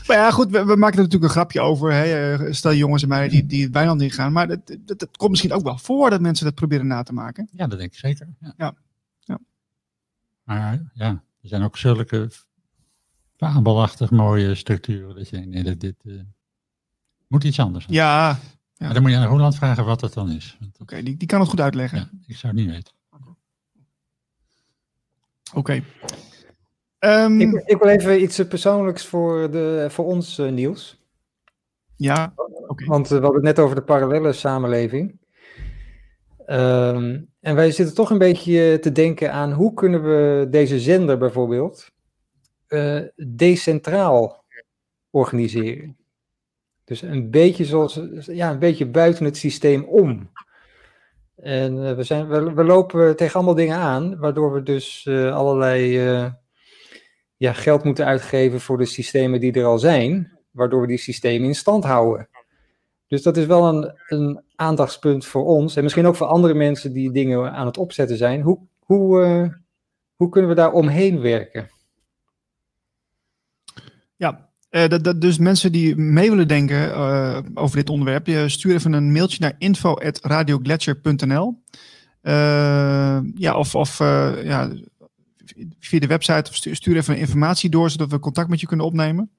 Maar 0.07 0.17
ja, 0.17 0.31
goed, 0.31 0.49
we, 0.51 0.65
we 0.65 0.75
maken 0.75 0.97
er 0.97 1.03
natuurlijk 1.03 1.23
een 1.23 1.29
grapje 1.29 1.61
over. 1.61 1.93
Hè? 1.93 2.53
Stel 2.53 2.73
jongens 2.73 3.01
en 3.03 3.07
meiden 3.09 3.31
die, 3.31 3.45
die 3.45 3.63
het 3.63 3.73
weiland 3.73 4.01
ingaan. 4.01 4.31
Maar 4.31 4.47
dat, 4.47 4.77
dat, 4.79 4.99
dat 4.99 5.17
komt 5.17 5.29
misschien 5.29 5.53
ook 5.53 5.63
wel 5.63 5.77
voor 5.77 6.09
dat 6.09 6.21
mensen 6.21 6.45
dat 6.45 6.55
proberen 6.55 6.87
na 6.87 7.03
te 7.03 7.13
maken. 7.13 7.49
Ja, 7.51 7.67
dat 7.67 7.79
denk 7.79 7.91
ik 7.91 7.97
zeker. 7.99 8.27
Ja. 8.39 8.53
Ja. 8.57 8.73
Ja. 9.19 9.39
Maar 10.43 10.87
ja, 10.93 11.09
er 11.41 11.49
zijn 11.49 11.63
ook 11.63 11.77
zulke 11.77 12.29
fabelachtig 13.37 14.09
mooie 14.11 14.55
structuren. 14.55 15.15
Dat 15.15 15.29
je 15.29 15.35
denkt, 15.35 15.53
nee, 15.53 15.63
dat, 15.63 15.79
dit 15.79 15.95
eh, 16.05 16.13
moet 17.27 17.43
iets 17.43 17.59
anders 17.59 17.85
zijn. 17.85 17.97
Ja, 17.97 18.29
oké, 18.31 18.39
Maar 18.77 18.93
dan 18.93 19.01
moet 19.01 19.11
je 19.11 19.17
aan 19.17 19.27
Roeland 19.27 19.55
vragen 19.55 19.85
wat 19.85 19.99
dat 19.99 20.13
dan 20.13 20.31
is. 20.31 20.57
Dat- 20.77 20.89
die, 20.89 21.17
die 21.17 21.27
kan 21.27 21.39
het 21.39 21.49
goed 21.49 21.61
uitleggen. 21.61 21.97
ja, 21.97 22.09
ik 22.25 22.35
zou 22.37 22.53
het 22.53 22.61
niet 22.65 22.71
weten. 22.71 22.93
Oké. 25.53 25.83
Ehm, 26.99 27.39
ik, 27.39 27.61
ik 27.65 27.77
wil 27.77 27.89
even 27.89 28.21
iets 28.21 28.39
eh, 28.39 28.47
persoonlijks 28.47 29.05
voor, 29.05 29.51
de, 29.51 29.87
voor 29.89 30.05
ons, 30.05 30.37
eh, 30.37 30.49
Niels. 30.49 31.05
ja, 31.95 32.33
oké. 32.67 32.85
Want 32.85 33.05
eh, 33.05 33.17
we 33.17 33.23
hadden 33.23 33.45
het 33.45 33.55
net 33.55 33.59
over 33.59 33.75
de 33.75 33.83
parallele 33.83 34.33
samenleving. 34.33 35.19
Ehm, 36.45 37.21
en 37.39 37.55
wij 37.55 37.71
zitten 37.71 37.95
toch 37.95 38.09
een 38.09 38.17
beetje 38.17 38.79
te 38.79 38.91
denken 38.91 39.31
aan 39.31 39.51
hoe 39.51 39.73
kunnen 39.73 40.03
we 40.03 40.47
deze 40.49 40.79
zender 40.79 41.17
bijvoorbeeld 41.17 41.91
eh, 42.67 43.01
decentraal 43.15 44.45
organiseren. 45.09 45.97
Dus 46.83 47.01
een 47.01 47.29
beetje 47.29 47.65
zoals, 47.65 48.01
ja, 48.21 48.51
een 48.51 48.59
beetje 48.59 48.85
buiten 48.85 49.25
het 49.25 49.37
systeem 49.37 49.83
om. 49.83 50.29
En 51.37 51.87
eh, 51.87 51.95
we, 51.95 52.03
zijn, 52.03 52.27
we, 52.55 52.63
lopen 52.63 53.15
tegen 53.15 53.35
allemaal 53.35 53.55
dingen 53.55 53.77
aan, 53.77 54.17
waardoor 54.17 54.53
we 54.53 54.63
dus 54.63 55.05
eh, 55.05 55.35
allerlei 55.35 56.07
eh, 56.07 56.31
ja, 57.35 57.53
geld 57.53 57.83
moeten 57.83 58.05
uitgeven 58.05 58.59
voor 58.59 58.77
de 58.77 58.85
systemen 58.85 59.39
die 59.39 59.53
er 59.53 59.65
al 59.65 59.79
zijn, 59.79 60.37
waardoor 60.51 60.81
we 60.81 60.87
die 60.87 60.97
systemen 60.97 61.47
in 61.47 61.55
stand 61.55 61.83
houden. 61.83 62.29
Dus 63.07 63.21
dat 63.21 63.37
is 63.37 63.45
wel 63.45 63.67
een, 63.67 63.93
een 64.07 64.43
aandachtspunt 64.55 65.25
voor 65.25 65.45
ons 65.45 65.75
en 65.75 65.83
misschien 65.83 66.05
ook 66.05 66.15
voor 66.15 66.27
andere 66.27 66.53
mensen 66.53 66.93
die 66.93 67.11
dingen 67.11 67.51
aan 67.51 67.65
het 67.65 67.77
opzetten 67.77 68.17
zijn. 68.17 68.41
Hoe, 68.41 68.59
hoe, 68.79 69.61
hoe 70.15 70.29
kunnen 70.29 70.49
we 70.49 70.55
daar 70.55 70.71
omheen 70.71 71.21
werken? 71.21 71.69
Ja, 74.15 74.46
uh, 74.77 74.87
dat, 74.87 75.21
dus 75.21 75.37
mensen 75.37 75.71
die 75.71 75.95
mee 75.95 76.29
willen 76.29 76.47
denken 76.47 76.89
uh, 76.89 77.39
over 77.53 77.77
dit 77.77 77.89
onderwerp, 77.89 78.27
je 78.27 78.49
stuur 78.49 78.73
even 78.73 78.93
een 78.93 79.11
mailtje 79.11 79.37
naar 79.39 79.55
info.radioglacier.nl. 79.57 81.61
ja, 83.35 83.55
of, 83.55 83.75
of 83.75 83.97
ja, 84.43 84.71
via 85.79 85.99
de 85.99 86.07
website 86.07 86.75
stuur, 86.75 86.95
even 86.95 87.17
informatie 87.17 87.69
door, 87.69 87.89
zodat 87.89 88.11
we 88.11 88.19
contact 88.19 88.49
met 88.49 88.59
je 88.59 88.67
kunnen 88.67 88.85
opnemen. 88.85 89.31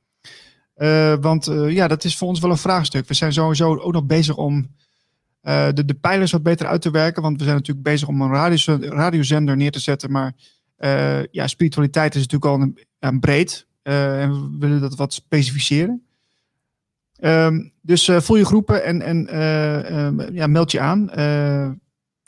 Uh, 0.76 1.14
want 1.20 1.48
uh, 1.48 1.70
ja, 1.70 1.88
dat 1.88 2.04
is 2.04 2.16
voor 2.16 2.28
ons 2.28 2.40
wel 2.40 2.50
een 2.50 2.56
vraagstuk. 2.56 3.08
We 3.08 3.14
zijn 3.14 3.32
sowieso 3.32 3.76
ook 3.76 3.92
nog 3.92 4.06
bezig 4.06 4.36
om 4.36 4.76
uh, 5.42 5.68
de, 5.72 5.84
de 5.84 5.94
pijlers 5.94 6.32
wat 6.32 6.42
beter 6.42 6.66
uit 6.66 6.82
te 6.82 6.90
werken. 6.90 7.22
Want 7.22 7.38
we 7.38 7.44
zijn 7.44 7.56
natuurlijk 7.56 7.86
bezig 7.86 8.08
om 8.08 8.20
een 8.20 8.32
radio, 8.32 8.78
radiozender 8.80 9.56
neer 9.56 9.70
te 9.70 9.80
zetten. 9.80 10.10
Maar 10.10 10.32
ja, 11.30 11.46
spiritualiteit 11.46 12.14
is 12.14 12.20
natuurlijk 12.20 12.52
al 12.52 12.60
een, 12.60 12.78
een 12.98 13.20
breed. 13.20 13.67
En 13.88 14.30
we 14.30 14.56
willen 14.58 14.80
dat 14.80 14.96
wat 14.96 15.12
specificeren. 15.12 16.02
Um, 17.20 17.72
dus 17.80 18.10
voel 18.16 18.36
je 18.36 18.44
groepen 18.44 18.84
en, 18.84 19.02
en 19.02 19.26
ja, 20.34 20.46
meld 20.46 20.70
je 20.70 20.80
aan. 20.80 21.06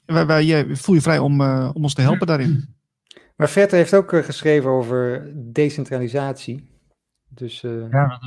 Wij, 0.05 0.27
wij, 0.27 0.77
voel 0.77 0.95
je 0.95 1.01
vrij 1.01 1.19
om, 1.19 1.41
om 1.73 1.83
ons 1.83 1.95
te 1.95 2.01
helpen 2.01 2.27
daarin. 2.27 2.65
Maar 3.37 3.49
Vetter 3.49 3.79
heeft 3.79 3.95
ook 3.95 4.25
geschreven 4.25 4.71
over 4.71 5.33
decentralisatie. 5.53 6.71
Dus, 7.29 7.63
uh... 7.63 7.91
Ja, 7.91 8.21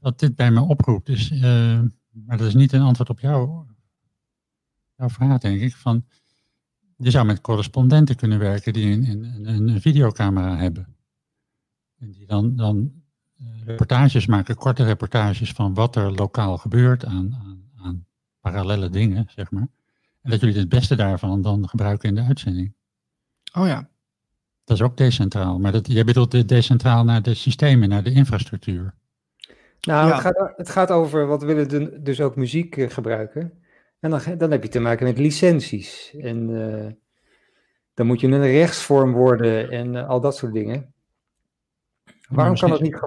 wat 0.00 0.18
dit 0.18 0.36
bij 0.36 0.50
me 0.50 0.60
oproept 0.60 1.08
is, 1.08 1.30
uh, 1.30 1.40
maar 2.10 2.36
dat 2.36 2.46
is 2.46 2.54
niet 2.54 2.72
een 2.72 2.80
antwoord 2.80 3.08
op 3.08 3.20
jou, 3.20 3.64
jouw 4.96 5.08
vraag 5.08 5.38
denk 5.38 5.60
ik, 5.60 5.76
van 5.76 6.04
je 6.96 7.10
zou 7.10 7.26
met 7.26 7.40
correspondenten 7.40 8.16
kunnen 8.16 8.38
werken 8.38 8.72
die 8.72 8.92
een, 8.92 9.24
een, 9.24 9.68
een 9.68 9.80
videocamera 9.80 10.56
hebben. 10.56 10.96
En 11.98 12.10
die 12.10 12.26
dan, 12.26 12.56
dan 12.56 12.92
uh, 13.40 13.46
reportages 13.64 14.26
maken, 14.26 14.56
korte 14.56 14.84
reportages 14.84 15.52
van 15.52 15.74
wat 15.74 15.96
er 15.96 16.12
lokaal 16.12 16.58
gebeurt 16.58 17.04
aan, 17.04 17.34
aan, 17.44 17.70
aan 17.76 18.06
parallele 18.40 18.90
dingen, 18.90 19.26
zeg 19.28 19.50
maar. 19.50 19.68
En 20.22 20.30
dat 20.30 20.40
jullie 20.40 20.58
het 20.58 20.68
beste 20.68 20.96
daarvan 20.96 21.42
dan 21.42 21.68
gebruiken 21.68 22.08
in 22.08 22.14
de 22.14 22.22
uitzending. 22.22 22.74
Oh 23.52 23.66
ja, 23.66 23.88
dat 24.64 24.76
is 24.76 24.82
ook 24.82 24.96
decentraal, 24.96 25.58
maar 25.58 25.72
dat, 25.72 25.86
jij 25.86 26.04
bedoelt 26.04 26.48
decentraal 26.48 27.04
naar 27.04 27.22
de 27.22 27.34
systemen, 27.34 27.88
naar 27.88 28.02
de 28.02 28.12
infrastructuur. 28.12 28.94
Nou, 29.80 30.12
het, 30.12 30.20
gaat, 30.20 30.52
het 30.56 30.68
gaat 30.68 30.90
over 30.90 31.26
wat 31.26 31.42
willen 31.42 32.04
dus 32.04 32.20
ook 32.20 32.36
muziek 32.36 32.76
uh, 32.76 32.90
gebruiken. 32.90 33.52
En 34.00 34.10
dan, 34.10 34.20
dan 34.38 34.50
heb 34.50 34.62
je 34.62 34.68
te 34.68 34.80
maken 34.80 35.06
met 35.06 35.18
licenties. 35.18 36.14
En 36.18 36.48
uh, 36.48 36.86
dan 37.94 38.06
moet 38.06 38.20
je 38.20 38.26
een 38.26 38.42
rechtsvorm 38.42 39.12
worden 39.12 39.70
en 39.70 39.94
uh, 39.94 40.08
al 40.08 40.20
dat 40.20 40.36
soort 40.36 40.52
dingen. 40.52 40.94
Waarom 42.28 42.56
kan 42.56 42.70
dat 42.70 42.80
niet 42.80 43.00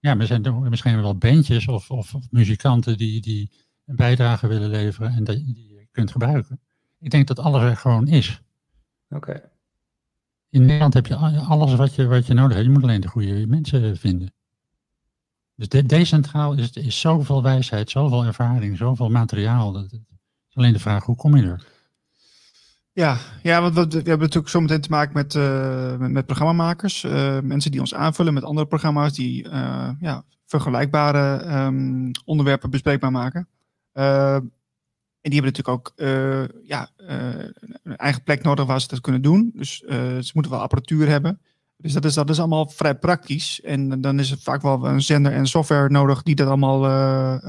Ja, 0.00 0.18
er 0.18 0.26
zijn 0.26 0.68
misschien 0.68 1.00
wel 1.00 1.16
bandjes 1.16 1.68
of, 1.68 1.90
of, 1.90 2.14
of, 2.14 2.30
muzikanten 2.30 2.96
die, 2.96 3.20
die 3.20 3.50
een 3.86 3.96
bijdrage 3.96 4.46
willen 4.46 4.70
leveren 4.70 5.10
en 5.10 5.24
die, 5.24 5.54
die 5.54 5.68
je 5.68 5.88
kunt 5.90 6.10
gebruiken. 6.10 6.60
Ik 6.98 7.10
denk 7.10 7.26
dat 7.26 7.38
alles 7.38 7.62
er 7.62 7.76
gewoon 7.76 8.08
is. 8.08 8.42
Oké. 9.08 9.50
In 10.48 10.60
Nederland 10.60 10.94
heb 10.94 11.06
je 11.06 11.16
alles 11.16 11.74
wat 11.74 11.94
je, 11.94 12.06
wat 12.06 12.26
je 12.26 12.34
nodig 12.34 12.54
hebt. 12.54 12.66
Je 12.66 12.72
moet 12.72 12.82
alleen 12.82 13.00
de 13.00 13.08
goede 13.08 13.46
mensen 13.46 13.96
vinden. 13.96 14.32
Dus 15.54 15.68
de, 15.68 15.86
decentraal 15.86 16.54
is, 16.54 16.70
is 16.70 17.00
zoveel 17.00 17.42
wijsheid, 17.42 17.90
zoveel 17.90 18.24
ervaring, 18.24 18.76
zoveel 18.76 19.08
materiaal. 19.08 19.72
Dat, 19.72 19.82
het 19.82 20.00
is 20.48 20.56
alleen 20.56 20.72
de 20.72 20.78
vraag, 20.78 21.04
hoe 21.04 21.16
kom 21.16 21.36
je 21.36 21.42
er? 21.42 21.66
Ja, 22.94 23.18
ja 23.42 23.60
want 23.60 23.74
we, 23.74 23.96
hebben 23.96 24.18
natuurlijk 24.18 24.48
zometeen 24.48 24.80
te 24.80 24.90
maken 24.90 25.12
met, 25.14 25.34
uh, 25.34 25.96
met, 25.96 26.26
programmamakers. 26.26 27.02
Uh, 27.04 27.40
mensen 27.40 27.70
die 27.70 27.80
ons 27.80 27.94
aanvullen 27.94 28.34
met 28.34 28.44
andere 28.44 28.66
programma's 28.66 29.12
die 29.12 29.44
uh, 29.44 29.90
ja, 30.00 30.24
vergelijkbare 30.46 31.44
um, 31.64 32.10
onderwerpen 32.24 32.70
bespreekbaar 32.70 33.10
maken. 33.10 33.48
En 33.92 35.30
die 35.30 35.40
hebben 35.40 35.52
natuurlijk 35.52 35.68
ook 35.68 35.92
ja, 36.62 36.90
een 36.96 37.96
eigen 37.96 38.22
plek 38.22 38.42
nodig 38.42 38.66
waar 38.66 38.80
ze 38.80 38.88
dat 38.88 39.00
kunnen 39.00 39.22
doen. 39.22 39.52
Dus 39.54 39.78
ze 39.78 40.30
moeten 40.32 40.52
wel 40.52 40.60
apparatuur 40.60 41.08
hebben. 41.08 41.40
Dus 41.76 41.92
dat 41.92 42.04
is, 42.04 42.14
dat 42.14 42.30
is 42.30 42.38
allemaal 42.38 42.68
vrij 42.68 42.94
praktisch. 42.94 43.60
En 43.60 44.00
dan 44.00 44.18
is 44.18 44.30
het 44.30 44.42
vaak 44.42 44.62
wel 44.62 44.86
een 44.86 45.02
zender 45.02 45.32
en 45.32 45.46
software 45.46 45.90
nodig 45.90 46.22
die 46.22 46.34
dat 46.34 46.46
allemaal 46.46 47.40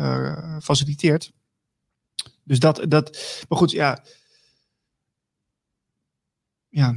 faciliteert. 0.62 1.32
Dus 2.44 2.60
dat, 2.60 2.86
dat, 2.88 3.18
maar 3.50 3.58
goed, 3.58 3.72
ja. 3.72 4.04
Ja, 6.74 6.94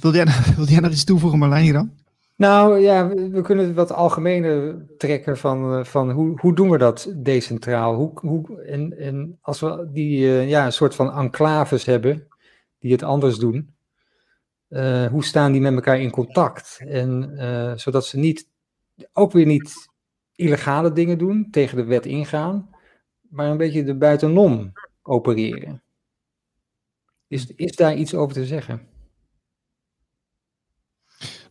wil, 0.00 0.12
jij, 0.14 0.26
wil 0.56 0.66
jij 0.66 0.80
nog 0.80 0.90
iets 0.90 1.04
toevoegen, 1.04 1.38
Marlijn, 1.38 1.62
hier 1.62 1.72
dan? 1.72 1.90
Nou 2.36 2.78
ja, 2.78 3.08
we, 3.08 3.40
kunnen 3.40 3.74
wat 3.74 3.92
algemener 3.92 4.86
trekken 4.98 5.38
van, 5.38 5.78
uh, 5.78 5.84
van 5.84 6.10
hoe, 6.10 6.40
hoe 6.40 6.54
doen 6.54 6.70
we 6.70 6.78
dat 6.78 7.12
decentraal? 7.16 7.94
Hoe, 7.94 8.10
hoe, 8.14 8.62
en, 8.62 8.98
en 8.98 9.38
als 9.40 9.60
we 9.60 9.88
die 9.92 10.18
uh, 10.18 10.48
ja, 10.48 10.64
een 10.64 10.72
soort 10.72 10.94
van 10.94 11.12
enclaves 11.12 11.84
hebben 11.84 12.26
die 12.78 12.92
het 12.92 13.02
anders 13.02 13.38
doen, 13.38 13.74
hoe 15.10 15.24
staan 15.24 15.52
die 15.52 15.60
met 15.60 15.74
elkaar 15.74 16.00
in 16.00 16.10
contact? 16.10 16.80
En 16.86 17.32
zodat 17.76 18.06
ze 18.06 18.18
niet, 18.18 18.48
ook 19.12 19.32
weer 19.32 19.46
niet 19.46 19.88
illegale 20.34 20.92
dingen 20.92 21.18
doen, 21.18 21.48
tegen 21.50 21.76
de 21.76 21.84
wet 21.84 22.06
ingaan, 22.06 22.68
maar 23.28 23.50
een 23.50 23.56
beetje 23.56 23.84
er 23.84 23.98
buitenom 23.98 24.72
opereren. 25.02 25.82
Is, 27.32 27.46
is 27.56 27.76
daar 27.76 27.96
iets 27.96 28.14
over 28.14 28.34
te 28.34 28.46
zeggen? 28.46 28.80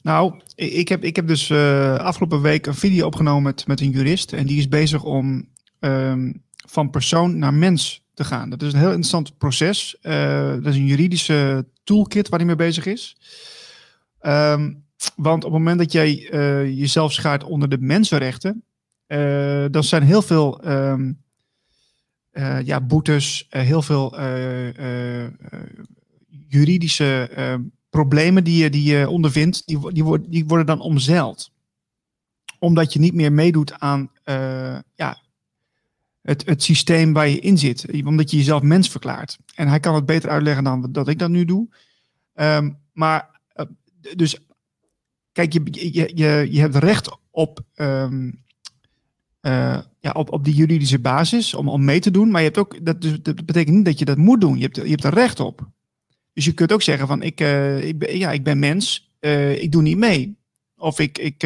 Nou, 0.01 0.41
ik 0.55 0.87
heb, 0.87 1.03
ik 1.03 1.15
heb 1.15 1.27
dus 1.27 1.49
uh, 1.49 1.95
afgelopen 1.95 2.41
week 2.41 2.65
een 2.65 2.75
video 2.75 3.05
opgenomen 3.05 3.43
met, 3.43 3.67
met 3.67 3.81
een 3.81 3.89
jurist. 3.89 4.33
En 4.33 4.45
die 4.45 4.57
is 4.57 4.67
bezig 4.67 5.03
om 5.03 5.49
um, 5.79 6.43
van 6.67 6.89
persoon 6.89 7.37
naar 7.37 7.53
mens 7.53 8.05
te 8.13 8.23
gaan. 8.23 8.49
Dat 8.49 8.61
is 8.61 8.73
een 8.73 8.79
heel 8.79 8.87
interessant 8.87 9.37
proces. 9.37 9.97
Uh, 10.01 10.49
dat 10.49 10.65
is 10.65 10.75
een 10.75 10.85
juridische 10.85 11.67
toolkit 11.83 12.29
waar 12.29 12.39
hij 12.39 12.47
mee 12.47 12.55
bezig 12.55 12.85
is. 12.85 13.17
Um, 14.21 14.85
want 15.15 15.43
op 15.43 15.51
het 15.51 15.59
moment 15.59 15.79
dat 15.79 15.91
jij 15.91 16.29
uh, 16.31 16.65
jezelf 16.79 17.13
schaart 17.13 17.43
onder 17.43 17.69
de 17.69 17.77
mensenrechten, 17.79 18.63
dan 19.71 19.83
zijn 19.83 20.03
heel 20.03 20.21
veel 20.21 20.67
um, 20.67 21.20
ja, 22.63 22.81
boetes, 22.81 23.47
heel 23.49 23.81
veel 23.81 24.19
juridische 26.47 27.29
problemen 27.89 28.43
die 28.43 28.63
je, 28.63 28.69
die 28.69 28.83
je 28.83 29.09
ondervindt, 29.09 29.67
die, 29.67 29.93
die, 29.93 30.03
worden, 30.03 30.29
die 30.29 30.45
worden 30.45 30.65
dan 30.65 30.79
omzeild. 30.79 31.51
Omdat 32.59 32.93
je 32.93 32.99
niet 32.99 33.13
meer 33.13 33.31
meedoet 33.31 33.79
aan 33.79 34.11
ja, 34.95 35.21
het, 36.21 36.45
het 36.45 36.63
systeem 36.63 37.13
waar 37.13 37.27
je 37.27 37.39
in 37.39 37.57
zit. 37.57 38.03
Omdat 38.05 38.31
je 38.31 38.37
jezelf 38.37 38.61
mens 38.61 38.89
verklaart. 38.89 39.37
En 39.55 39.67
hij 39.67 39.79
kan 39.79 39.95
het 39.95 40.05
beter 40.05 40.29
uitleggen 40.29 40.63
dan 40.63 40.91
dat 40.91 41.07
ik 41.07 41.19
dat 41.19 41.29
nu 41.29 41.45
doe. 41.45 41.67
Um, 42.35 42.77
maar, 42.93 43.39
dus, 44.15 44.37
kijk, 45.31 45.53
je, 45.53 45.61
je, 45.71 46.11
je, 46.15 46.47
je 46.51 46.59
hebt 46.59 46.75
recht 46.75 47.17
op, 47.31 47.59
um, 47.75 48.40
uh, 49.41 49.79
ja, 49.99 50.11
op, 50.11 50.31
op 50.31 50.43
die 50.43 50.53
juridische 50.53 50.99
basis 50.99 51.53
om, 51.53 51.69
om 51.69 51.85
mee 51.85 51.99
te 51.99 52.11
doen. 52.11 52.31
Maar 52.31 52.41
je 52.41 52.47
hebt 52.47 52.59
ook, 52.59 52.85
dat, 52.85 53.01
dus, 53.01 53.21
dat 53.21 53.45
betekent 53.45 53.75
niet 53.75 53.85
dat 53.85 53.99
je 53.99 54.05
dat 54.05 54.17
moet 54.17 54.41
doen. 54.41 54.57
Je 54.57 54.63
hebt, 54.63 54.75
je 54.75 54.89
hebt 54.89 55.03
er 55.03 55.13
recht 55.13 55.39
op. 55.39 55.69
Dus 56.33 56.45
je 56.45 56.53
kunt 56.53 56.71
ook 56.71 56.81
zeggen 56.81 57.07
van 57.07 57.21
ik, 57.21 57.41
uh, 57.41 57.83
ik, 57.83 57.99
ben, 57.99 58.17
ja, 58.17 58.31
ik 58.31 58.43
ben 58.43 58.59
mens, 58.59 59.11
uh, 59.19 59.61
ik 59.61 59.71
doe 59.71 59.81
niet 59.81 59.97
mee. 59.97 60.37
Of 60.75 60.99
ik, 60.99 61.17
ik, 61.17 61.41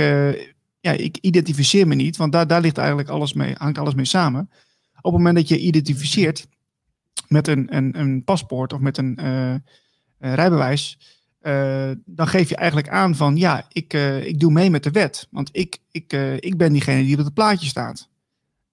ja, 0.79 0.91
ik 0.91 1.17
identificeer 1.21 1.87
me 1.87 1.95
niet, 1.95 2.17
want 2.17 2.31
daar, 2.31 2.47
daar 2.47 2.61
ligt 2.61 2.77
eigenlijk 2.77 3.09
alles 3.09 3.33
mee, 3.33 3.53
hangt 3.57 3.77
alles 3.77 3.93
mee 3.93 4.05
samen. 4.05 4.49
Op 4.95 5.13
het 5.13 5.13
moment 5.13 5.35
dat 5.35 5.47
je 5.47 5.59
identificeert 5.59 6.47
met 7.27 7.47
een, 7.47 7.75
een, 7.75 7.99
een 7.99 8.23
paspoort 8.23 8.73
of 8.73 8.79
met 8.79 8.97
een 8.97 9.19
rijbewijs, 10.17 10.97
dan 12.05 12.27
geef 12.27 12.49
je 12.49 12.55
eigenlijk 12.55 12.89
aan 12.89 13.15
van 13.15 13.37
ja, 13.37 13.65
ik, 13.71 13.93
ik 14.23 14.39
doe 14.39 14.51
mee 14.51 14.69
met 14.69 14.83
de 14.83 14.91
wet. 14.91 15.27
Want 15.31 15.49
ik, 15.51 15.77
ik, 15.91 16.13
ik 16.39 16.57
ben 16.57 16.71
diegene 16.71 17.03
die 17.03 17.17
op 17.17 17.25
het 17.25 17.33
plaatje 17.33 17.67
staat. 17.67 18.09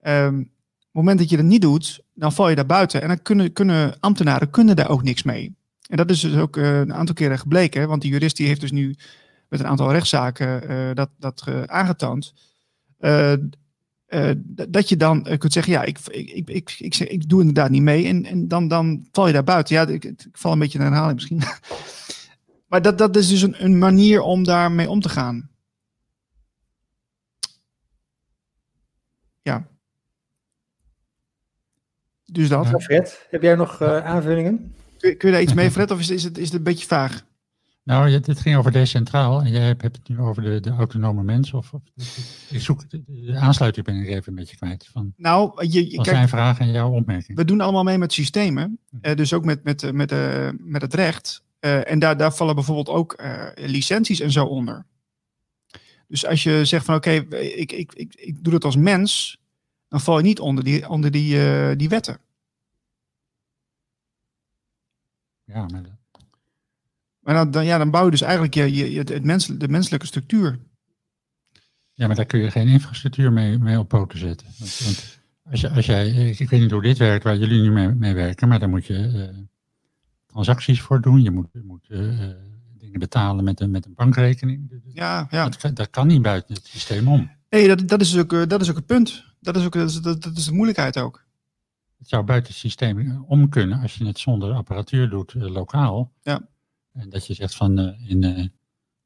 Um, 0.03 0.51
op 0.93 0.99
het 0.99 1.07
moment 1.07 1.19
dat 1.19 1.31
je 1.31 1.36
dat 1.36 1.44
niet 1.44 1.62
doet, 1.62 2.01
dan 2.15 2.32
val 2.32 2.49
je 2.49 2.55
daar 2.55 2.66
buiten. 2.66 3.03
En 3.03 3.09
dan 3.09 3.23
kunnen, 3.23 3.53
kunnen 3.53 3.94
ambtenaren 4.01 4.51
kunnen 4.51 4.77
daar 4.77 4.90
ook 4.90 5.03
niks 5.03 5.23
mee. 5.23 5.55
En 5.89 5.97
dat 5.97 6.11
is 6.11 6.20
dus 6.20 6.36
ook 6.36 6.57
een 6.57 6.94
aantal 6.94 7.15
keren 7.15 7.39
gebleken, 7.39 7.89
want 7.89 8.03
die 8.03 8.11
jurist 8.11 8.36
die 8.36 8.47
heeft 8.47 8.61
dus 8.61 8.70
nu 8.70 8.94
met 9.49 9.61
een 9.61 9.66
aantal 9.66 9.93
rechtszaken 9.93 10.94
dat, 10.94 11.11
dat 11.19 11.44
aangetoond. 11.66 12.35
dat 14.69 14.89
je 14.89 14.97
dan 14.97 15.23
kunt 15.39 15.53
zeggen, 15.53 15.73
ja, 15.73 15.82
ik, 15.82 15.99
ik, 16.11 16.49
ik, 16.49 16.74
ik, 16.78 16.94
zeg, 16.94 17.09
ik 17.09 17.28
doe 17.28 17.40
inderdaad 17.40 17.70
niet 17.70 17.82
mee. 17.82 18.07
En, 18.07 18.24
en 18.24 18.49
dan, 18.49 18.69
dan 18.69 19.07
val 19.12 19.27
je 19.27 19.32
daar 19.32 19.44
buiten. 19.44 19.74
Ja, 19.74 19.86
ik, 19.86 20.05
ik 20.05 20.28
val 20.32 20.53
een 20.53 20.59
beetje 20.59 20.78
in 20.78 20.85
herhaling 20.85 21.15
misschien. 21.15 21.43
Maar 22.73 22.82
dat, 22.82 22.99
dat 22.99 23.16
is 23.16 23.28
dus 23.28 23.43
een, 23.43 23.65
een 23.65 23.78
manier 23.78 24.20
om 24.20 24.44
daarmee 24.44 24.90
om 24.90 25.01
te 25.01 25.09
gaan. 25.09 25.51
Ja. 29.43 29.66
Dus 32.24 32.49
dat. 32.49 32.82
Fred, 32.82 33.27
heb 33.31 33.43
jij 33.43 33.55
nog 33.55 33.81
eh, 33.81 34.05
aanvullingen? 34.05 34.74
Kun, 34.99 35.16
je 35.19 35.31
daar 35.31 35.43
iets 35.43 35.55
mee, 35.55 35.70
Fred, 35.70 35.90
of 35.90 36.01
is, 36.01 36.11
is, 36.11 36.24
het, 36.24 36.39
is 36.39 36.44
het 36.44 36.55
een 36.55 36.62
beetje 36.62 36.86
vaag? 36.86 37.24
Nou, 37.82 38.20
dit 38.20 38.40
ging 38.40 38.57
over 38.57 38.73
decentraal 38.73 39.40
en 39.40 39.51
jij 39.51 39.62
hebt, 39.62 39.82
het 39.82 40.09
nu 40.09 40.19
over 40.19 40.43
de, 40.43 40.61
de 40.61 40.70
autonome 40.70 41.23
mens. 41.23 41.53
Of, 41.53 41.73
of, 41.73 41.82
ik 42.51 42.61
zoek 42.61 42.90
de 42.90 43.36
aansluiting 43.36 43.86
ben 43.86 43.97
ik 43.97 44.09
even 44.09 44.28
een 44.28 44.35
beetje 44.35 44.57
kwijt. 44.57 44.89
Van, 44.93 45.12
nou, 45.16 45.66
je, 45.66 45.90
je, 45.90 46.05
zijn 46.05 46.28
vraag 46.28 46.59
en 46.59 46.70
jouw 46.70 46.90
opmerking. 46.90 47.39
We 47.39 47.44
doen 47.44 47.61
allemaal 47.61 47.85
mee 47.85 47.99
met 47.99 48.12
systemen, 48.12 48.78
hm. 48.90 48.97
eh, 49.01 49.16
dus 49.16 49.32
ook 49.32 49.44
met, 49.44 49.65
met, 49.65 49.82
eh, 49.82 49.90
met, 49.90 50.11
met 50.11 50.53
met 50.59 50.82
het 50.82 50.94
recht. 50.94 51.43
Uh, 51.65 51.91
en 51.91 51.99
daar, 51.99 52.17
daar 52.17 52.35
vallen 52.35 52.55
bijvoorbeeld 52.55 52.89
ook 52.89 53.23
licenties 53.55 54.21
en 54.21 54.33
zo 54.33 54.45
onder. 54.45 54.87
Dus 56.09 56.27
als 56.27 56.43
je 56.43 56.65
zegt 56.65 56.85
van 56.85 56.95
oké, 56.95 57.23
okay, 57.25 57.41
ik, 57.41 57.73
ik, 57.73 57.93
ik, 57.93 58.15
ik 58.15 58.45
doe 58.45 58.53
dat 58.53 58.65
als 58.65 58.77
mens, 58.77 59.41
dan 59.89 60.01
val 60.01 60.17
je 60.17 60.25
niet 60.25 60.41
onder 60.41 60.65
die, 60.65 60.89
onder 60.89 61.11
die, 61.11 61.77
die 61.77 61.89
wetten. 61.89 62.19
Ja, 65.45 65.67
maar 65.67 65.83
maar 67.23 67.35
dan, 67.35 67.51
dan, 67.51 67.65
ja, 67.65 67.79
dan 67.79 67.91
bouw 67.91 68.05
je 68.05 68.11
dus 68.11 68.21
eigenlijk 68.21 68.55
je, 68.55 68.93
je, 68.93 68.99
het 68.99 69.25
mens, 69.25 69.47
de 69.47 69.69
menselijke 69.69 70.07
structuur. 70.07 70.59
Ja, 71.93 72.07
maar 72.07 72.17
daar 72.17 72.27
kun 72.27 72.41
je 72.41 72.51
geen 72.51 72.69
infrastructuur 72.69 73.33
mee, 73.33 73.59
mee 73.59 73.79
op 73.79 73.89
poten 73.89 74.19
zetten. 74.19 74.47
Want, 74.59 74.79
want 74.79 75.21
als, 75.51 75.61
je, 75.61 75.71
als 75.71 75.87
jij, 75.87 76.09
ik, 76.09 76.39
ik, 76.39 76.51
weet 76.51 76.61
niet 76.61 76.71
hoe 76.71 76.83
dit 76.83 76.99
werkt, 76.99 77.25
waar 77.25 77.37
jullie 77.37 77.61
nu 77.61 77.71
mee, 77.71 77.89
mee 77.89 78.15
werken, 78.15 78.49
maar 78.49 78.59
daar 78.59 78.69
moet 78.69 78.87
je 78.87 79.31
transacties 80.33 80.81
voor 80.81 81.01
doen. 81.01 81.23
Je 81.23 81.31
moet, 81.31 81.49
je 81.53 81.63
moet 81.65 81.87
uh, 81.89 82.29
dingen 82.79 82.99
betalen 82.99 83.45
met 83.45 83.61
een, 83.61 83.71
met 83.71 83.87
een 83.87 83.95
bankrekening. 83.95 84.83
Ja, 84.85 85.27
ja. 85.31 85.49
Dat, 85.49 85.77
dat 85.77 85.91
kan 85.91 86.07
niet 86.07 86.23
buiten 86.23 86.55
het 86.55 86.67
systeem 86.67 87.09
om. 87.09 87.31
Nee, 87.49 87.69
dat, 87.69 87.89
dat, 87.89 88.01
is, 88.01 88.19
ook, 88.19 88.49
dat 88.49 88.61
is 88.61 88.71
ook 88.71 88.77
het 88.77 88.87
punt. 88.87 89.25
Dat 89.41 89.57
is, 89.57 89.65
ook, 89.65 89.73
dat, 89.73 89.91
is, 89.91 90.01
dat, 90.01 90.23
dat 90.23 90.37
is 90.37 90.45
de 90.45 90.53
moeilijkheid 90.53 90.99
ook. 90.99 91.25
Het 91.99 92.09
zou 92.09 92.25
buiten 92.25 92.51
het 92.51 92.61
systeem 92.61 93.25
om 93.27 93.49
kunnen 93.49 93.81
als 93.81 93.95
je 93.95 94.07
het 94.07 94.19
zonder 94.19 94.53
apparatuur 94.53 95.09
doet, 95.09 95.35
uh, 95.35 95.51
lokaal. 95.51 96.13
Ja. 96.23 96.49
En 96.93 97.11
dat 97.11 97.27
je 97.27 97.35
zegt 97.35 97.55
van 97.55 97.79
uh, 97.79 98.11
in, 98.11 98.23
uh, 98.23 98.39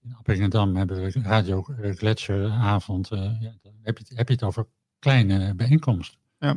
in 0.02 0.14
Appingedam 0.18 0.76
hebben 0.76 1.02
we 1.02 1.20
Radio 1.22 1.62
Gletsjeravond. 1.94 3.12
Uh, 3.12 3.40
ja, 3.40 3.52
heb 3.82 3.98
je, 3.98 4.04
het, 4.08 4.16
heb 4.16 4.28
je 4.28 4.34
het 4.34 4.42
over 4.42 4.66
kleine 4.98 5.54
bijeenkomsten. 5.54 6.18
Ja. 6.38 6.54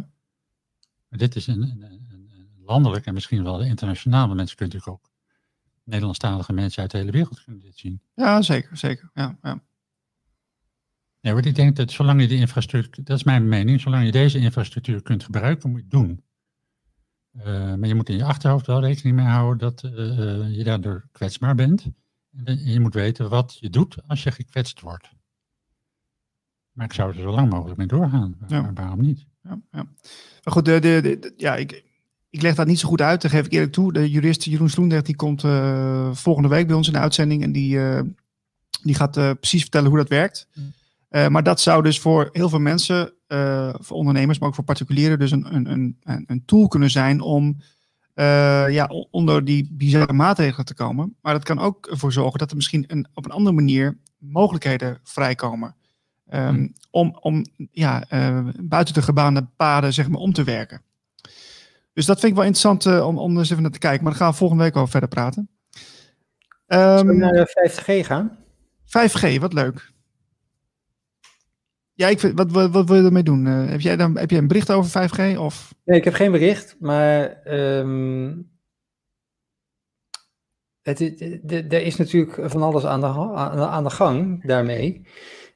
Maar 1.08 1.20
dit 1.20 1.36
is 1.36 1.48
een, 1.48 1.62
een, 1.62 2.09
landelijk 2.70 3.06
en 3.06 3.14
misschien 3.14 3.44
wel 3.44 3.62
internationaal. 3.62 4.28
mensen 4.28 4.58
kunnen 4.58 4.76
natuurlijk 4.76 5.04
ook 5.04 5.12
Nederlandstalige 5.84 6.54
mensen 6.54 6.82
uit 6.82 6.92
de 6.92 6.98
hele 6.98 7.12
wereld 7.12 7.44
kunnen 7.44 7.62
dit 7.62 7.78
zien. 7.78 8.02
Ja, 8.16 8.42
zeker, 8.42 8.78
zeker. 8.78 9.10
Ja, 9.14 9.38
ja. 9.42 9.62
Nee, 11.22 11.34
want 11.34 11.46
ik 11.46 11.56
denk 11.56 11.76
dat 11.76 11.92
zolang 11.92 12.22
je 12.22 12.28
de 12.28 12.36
infrastructuur, 12.36 13.04
dat 13.04 13.18
is 13.18 13.24
mijn 13.24 13.48
mening, 13.48 13.82
zolang 13.82 14.06
je 14.06 14.12
deze 14.12 14.40
infrastructuur 14.40 15.02
kunt 15.02 15.24
gebruiken, 15.24 15.70
moet 15.70 15.80
je 15.80 15.86
het 15.86 16.06
doen. 16.06 16.24
Uh, 17.38 17.46
maar 17.76 17.88
je 17.88 17.96
moet 17.96 18.10
in 18.10 18.18
je 18.18 18.24
achterhoofd 18.24 18.68
wel 18.68 18.82
rekening 18.82 19.16
mee 19.16 19.26
houden 19.26 19.58
dat 19.58 19.84
uh, 19.84 20.56
je 20.56 20.64
daardoor 20.64 21.08
kwetsbaar 21.12 21.56
bent. 21.56 21.86
En 22.44 22.66
je 22.66 22.80
moet 22.80 22.94
weten 22.94 23.30
wat 23.30 23.58
je 23.60 23.70
doet 23.70 23.98
als 24.08 24.24
je 24.24 24.32
gekwetst 24.32 24.82
wordt. 24.82 25.10
Maar 26.72 26.86
ik 26.86 26.94
zou 26.94 27.10
er 27.10 27.22
zo 27.22 27.32
lang 27.32 27.50
mogelijk 27.50 27.78
mee 27.78 27.88
doorgaan. 27.88 28.38
Ja. 28.48 28.62
Maar 28.62 28.74
waarom 28.74 29.02
niet? 29.02 29.26
Ja, 29.44 29.60
ja. 29.72 29.84
Maar 30.44 30.54
goed, 30.54 30.66
de, 30.66 30.80
de, 30.80 31.02
de, 31.02 31.34
ja, 31.38 31.56
ik, 31.56 31.84
ik 32.30 32.42
leg 32.42 32.56
dat 32.56 32.68
niet 32.68 32.80
zo 32.80 32.88
goed 32.88 33.02
uit, 33.02 33.22
dat 33.22 33.32
geef 33.32 33.46
ik 33.46 33.52
eerlijk 33.52 33.72
toe. 33.72 33.94
De 33.94 34.10
jurist 34.10 34.44
Jeroen 34.44 34.70
Sloendrecht 34.70 35.06
die 35.06 35.16
komt 35.16 35.44
uh, 35.44 36.10
volgende 36.14 36.50
week 36.50 36.68
bij 36.68 36.76
ons 36.76 36.88
in 36.88 36.94
de 36.94 37.00
uitzending. 37.00 37.44
En 37.44 37.52
die, 37.52 37.80
die 38.84 38.96
gaat 38.96 39.12
precies 39.12 39.62
vertellen 39.62 39.90
hoe 39.90 39.98
dat 39.98 40.10
werkt. 40.10 40.48
Mm. 40.54 41.32
maar 41.32 41.44
dat 41.44 41.62
zou 41.62 41.84
dus 41.84 42.00
voor 42.00 42.30
heel 42.32 42.50
veel 42.50 42.60
mensen 42.60 43.14
voor 43.74 43.98
ondernemers, 43.98 44.40
maar 44.40 44.48
ook 44.48 44.56
voor 44.56 44.64
particulieren, 44.64 45.20
dus 45.20 45.32
een, 45.32 45.56
een, 45.56 45.70
een, 45.70 46.24
een 46.26 46.46
tool 46.46 46.68
kunnen 46.68 46.90
zijn 46.90 47.22
om 47.22 47.58
ja, 48.70 48.90
onder 49.12 49.46
die 49.46 49.70
bizarre 49.72 50.14
maatregelen 50.14 50.66
te 50.66 50.74
komen. 50.74 51.16
Maar 51.22 51.34
dat 51.34 51.44
kan 51.44 51.60
ook 51.60 51.88
ervoor 51.88 52.12
zorgen 52.12 52.40
dat 52.40 52.50
er 52.50 52.56
misschien 52.56 52.84
een, 52.88 53.08
op 53.14 53.26
een 53.26 53.32
andere 53.32 53.56
manier 53.56 53.98
mogelijkheden 54.18 55.00
vrijkomen. 55.04 55.76
Um, 56.34 56.74
om 56.92 57.18
om 57.20 57.46
ja, 57.72 58.04
buiten 58.62 58.94
de 58.94 59.02
gebaande 59.02 59.48
paden 59.56 59.94
zeg 59.94 60.10
maar, 60.10 60.20
om 60.20 60.34
te 60.34 60.44
werken. 60.44 60.82
Dus 61.94 62.06
dat 62.06 62.20
vind 62.20 62.32
ik 62.32 62.38
wel 62.38 62.48
interessant 62.48 63.02
om, 63.02 63.18
om 63.18 63.38
eens 63.38 63.50
even 63.50 63.62
naar 63.62 63.72
te 63.72 63.80
kijken. 63.80 64.04
Maar 64.04 64.12
daar 64.12 64.22
gaan 64.22 64.32
we 64.32 64.38
volgende 64.38 64.64
week 64.64 64.76
over 64.76 64.90
verder 64.90 65.10
praten. 65.10 65.50
Um, 66.68 66.98
Zullen 66.98 67.06
we 67.06 67.14
naar 67.14 67.34
de 67.34 67.72
5G 67.72 68.06
gaan? 68.06 68.38
5G, 68.86 69.40
wat 69.40 69.54
leuk. 69.54 69.92
Ja, 71.94 72.08
ik 72.08 72.20
vind, 72.20 72.38
wat, 72.38 72.52
wat, 72.52 72.72
wat 72.72 72.88
wil 72.88 72.98
je 72.98 73.04
ermee 73.04 73.24
doen? 73.24 73.46
Uh, 73.46 73.70
heb, 73.70 73.82
jij 73.82 73.98
dan, 73.98 74.18
heb 74.18 74.30
jij 74.30 74.40
een 74.40 74.48
bericht 74.48 74.72
over 74.72 75.10
5G? 75.10 75.38
Of? 75.38 75.76
Nee, 75.86 75.98
ik 75.98 76.04
heb 76.04 76.14
geen 76.14 76.32
bericht, 76.32 76.76
maar 76.80 77.48
um, 77.54 78.52
het, 80.82 81.00
er 81.52 81.82
is 81.82 81.96
natuurlijk 81.96 82.52
van 82.52 82.62
alles 82.62 82.86
aan 82.86 83.00
de, 83.00 83.08
aan 83.68 83.84
de 83.84 83.90
gang 83.90 84.46
daarmee. 84.46 85.08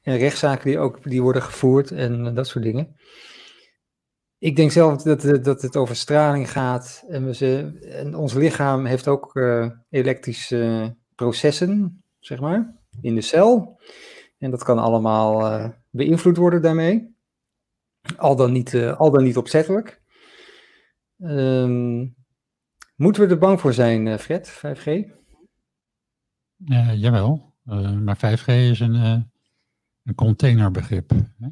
En 0.02 0.16
rechtszaken 0.16 0.66
die 0.66 0.78
ook 0.78 1.10
die 1.10 1.22
worden 1.22 1.42
gevoerd 1.42 1.90
en 1.90 2.34
dat 2.34 2.46
soort 2.46 2.64
dingen. 2.64 2.96
Ik 4.44 4.56
denk 4.56 4.70
zelf 4.70 5.02
dat, 5.02 5.44
dat 5.44 5.62
het 5.62 5.76
over 5.76 5.96
straling 5.96 6.50
gaat. 6.50 7.04
En, 7.08 7.26
we 7.26 7.78
en 7.82 8.14
ons 8.14 8.32
lichaam 8.32 8.84
heeft 8.84 9.08
ook 9.08 9.34
uh, 9.34 9.70
elektrische 9.90 10.96
processen, 11.14 12.02
zeg 12.18 12.40
maar, 12.40 12.74
in 13.00 13.14
de 13.14 13.20
cel. 13.20 13.80
En 14.38 14.50
dat 14.50 14.64
kan 14.64 14.78
allemaal 14.78 15.40
uh, 15.40 15.68
beïnvloed 15.90 16.36
worden 16.36 16.62
daarmee. 16.62 17.16
Al 18.16 18.36
dan 18.36 18.52
niet, 18.52 18.72
uh, 18.72 18.96
al 18.98 19.10
dan 19.10 19.24
niet 19.24 19.36
opzettelijk. 19.36 20.02
Um, 21.18 22.14
moeten 22.96 23.22
we 23.22 23.28
er 23.28 23.38
bang 23.38 23.60
voor 23.60 23.72
zijn, 23.72 24.18
Fred, 24.18 24.50
5G? 24.50 24.84
Uh, 26.66 26.94
jawel, 26.94 27.54
maar 28.02 28.16
5G 28.16 28.46
is 28.46 28.80
een, 28.80 28.94
een 30.02 30.14
containerbegrip. 30.14 31.10
Hè? 31.38 31.48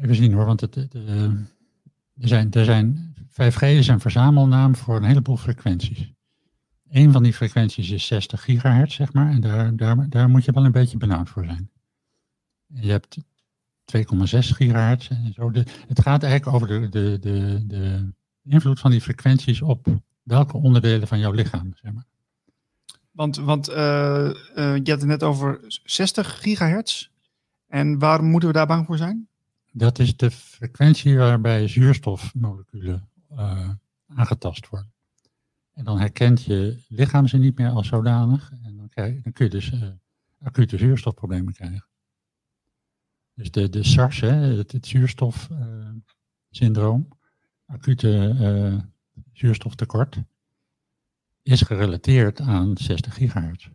Even 0.00 0.14
zien 0.14 0.32
hoor, 0.32 0.46
want 0.46 0.60
het, 0.60 0.74
het, 0.74 0.94
er 0.94 2.28
zijn, 2.28 2.52
er 2.52 2.64
zijn, 2.64 3.14
5G 3.30 3.60
is 3.60 3.88
een 3.88 4.00
verzamelnaam 4.00 4.76
voor 4.76 4.96
een 4.96 5.04
heleboel 5.04 5.36
frequenties. 5.36 6.12
Een 6.90 7.12
van 7.12 7.22
die 7.22 7.32
frequenties 7.32 7.90
is 7.90 8.06
60 8.06 8.44
gigahertz, 8.44 8.94
zeg 8.94 9.12
maar. 9.12 9.30
En 9.30 9.40
daar, 9.40 9.76
daar, 9.76 10.08
daar 10.08 10.28
moet 10.28 10.44
je 10.44 10.52
wel 10.52 10.64
een 10.64 10.72
beetje 10.72 10.96
benauwd 10.96 11.28
voor 11.28 11.44
zijn. 11.44 11.70
je 12.66 12.90
hebt 12.90 13.18
2,6 13.96 14.02
gigahertz 14.38 15.08
en 15.08 15.32
zo. 15.34 15.50
De, 15.50 15.64
het 15.88 16.00
gaat 16.00 16.22
eigenlijk 16.22 16.54
over 16.54 16.68
de, 16.68 16.88
de, 16.88 17.18
de, 17.20 17.64
de 17.66 18.12
invloed 18.44 18.80
van 18.80 18.90
die 18.90 19.00
frequenties 19.00 19.62
op 19.62 19.86
welke 20.22 20.56
onderdelen 20.56 21.08
van 21.08 21.18
jouw 21.18 21.32
lichaam, 21.32 21.72
zeg 21.74 21.92
maar. 21.92 22.04
Want, 23.10 23.36
want 23.36 23.70
uh, 23.70 23.76
uh, 23.76 24.32
je 24.54 24.90
had 24.90 25.00
het 25.00 25.04
net 25.04 25.22
over 25.22 25.60
60 25.84 26.40
gigahertz. 26.40 27.08
En 27.68 27.98
waarom 27.98 28.26
moeten 28.26 28.48
we 28.48 28.54
daar 28.54 28.66
bang 28.66 28.86
voor 28.86 28.96
zijn? 28.96 29.28
Dat 29.76 29.98
is 29.98 30.16
de 30.16 30.30
frequentie 30.30 31.16
waarbij 31.16 31.68
zuurstofmoleculen 31.68 33.08
uh, 33.32 33.70
aangetast 34.06 34.68
worden. 34.68 34.92
En 35.72 35.84
dan 35.84 35.98
herkent 35.98 36.42
je 36.42 36.82
lichaam 36.88 37.26
ze 37.26 37.36
niet 37.36 37.58
meer 37.58 37.68
als 37.68 37.86
zodanig. 37.86 38.52
En 38.62 38.76
dan, 38.76 38.88
krijg, 38.88 39.22
dan 39.22 39.32
kun 39.32 39.44
je 39.44 39.50
dus 39.50 39.72
uh, 39.72 39.88
acute 40.42 40.78
zuurstofproblemen 40.78 41.52
krijgen. 41.52 41.86
Dus 43.34 43.50
de, 43.50 43.68
de 43.68 43.84
SARS, 43.84 44.20
hè, 44.20 44.34
het, 44.34 44.86
zuurstofsyndroom, 44.86 47.08
acute 47.66 48.36
uh, 48.40 48.78
zuurstoftekort, 49.32 50.18
is 51.42 51.62
gerelateerd 51.62 52.40
aan 52.40 52.76
60 52.76 53.14
gigahertz. 53.14 53.68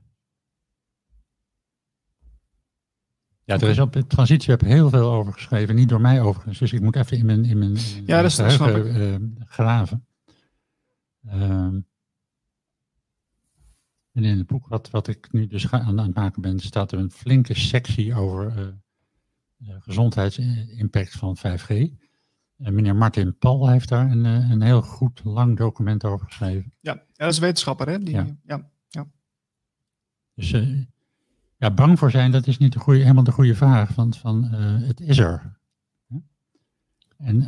Ja, 3.49 3.59
er 3.59 3.69
is 3.69 3.79
op 3.79 3.93
de 3.93 4.07
transitieweb 4.07 4.61
heel 4.61 4.89
veel 4.89 5.11
over 5.11 5.33
geschreven, 5.33 5.75
niet 5.75 5.89
door 5.89 6.01
mij 6.01 6.21
overigens, 6.21 6.59
dus 6.59 6.73
ik 6.73 6.81
moet 6.81 6.95
even 6.95 7.17
in 7.17 7.25
mijn, 7.25 7.45
in 7.45 7.57
mijn, 7.57 7.75
in 7.75 8.03
ja, 8.05 8.21
dat, 8.21 8.31
snap 8.31 8.75
ik. 8.75 8.85
Uh, 8.85 9.15
graven. 9.45 10.05
Um, 11.33 11.87
en 14.11 14.23
in 14.23 14.37
het 14.37 14.47
boek 14.47 14.67
wat, 14.67 14.89
wat 14.89 15.07
ik 15.07 15.31
nu 15.31 15.47
dus 15.47 15.71
aan, 15.71 15.81
aan 15.81 15.97
het 15.97 16.15
maken 16.15 16.41
ben, 16.41 16.59
staat 16.59 16.91
er 16.91 16.99
een 16.99 17.11
flinke 17.11 17.53
sectie 17.53 18.15
over 18.15 18.57
uh, 18.57 18.67
de 19.57 19.81
gezondheidsimpact 19.81 21.11
van 21.11 21.37
5G. 21.37 21.67
En 22.57 22.73
meneer 22.73 22.95
Martin 22.95 23.37
Paul 23.37 23.69
heeft 23.69 23.89
daar 23.89 24.11
een, 24.11 24.25
eh, 24.25 24.49
een 24.49 24.61
heel 24.61 24.81
goed 24.81 25.21
lang 25.23 25.57
document 25.57 26.05
over 26.05 26.25
geschreven. 26.25 26.73
Ja, 26.79 26.93
ja 26.93 27.03
dat 27.15 27.31
is 27.31 27.39
wetenschapper, 27.39 27.89
hè? 27.89 27.99
Die, 27.99 28.15
ja. 28.15 28.25
ja, 28.43 28.69
ja. 28.87 29.07
Dus 30.33 30.53
ja, 31.59 31.71
bang 31.71 31.99
voor 31.99 32.11
zijn, 32.11 32.31
dat 32.31 32.47
is 32.47 32.57
niet 32.57 32.73
de 32.73 32.79
goede, 32.79 32.99
helemaal 32.99 33.23
de 33.23 33.31
goede 33.31 33.55
vraag. 33.55 33.95
Want 33.95 34.17
van, 34.17 34.43
het 34.43 34.99
is 34.99 35.17
er. 35.17 35.57
En 37.17 37.43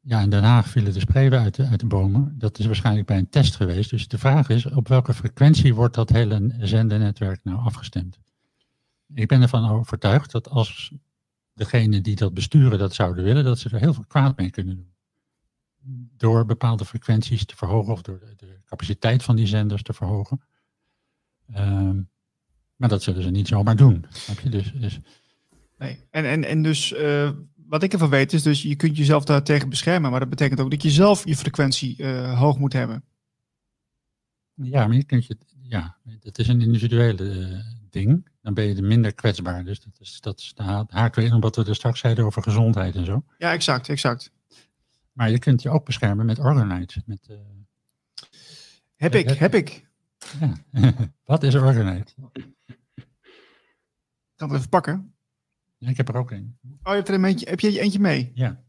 ja, 0.00 0.20
in 0.20 0.30
Den 0.30 0.42
Haag 0.42 0.68
vielen 0.68 0.92
de 0.92 1.00
spreeuwen 1.00 1.40
uit 1.40 1.54
de, 1.54 1.66
uit 1.66 1.80
de 1.80 1.86
bomen. 1.86 2.38
Dat 2.38 2.58
is 2.58 2.66
waarschijnlijk 2.66 3.06
bij 3.06 3.18
een 3.18 3.28
test 3.28 3.56
geweest. 3.56 3.90
Dus 3.90 4.08
de 4.08 4.18
vraag 4.18 4.48
is, 4.48 4.66
op 4.66 4.88
welke 4.88 5.14
frequentie 5.14 5.74
wordt 5.74 5.94
dat 5.94 6.08
hele 6.08 6.54
zendernetwerk 6.58 7.44
nou 7.44 7.58
afgestemd? 7.58 8.18
Ik 9.14 9.28
ben 9.28 9.42
ervan 9.42 9.70
overtuigd 9.70 10.30
dat 10.30 10.48
als 10.48 10.92
degene 11.54 12.00
die 12.00 12.16
dat 12.16 12.34
besturen 12.34 12.78
dat 12.78 12.94
zouden 12.94 13.24
willen, 13.24 13.44
dat 13.44 13.58
ze 13.58 13.68
er 13.68 13.80
heel 13.80 13.94
veel 13.94 14.04
kwaad 14.06 14.36
mee 14.36 14.50
kunnen 14.50 14.76
doen. 14.76 14.92
Door 16.16 16.44
bepaalde 16.44 16.84
frequenties 16.84 17.44
te 17.44 17.56
verhogen 17.56 17.92
of 17.92 18.02
door 18.02 18.18
de, 18.18 18.34
de 18.36 18.60
capaciteit 18.64 19.22
van 19.22 19.36
die 19.36 19.46
zenders 19.46 19.82
te 19.82 19.92
verhogen. 19.92 20.40
Ehm, 21.52 22.00
maar 22.80 22.88
dat 22.88 23.02
zullen 23.02 23.22
ze 23.22 23.30
niet 23.30 23.48
zomaar 23.48 23.76
doen. 23.76 24.04
Snap 24.10 24.40
je? 24.40 24.48
Dus, 24.48 24.72
dus 24.72 25.00
Nee. 25.78 25.98
En, 26.10 26.24
en, 26.24 26.44
en 26.44 26.62
dus 26.62 26.92
eh, 26.92 27.30
wat 27.66 27.82
ik 27.82 27.92
ervan 27.92 28.10
weet 28.10 28.32
is, 28.32 28.42
dus 28.42 28.62
je 28.62 28.76
kunt 28.76 28.96
jezelf 28.96 29.24
daar 29.24 29.42
tegen 29.42 29.68
beschermen, 29.68 30.10
maar 30.10 30.20
dat 30.20 30.28
betekent 30.28 30.60
ook 30.60 30.70
dat 30.70 30.82
je 30.82 30.90
zelf 30.90 31.24
je 31.24 31.36
frequentie 31.36 31.96
eh, 31.96 32.38
hoog 32.38 32.58
moet 32.58 32.72
hebben. 32.72 33.04
ja, 34.54 34.86
maar 34.86 34.96
je 34.96 35.04
kunt 35.04 35.26
je, 35.26 35.36
ja, 35.62 35.96
het 36.20 36.38
is 36.38 36.48
een 36.48 36.60
individuele 36.60 37.30
eh, 37.30 37.58
ding. 37.90 38.28
Dan 38.42 38.54
ben 38.54 38.64
je 38.64 38.74
er 38.74 38.84
minder 38.84 39.14
kwetsbaar. 39.14 39.64
Dus 39.64 39.80
dat 39.80 40.00
is, 40.00 40.20
dat 40.20 40.38
is 40.38 40.54
de 40.54 40.62
haak 40.88 41.14
weer 41.14 41.24
in 41.24 41.32
op 41.32 41.42
wat 41.42 41.56
we 41.56 41.64
er 41.64 41.74
straks 41.74 42.00
zeiden 42.00 42.24
over 42.24 42.42
gezondheid 42.42 42.94
en 42.94 43.04
zo. 43.04 43.24
Ja, 43.38 43.52
exact, 43.52 43.88
exact. 43.88 44.32
Maar 45.12 45.30
je 45.30 45.38
kunt 45.38 45.62
je 45.62 45.70
ook 45.70 45.84
beschermen 45.84 46.26
met 46.26 46.38
Orgonite. 46.38 47.02
Met, 47.06 47.28
Heb 48.96 49.14
ik, 49.14 49.30
heb 49.30 49.54
ik. 49.54 49.86
ja. 50.72 50.94
wat 51.24 51.42
is 51.42 51.54
Orgonite? 51.54 52.12
Ik 54.40 54.46
kan 54.46 54.54
het 54.54 54.58
even 54.58 54.70
pakken. 54.80 55.14
Ja, 55.78 55.88
ik 55.88 55.96
heb 55.96 56.08
er 56.08 56.16
ook 56.16 56.30
een. 56.30 56.58
Oh, 56.62 56.78
je 56.82 56.90
hebt 56.90 57.08
er 57.08 57.14
een 57.14 57.24
eentje, 57.24 57.48
heb 57.48 57.60
je 57.60 57.80
eentje 57.80 57.98
mee? 58.00 58.30
Ja. 58.34 58.60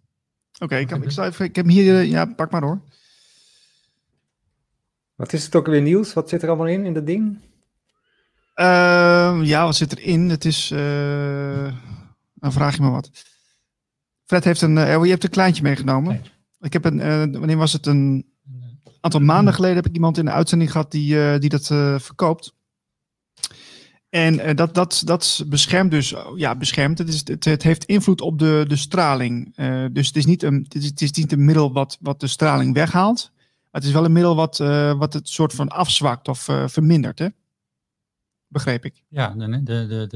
Oké, 0.60 0.76
ik, 0.76 0.88
kan- 0.88 1.00
heb 1.02 1.10
ik, 1.12 1.18
even- 1.18 1.46
ik 1.46 1.56
heb 1.56 1.66
hem 1.66 1.74
hier, 1.74 1.98
eh, 2.00 2.10
ja, 2.10 2.26
pak 2.26 2.52
maar 2.52 2.62
door. 2.62 2.82
Wat 5.16 5.34
is 5.34 5.44
het 5.46 5.56
ook 5.56 5.66
weer 5.66 5.82
nieuws? 5.82 6.14
Wat 6.14 6.30
zit 6.30 6.42
er 6.42 6.48
allemaal 6.48 6.68
in, 6.68 6.86
in 6.86 6.94
dat 6.94 7.06
ding? 7.06 7.38
Ehm, 8.54 9.42
ja, 9.44 9.64
wat 9.66 9.76
zit 9.76 9.98
erin? 9.98 10.30
Het 10.30 10.46
is, 10.46 10.72
eh, 10.72 11.74
dan 12.34 12.52
vraag 12.52 12.76
je 12.76 12.82
me 12.82 12.90
wat. 12.90 13.12
Fred 14.26 14.44
heeft 14.44 14.62
een, 14.62 14.78
eh, 14.78 14.98
oh, 14.98 15.04
je 15.06 15.12
hebt 15.12 15.24
een 15.24 15.30
kleintje 15.30 15.64
meegenomen. 15.64 16.10
Kleintje. 16.10 16.32
Ik 16.60 16.74
heb 16.74 16.86
een, 16.86 17.00
eh, 17.00 17.18
wanneer 17.40 17.58
was 17.58 17.74
het? 17.74 17.86
Een 17.86 18.26
aantal 19.02 19.20
maanden 19.22 19.54
geleden 19.54 19.76
heb 19.76 19.86
ik 19.88 19.94
iemand 19.94 20.18
in 20.18 20.26
de 20.26 20.32
uitzending 20.32 20.72
gehad 20.72 20.92
die, 20.92 21.24
eh, 21.32 21.40
die 21.40 21.50
dat 21.50 21.70
eh, 21.72 22.00
verkoopt. 22.00 22.54
En 24.12 24.40
eh, 24.40 24.56
dat, 24.56 24.74
dat, 24.74 25.02
dat 25.06 25.44
beschermt 25.48 25.92
dus, 25.92 26.14
ja, 26.36 26.56
beschermt. 26.56 26.98
Het, 26.98 27.08
is, 27.08 27.22
het, 27.28 27.46
het 27.46 27.64
heeft 27.64 27.84
invloed 27.84 28.22
op 28.22 28.40
de, 28.40 28.66
de 28.68 28.76
straling. 28.76 29.52
Eh, 29.56 29.86
dus 29.92 30.08
het 30.08 30.16
is, 30.16 30.26
niet 30.26 30.44
een, 30.44 30.64
het, 30.64 30.76
is, 30.76 30.86
het 30.86 31.02
is 31.02 31.12
niet 31.12 31.32
een 31.32 31.46
middel 31.46 31.74
wat, 31.74 31.98
wat 32.02 32.20
de 32.20 32.28
straling 32.28 32.74
weghaalt. 32.74 33.32
Maar 33.36 33.82
het 33.82 33.84
is 33.84 33.92
wel 33.92 34.06
een 34.06 34.12
middel 34.12 34.36
wat, 34.36 34.60
eh, 34.60 34.98
wat 34.98 35.14
het 35.14 35.30
soort 35.30 35.54
van 35.54 35.68
afzwakt 35.70 36.28
of 36.28 36.40
vermindert. 36.66 37.20
Hè? 37.20 37.28
Begreep 38.48 38.86
ik. 38.86 39.04
Ja, 39.08 39.30
de, 39.30 39.50
de, 39.50 39.64
de, 39.64 39.86
de, 39.88 40.08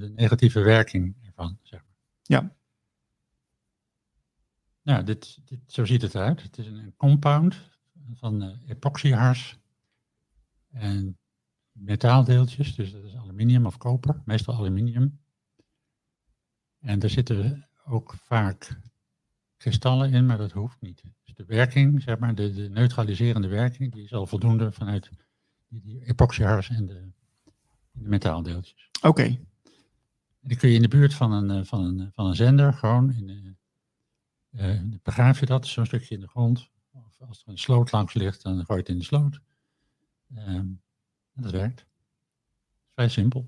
de- 0.00 0.12
negatieve 0.16 0.60
werking 0.60 1.14
ervan, 1.26 1.58
zeg 1.62 1.80
maar. 1.80 1.96
Ja. 2.22 2.54
Ja, 4.82 5.02
dit, 5.02 5.38
dit, 5.44 5.58
zo 5.66 5.84
ziet 5.84 6.02
het 6.02 6.14
eruit. 6.14 6.42
Het 6.42 6.58
is 6.58 6.66
een, 6.66 6.94
compound 6.96 7.56
van 8.14 8.58
epoxyhars 8.66 9.58
en 10.72 11.18
metaaldeeltjes. 11.78 12.74
Dus 12.74 12.92
dat 12.92 13.04
is 13.04 13.16
aluminium 13.16 13.66
of 13.66 13.78
koper, 13.78 14.22
meestal 14.24 14.54
aluminium. 14.54 15.20
En 16.80 17.00
er 17.00 17.10
zitten 17.10 17.68
ook 17.84 18.14
vaak 18.14 18.78
kristallen 19.56 20.12
in, 20.12 20.26
maar 20.26 20.38
dat 20.38 20.52
hoeft 20.52 20.80
niet. 20.80 21.02
Dus 21.24 21.34
de 21.34 21.44
werking, 21.44 22.02
zeg 22.02 22.18
maar, 22.18 22.34
de, 22.34 22.52
de 22.52 22.68
neutraliserende 22.68 23.48
werking, 23.48 23.92
die 23.92 24.04
is 24.04 24.12
al 24.12 24.26
voldoende 24.26 24.72
vanuit 24.72 25.10
die, 25.68 26.04
epoxyhars 26.04 26.68
en 26.68 26.86
de, 26.86 27.10
de 27.92 28.08
metaaldeeltjes. 28.08 28.90
Oké. 29.02 29.22
En 29.22 30.52
die 30.52 30.56
kun 30.56 30.68
je 30.68 30.74
in 30.74 30.82
de 30.82 30.88
buurt 30.88 31.14
van 31.14 31.32
een, 31.32 31.50
eh, 31.50 31.64
van 31.64 31.84
een, 31.84 32.10
van 32.12 32.26
een 32.26 32.36
zender 32.36 32.72
gewoon, 32.72 33.12
in, 33.12 33.56
eh, 34.50 34.74
eh, 34.74 34.82
begraaf 35.02 35.40
je 35.40 35.46
dat, 35.46 35.66
zo'n 35.66 35.86
stukje 35.86 36.14
in 36.14 36.20
de 36.20 36.28
grond. 36.28 36.70
Of 36.92 37.20
als 37.20 37.42
er 37.42 37.48
een 37.48 37.58
sloot 37.58 37.92
langs 37.92 38.14
ligt, 38.14 38.42
dan 38.42 38.64
gooi 38.64 38.78
je 38.78 38.84
het 38.84 38.88
in 38.88 38.98
de 38.98 39.04
sloot. 39.04 39.40
Ehm, 40.34 40.66
dat 41.42 41.52
werkt. 41.52 41.86
Vrij 42.94 43.08
simpel. 43.08 43.46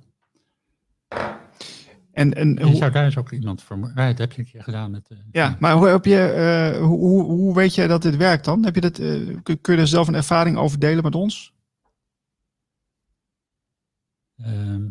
En, 2.19 2.35
en 2.35 2.55
Je 2.55 2.65
hoe, 2.65 2.75
zou 2.77 2.91
daar 2.91 3.05
eens 3.05 3.17
ook 3.17 3.33
iemand 3.33 3.63
voor... 3.63 3.93
Ja, 3.95 4.07
dat 4.09 4.19
heb 4.19 4.33
je 4.33 4.39
een 4.39 4.49
keer 4.49 4.63
gedaan 4.63 4.91
met... 4.91 5.09
eh, 5.09 5.19
ja, 5.31 5.57
maar 5.61 5.73
hoe, 5.73 5.87
heb 5.87 6.05
je, 6.05 6.21
eh, 6.21 6.81
hoe, 6.85 7.23
hoe, 7.23 7.55
weet 7.55 7.75
je 7.75 7.87
dat 7.87 8.03
dit 8.03 8.17
werkt 8.17 8.45
dan? 8.45 8.65
Heb 8.65 8.75
je 8.75 8.81
dat, 8.81 8.99
eh, 8.99 9.37
kun, 9.43 9.61
kun 9.61 9.75
je 9.75 9.81
er 9.81 9.87
zelf 9.87 10.09
een 10.09 10.15
ervaring 10.15 10.57
over 10.57 10.79
delen 10.79 11.03
met 11.03 11.15
ons? 11.15 11.55
Ehm, 14.37 14.91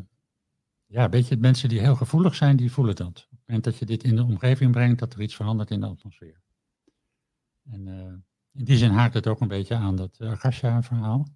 ja, 0.85 1.09
weet 1.09 1.27
je, 1.27 1.37
mensen 1.37 1.69
die 1.69 1.79
heel 1.79 1.95
gevoelig 1.95 2.35
zijn, 2.35 2.55
die 2.55 2.71
voelen 2.71 2.95
dat. 2.95 3.07
Op 3.07 3.29
het 3.29 3.39
moment 3.45 3.63
dat 3.63 3.77
je 3.77 3.85
dit 3.85 4.03
in 4.03 4.15
de 4.15 4.23
omgeving 4.23 4.71
brengt, 4.71 4.99
dat 4.99 5.13
er 5.13 5.21
iets 5.21 5.35
verandert 5.35 5.71
in 5.71 5.79
de 5.79 5.87
atmosfeer. 5.87 6.41
En 7.71 7.87
in 8.53 8.63
die 8.63 8.77
zin 8.77 8.91
haakt 8.91 9.13
het 9.13 9.27
ook 9.27 9.41
een 9.41 9.47
beetje 9.47 9.75
aan 9.75 9.95
dat 9.95 10.21
Akasha-verhaal. 10.21 11.27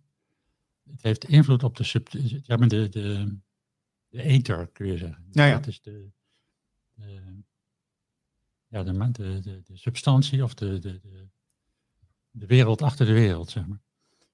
Het 0.89 1.01
heeft 1.01 1.25
invloed 1.25 1.63
op 1.63 1.75
de, 1.75 1.83
sub, 1.83 2.07
ja, 2.43 2.57
maar 2.57 2.67
de, 2.67 2.89
de, 2.89 3.37
de 4.09 4.21
ether, 4.21 4.67
kun 4.67 4.87
je 4.87 4.97
zeggen. 4.97 5.25
Ja, 5.31 5.45
ja. 5.45 5.53
Dat 5.53 5.67
is 5.67 5.81
de, 5.81 6.11
de, 6.93 7.43
ja, 8.67 8.83
de, 8.83 9.11
de, 9.11 9.39
de, 9.39 9.61
de 9.63 9.77
substantie 9.77 10.43
of 10.43 10.53
de, 10.53 10.79
de, 10.79 10.99
de, 10.99 11.27
de 12.31 12.45
wereld 12.45 12.81
achter 12.81 13.05
de 13.05 13.13
wereld, 13.13 13.49
zeg 13.49 13.67
maar. 13.67 13.81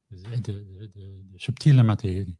De, 0.07 0.21
de, 0.21 0.41
de, 0.41 0.89
de, 0.93 1.27
de 1.31 1.39
subtiele 1.39 1.83
materie. 1.83 2.37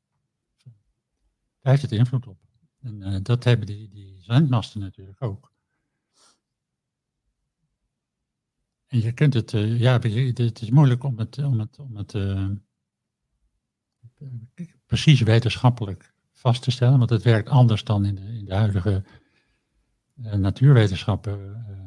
Daar 1.62 1.76
heeft 1.76 1.82
het 1.82 1.92
invloed 1.92 2.28
op. 2.28 2.40
En 2.82 3.02
uh, 3.02 3.18
dat 3.22 3.44
hebben 3.44 3.66
die, 3.66 3.88
die 3.88 4.22
zendmasten 4.22 4.80
natuurlijk 4.80 5.22
ook. 5.22 5.52
En 8.88 9.02
je 9.02 9.12
kunt 9.12 9.34
het, 9.34 9.54
uh, 9.54 9.80
ja, 9.80 10.00
het 10.00 10.62
is 10.62 10.70
moeilijk 10.70 11.04
om 11.04 11.18
het, 11.18 11.38
om 11.38 11.60
het, 11.60 11.80
om 11.80 11.96
het 11.96 12.14
uh, 12.14 12.50
precies 14.86 15.22
wetenschappelijk 15.22 16.14
vast 16.32 16.62
te 16.62 16.72
stellen, 16.72 16.98
want 16.98 17.10
het 17.10 17.24
werkt 17.24 17.50
anders 17.50 17.84
dan 17.84 18.06
in 18.06 18.16
de, 18.16 18.22
in 18.22 18.46
de 18.46 18.56
huidige 18.56 19.04
uh, 20.16 20.34
natuurwetenschappen. 20.34 21.66
Uh. 21.70 21.86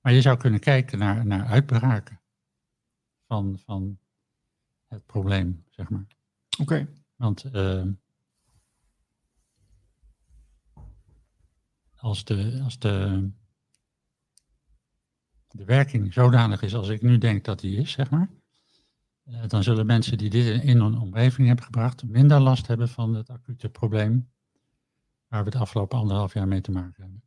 Maar 0.00 0.12
je 0.12 0.20
zou 0.20 0.36
kunnen 0.36 0.60
kijken 0.60 0.98
naar, 0.98 1.26
naar 1.26 1.46
uitbraken 1.46 2.20
van, 3.26 3.58
van 3.58 3.98
het 4.88 5.06
probleem, 5.06 5.64
zeg 5.70 5.88
maar. 5.90 6.06
Oké. 6.60 6.62
Okay. 6.62 6.88
Want 7.16 7.44
uh, 7.44 7.84
als, 11.96 12.24
de, 12.24 12.60
als 12.64 12.78
de, 12.78 13.28
de 15.48 15.64
werking 15.64 16.12
zodanig 16.12 16.62
is 16.62 16.74
als 16.74 16.88
ik 16.88 17.02
nu 17.02 17.18
denk 17.18 17.44
dat 17.44 17.60
die 17.60 17.76
is, 17.76 17.90
zeg 17.92 18.10
maar, 18.10 18.28
dan 19.46 19.62
zullen 19.62 19.86
mensen 19.86 20.18
die 20.18 20.30
dit 20.30 20.62
in 20.62 20.80
hun 20.80 20.98
omgeving 20.98 21.46
hebben 21.46 21.64
gebracht 21.64 22.04
minder 22.04 22.40
last 22.40 22.66
hebben 22.66 22.88
van 22.88 23.14
het 23.14 23.30
acute 23.30 23.68
probleem 23.68 24.28
waar 25.28 25.44
we 25.44 25.50
het 25.50 25.60
afgelopen 25.60 25.98
anderhalf 25.98 26.34
jaar 26.34 26.48
mee 26.48 26.60
te 26.60 26.70
maken 26.70 27.02
hebben. 27.02 27.22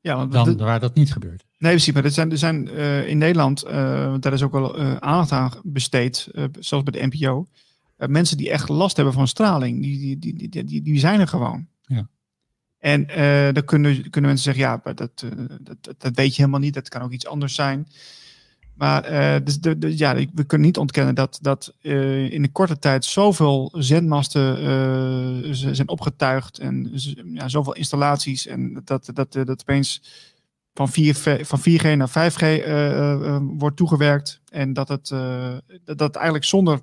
Ja, 0.00 0.16
want 0.16 0.32
dan 0.32 0.56
waar 0.56 0.80
dat 0.80 0.94
niet 0.94 1.12
gebeurt. 1.12 1.44
Nee, 1.58 1.72
precies. 1.72 1.94
Maar 1.94 2.04
er 2.04 2.10
zijn, 2.10 2.30
er 2.30 2.38
zijn 2.38 2.68
uh, 2.68 3.08
in 3.08 3.18
Nederland, 3.18 3.64
uh, 3.64 3.70
daar 4.20 4.32
is 4.32 4.42
ook 4.42 4.52
wel 4.52 4.80
uh, 4.80 4.96
aandacht 4.96 5.32
aan 5.32 5.50
besteed, 5.62 6.28
zoals 6.58 6.84
bij 6.84 7.00
de 7.00 7.06
NPO. 7.06 7.46
mensen 7.96 8.36
die 8.36 8.50
echt 8.50 8.68
last 8.68 8.96
hebben 8.96 9.14
van 9.14 9.28
straling, 9.28 9.82
die, 9.82 10.18
die, 10.18 10.18
die, 10.36 10.48
die, 10.48 10.64
die, 10.64 10.82
die 10.82 10.98
zijn 10.98 11.20
er 11.20 11.28
gewoon. 11.28 11.66
Ja. 11.82 12.08
En 12.78 13.06
dan 13.54 13.64
kunnen, 13.64 14.10
kunnen 14.10 14.30
mensen 14.30 14.54
zeggen, 14.54 14.62
ja, 14.62 14.94
dat, 14.94 15.24
dat, 15.60 15.94
dat, 15.98 16.14
weet 16.14 16.36
je 16.36 16.40
helemaal 16.40 16.60
niet, 16.60 16.74
dat 16.74 16.88
kan 16.88 17.02
ook 17.02 17.12
iets 17.12 17.26
anders 17.26 17.54
zijn. 17.54 17.88
Maar 18.74 19.02
dus 19.44 19.60
de, 19.60 19.78
de, 19.78 19.98
ja, 19.98 20.14
we 20.14 20.44
kunnen 20.44 20.66
niet 20.66 20.78
ontkennen 20.78 21.14
dat, 21.14 21.38
dat 21.42 21.74
in 21.80 22.42
een 22.42 22.52
korte 22.52 22.78
tijd 22.78 23.04
zoveel 23.04 23.72
zendmasten 23.76 24.56
zijn 25.56 25.88
opgetuigd 25.88 26.58
en 26.58 26.90
ja, 27.24 27.48
zoveel 27.48 27.74
installaties 27.74 28.46
en 28.46 28.82
dat, 28.84 29.10
dat, 29.14 29.32
dat, 29.32 29.60
opeens 29.60 30.02
van, 30.74 30.88
4, 30.88 31.14
van 31.44 31.58
4G 31.58 31.96
naar 31.96 32.08
5G 32.08 32.42
uh, 32.42 32.58
uh, 32.66 33.38
wordt 33.42 33.76
toegewerkt. 33.76 34.40
En 34.50 34.72
dat 34.72 34.88
het, 34.88 35.08
dat, 35.84 35.98
dat 35.98 36.14
eigenlijk 36.14 36.44
zonder, 36.44 36.80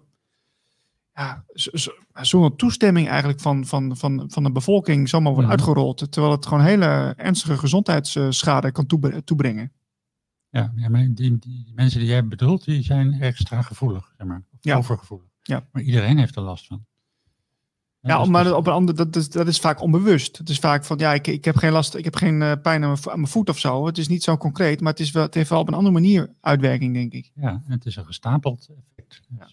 ja, 1.14 1.44
zonder 2.14 2.56
toestemming 2.56 3.08
eigenlijk 3.08 3.40
van, 3.40 3.66
van, 3.66 3.98
van, 3.98 4.26
van 4.28 4.44
de 4.44 4.52
bevolking 4.52 5.10
zomaar 5.10 5.34
wordt 5.34 5.50
uitgerold. 5.50 6.12
Terwijl 6.12 6.34
het 6.34 6.46
gewoon 6.46 6.64
hele 6.64 7.14
ernstige 7.18 7.58
gezondheidsschade 7.58 8.72
kan 8.72 8.86
toebre 8.86 9.24
toebrengen. 9.24 9.72
Ja, 10.52 10.74
ja 10.76 10.90
maar 10.90 11.08
die, 11.14 11.40
die, 11.40 11.72
mensen 11.76 12.00
die 12.00 12.10
jij 12.10 12.28
bedoelt, 12.28 12.66
die 12.66 12.84
zijn 12.84 13.22
extra 13.22 13.62
gevoelig, 13.62 14.14
zeg 14.18 14.28
maar. 14.28 14.44
Ja. 14.60 14.78
overgevoelig. 14.78 15.28
Ja. 15.42 15.68
Maar 15.72 15.82
iedereen 15.82 16.18
heeft 16.18 16.36
er 16.36 16.42
last 16.42 16.68
van. 16.68 16.86
Ja, 18.02 18.20
dus- 18.20 18.28
maar 18.28 18.44
dus- 18.44 18.54
op 18.54 18.68
een 18.68 18.74
ander, 18.74 18.96
dat, 18.96 19.16
is, 19.16 19.30
dat 19.30 19.48
is 19.48 19.60
vaak 19.60 19.82
onbewust. 19.82 20.38
Het 20.38 20.50
is 20.50 20.60
vaak 20.60 20.86
van, 20.86 20.98
ja, 20.98 21.14
ik, 21.14 21.28
ik 21.28 21.46
heb 21.46 21.56
geen 21.56 21.72
last, 21.72 21.96
ik 21.96 22.04
heb 22.04 22.16
geen 22.16 22.42
uh, 22.42 22.52
pijn 22.62 22.84
aan 22.84 22.90
mijn, 22.90 23.10
aan 23.10 23.20
mijn 23.20 23.32
voet 23.32 23.50
of 23.50 23.60
zo. 23.60 23.86
Het 23.86 23.98
is 23.98 24.08
niet 24.08 24.24
zo 24.24 24.38
concreet, 24.38 24.82
maar 24.82 24.92
het, 24.92 25.02
is 25.02 25.12
wel, 25.12 25.24
het 25.24 25.34
heeft 25.34 25.50
wel 25.50 25.60
op 25.60 25.68
een 25.68 25.74
andere 25.74 25.94
manier 25.94 26.34
uitwerking, 26.42 26.94
denk 26.94 27.14
ik. 27.14 27.32
Ja, 27.36 27.64
het 27.66 27.86
is 27.86 27.96
een 27.96 28.06
gestapeld 28.06 28.70
effect. 28.70 29.22
Ja. 29.38 29.50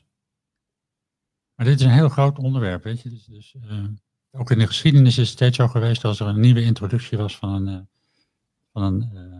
Maar 1.54 1.66
dit 1.66 1.80
is 1.80 1.86
een 1.86 1.92
heel 1.92 2.08
groot 2.08 2.38
onderwerp, 2.38 2.84
weet 2.84 3.00
je. 3.00 3.08
Dus, 3.08 3.24
dus 3.24 3.54
uh, 3.70 3.84
ook 4.30 4.50
in 4.50 4.58
de 4.58 4.66
geschiedenis 4.66 5.18
is 5.18 5.28
het 5.28 5.36
steeds 5.36 5.56
zo 5.56 5.68
geweest 5.68 6.04
als 6.04 6.20
er 6.20 6.26
een 6.26 6.40
nieuwe 6.40 6.62
introductie 6.62 7.18
was 7.18 7.36
van 7.36 7.52
een, 7.52 7.74
uh, 7.74 7.80
van 8.72 8.82
een 8.82 9.10
uh, 9.14 9.38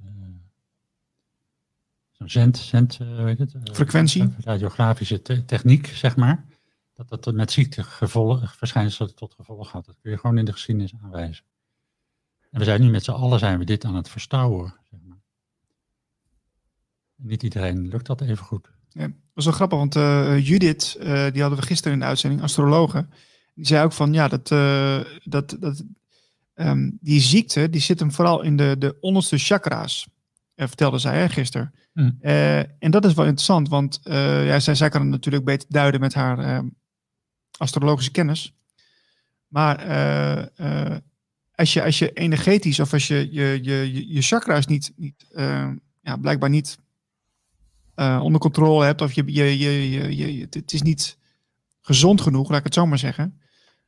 zo'n 0.00 0.44
zend, 2.30 2.56
zend 2.56 2.96
weet 2.96 3.38
het? 3.38 3.54
frequentie. 3.72 4.34
radiografische 4.38 5.22
te 5.22 5.44
techniek, 5.44 5.86
zeg 5.86 6.16
maar. 6.16 6.44
Dat 6.94 7.08
dat 7.08 7.34
met 7.34 7.52
ziekteverschijnselen 7.52 9.14
tot 9.14 9.34
gevolg 9.34 9.72
had. 9.72 9.84
Dat 9.84 9.96
kun 10.02 10.10
je 10.10 10.18
gewoon 10.18 10.38
in 10.38 10.44
de 10.44 10.52
geschiedenis 10.52 10.94
aanwijzen. 11.02 11.44
En 12.50 12.58
we 12.58 12.64
zijn 12.64 12.80
nu 12.80 12.90
met 12.90 13.04
z'n 13.04 13.10
allen 13.10 13.38
zijn 13.38 13.58
we 13.58 13.64
dit 13.64 13.84
aan 13.84 13.94
het 13.94 14.08
verstouwen. 14.08 14.74
Zeg 14.90 15.00
maar. 15.06 15.18
Niet 17.16 17.42
iedereen 17.42 17.88
lukt 17.88 18.06
dat 18.06 18.20
even 18.20 18.44
goed. 18.44 18.72
Ja, 18.88 19.06
dat 19.06 19.16
was 19.32 19.44
wel 19.44 19.54
grappig, 19.54 19.78
want 19.78 19.96
uh, 19.96 20.46
Judith, 20.46 20.96
uh, 20.98 21.04
die 21.04 21.40
hadden 21.40 21.58
we 21.60 21.66
gisteren 21.66 21.92
in 21.92 21.98
de 21.98 22.04
uitzending, 22.04 22.42
astrologe. 22.42 23.06
Die 23.54 23.66
zei 23.66 23.84
ook 23.84 23.92
van, 23.92 24.12
ja, 24.12 24.28
dat, 24.28 24.50
uh, 24.50 25.00
dat, 25.24 25.56
dat 25.60 25.84
um, 26.54 26.98
die 27.00 27.20
ziekte, 27.20 27.70
die 27.70 27.80
zit 27.80 27.98
hem 27.98 28.12
vooral 28.12 28.42
in 28.42 28.56
de, 28.56 28.76
de 28.78 28.96
onderste 29.00 29.38
chakra's. 29.38 30.08
Vertelde 30.56 30.98
zij 30.98 31.18
hè, 31.18 31.28
gisteren. 31.28 31.74
Hmm. 31.92 32.18
en 32.78 32.90
dat 32.90 33.04
is 33.04 33.14
wel 33.14 33.24
interessant, 33.24 33.68
want 33.68 34.00
ja, 34.02 34.60
zij, 34.60 34.74
zij 34.74 34.88
kan 34.88 35.00
het 35.00 35.10
natuurlijk 35.10 35.44
beter 35.44 35.68
duiden 35.70 36.00
met 36.00 36.14
haar 36.14 36.38
ehm, 36.38 36.68
astrologische 37.56 38.10
kennis. 38.10 38.54
Maar 39.48 39.76
als, 41.54 41.72
je, 41.72 41.82
als 41.82 41.98
je 41.98 42.12
energetisch 42.12 42.80
of 42.80 42.92
als 42.92 43.06
je 43.06 43.28
je, 43.32 43.58
je, 43.62 44.12
je 44.12 44.22
chakra's 44.22 44.66
niet, 44.66 44.92
niet 44.96 45.26
ja, 46.00 46.16
blijkbaar 46.16 46.50
niet 46.50 46.78
uh, 47.96 48.20
onder 48.22 48.40
controle 48.40 48.84
hebt, 48.84 49.00
of 49.00 49.12
je, 49.12 49.22
je, 49.26 49.58
je, 49.58 49.90
je, 49.90 50.36
je, 50.36 50.46
het 50.50 50.72
is 50.72 50.82
niet 50.82 51.18
gezond 51.80 52.20
genoeg, 52.20 52.48
laat 52.48 52.58
ik 52.58 52.64
het 52.64 52.74
zo 52.74 52.86
maar 52.86 52.98
zeggen. 52.98 53.40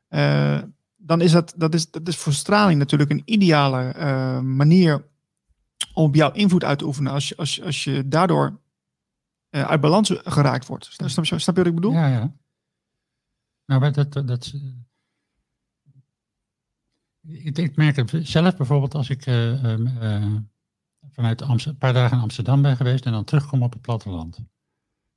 Uh, 0.09 0.59
dan 0.97 1.21
is 1.21 1.33
dat, 1.33 1.55
dat, 1.57 1.75
is, 1.75 1.91
dat 1.91 2.09
is 2.09 2.17
voor 2.17 2.33
straling 2.33 2.79
natuurlijk 2.79 3.11
een 3.11 3.23
ideale 3.25 3.95
uh, 3.97 4.41
manier 4.41 5.05
om 5.93 6.05
op 6.05 6.15
jouw 6.15 6.33
invloed 6.33 6.65
uit 6.65 6.79
te 6.79 6.87
oefenen. 6.87 7.13
Als 7.13 7.29
je, 7.29 7.37
als, 7.37 7.63
als 7.63 7.85
je 7.85 8.09
daardoor 8.09 8.61
uit 9.51 9.81
balans 9.81 10.13
geraakt 10.25 10.67
wordt. 10.67 10.85
Snap, 10.85 11.09
snap, 11.09 11.25
snap 11.25 11.57
je 11.57 11.63
wat 11.63 11.67
ik 11.67 11.75
bedoel? 11.75 11.93
Ja, 11.93 12.07
ja. 12.07 12.37
Nou, 13.67 13.93
dat, 13.93 14.13
dat, 14.13 14.29
dat 14.29 14.55
ik, 17.21 17.59
ik 17.59 17.77
merk 17.77 17.97
het 17.97 18.13
zelf 18.23 18.57
bijvoorbeeld 18.57 18.95
als 18.95 19.11
ik 19.11 19.23
vanuit 21.13 21.43
Amsterdam, 21.43 21.73
een 21.73 21.79
paar 21.79 21.93
dagen 21.93 22.17
in 22.17 22.23
Amsterdam 22.23 22.63
ben 22.63 22.77
geweest 22.77 23.07
en 23.07 23.13
dan 23.13 23.25
terugkom 23.25 23.63
op 23.63 23.73
het 23.73 23.83
platteland. 23.83 24.39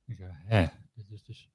Ik 0.06 0.16
zeg, 0.16 0.30
hè, 0.44 0.66
dit 0.92 1.10
is 1.10 1.22
dus, 1.22 1.50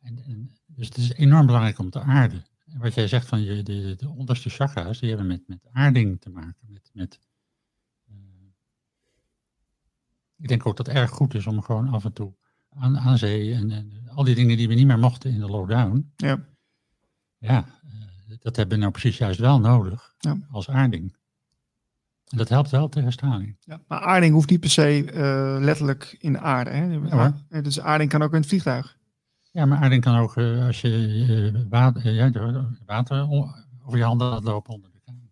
en, 0.00 0.24
en, 0.24 0.56
dus 0.66 0.86
het 0.86 0.96
is 0.96 1.12
enorm 1.12 1.46
belangrijk 1.46 1.78
om 1.78 1.90
te 1.90 2.00
aarden. 2.00 2.44
En 2.64 2.78
wat 2.78 2.94
jij 2.94 3.08
zegt 3.08 3.26
van 3.28 3.42
je, 3.42 3.62
de, 3.62 3.94
de 3.96 4.08
onderste 4.08 4.50
chakra's, 4.50 4.98
die 4.98 5.08
hebben 5.08 5.26
met, 5.26 5.42
met 5.46 5.68
aarding 5.72 6.20
te 6.20 6.30
maken. 6.30 6.66
Met, 6.72 6.90
met, 6.92 7.20
uh, 8.08 8.16
ik 10.42 10.48
denk 10.48 10.66
ook 10.66 10.76
dat 10.76 10.86
het 10.86 10.96
erg 10.96 11.10
goed 11.10 11.34
is 11.34 11.46
om 11.46 11.62
gewoon 11.62 11.88
af 11.88 12.04
en 12.04 12.12
toe 12.12 12.34
aan, 12.68 12.98
aan 12.98 13.18
zee 13.18 13.54
en, 13.54 13.70
en 13.70 14.08
al 14.14 14.24
die 14.24 14.34
dingen 14.34 14.56
die 14.56 14.68
we 14.68 14.74
niet 14.74 14.86
meer 14.86 14.98
mochten 14.98 15.32
in 15.32 15.40
de 15.40 15.46
lockdown. 15.46 16.12
Ja, 16.16 16.44
ja 17.38 17.64
uh, 17.84 18.36
dat 18.40 18.56
hebben 18.56 18.74
we 18.74 18.80
nou 18.80 18.92
precies 18.92 19.18
juist 19.18 19.38
wel 19.38 19.60
nodig 19.60 20.14
ja. 20.18 20.36
als 20.50 20.70
aarding. 20.70 21.16
En 22.28 22.38
dat 22.38 22.48
helpt 22.48 22.70
wel 22.70 22.88
tegen 22.88 23.12
straling. 23.12 23.56
Ja, 23.60 23.80
maar 23.88 24.00
aarding 24.00 24.34
hoeft 24.34 24.50
niet 24.50 24.60
per 24.60 24.70
se 24.70 25.12
uh, 25.14 25.64
letterlijk 25.64 26.16
in 26.18 26.32
de 26.32 26.38
aarde. 26.38 26.70
Hè? 26.70 26.84
Ja, 26.92 27.34
dus 27.60 27.80
aarding 27.80 28.10
kan 28.10 28.22
ook 28.22 28.32
in 28.32 28.40
het 28.40 28.48
vliegtuig. 28.48 28.98
Ja, 29.50 29.66
maar 29.66 29.78
aarding 29.78 30.02
kan 30.02 30.16
ook 30.16 30.36
uh, 30.36 30.66
als 30.66 30.80
je 30.80 31.52
uh, 31.54 31.62
water, 31.68 32.12
ja, 32.12 32.30
water 32.86 33.28
over 33.84 33.98
je 33.98 34.04
handen 34.04 34.28
laat 34.28 34.44
lopen 34.44 34.74
onder 34.74 34.90
de 34.92 35.00
kamer. 35.04 35.30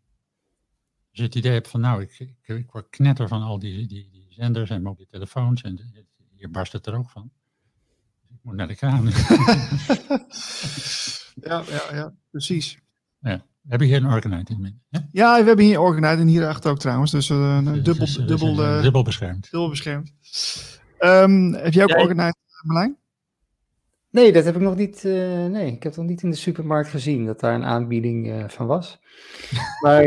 Als 1.10 1.18
je 1.18 1.22
het 1.22 1.34
idee 1.34 1.52
hebt 1.52 1.68
van 1.68 1.80
nou, 1.80 2.02
ik, 2.02 2.18
ik, 2.18 2.56
ik 2.56 2.70
word 2.70 2.90
knetter 2.90 3.28
van 3.28 3.42
al 3.42 3.58
die, 3.58 3.86
die, 3.86 4.08
die 4.10 4.19
zenders 4.32 4.70
en 4.70 4.82
mobiele 4.82 5.10
telefoons 5.10 5.62
en 5.62 5.80
hier 6.34 6.50
barst 6.50 6.72
het 6.72 6.86
er 6.86 6.94
ook 6.94 7.10
van. 7.10 7.30
Dus 8.20 8.36
ik 8.36 8.38
moet 8.42 8.54
naar 8.54 8.68
de 8.68 8.76
kraan. 8.76 9.04
ja, 11.48 11.62
ja, 11.68 11.94
ja, 11.94 12.14
precies. 12.30 12.78
Ja. 13.20 13.44
We 13.62 13.68
hebben 13.68 13.86
hier 13.86 13.96
een 13.96 14.12
Organite 14.12 14.52
in. 14.52 14.80
Ja? 14.88 15.06
ja, 15.12 15.40
we 15.40 15.46
hebben 15.46 15.64
hier 15.64 15.80
Organite 15.80 16.20
en 16.20 16.28
hierachter 16.28 16.70
ook 16.70 16.78
trouwens. 16.78 17.10
Dus 17.10 17.28
uh, 17.28 17.64
dubbel, 17.64 17.94
dus, 17.94 18.14
dubbel, 18.14 18.62
uh, 18.62 18.82
dubbel 18.82 19.02
beschermd. 19.02 19.50
Dubbel 19.50 19.68
beschermd. 19.68 20.12
Um, 20.98 21.54
heb 21.54 21.72
jij 21.72 21.82
ook 21.82 21.90
ja, 21.90 22.00
Organite, 22.00 22.38
Marlijn? 22.62 22.96
Nee, 24.10 24.32
dat 24.32 24.44
heb 24.44 24.54
ik 24.54 24.60
nog 24.60 24.76
niet. 24.76 25.04
Uh, 25.04 25.46
nee, 25.46 25.72
ik 25.72 25.82
heb 25.82 25.96
nog 25.96 26.06
niet 26.06 26.22
in 26.22 26.30
de 26.30 26.36
supermarkt 26.36 26.88
gezien 26.88 27.26
dat 27.26 27.40
daar 27.40 27.54
een 27.54 27.64
aanbieding 27.64 28.26
uh, 28.26 28.48
van 28.48 28.66
was. 28.66 28.98
maar. 29.82 30.04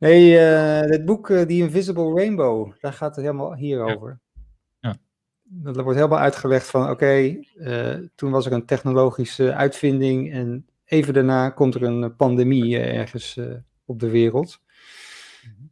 Nee, 0.00 0.36
het 0.36 1.04
boek 1.04 1.26
The 1.26 1.46
Invisible 1.46 2.14
Rainbow, 2.14 2.72
daar 2.80 2.92
gaat 2.92 3.16
het 3.16 3.24
helemaal 3.24 3.54
hier 3.54 3.82
over. 3.82 4.20
Ja. 4.80 4.96
Dat 5.42 5.76
wordt 5.76 5.98
helemaal 5.98 6.18
uitgelegd 6.18 6.66
van: 6.66 6.82
oké, 6.82 6.90
okay, 6.90 7.48
toen 8.14 8.30
was 8.30 8.46
er 8.46 8.52
een 8.52 8.66
technologische 8.66 9.54
uitvinding 9.54 10.32
en 10.32 10.64
even 10.90 11.14
daarna 11.14 11.50
komt 11.50 11.74
er 11.74 11.82
een 11.82 12.16
pandemie 12.16 12.78
ergens 12.78 13.36
uh, 13.36 13.54
op 13.84 14.00
de 14.00 14.10
wereld. 14.10 14.60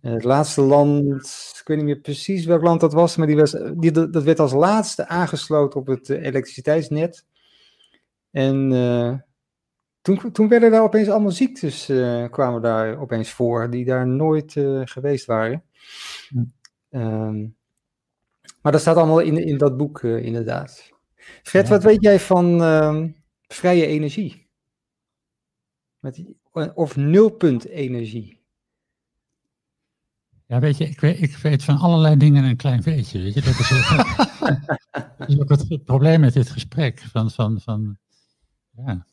Uh, 0.03 0.13
het 0.13 0.25
laatste 0.25 0.61
land, 0.61 1.23
ik 1.61 1.69
weet 1.69 1.77
niet 1.77 1.87
meer 1.87 2.01
precies 2.01 2.45
welk 2.45 2.63
land 2.63 2.81
dat 2.81 2.93
was, 2.93 3.17
maar 3.17 3.27
die 3.27 3.37
was, 3.37 3.57
die, 3.75 3.91
dat 3.91 4.23
werd 4.23 4.41
als 4.41 4.53
laatste 4.53 5.09
aangesloten 5.09 5.81
op 5.81 5.87
het 5.87 6.09
uh, 6.09 6.25
elektriciteitsnet. 6.25 7.27
En 8.31 8.71
toen, 10.17 10.33
toen 10.33 10.49
werden 10.49 10.71
daar 10.71 10.83
opeens 10.83 11.09
allemaal 11.09 11.31
ziektes, 11.31 11.85
kwamen 12.31 12.63
daar 12.63 12.99
opeens 12.99 13.31
voor, 13.31 13.71
die 13.71 13.85
daar 13.85 14.07
nooit 14.07 14.53
geweest 14.85 15.27
waren. 15.27 15.63
Um, 16.91 17.57
maar 18.63 18.73
dat 18.73 18.81
staat 18.81 18.97
allemaal 18.97 19.19
in, 19.19 19.37
in 19.37 19.59
dat 19.59 19.77
boek, 19.77 20.03
inderdaad. 20.03 20.91
Fred, 21.43 21.67
ja. 21.67 21.71
wat 21.71 21.83
weet 21.83 22.03
jij 22.03 22.21
van 22.21 22.63
ehm, 22.63 23.09
vrije 23.47 23.87
energie? 23.87 24.49
Met, 25.99 26.25
of 26.75 26.97
nulpunt 26.97 27.67
energie. 27.67 28.41
Ja, 30.47 30.61
weet 30.61 30.77
je, 30.77 30.89
ik 30.89 31.01
weet, 31.01 31.23
ik 31.23 31.37
weet 31.37 31.65
van 31.65 31.77
allerlei 31.79 32.17
dingen 32.17 32.45
een 32.45 32.57
klein 32.57 32.83
beetje. 32.83 33.19
Weet 33.19 33.35
je? 33.35 33.41
Dat, 33.41 33.59
is, 33.59 33.69
dat 35.19 35.29
is 35.29 35.41
ook 35.41 35.49
het 35.49 35.85
probleem 35.85 36.21
met 36.21 36.33
dit 36.33 36.51
gesprek. 36.51 37.01
Van, 37.01 37.31
van, 37.31 37.61
van, 37.61 37.99
ja. 38.71 39.07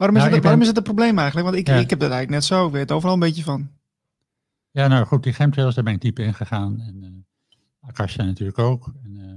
Waarom, 0.00 0.16
is 0.16 0.22
nou, 0.22 0.34
het, 0.34 0.42
waarom 0.42 0.60
ben... 0.60 0.60
is 0.60 0.66
het 0.66 0.76
een 0.76 0.94
probleem 0.94 1.18
eigenlijk? 1.18 1.48
Want 1.48 1.58
ik, 1.58 1.66
ja. 1.66 1.74
ik 1.74 1.90
heb 1.90 2.00
dat 2.00 2.10
eigenlijk 2.10 2.40
net 2.40 2.44
zo. 2.44 2.66
Ik 2.66 2.72
weet 2.72 2.92
overal 2.92 3.14
een 3.14 3.20
beetje 3.20 3.42
van. 3.42 3.70
Ja, 4.70 4.88
nou 4.88 5.06
goed, 5.06 5.22
die 5.22 5.32
chemtrails, 5.32 5.74
daar 5.74 5.84
ben 5.84 5.92
ik 5.92 6.00
diep 6.00 6.18
in 6.18 6.34
gegaan. 6.34 6.80
En 6.80 7.02
uh, 7.02 7.88
Akasha 7.88 8.24
natuurlijk 8.24 8.58
ook. 8.58 8.92
En, 9.04 9.16
uh, 9.16 9.34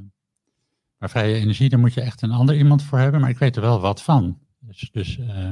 maar 0.97 1.09
vrije 1.09 1.35
energie, 1.35 1.69
daar 1.69 1.79
moet 1.79 1.93
je 1.93 2.01
echt 2.01 2.21
een 2.21 2.31
ander 2.31 2.57
iemand 2.57 2.83
voor 2.83 2.99
hebben. 2.99 3.21
Maar 3.21 3.29
ik 3.29 3.37
weet 3.37 3.55
er 3.55 3.61
wel 3.61 3.79
wat 3.79 4.01
van. 4.01 4.39
Dus, 4.59 4.89
dus 4.91 5.17
uh, 5.17 5.49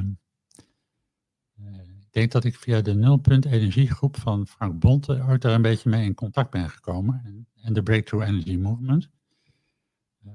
ik 1.99 2.11
denk 2.11 2.31
dat 2.31 2.43
ik 2.43 2.55
via 2.55 2.81
de 2.81 2.95
nulpunt 2.95 3.45
energiegroep 3.45 4.17
van 4.17 4.47
Frank 4.47 4.79
Bonte 4.79 5.25
ooit 5.27 5.41
daar 5.41 5.53
een 5.53 5.61
beetje 5.61 5.89
mee 5.89 6.05
in 6.05 6.13
contact 6.13 6.51
ben 6.51 6.69
gekomen. 6.69 7.21
En, 7.25 7.47
en 7.61 7.73
de 7.73 7.83
Breakthrough 7.83 8.27
Energy 8.27 8.55
Movement. 8.55 9.09
Uh, 10.25 10.31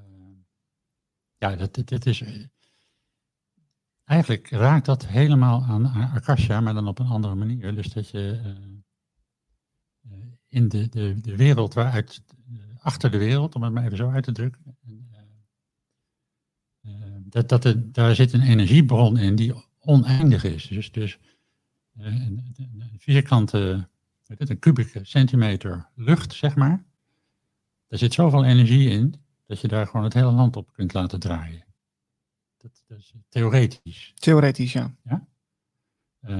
ja, 1.39 1.57
dat, 1.57 1.82
dat, 1.85 2.07
is. 2.07 2.23
Eigenlijk 4.07 4.51
raakt 4.51 4.87
dat 4.87 5.07
helemaal 5.07 5.62
aan 5.62 5.87
Akasha, 5.87 6.61
maar 6.61 6.74
dan 6.74 6.89
op 6.89 6.99
een 6.99 7.07
andere 7.07 7.35
manier. 7.35 7.74
Dus 7.74 7.93
dat 7.93 8.09
je 8.09 8.41
uh, 10.05 10.16
in 10.49 10.69
de, 10.69 10.89
de, 10.89 11.20
de 11.20 11.37
wereld 11.37 11.74
waaruit, 11.74 12.23
achter 12.81 13.11
de 13.11 13.19
wereld, 13.19 13.55
om 13.55 13.62
het 13.62 13.73
maar 13.73 13.85
even 13.85 13.97
zo 13.97 14.11
uit 14.11 14.24
te 14.24 14.33
drukken, 14.33 14.77
dat, 17.28 17.49
dat 17.49 17.65
er, 17.65 17.93
daar 17.93 18.15
zit 18.15 18.33
een 18.33 18.41
energiebron 18.43 19.16
in 19.16 19.37
die 19.37 19.55
oneindig 19.81 20.45
is. 20.45 20.66
Dus, 20.66 20.93
dus 20.93 21.19
een, 21.97 22.55
vierkante, 22.99 23.89
een 24.27 24.59
kubieke 24.59 25.01
centimeter 25.05 25.89
lucht, 25.95 26.33
zeg 26.33 26.57
maar. 26.57 26.85
Daar 27.89 27.99
zit 27.99 28.12
zoveel 28.15 28.45
energie 28.45 28.89
in, 28.89 29.15
dat 29.47 29.61
je 29.61 29.69
daar 29.69 29.87
gewoon 29.87 30.05
het 30.05 30.15
hele 30.15 30.33
land 30.33 30.57
op 30.57 30.73
kunt 30.73 30.93
laten 30.93 31.20
draaien. 31.20 31.65
Dat, 32.66 32.82
dat 32.86 32.98
is 32.98 33.14
theoretisch. 33.28 34.12
Theoretisch, 34.14 34.72
ja. 34.72 34.94
ja? 35.05 35.26
Uh, 36.20 36.36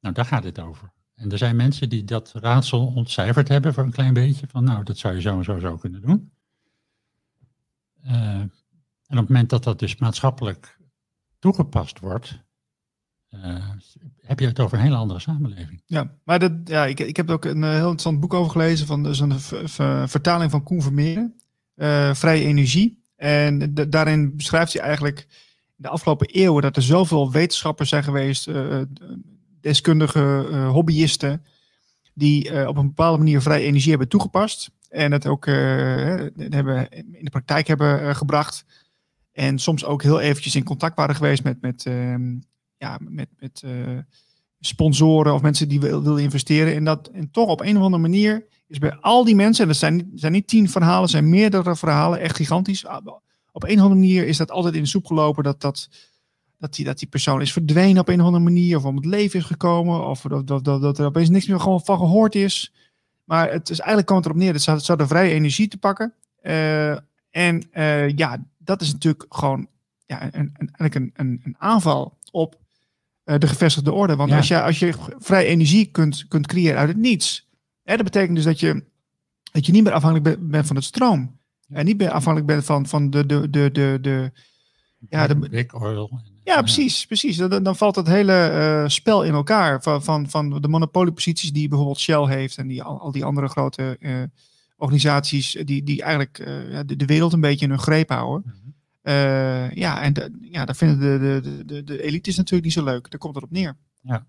nou, 0.00 0.14
daar 0.14 0.24
gaat 0.24 0.44
het 0.44 0.58
over. 0.58 0.92
En 1.14 1.30
er 1.30 1.38
zijn 1.38 1.56
mensen 1.56 1.88
die 1.88 2.04
dat 2.04 2.32
raadsel 2.34 2.86
ontcijferd 2.86 3.48
hebben 3.48 3.74
voor 3.74 3.84
een 3.84 3.90
klein 3.90 4.12
beetje. 4.12 4.46
Van 4.46 4.64
nou, 4.64 4.84
dat 4.84 4.98
zou 4.98 5.14
je 5.14 5.20
zo 5.20 5.38
en 5.38 5.44
zo 5.44 5.58
zo 5.58 5.76
kunnen 5.76 6.02
doen. 6.02 6.32
Uh, 8.04 8.12
en 8.12 8.50
op 9.08 9.16
het 9.16 9.28
moment 9.28 9.50
dat 9.50 9.64
dat 9.64 9.78
dus 9.78 9.96
maatschappelijk 9.96 10.78
toegepast 11.38 11.98
wordt, 11.98 12.38
uh, 13.30 13.70
heb 14.20 14.40
je 14.40 14.46
het 14.46 14.60
over 14.60 14.78
een 14.78 14.84
hele 14.84 14.96
andere 14.96 15.20
samenleving. 15.20 15.82
Ja, 15.86 16.18
maar 16.24 16.38
dat, 16.38 16.52
ja, 16.64 16.86
ik, 16.86 17.00
ik 17.00 17.16
heb 17.16 17.28
er 17.28 17.34
ook 17.34 17.44
een 17.44 17.62
heel 17.62 17.80
interessant 17.80 18.20
boek 18.20 18.34
over 18.34 18.50
gelezen 18.50 18.86
van 18.86 19.02
dus 19.02 19.18
een 19.20 19.40
vertaling 20.08 20.50
van 20.50 20.62
Koen 20.62 20.82
Vermeeren, 20.82 21.40
uh, 21.74 22.14
Vrije 22.14 22.44
Energie. 22.44 23.02
En 23.18 23.74
daarin 23.88 24.36
beschrijft 24.36 24.72
hij 24.72 24.82
eigenlijk 24.82 25.26
de 25.74 25.88
afgelopen 25.88 26.26
eeuwen 26.26 26.62
dat 26.62 26.76
er 26.76 26.82
zoveel 26.82 27.30
wetenschappers 27.30 27.88
zijn 27.88 28.04
geweest, 28.04 28.48
uh, 28.48 28.80
deskundige 29.60 30.48
uh, 30.50 30.70
hobbyisten, 30.70 31.44
die 32.14 32.68
op 32.68 32.76
een 32.76 32.86
bepaalde 32.86 33.18
manier 33.18 33.42
vrij 33.42 33.62
energie 33.62 33.90
hebben 33.90 34.08
toegepast. 34.08 34.70
En 34.88 35.10
dat 35.10 35.26
ook 35.26 35.46
hebben, 35.46 36.90
in 36.90 37.18
de 37.24 37.30
praktijk 37.30 37.66
hebben 37.66 38.16
gebracht. 38.16 38.64
En 39.32 39.58
soms 39.58 39.84
ook 39.84 40.02
heel 40.02 40.20
eventjes 40.20 40.54
in 40.54 40.64
contact 40.64 40.96
waren 40.96 41.14
geweest 41.14 41.44
met, 41.44 41.60
met, 41.60 41.86
ehm, 41.86 42.36
ja, 42.76 42.98
met, 43.08 43.28
met 43.38 43.64
sponsoren 44.60 45.34
of 45.34 45.42
mensen 45.42 45.68
die 45.68 45.80
wilden 45.80 46.18
investeren. 46.18 46.74
En 46.74 46.84
dat 46.84 47.08
en 47.08 47.30
toch 47.30 47.48
op 47.48 47.60
een 47.60 47.76
of 47.76 47.82
andere 47.82 48.02
manier 48.02 48.46
is 48.68 48.78
bij 48.78 48.96
al 49.00 49.24
die 49.24 49.34
mensen, 49.34 49.62
en 49.62 49.68
dat 49.68 49.78
zijn, 49.78 50.10
zijn 50.14 50.32
niet 50.32 50.46
tien 50.46 50.70
verhalen, 50.70 51.02
het 51.02 51.10
zijn 51.10 51.28
meerdere 51.28 51.76
verhalen, 51.76 52.20
echt 52.20 52.36
gigantisch. 52.36 52.86
Ah, 52.86 53.06
op 53.52 53.64
een 53.64 53.76
of 53.76 53.82
andere 53.82 54.00
manier 54.00 54.26
is 54.26 54.36
dat 54.36 54.50
altijd 54.50 54.74
in 54.74 54.82
de 54.82 54.88
soep 54.88 55.06
gelopen 55.06 55.44
dat, 55.44 55.60
dat, 55.60 55.88
dat, 56.58 56.74
die, 56.74 56.84
dat 56.84 56.98
die 56.98 57.08
persoon 57.08 57.40
is 57.40 57.52
verdwenen 57.52 58.00
op 58.00 58.08
een 58.08 58.20
of 58.20 58.26
andere 58.26 58.44
manier, 58.44 58.76
of 58.76 58.84
om 58.84 58.96
het 58.96 59.04
leven 59.04 59.38
is 59.38 59.44
gekomen, 59.44 60.06
of 60.06 60.20
dat, 60.20 60.46
dat, 60.46 60.64
dat, 60.64 60.80
dat 60.80 60.98
er 60.98 61.06
opeens 61.06 61.28
niks 61.28 61.46
meer 61.46 61.60
gewoon 61.60 61.84
van 61.84 61.98
gehoord 61.98 62.34
is. 62.34 62.72
Maar 63.24 63.50
het 63.50 63.70
is 63.70 63.78
eigenlijk 63.78 64.08
komt 64.08 64.24
erop 64.24 64.36
neer, 64.36 64.52
dat 64.52 64.62
ze, 64.62 64.70
hadden 64.70 65.08
vrije 65.08 65.34
energie 65.34 65.68
te 65.68 65.78
pakken. 65.78 66.14
Uh, 66.42 66.90
en 67.30 67.68
uh, 67.72 68.16
ja, 68.16 68.44
dat 68.58 68.80
is 68.80 68.92
natuurlijk 68.92 69.24
gewoon 69.28 69.66
ja, 70.06 70.22
een, 70.22 70.30
een, 70.34 70.70
eigenlijk 70.72 70.94
een, 70.94 71.10
een, 71.14 71.40
een 71.44 71.54
aanval 71.58 72.18
op 72.30 72.58
uh, 73.24 73.38
de 73.38 73.46
gevestigde 73.46 73.92
orde. 73.92 74.16
Want 74.16 74.32
als, 74.32 74.48
je, 74.48 74.62
als 74.62 74.78
je 74.78 74.94
vrij 75.18 75.46
energie 75.46 75.86
kunt, 75.86 76.28
kunt 76.28 76.46
creëren 76.46 76.78
uit 76.78 76.88
het 76.88 76.96
niets, 76.96 77.47
hè, 77.88 77.96
dat 77.96 78.04
betekent 78.04 78.36
dus 78.36 78.44
dat 78.44 78.60
je, 78.60 78.84
dat 79.52 79.66
je 79.66 79.72
niet 79.72 79.84
meer 79.84 79.92
afhankelijk 79.92 80.50
bent 80.50 80.66
van 80.66 80.76
het 80.76 80.84
stroom. 80.84 81.36
En 81.68 81.84
niet 81.84 81.98
meer 81.98 82.10
afhankelijk 82.10 82.52
bent 82.52 82.64
van, 82.64 82.86
van 82.86 83.10
de, 83.10 83.26
de, 83.26 83.50
de, 83.50 83.70
de, 83.70 83.98
de, 84.00 84.32
ja, 85.08 85.26
de 85.26 85.36
big 85.36 85.74
oil. 85.74 86.20
Ja, 86.44 86.60
precies, 86.60 87.06
precies. 87.06 87.36
Dan, 87.36 87.62
dan 87.62 87.76
valt 87.76 87.96
het 87.96 88.06
hele 88.06 88.50
uh, 88.52 88.88
spel 88.88 89.24
in 89.24 89.32
elkaar 89.32 89.82
van, 89.82 90.04
van, 90.04 90.30
van 90.30 90.60
de 90.60 90.68
monopolieposities 90.68 91.52
die 91.52 91.68
bijvoorbeeld 91.68 91.98
Shell 91.98 92.26
heeft 92.26 92.56
en 92.56 92.66
die, 92.66 92.82
al, 92.82 93.00
al 93.00 93.12
die 93.12 93.24
andere 93.24 93.48
grote 93.48 93.96
uh, 94.00 94.22
organisaties 94.76 95.52
die, 95.64 95.82
die 95.82 96.02
eigenlijk 96.02 96.38
uh, 96.38 96.78
de, 96.86 96.96
de 96.96 97.04
wereld 97.04 97.32
een 97.32 97.40
beetje 97.40 97.64
in 97.64 97.70
hun 97.70 97.80
greep 97.80 98.08
houden. 98.08 98.42
Mm 98.46 98.74
-hmm. 99.02 99.70
ja, 99.74 100.02
en 100.02 100.12
de, 100.12 100.38
ja, 100.40 100.64
daar 100.64 100.76
vinden 100.76 101.20
de, 101.20 101.40
de, 101.40 101.64
de, 101.64 101.84
de 101.84 102.02
elites 102.02 102.36
natuurlijk 102.36 102.64
niet 102.64 102.72
zo 102.72 102.84
leuk. 102.84 103.10
Daar 103.10 103.20
komt 103.20 103.34
het 103.34 103.44
op 103.44 103.50
neer. 103.50 103.76
Ja. 104.02 104.26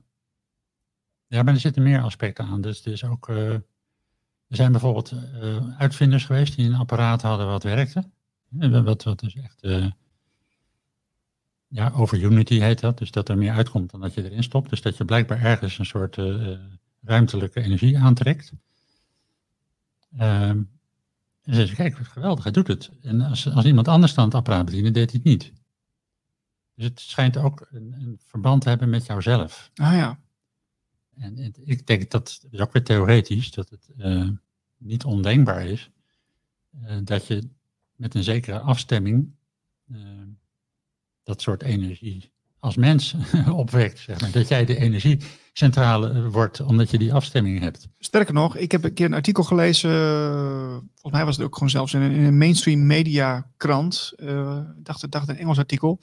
Ja, 1.29 1.43
maar 1.43 1.53
er 1.53 1.59
zitten 1.59 1.83
meer 1.83 2.01
aspecten 2.01 2.45
aan. 2.45 2.61
Dus, 2.61 2.81
dus 2.81 3.03
ook 3.03 3.27
er 3.27 4.55
zijn 4.55 4.71
bijvoorbeeld 4.71 5.11
uh, 5.11 5.79
uitvinders 5.79 6.25
geweest 6.25 6.55
die 6.55 6.65
een 6.65 6.75
apparaat 6.75 7.21
hadden 7.21 7.47
wat 7.47 7.63
werkte. 7.63 8.09
Wat, 8.49 9.03
wat 9.03 9.19
dus 9.19 9.35
echt, 9.35 9.63
uh, 9.63 9.91
ja, 11.67 11.91
over 11.95 12.21
Unity 12.21 12.59
heet 12.59 12.79
dat. 12.79 12.97
Dus 12.97 13.11
dat 13.11 13.29
er 13.29 13.37
meer 13.37 13.53
uitkomt 13.53 13.91
dan 13.91 13.99
dat 13.99 14.13
je 14.13 14.23
erin 14.23 14.43
stopt. 14.43 14.69
Dus 14.69 14.81
dat 14.81 14.97
je 14.97 15.05
blijkbaar 15.05 15.41
ergens 15.41 15.77
een 15.77 15.85
soort 15.85 16.17
ruimtelijke 17.01 17.61
energie 17.61 17.99
aantrekt. 17.99 18.51
Um, 20.19 20.69
en 21.43 21.67
ze 21.67 21.75
kijk, 21.75 21.95
geweldig, 21.95 22.43
hij 22.43 22.53
doet 22.53 22.67
het. 22.67 22.91
En 23.01 23.21
als, 23.21 23.49
als 23.53 23.65
iemand 23.65 23.87
anders 23.87 24.13
dan 24.13 24.25
het 24.25 24.35
apparaat 24.35 24.65
bediende, 24.65 24.91
deed 24.91 25.11
hij 25.11 25.19
het 25.23 25.31
niet. 25.31 25.53
Dus 26.75 26.85
het 26.85 26.99
schijnt 26.99 27.37
ook 27.37 27.67
een, 27.71 27.95
een 27.99 28.19
verband 28.25 28.61
te 28.61 28.69
hebben 28.69 28.89
met 28.89 29.05
jouzelf. 29.05 29.71
Ah 29.75 29.93
ja. 29.93 30.19
En 31.19 31.53
ik 31.63 31.87
denk 31.87 32.11
dat, 32.11 32.39
dat 32.41 32.51
is 32.51 32.59
ook 32.59 32.73
weer 32.73 32.83
theoretisch, 32.83 33.51
dat 33.51 33.69
het 33.69 33.89
uh, 33.97 34.29
niet 34.77 35.03
ondenkbaar 35.03 35.65
is 35.65 35.89
uh, 36.83 36.97
dat 37.03 37.27
je 37.27 37.49
met 37.95 38.15
een 38.15 38.23
zekere 38.23 38.59
afstemming 38.59 39.31
uh, 39.91 39.97
dat 41.23 41.41
soort 41.41 41.63
energie 41.63 42.31
als 42.59 42.75
mens 42.75 43.15
opwekt. 43.51 43.99
Zeg 43.99 44.21
maar. 44.21 44.31
Dat 44.31 44.47
jij 44.47 44.65
de 44.65 44.77
energiecentrale 44.77 46.29
wordt 46.29 46.59
omdat 46.59 46.91
je 46.91 46.97
die 46.97 47.13
afstemming 47.13 47.59
hebt. 47.59 47.87
Sterker 47.99 48.33
nog, 48.33 48.55
ik 48.55 48.71
heb 48.71 48.83
een 48.83 48.93
keer 48.93 49.05
een 49.05 49.13
artikel 49.13 49.43
gelezen, 49.43 49.91
volgens 50.91 51.13
mij 51.13 51.25
was 51.25 51.37
het 51.37 51.45
ook 51.45 51.53
gewoon 51.53 51.69
zelfs 51.69 51.93
in 51.93 52.01
een, 52.01 52.11
in 52.11 52.23
een 52.23 52.37
mainstream 52.37 52.85
media 52.85 53.51
krant, 53.57 54.13
dacht, 54.75 55.11
dacht 55.11 55.29
een 55.29 55.37
Engels 55.37 55.57
artikel, 55.57 55.99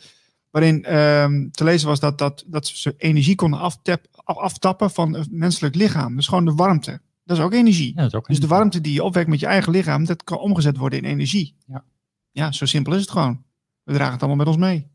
waarin 0.57 0.85
ehm, 0.85 1.51
te 1.51 1.65
lezen 1.65 1.89
was 1.89 2.01
dat, 2.01 2.19
dat, 2.19 2.45
dat 2.47 2.67
ze 2.67 2.95
energie 2.97 3.35
konden 3.35 3.61
aftap, 3.61 4.07
aftappen 4.25 4.91
van 4.91 5.13
het 5.13 5.31
menselijk 5.31 5.75
lichaam. 5.75 6.17
Dus 6.17 6.27
gewoon 6.27 6.45
de 6.45 6.55
warmte. 6.55 7.01
Dat 7.25 7.37
is 7.37 7.43
ook 7.43 7.53
energie. 7.53 7.93
Ja, 7.97 8.05
is 8.05 8.15
ook 8.15 8.27
dus 8.27 8.41
de 8.41 8.47
warmte 8.47 8.81
die 8.81 8.93
je 8.93 9.05
opwekt 9.05 9.29
met 9.29 9.41
je 9.41 9.47
eigen 9.47 9.73
lichaam, 9.73 10.05
dat 10.05 10.25
kan 10.25 10.39
omgezet 10.39 10.77
worden 10.77 10.99
in 10.99 11.05
energie. 11.05 11.57
Ja, 11.67 11.85
ja 12.31 12.53
zo 12.53 12.67
simpel 12.67 12.95
is 12.95 13.01
het 13.01 13.11
gewoon. 13.11 13.45
We 13.83 13.93
dragen 13.93 14.13
het 14.13 14.23
allemaal 14.23 14.45
met 14.45 14.55
ons 14.55 14.57
mee. 14.57 14.89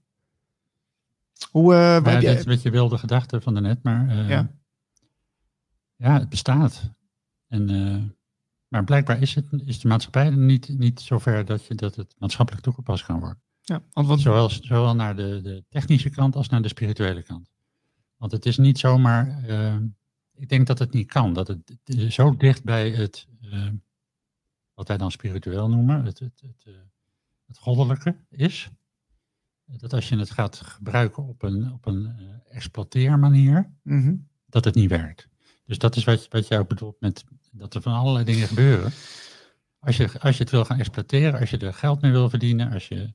Hoe, 1.52 1.74
uh, 1.74 1.80
ja, 1.80 2.00
dat 2.00 2.24
is 2.24 2.40
een 2.40 2.46
beetje 2.46 2.72
wilde 2.72 2.98
gedachte 2.98 3.42
van 3.42 3.54
de 3.54 3.62
net, 3.62 3.84
maar 3.84 4.06
uh, 4.08 4.30
ja. 4.30 4.52
ja, 5.96 6.20
het 6.20 6.30
bestaat. 6.30 6.92
En, 7.48 7.72
uh, 7.72 8.04
maar 8.68 8.84
blijkbaar 8.84 9.22
is, 9.22 9.36
het, 9.36 9.46
is 9.66 9.80
de 9.80 9.88
maatschappij 9.88 10.30
niet, 10.30 10.78
niet 10.78 11.00
zover 11.00 11.46
dat, 11.46 11.66
je, 11.66 11.76
dat 11.76 11.96
het 11.96 12.16
maatschappelijk 12.18 12.64
toegepast 12.64 13.06
kan 13.06 13.20
worden. 13.20 13.42
Ja, 13.72 13.82
want. 14.04 14.22
Zowel, 14.22 14.50
zowel 14.50 14.96
naar 14.96 15.16
de, 15.16 15.40
de 15.42 15.64
technische 15.70 16.10
kant 16.10 16.36
als 16.36 16.50
naar 16.50 16.62
de 16.62 16.68
spirituele 16.68 17.24
kant. 17.24 17.52
Want 18.18 18.32
het 18.32 18.46
is 18.46 18.58
niet 18.58 18.80
zomaar, 18.80 19.50
uh, 19.50 19.76
ik 20.34 20.50
denk 20.50 20.68
dat 20.68 20.80
het 20.80 20.94
niet 20.94 21.08
kan, 21.08 21.34
dat 21.34 21.48
het 21.48 21.62
zo 22.10 22.36
dicht 22.38 22.64
bij 22.64 22.90
het, 22.90 23.28
uh, 23.42 23.68
wat 24.74 24.88
wij 24.88 24.98
dan 24.98 25.12
spiritueel 25.12 25.70
noemen, 25.70 26.06
het, 26.06 26.20
het, 26.20 26.42
het, 26.42 26.66
uh, 26.68 26.74
het 27.48 27.58
goddelijke 27.58 28.16
is. 28.30 28.70
Dat 29.66 29.94
als 29.94 30.10
je 30.10 30.18
het 30.18 30.32
gaat 30.32 30.56
gebruiken 30.56 31.24
op 31.24 31.44
een, 31.44 31.72
op 31.74 31.86
een 31.86 32.16
exploiteermanier, 32.50 33.72
mm 33.84 34.02
-hmm. 34.02 34.28
dat 34.46 34.66
het 34.66 34.76
niet 34.76 34.90
werkt. 34.90 35.28
Dus 35.66 35.78
dat 35.78 35.96
is 35.96 36.04
wat, 36.04 36.28
wat 36.28 36.48
jij 36.48 36.60
ook 36.60 36.68
bedoelt 36.68 37.00
met 37.00 37.24
dat 37.52 37.74
er 37.74 37.82
van 37.82 37.94
allerlei 37.94 38.26
dingen 38.26 38.48
gebeuren. 38.48 38.92
Als 39.80 39.98
je, 39.98 40.20
als 40.20 40.38
je 40.38 40.44
het 40.44 40.52
wil 40.52 40.66
gaan 40.66 40.80
exploiteren, 40.80 41.40
als 41.40 41.50
je 41.50 41.58
er 41.58 41.74
geld 41.74 42.02
mee 42.02 42.12
wil 42.12 42.30
verdienen, 42.30 42.72
als 42.72 42.88
je 42.88 43.14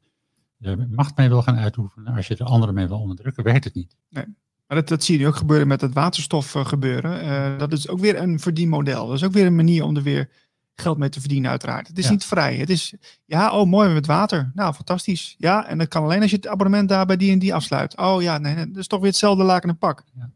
er 0.60 0.88
macht 0.90 1.16
mee 1.16 1.28
wil 1.28 1.42
gaan 1.42 1.56
uitoefenen, 1.56 2.14
als 2.14 2.26
je 2.26 2.36
er 2.36 2.44
anderen 2.44 2.74
mee 2.74 2.86
wil 2.86 3.00
onderdrukken, 3.00 3.44
werkt 3.44 3.64
het 3.64 3.74
niet. 3.74 3.96
Nee. 4.08 4.24
Maar 4.66 4.78
dat, 4.78 4.88
dat 4.88 5.04
zie 5.04 5.14
je 5.14 5.20
nu 5.20 5.26
ook 5.26 5.36
gebeuren 5.36 5.68
met 5.68 5.80
het 5.80 5.94
waterstof 5.94 6.54
uh, 6.54 6.66
gebeuren. 6.66 7.24
Uh, 7.24 7.58
dat 7.58 7.72
is 7.72 7.88
ook 7.88 8.00
weer 8.00 8.20
een 8.20 8.40
verdienmodel. 8.40 9.06
Dat 9.06 9.16
is 9.16 9.24
ook 9.24 9.32
weer 9.32 9.46
een 9.46 9.54
manier 9.54 9.84
om 9.84 9.96
er 9.96 10.02
weer 10.02 10.30
geld 10.74 10.98
mee 10.98 11.08
te 11.08 11.20
verdienen, 11.20 11.50
uiteraard. 11.50 11.88
Het 11.88 11.98
is 11.98 12.04
ja. 12.04 12.10
niet 12.10 12.24
vrij. 12.24 12.56
Het 12.56 12.70
is, 12.70 12.94
ja, 13.24 13.58
oh 13.58 13.68
mooi 13.68 13.92
met 13.92 14.06
water. 14.06 14.50
Nou, 14.54 14.74
fantastisch. 14.74 15.34
Ja, 15.38 15.66
en 15.66 15.78
dat 15.78 15.88
kan 15.88 16.02
alleen 16.02 16.20
als 16.20 16.30
je 16.30 16.36
het 16.36 16.46
abonnement 16.46 16.88
daar 16.88 17.06
bij 17.06 17.16
die 17.16 17.32
en 17.32 17.38
die 17.38 17.54
afsluit. 17.54 17.96
Oh 17.96 18.22
ja, 18.22 18.38
nee, 18.38 18.54
nee 18.54 18.66
dat 18.66 18.76
is 18.76 18.86
toch 18.86 19.00
weer 19.00 19.08
hetzelfde 19.08 19.44
laken 19.44 19.68
en 19.68 19.78
pak. 19.78 20.04
Ja. 20.14 20.30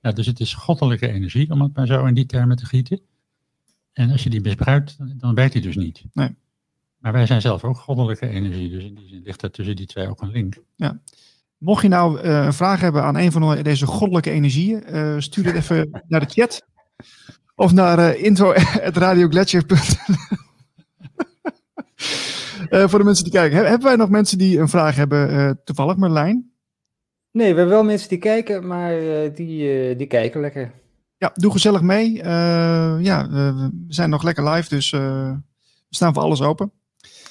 ja, 0.00 0.12
dus 0.12 0.26
het 0.26 0.40
is 0.40 0.54
goddelijke 0.54 1.08
energie, 1.08 1.50
om 1.50 1.60
het 1.60 1.76
maar 1.76 1.86
zo 1.86 2.04
in 2.04 2.14
die 2.14 2.26
termen 2.26 2.56
te 2.56 2.66
gieten. 2.66 3.00
En 3.92 4.10
als 4.10 4.22
je 4.22 4.30
die 4.30 4.40
misbruikt, 4.40 4.96
dan 5.20 5.34
werkt 5.34 5.52
die 5.52 5.62
dus 5.62 5.76
niet. 5.76 6.04
Nee. 6.12 6.36
Maar 6.98 7.12
wij 7.12 7.26
zijn 7.26 7.40
zelf 7.40 7.64
ook 7.64 7.76
goddelijke 7.76 8.28
energie, 8.28 8.70
dus 8.70 8.84
in 8.84 8.94
die 8.94 9.08
zin 9.08 9.22
ligt 9.24 9.42
er 9.42 9.50
tussen 9.50 9.76
die 9.76 9.86
twee 9.86 10.08
ook 10.08 10.22
een 10.22 10.30
link. 10.30 10.56
Ja. 10.76 11.00
Mocht 11.58 11.82
je 11.82 11.88
nou 11.88 12.20
uh, 12.20 12.44
een 12.44 12.52
vraag 12.52 12.80
hebben 12.80 13.02
aan 13.02 13.16
een 13.16 13.32
van 13.32 13.62
deze 13.62 13.86
goddelijke 13.86 14.30
energieën, 14.30 14.84
uh, 14.90 15.14
stuur 15.18 15.44
het 15.44 15.54
even 15.54 15.90
naar 16.08 16.20
de 16.20 16.26
chat. 16.30 16.66
Of 17.54 17.72
naar 17.72 17.98
uh, 17.98 18.24
info.radioglacier.nl 18.24 19.76
Voor 22.88 22.98
de 22.98 23.04
mensen 23.04 23.24
die 23.24 23.32
kijken. 23.32 23.58
hebben 23.58 23.88
wij 23.88 23.96
nog 23.96 24.08
mensen 24.08 24.38
die 24.38 24.58
een 24.58 24.68
vraag 24.68 24.96
hebben, 24.96 25.60
toevallig 25.64 25.96
Marlijn? 25.96 26.50
Nee, 27.30 27.50
we 27.50 27.56
hebben 27.56 27.74
wel 27.74 27.84
mensen 27.84 28.08
die 28.08 28.18
kijken, 28.18 28.66
maar 28.66 28.92
die, 29.34 29.96
die 29.96 30.06
kijken 30.06 30.40
lekker. 30.40 30.72
Ja, 31.16 31.30
doe 31.34 31.52
gezellig 31.52 31.80
mee. 31.80 32.14
ja, 33.02 33.28
we 33.30 33.70
zijn 33.88 34.10
nog 34.10 34.22
lekker 34.22 34.50
live, 34.50 34.68
dus 34.68 34.90
we 34.90 35.36
staan 35.90 36.14
voor 36.14 36.22
alles 36.22 36.42
open. 36.42 36.72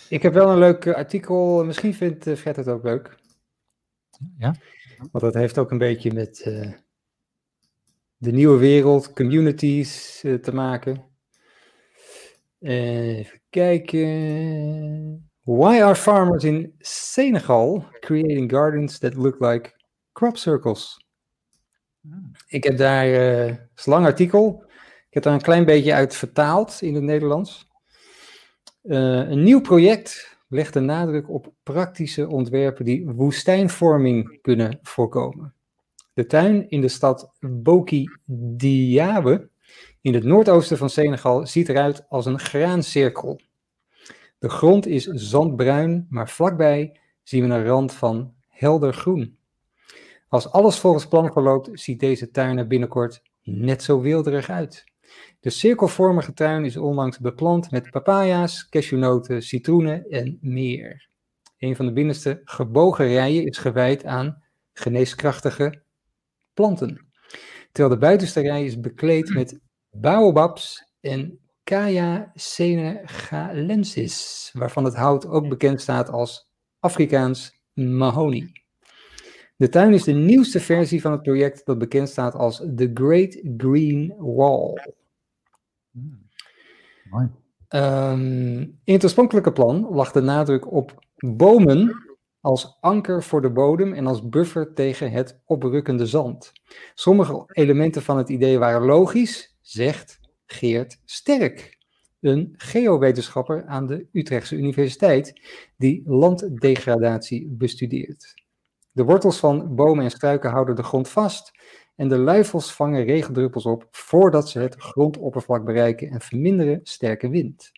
Ik 0.10 0.22
heb 0.22 0.34
wel 0.34 0.50
een 0.50 0.58
leuk 0.58 0.88
artikel. 0.88 1.66
Misschien 1.66 1.94
vindt 1.94 2.30
Fred 2.30 2.56
het 2.56 2.68
ook 2.68 2.84
leuk. 2.84 3.16
Ja? 4.38 4.56
Want 4.98 5.24
dat 5.24 5.34
heeft 5.34 5.58
ook 5.58 5.72
een 5.72 5.78
beetje 5.78 6.14
met 6.14 6.46
uh, 6.48 6.74
de 8.18 8.32
nieuwe 8.32 8.58
wereld, 8.58 9.14
communities 9.14 10.24
uh, 10.24 10.36
te 10.36 10.54
maken. 10.54 11.06
Uh, 12.60 13.18
even 13.18 13.42
kijken. 13.50 15.30
Why 15.44 15.82
are 15.82 15.96
farmers 15.96 16.44
in 16.44 16.76
Senegal 16.80 17.86
creating 18.00 18.52
gardens 18.52 19.00
that 19.00 19.14
look 19.14 19.40
like 19.40 19.72
crop 20.14 20.38
circles? 20.38 21.06
Ik 22.48 22.64
heb 22.64 22.78
daar, 22.78 23.06
het 23.06 23.70
is 23.76 23.86
een 23.86 23.94
lang 23.94 24.06
artikel, 24.06 24.64
ik 25.08 25.14
heb 25.14 25.24
daar 25.24 25.34
een 25.34 25.42
klein 25.42 25.66
beetje 25.66 25.94
uit 25.94 26.16
vertaald 26.16 26.82
in 26.82 26.96
het 26.96 27.04
Nederlands. 27.04 27.67
Een 28.88 29.44
nieuw 29.44 29.62
project 29.62 30.38
legt 30.48 30.74
de 30.74 30.80
nadruk 30.80 31.30
op 31.30 31.54
praktische 31.64 32.28
ontwerpen 32.28 32.86
die 32.86 33.10
woestijnvorming 33.10 34.42
kunnen 34.42 34.80
voorkomen. 34.82 35.54
De 36.14 36.26
tuin 36.26 36.70
in 36.70 36.82
de 36.82 36.88
stad 36.88 37.32
Boki 37.40 38.10
Diawe 38.26 39.50
in 40.02 40.14
het 40.14 40.24
noordoosten 40.24 40.78
van 40.78 40.90
Senegal 40.90 41.48
ziet 41.48 41.70
eruit 41.70 42.06
als 42.10 42.26
een 42.26 42.40
graancirkel. 42.40 43.40
De 44.40 44.50
grond 44.50 44.86
is 44.86 45.06
zandbruin, 45.06 46.08
maar 46.10 46.30
vlakbij 46.30 47.00
zien 47.24 47.48
we 47.48 47.54
een 47.54 47.66
rand 47.66 47.94
van 47.94 48.34
helder 48.48 48.94
groen. 48.94 49.38
Als 50.28 50.52
alles 50.52 50.80
volgens 50.80 51.08
plan 51.08 51.32
verloopt, 51.32 51.70
ziet 51.74 52.00
deze 52.00 52.32
tuin 52.32 52.58
er 52.58 52.68
binnenkort 52.68 53.22
net 53.44 53.84
zo 53.84 54.02
wilderig 54.02 54.50
uit. 54.50 54.84
De 55.40 55.50
cirkelvormige 55.50 56.34
tuin 56.34 56.66
is 56.66 56.78
onlangs 56.78 57.20
beplant 57.20 57.72
met 57.72 57.92
papaya's, 57.92 58.70
cashewnoten, 58.70 59.42
citroenen 59.42 60.10
en 60.10 60.38
meer. 60.42 61.08
Een 61.58 61.76
van 61.76 61.86
de 61.86 61.94
binnenste 61.94 62.42
gebogen 62.44 63.08
rijen 63.08 63.46
is 63.46 63.58
gewijd 63.58 64.06
aan 64.06 64.44
geneeskrachtige 64.74 65.82
planten. 66.54 67.08
Terwijl 67.72 67.96
de 67.96 68.02
buitenste 68.06 68.42
rij 68.42 68.66
is 68.66 68.80
bekleed 68.80 69.30
met 69.30 69.60
baobabs 69.90 70.92
en 71.02 71.40
Kaya 71.64 72.32
senegalensis, 72.34 74.50
waarvan 74.54 74.84
het 74.84 74.96
hout 74.96 75.28
ook 75.28 75.50
bekend 75.50 75.82
staat 75.82 76.10
als 76.10 76.50
Afrikaans 76.80 77.62
mahoni. 77.74 78.52
De 79.56 79.70
tuin 79.70 79.94
is 79.94 80.04
de 80.04 80.14
nieuwste 80.14 80.60
versie 80.60 81.02
van 81.02 81.12
het 81.12 81.22
project 81.22 81.66
dat 81.66 81.78
bekend 81.78 82.10
staat 82.10 82.36
als 82.36 82.58
The 82.76 82.92
Great 82.94 83.42
Green 83.58 84.14
Wall. 84.18 84.96
Ehm, 87.68 88.60
in 88.84 88.94
het 88.94 89.04
oorspronkelijke 89.04 89.52
plan 89.52 89.88
lag 89.92 90.12
de 90.12 90.22
nadruk 90.22 90.72
op 90.72 91.06
bomen 91.16 92.06
als 92.42 92.78
anker 92.80 93.24
voor 93.24 93.42
de 93.42 93.52
bodem 93.52 93.94
en 93.94 94.08
als 94.08 94.30
buffer 94.30 94.74
tegen 94.74 95.12
het 95.12 95.42
oprukkende 95.46 96.06
zand. 96.06 96.52
Sommige 96.94 97.44
elementen 97.48 98.02
van 98.02 98.18
het 98.18 98.30
idee 98.30 98.60
waren 98.60 98.82
logisch, 98.82 99.58
zegt 99.62 100.20
Geert 100.46 101.02
Sterk, 101.06 101.78
een 102.20 102.54
geowetenschapper 102.58 103.66
aan 103.66 103.88
de 103.88 104.08
Utrechtse 104.12 104.56
Universiteit 104.56 105.42
die 105.78 106.02
landdegradatie 106.06 107.48
bestudeert. 107.50 108.34
De 108.92 109.04
wortels 109.04 109.40
van 109.40 109.76
bomen 109.76 110.04
en 110.04 110.12
struiken 110.12 110.50
houden 110.50 110.76
de 110.76 110.84
grond 110.84 111.10
vast 111.10 111.52
en 111.98 112.08
de 112.08 112.18
luifels 112.18 112.74
vangen 112.74 113.04
regendruppels 113.04 113.66
op 113.66 113.88
voordat 113.92 114.50
ze 114.50 114.60
het 114.60 114.76
grondoppervlak 114.76 115.66
bereiken 115.66 116.10
en 116.10 116.22
verminderen 116.22 116.80
sterke 116.84 117.30
wind. 117.30 117.72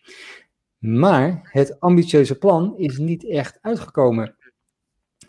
Maar 0.78 1.48
het 1.52 1.80
ambitieuze 1.80 2.38
plan 2.38 2.76
is 2.76 2.98
niet 2.98 3.28
echt 3.28 3.58
uitgekomen. 3.60 4.36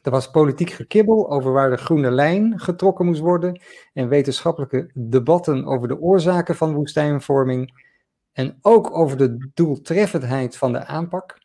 Er 0.01 0.11
was 0.11 0.31
politiek 0.31 0.69
gekibbel 0.69 1.31
over 1.31 1.51
waar 1.51 1.69
de 1.69 1.77
groene 1.77 2.11
lijn 2.11 2.59
getrokken 2.59 3.05
moest 3.05 3.19
worden 3.19 3.61
en 3.93 4.07
wetenschappelijke 4.07 4.91
debatten 4.93 5.65
over 5.65 5.87
de 5.87 5.99
oorzaken 5.99 6.55
van 6.55 6.73
woestijnvorming 6.73 7.83
en 8.31 8.57
ook 8.61 8.97
over 8.97 9.17
de 9.17 9.49
doeltreffendheid 9.53 10.57
van 10.57 10.71
de 10.71 10.85
aanpak. 10.85 11.39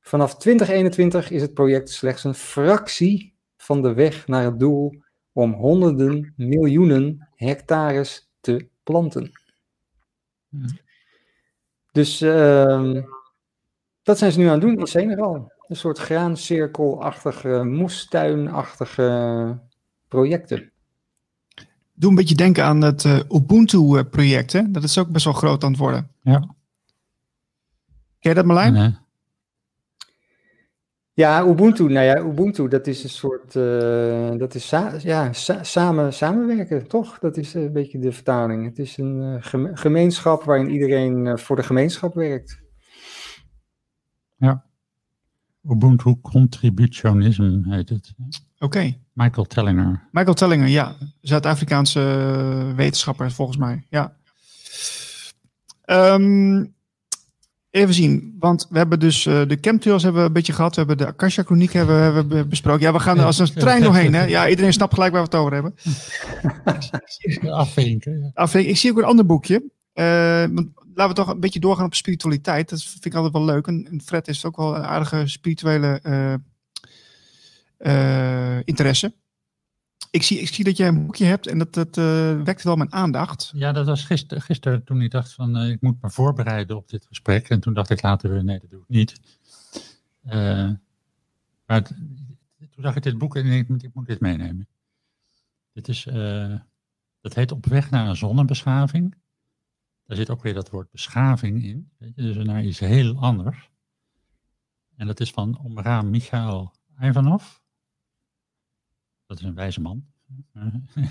Vanaf 0.00 0.36
2021 0.36 1.30
is 1.30 1.42
het 1.42 1.54
project 1.54 1.90
slechts 1.90 2.24
een 2.24 2.34
fractie 2.34 3.34
van 3.56 3.82
de 3.82 3.94
weg 3.94 4.26
naar 4.26 4.44
het 4.44 4.58
doel 4.58 5.02
om 5.32 5.52
honderden 5.52 6.32
miljoenen 6.36 7.28
hectares 7.34 8.30
te 8.40 8.68
planten. 8.82 9.30
Hmm. 10.48 10.66
Dus 11.92 12.20
ehm, 12.20 13.02
dat 14.02 14.18
zijn 14.18 14.32
ze 14.32 14.38
nu 14.38 14.46
aan 14.46 14.52
het 14.52 14.60
doen 14.60 14.78
in 14.78 14.86
Senegal. 14.86 15.52
Een 15.68 15.76
soort 15.76 15.98
graancirkelachtige, 15.98 17.64
moestuinachtige 17.64 19.58
projecten. 20.08 20.72
Doe 21.94 22.10
een 22.10 22.16
beetje 22.16 22.34
denken 22.34 22.64
aan 22.64 22.80
het 22.80 23.04
eh, 23.04 23.18
Ubuntu-project. 23.28 24.52
hè? 24.52 24.70
Dat 24.70 24.82
is 24.82 24.98
ook 24.98 25.08
best 25.08 25.24
wel 25.24 25.34
groot 25.34 25.64
aan 25.64 25.70
het 25.70 25.80
worden. 25.80 26.10
Ja. 26.22 26.38
Ken 28.18 28.30
je 28.30 28.34
dat 28.34 28.44
Marlijn? 28.44 28.76
En, 28.76 28.92
eh, 28.92 28.99
Ja, 31.20 31.44
Ubuntu, 31.46 31.88
nou 31.88 32.04
ja, 32.06 32.18
Ubuntu, 32.18 32.68
dat 32.68 32.86
is 32.86 33.02
een 33.04 33.08
soort, 33.10 33.56
eh, 33.56 34.30
dat 34.38 34.54
is 34.54 34.68
sa- 34.68 34.94
ja, 35.02 35.32
sa- 35.32 35.62
samen, 35.62 36.12
samenwerken, 36.12 36.88
toch? 36.88 37.18
Dat 37.18 37.36
is 37.36 37.54
een 37.54 37.72
beetje 37.72 37.98
de 37.98 38.12
vertaling. 38.12 38.64
Het 38.64 38.78
is 38.78 38.96
een 38.96 39.22
eh, 39.22 39.36
geme- 39.42 39.76
gemeenschap 39.76 40.44
waarin 40.44 40.70
iedereen 40.70 41.26
eh, 41.26 41.36
voor 41.36 41.56
de 41.56 41.62
gemeenschap 41.62 42.14
werkt. 42.14 42.58
Ubuntu 45.68 46.16
Contributionism 46.20 47.62
heet 47.64 47.88
het. 47.88 48.14
Oké. 48.58 48.96
Michael 49.12 49.46
Tellinger. 49.46 50.08
Michael 50.12 50.34
Tellinger, 50.34 50.68
ja. 50.68 50.96
Zuid-Afrikaanse 51.20 52.00
wetenschapper 52.76 53.30
volgens 53.30 53.56
mij. 53.56 53.86
Ja. 53.90 54.16
Ehm, 55.84 56.64
even 57.70 57.94
zien, 57.94 58.36
want 58.38 58.66
we 58.70 58.78
hebben 58.78 58.98
dus 59.00 59.26
eh, 59.26 59.42
de 59.46 59.58
chemtrails 59.60 60.02
hebben 60.02 60.20
we 60.20 60.26
een 60.26 60.32
beetje 60.32 60.52
gehad. 60.52 60.70
We 60.74 60.78
hebben 60.78 60.96
de 60.96 61.06
Akasha 61.06 61.42
Chroniek 61.42 61.72
hebben, 61.72 62.28
we- 62.28 62.46
besproken. 62.46 62.82
Ja, 62.82 62.92
we 62.92 62.98
gaan 63.00 63.18
er 63.18 63.24
als 63.24 63.38
een 63.38 63.52
trein 63.52 63.82
doorheen. 63.82 64.14
Hè? 64.14 64.24
Ja, 64.24 64.48
iedereen 64.48 64.72
snapt 64.72 64.94
gelijk 64.94 65.12
waar 65.12 65.22
we 65.22 65.28
het 65.28 65.38
over 65.38 65.52
hebben. 65.52 65.74
Afvinken. 67.50 68.18
ja. 68.18 68.30
Afweging. 68.34 68.72
Ik 68.72 68.78
zie 68.78 68.90
ook 68.90 68.98
een 68.98 69.04
ander 69.04 69.26
boekje. 69.26 69.70
Eh, 69.92 70.04
want 70.52 70.68
laten 70.94 71.08
we 71.08 71.22
toch 71.22 71.28
een 71.28 71.40
beetje 71.40 71.60
doorgaan 71.60 71.84
op 71.84 71.94
spiritualiteit. 71.94 72.68
Dat 72.68 72.82
vind 72.82 73.04
ik 73.04 73.14
altijd 73.14 73.32
wel 73.32 73.44
leuk. 73.44 73.66
En, 73.66 74.00
Fred 74.04 74.28
is 74.28 74.44
ook 74.44 74.56
wel 74.56 74.76
een 74.76 74.84
aardige 74.84 75.26
spirituele 75.26 76.00
eh, 77.78 78.58
interesse. 78.64 79.14
Ik 80.10 80.22
zie, 80.22 80.38
ik 80.38 80.48
zie 80.48 80.64
dat 80.64 80.76
jij 80.76 80.88
een 80.88 81.06
boekje 81.06 81.24
hebt 81.24 81.46
en 81.46 81.58
dat, 81.58 81.74
dat 81.74 81.96
eh, 81.96 82.42
wekt 82.42 82.62
wel 82.62 82.76
mijn 82.76 82.92
aandacht. 82.92 83.50
Ja, 83.54 83.72
dat 83.72 83.86
was 83.86 84.04
gisteren, 84.04 84.42
gisteren 84.42 84.84
toen 84.84 85.02
ik 85.02 85.10
dacht 85.10 85.32
van 85.32 85.56
eh, 85.56 85.68
ik 85.68 85.80
moet 85.80 86.02
me 86.02 86.10
voorbereiden 86.10 86.76
op 86.76 86.88
dit 86.88 87.06
gesprek. 87.06 87.48
En 87.48 87.60
toen 87.60 87.74
dacht 87.74 87.90
ik 87.90 88.02
later 88.02 88.30
weer 88.30 88.44
nee, 88.44 88.58
dat 88.58 88.70
doe 88.70 88.80
ik 88.80 88.88
niet. 88.88 89.20
Eh, 90.22 90.70
maar 91.66 91.82
toen 91.82 92.82
zag 92.82 92.96
ik 92.96 93.02
dit 93.02 93.18
boek 93.18 93.36
en 93.36 93.46
ik, 93.46 93.68
ik 93.68 93.94
moet 93.94 94.06
dit 94.06 94.20
meenemen. 94.20 94.68
Dit 95.72 95.88
is, 95.88 96.06
eh, 96.06 96.54
dat 97.20 97.34
heet 97.34 97.52
Op 97.52 97.66
weg 97.66 97.90
naar 97.90 98.08
een 98.08 98.16
zonnebeschaving. 98.16 99.14
Daar 100.06 100.16
zit 100.16 100.30
ook 100.30 100.42
weer 100.42 100.54
dat 100.54 100.70
woord 100.70 100.90
beschaving 100.90 101.64
in. 101.64 101.90
Weet 101.98 102.12
je, 102.14 102.22
dus 102.22 102.44
naar 102.44 102.64
iets 102.64 102.78
heel 102.78 103.18
anders. 103.18 103.70
En 104.96 105.06
dat 105.06 105.20
is 105.20 105.30
van 105.30 105.58
Omraam 105.58 106.10
Michael 106.10 106.72
Ivanov. 107.00 107.59
Dat 109.30 109.38
is 109.38 109.44
een 109.44 109.54
wijze 109.54 109.80
man. 109.80 110.04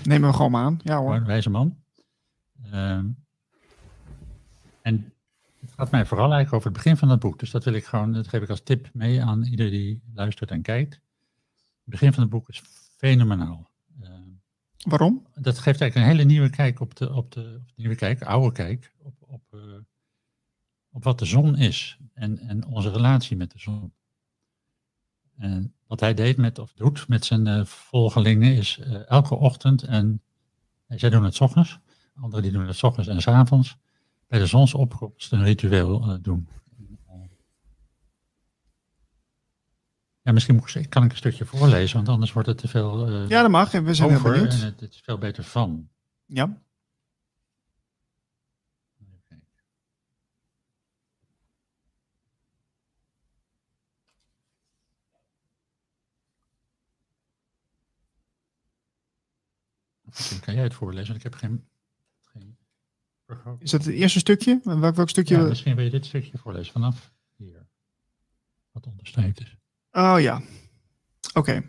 Neem 0.04 0.22
hem 0.22 0.32
gewoon 0.32 0.50
maar 0.50 0.64
aan. 0.64 0.80
Ja 0.82 0.98
hoor. 0.98 1.14
een 1.14 1.24
wijze 1.24 1.50
man. 1.50 1.76
Ehm, 2.70 3.06
en 4.82 5.12
het 5.60 5.72
gaat 5.76 5.90
mij 5.90 6.06
vooral 6.06 6.32
eigenlijk 6.32 6.54
over 6.54 6.66
het 6.68 6.76
begin 6.76 6.96
van 6.96 7.08
het 7.08 7.20
boek. 7.20 7.38
Dus 7.38 7.50
dat 7.50 7.64
wil 7.64 7.72
ik 7.74 7.84
gewoon, 7.84 8.12
dat 8.12 8.28
geef 8.28 8.42
ik 8.42 8.48
als 8.48 8.62
tip 8.62 8.90
mee 8.92 9.22
aan 9.22 9.44
iedereen 9.44 9.72
die 9.72 10.02
luistert 10.14 10.50
en 10.50 10.62
kijkt. 10.62 10.92
Het 10.92 11.00
begin 11.84 12.12
van 12.12 12.22
het 12.22 12.32
boek 12.32 12.48
is 12.48 12.62
fenomenaal. 12.96 13.70
Ehm, 14.00 14.28
Waarom? 14.78 15.26
dat 15.34 15.58
geeft 15.58 15.80
eigenlijk 15.80 15.94
een 15.94 16.16
hele 16.16 16.30
nieuwe 16.30 16.50
kijk 16.50 16.80
op 16.80 16.94
de, 16.94 17.12
op 17.12 17.32
de 17.32 17.60
nieuwe 17.76 17.94
kijk, 17.94 18.22
oude 18.22 18.52
kijk, 18.52 18.94
op, 19.02 19.14
op, 19.20 19.42
eh, 19.50 19.60
op 20.90 21.04
wat 21.04 21.18
de 21.18 21.24
zon 21.24 21.56
is 21.56 21.98
en, 22.14 22.38
en 22.38 22.66
onze 22.66 22.90
relatie 22.90 23.36
met 23.36 23.50
de 23.50 23.58
zon. 23.58 23.92
En 25.36 25.74
wat 25.90 26.00
hij 26.00 26.14
deed 26.14 26.36
met, 26.36 26.58
of 26.58 26.72
doet 26.72 27.08
met 27.08 27.24
zijn 27.24 27.46
eh, 27.46 27.64
volgelingen 27.64 28.54
is 28.56 28.78
eh, 28.78 29.08
elke 29.08 29.34
ochtend, 29.34 29.82
en 29.82 30.22
en 30.86 30.98
zij 30.98 31.10
doen 31.10 31.24
het 31.24 31.34
's 31.34 31.40
ochtends, 31.40 31.78
anderen 32.14 32.42
die 32.42 32.52
doen 32.52 32.66
het 32.66 32.76
's 32.76 32.82
ochtends 32.82 33.08
en 33.08 33.20
's 33.20 33.26
avonds, 33.26 33.76
bij 34.26 34.38
de 34.38 34.46
zonsopkomst 34.46 35.32
een 35.32 35.44
ritueel 35.44 36.02
eh, 36.02 36.14
doen. 36.22 36.48
Ja, 40.22 40.32
misschien 40.32 40.54
moet 40.54 40.74
ik, 40.74 40.90
kan 40.90 41.04
ik 41.04 41.10
een 41.10 41.16
stukje 41.16 41.44
voorlezen, 41.44 41.96
want 41.96 42.08
anders 42.08 42.32
wordt 42.32 42.48
het 42.48 42.58
te 42.58 42.68
veel 42.68 43.06
eh, 43.06 43.28
Ja, 43.28 43.42
dat 43.42 43.50
mag. 43.50 43.70
We 43.70 43.94
zijn 43.94 44.08
heel 44.08 44.18
over 44.18 44.32
benieuwd. 44.32 44.52
en 44.52 44.60
het, 44.60 44.80
het 44.80 44.94
is 44.94 45.00
veel 45.04 45.18
beter 45.18 45.44
van. 45.44 45.88
Ja. 46.26 46.62
Misschien 60.16 60.40
kan 60.40 60.54
jij 60.54 60.62
het 60.62 60.74
voorlezen, 60.74 61.06
want 61.06 61.16
ik 61.16 61.22
heb 61.22 61.34
geen... 61.34 61.64
geen. 62.20 62.58
Is 63.58 63.70
dat 63.70 63.84
het 63.84 63.94
eerste 63.94 64.18
stukje? 64.18 64.60
Welk, 64.64 64.94
welk 64.94 65.08
stukje? 65.08 65.36
Ja, 65.36 65.42
misschien 65.42 65.74
wil 65.74 65.84
je 65.84 65.90
dit 65.90 66.06
stukje 66.06 66.38
voorlezen 66.38 66.72
vanaf 66.72 67.12
hier. 67.36 67.66
Wat 68.72 68.86
onderstreept 68.86 69.40
is. 69.40 69.56
Oh 69.92 70.16
ja. 70.20 70.42
Oké. 71.34 71.62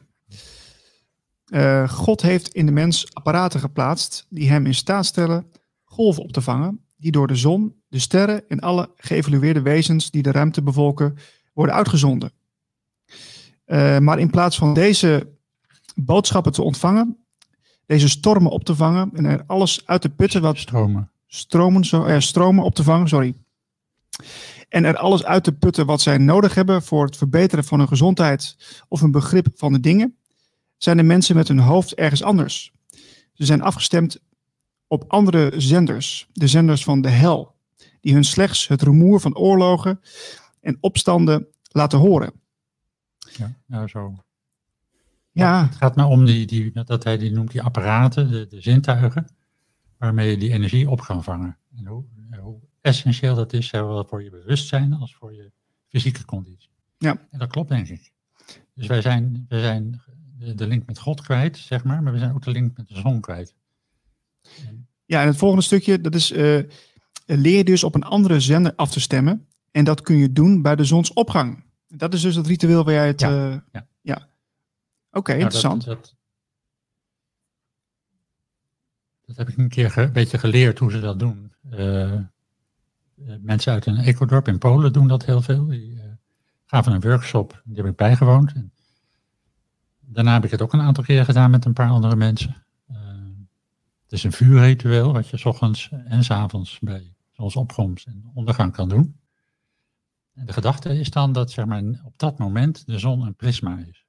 Eh, 1.45 1.89
God 1.89 2.21
heeft 2.21 2.47
in 2.47 2.65
de 2.65 2.71
mens 2.71 3.13
apparaten 3.13 3.59
geplaatst 3.59 4.25
die 4.29 4.49
hem 4.49 4.65
in 4.65 4.75
staat 4.75 5.05
stellen 5.05 5.51
golven 5.83 6.23
op 6.23 6.31
te 6.31 6.41
vangen, 6.41 6.85
die 6.97 7.11
door 7.11 7.27
de 7.27 7.35
zon, 7.35 7.83
de 7.87 7.99
sterren 7.99 8.49
en 8.49 8.59
alle 8.59 8.91
geëvolueerde 8.95 9.61
wezens 9.61 10.11
die 10.11 10.21
de 10.21 10.31
ruimte 10.31 10.61
bevolken 10.61 11.17
worden 11.53 11.75
uitgezonden. 11.75 12.31
Eh, 13.65 13.99
maar 13.99 14.19
in 14.19 14.29
plaats 14.29 14.57
van 14.57 14.73
deze 14.73 15.37
boodschappen 15.95 16.51
te 16.51 16.61
ontvangen, 16.61 17.20
deze 17.91 18.09
stormen 18.09 18.51
op 18.51 18.63
te 18.63 18.75
vangen 18.75 19.09
en 19.13 19.25
er 19.25 19.43
alles 19.47 19.85
uit 19.85 20.01
te 20.01 20.09
putten 20.09 20.41
wat 20.41 20.57
Stromen. 20.57 21.11
stromen, 21.27 21.85
zo, 21.85 22.03
eh, 22.03 22.19
stromen 22.19 22.63
op 22.63 22.75
te 22.75 22.83
vangen, 22.83 23.07
sorry. 23.07 23.35
en 24.69 24.83
er 24.85 24.97
alles 24.97 25.23
uit 25.23 25.43
te 25.43 25.51
putten 25.51 25.85
wat 25.85 26.01
zij 26.01 26.17
nodig 26.17 26.55
hebben 26.55 26.83
voor 26.83 27.05
het 27.05 27.17
verbeteren 27.17 27.63
van 27.63 27.79
hun 27.79 27.87
gezondheid 27.87 28.57
of 28.87 29.01
een 29.01 29.11
begrip 29.11 29.47
van 29.55 29.73
de 29.73 29.79
dingen, 29.79 30.17
zijn 30.77 30.97
de 30.97 31.03
mensen 31.03 31.35
met 31.35 31.47
hun 31.47 31.59
hoofd 31.59 31.93
ergens 31.93 32.23
anders. 32.23 32.71
Ze 33.33 33.45
zijn 33.45 33.61
afgestemd 33.61 34.19
op 34.87 35.03
andere 35.07 35.53
zenders, 35.57 36.27
de 36.31 36.47
zenders 36.47 36.83
van 36.83 37.01
de 37.01 37.09
hel, 37.09 37.55
die 38.01 38.13
hun 38.13 38.23
slechts 38.23 38.67
het 38.67 38.81
rumoer 38.81 39.19
van 39.19 39.37
oorlogen 39.37 40.01
en 40.61 40.77
opstanden 40.79 41.47
laten 41.71 41.99
horen. 41.99 42.33
Ja, 43.37 43.53
nou 43.65 43.87
zo. 43.87 44.15
Ja, 45.31 45.65
Het 45.65 45.75
gaat 45.75 45.95
maar 45.95 46.07
om 46.07 46.25
die, 46.25 46.45
die, 46.45 46.71
dat 46.71 47.03
hij 47.03 47.17
die 47.17 47.31
noemt 47.31 47.51
die 47.51 47.61
apparaten, 47.61 48.31
de, 48.31 48.47
de 48.47 48.61
zintuigen, 48.61 49.27
waarmee 49.97 50.29
je 50.29 50.37
die 50.37 50.51
energie 50.51 50.89
op 50.89 51.01
kan 51.01 51.23
vangen. 51.23 51.57
En 51.77 51.85
hoe, 51.85 52.03
hoe 52.41 52.59
essentieel 52.81 53.35
dat 53.35 53.53
is, 53.53 53.67
zowel 53.67 54.05
voor 54.05 54.23
je 54.23 54.29
bewustzijn 54.29 54.93
als 54.93 55.15
voor 55.15 55.33
je 55.33 55.51
fysieke 55.87 56.25
conditie. 56.25 56.69
Ja. 56.97 57.17
En 57.29 57.39
dat 57.39 57.49
klopt, 57.49 57.69
denk 57.69 57.87
ik. 57.87 58.11
Dus 58.73 58.87
wij 58.87 59.01
zijn, 59.01 59.45
wij 59.49 59.59
zijn 59.59 60.01
de, 60.55 60.67
link 60.67 60.85
met 60.85 60.99
God 60.99 61.21
kwijt, 61.21 61.57
zeg 61.57 61.83
maar, 61.83 62.03
maar 62.03 62.13
we 62.13 62.19
zijn 62.19 62.33
ook 62.33 62.43
de 62.43 62.51
link 62.51 62.77
met 62.77 62.87
de 62.87 62.99
zon 62.99 63.21
kwijt. 63.21 63.55
ja, 65.05 65.21
en 65.21 65.27
het 65.27 65.37
volgende 65.37 65.63
stukje, 65.63 66.01
dat 66.01 66.15
is 66.15 66.31
eh, 66.31 66.59
leer 67.25 67.65
dus 67.65 67.83
op 67.83 67.95
een 67.95 68.03
andere 68.03 68.39
zender 68.39 68.73
af 68.75 68.91
te 68.91 68.99
stemmen. 68.99 69.47
En 69.71 69.83
dat 69.83 70.01
kun 70.01 70.15
je 70.15 70.31
doen 70.31 70.61
bij 70.61 70.75
de 70.75 70.83
zonsopgang. 70.83 71.63
Dat 71.87 72.13
is 72.13 72.21
dus 72.21 72.35
het 72.35 72.47
ritueel 72.47 72.83
waar 72.83 72.93
jij 72.93 73.07
het... 73.07 73.21
Ja, 73.21 73.49
eh, 73.49 73.57
ja. 73.71 73.87
Oké, 75.11 75.31
Nou, 75.31 75.43
interessant. 75.43 75.85
Dat, 75.85 75.97
dat, 75.97 76.15
dat 79.25 79.37
heb 79.37 79.49
ik 79.49 79.57
een 79.57 79.69
keer 79.69 79.97
een 79.97 80.13
beetje 80.13 80.37
geleerd 80.37 80.79
hoe 80.79 80.91
ze 80.91 80.99
dat 80.99 81.19
doen. 81.19 81.53
Eh, 81.69 82.13
eh, 82.13 82.21
mensen 83.39 83.73
uit 83.73 83.85
een 83.85 83.97
ecodorp 83.97 84.47
in 84.47 84.57
Polen 84.57 84.93
doen 84.93 85.07
dat 85.07 85.25
heel 85.25 85.41
veel. 85.41 85.65
Die 85.65 85.99
eh, 85.99 86.05
gaven 86.65 86.93
een 86.93 87.01
workshop, 87.01 87.61
die 87.65 87.77
heb 87.77 87.85
ik 87.85 87.95
bijgewoond. 87.95 88.53
En 88.53 88.71
daarna 89.99 90.33
heb 90.33 90.43
ik 90.43 90.51
het 90.51 90.61
ook 90.61 90.73
een 90.73 90.81
aantal 90.81 91.03
keer 91.03 91.25
gedaan 91.25 91.51
met 91.51 91.65
een 91.65 91.73
paar 91.73 91.89
andere 91.89 92.15
mensen. 92.15 92.65
Het 94.03 94.19
is 94.19 94.25
een 94.25 94.31
vuurritueel 94.31 95.13
wat 95.13 95.27
je 95.27 95.37
s 95.37 95.45
ochtends 95.45 95.89
en 96.05 96.23
s 96.23 96.31
avonds 96.31 96.79
bij 96.79 97.13
zonsopkomst 97.31 98.07
en 98.07 98.31
ondergang 98.33 98.71
kan 98.71 98.89
doen. 98.89 99.19
En 100.33 100.45
de 100.45 100.53
gedachte 100.53 100.99
is 100.99 101.09
dan 101.09 101.31
dat 101.33 101.51
zeg 101.51 101.65
maar, 101.65 101.83
op 102.03 102.13
dat 102.17 102.37
moment 102.37 102.85
de 102.85 102.99
zon 102.99 103.21
een 103.21 103.35
prisma 103.35 103.77
is. 103.77 104.00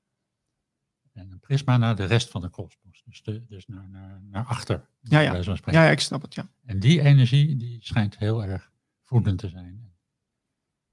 Prisma 1.42 1.76
naar 1.76 1.96
de 1.96 2.04
rest 2.04 2.30
van 2.30 2.40
de 2.40 2.48
kosmos. 2.48 3.02
Dus, 3.04 3.22
de, 3.22 3.46
dus 3.46 3.66
naar, 3.66 3.88
naar, 3.88 4.20
naar 4.22 4.44
achter. 4.44 4.86
Ja, 5.00 5.20
ja. 5.20 5.34
Ja, 5.34 5.56
ja, 5.64 5.90
ik 5.90 6.00
snap 6.00 6.22
het, 6.22 6.34
ja. 6.34 6.48
En 6.64 6.80
die 6.80 7.00
energie 7.00 7.56
die 7.56 7.78
schijnt 7.82 8.18
heel 8.18 8.44
erg 8.44 8.70
voedend 9.02 9.38
te 9.38 9.48
zijn. 9.48 9.92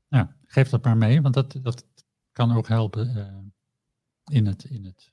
Nou, 0.08 0.28
geef 0.46 0.70
dat 0.70 0.84
maar 0.84 0.98
mee, 0.98 1.22
want 1.22 1.34
dat, 1.34 1.60
dat 1.62 1.86
kan 2.32 2.52
ook 2.52 2.68
helpen 2.68 3.16
eh, 3.16 3.38
in, 4.36 4.46
het, 4.46 4.64
in 4.64 4.86
het 4.86 5.12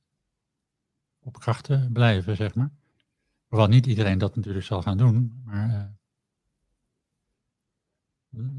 op 1.19 1.39
krachten 1.39 1.93
blijven, 1.93 2.37
zeg 2.37 2.55
maar. 2.55 2.71
Hoewel 3.47 3.69
niet 3.69 3.87
iedereen 3.87 4.19
dat 4.19 4.37
natuurlijk 4.37 4.65
zal 4.67 4.83
gaan 4.83 4.97
doen, 4.97 5.41
maar 5.45 5.71
eh, 5.71 5.85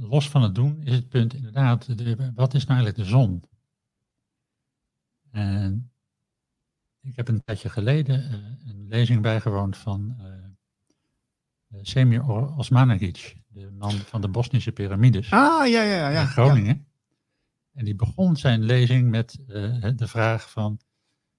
los 0.09 0.29
van 0.29 0.41
het 0.41 0.55
doen 0.55 0.81
is 0.81 0.95
het 0.95 1.09
punt 1.09 1.33
inderdaad, 1.33 1.97
de, 1.97 2.31
wat 2.35 2.53
is 2.53 2.65
nou 2.65 2.79
eigenlijk 2.79 3.09
de 3.09 3.15
zon? 3.15 3.43
En 5.31 5.91
ik 7.07 7.15
heb 7.15 7.27
een 7.27 7.43
tijdje 7.43 7.69
geleden 7.69 8.23
eh, 8.23 8.69
een 8.69 8.88
lezing 8.88 9.21
bijgewoond 9.21 9.77
van 9.77 10.15
eh, 10.19 10.25
eh, 11.67 11.79
Semir 11.81 12.29
Osmanagic, 12.57 13.35
de 13.47 13.71
man 13.71 13.91
van 13.91 14.21
de 14.21 14.27
Bosnische 14.27 14.71
piramides 14.71 15.31
Ah, 15.31 15.67
ja, 15.67 15.81
ja, 15.81 16.09
ja. 16.09 16.21
in 16.21 16.27
Groningen. 16.27 16.88
En 17.73 17.85
die 17.85 17.95
begon 17.95 18.35
zijn 18.35 18.63
lezing 18.63 19.09
met 19.09 19.39
de 19.95 20.07
vraag 20.07 20.51
van, 20.51 20.79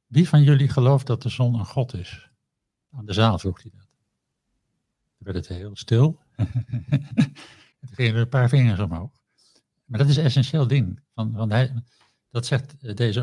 wie 0.07 0.29
van 0.29 0.43
jullie 0.43 0.69
gelooft 0.69 1.07
dat 1.07 1.23
de 1.23 1.29
zon 1.29 1.55
een 1.55 1.67
god 1.67 1.95
is? 1.95 2.31
Aan 2.91 3.07
de 3.07 3.13
zaal 3.13 3.39
vroeg 3.39 3.63
hij 3.63 3.71
dat. 3.75 3.87
Toen 5.17 5.33
werd 5.33 5.37
het 5.37 5.49
heel 5.49 5.77
stil. 5.77 6.21
Toen 7.81 7.89
gingen 7.91 8.15
er 8.15 8.21
een 8.21 8.29
paar 8.29 8.49
vingers 8.49 8.81
omhoog. 8.81 9.11
Maar 9.85 9.99
dat 9.99 10.09
is 10.09 10.17
een 10.17 10.25
essentieel 10.25 10.67
ding. 10.67 11.01
Want 11.15 11.53
hij, 11.53 11.83
dat 12.31 12.47
zegt 12.47 12.97
deze 12.97 13.21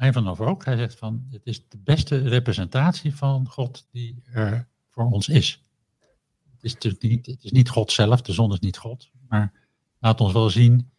uh, 0.00 0.08
Ivanov 0.08 0.40
ook. 0.40 0.64
Hij 0.64 0.76
zegt 0.76 0.98
van, 0.98 1.26
het 1.30 1.46
is 1.46 1.68
de 1.68 1.78
beste 1.78 2.18
representatie 2.18 3.14
van 3.14 3.48
God 3.48 3.86
die 3.90 4.22
er 4.24 4.68
voor 4.88 5.10
ons 5.10 5.28
is. 5.28 5.62
Het 6.52 6.64
is, 6.64 6.78
dus 6.78 6.98
niet, 6.98 7.26
het 7.26 7.44
is 7.44 7.50
niet 7.50 7.68
God 7.68 7.92
zelf, 7.92 8.22
de 8.22 8.32
zon 8.32 8.52
is 8.52 8.60
niet 8.60 8.76
God. 8.76 9.10
Maar 9.28 9.52
laat 9.98 10.20
ons 10.20 10.32
wel 10.32 10.50
zien 10.50 10.90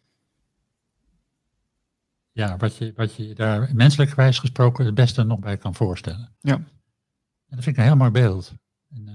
ja, 2.32 2.56
wat, 2.56 2.76
je, 2.76 2.92
wat 2.96 3.14
je 3.14 3.34
daar 3.34 3.74
menselijk 3.74 4.10
gewijs 4.10 4.38
gesproken 4.38 4.84
het 4.84 4.94
beste 4.94 5.22
nog 5.22 5.38
bij 5.38 5.56
kan 5.56 5.74
voorstellen. 5.74 6.36
Ja. 6.40 6.54
En 6.54 7.56
dat 7.56 7.64
vind 7.64 7.76
ik 7.76 7.76
een 7.76 7.88
heel 7.88 7.96
mooi 7.96 8.10
beeld. 8.10 8.54
En, 8.90 9.08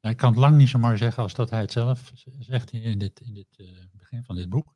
uh, 0.00 0.10
ik 0.10 0.16
kan 0.16 0.30
het 0.30 0.38
lang 0.38 0.56
niet 0.56 0.68
zo 0.68 0.78
mooi 0.78 0.96
zeggen 0.96 1.22
als 1.22 1.34
dat 1.34 1.50
hij 1.50 1.60
het 1.60 1.72
zelf 1.72 2.12
zegt 2.38 2.70
in 2.70 2.98
dit, 2.98 3.20
in 3.20 3.34
dit 3.34 3.46
uh, 3.56 3.68
begin 3.92 4.24
van 4.24 4.36
dit 4.36 4.48
boek. 4.48 4.74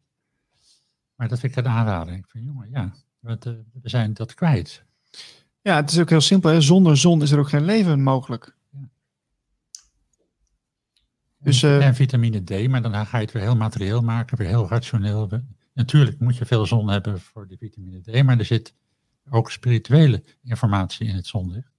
Maar 1.14 1.28
dat 1.28 1.40
vind 1.40 1.56
ik 1.56 1.64
een 1.64 1.70
aanrader. 1.70 2.14
Ik 2.14 2.28
vind, 2.28 2.44
jongen, 2.44 2.70
ja, 2.70 2.94
want, 3.24 3.46
uh, 3.46 3.52
we 3.82 3.88
zijn 3.88 4.14
dat 4.14 4.34
kwijt. 4.34 4.84
Ja, 5.60 5.76
het 5.76 5.90
is 5.90 5.98
ook 5.98 6.10
heel 6.10 6.20
simpel. 6.20 6.50
Hè? 6.50 6.60
Zonder 6.60 6.96
zon 6.96 7.22
is 7.22 7.30
er 7.30 7.38
ook 7.38 7.48
geen 7.48 7.64
leven 7.64 8.02
mogelijk. 8.02 8.56
Ja. 8.70 8.88
Dus, 11.38 11.62
en, 11.62 11.80
en 11.80 11.94
vitamine 11.94 12.44
D, 12.44 12.68
maar 12.68 12.82
dan 12.82 13.06
ga 13.06 13.18
je 13.18 13.24
het 13.24 13.32
weer 13.32 13.42
heel 13.42 13.56
materieel 13.56 14.02
maken, 14.02 14.38
weer 14.38 14.48
heel 14.48 14.68
rationeel. 14.68 15.30
Natuurlijk 15.72 16.20
moet 16.20 16.36
je 16.36 16.46
veel 16.46 16.66
zon 16.66 16.88
hebben 16.88 17.20
voor 17.20 17.46
die 17.46 17.58
vitamine 17.58 18.00
D, 18.00 18.22
maar 18.22 18.38
er 18.38 18.44
zit 18.44 18.74
ook 19.30 19.50
spirituele 19.50 20.24
informatie 20.42 21.06
in 21.06 21.14
het 21.14 21.26
zonlicht. 21.26 21.72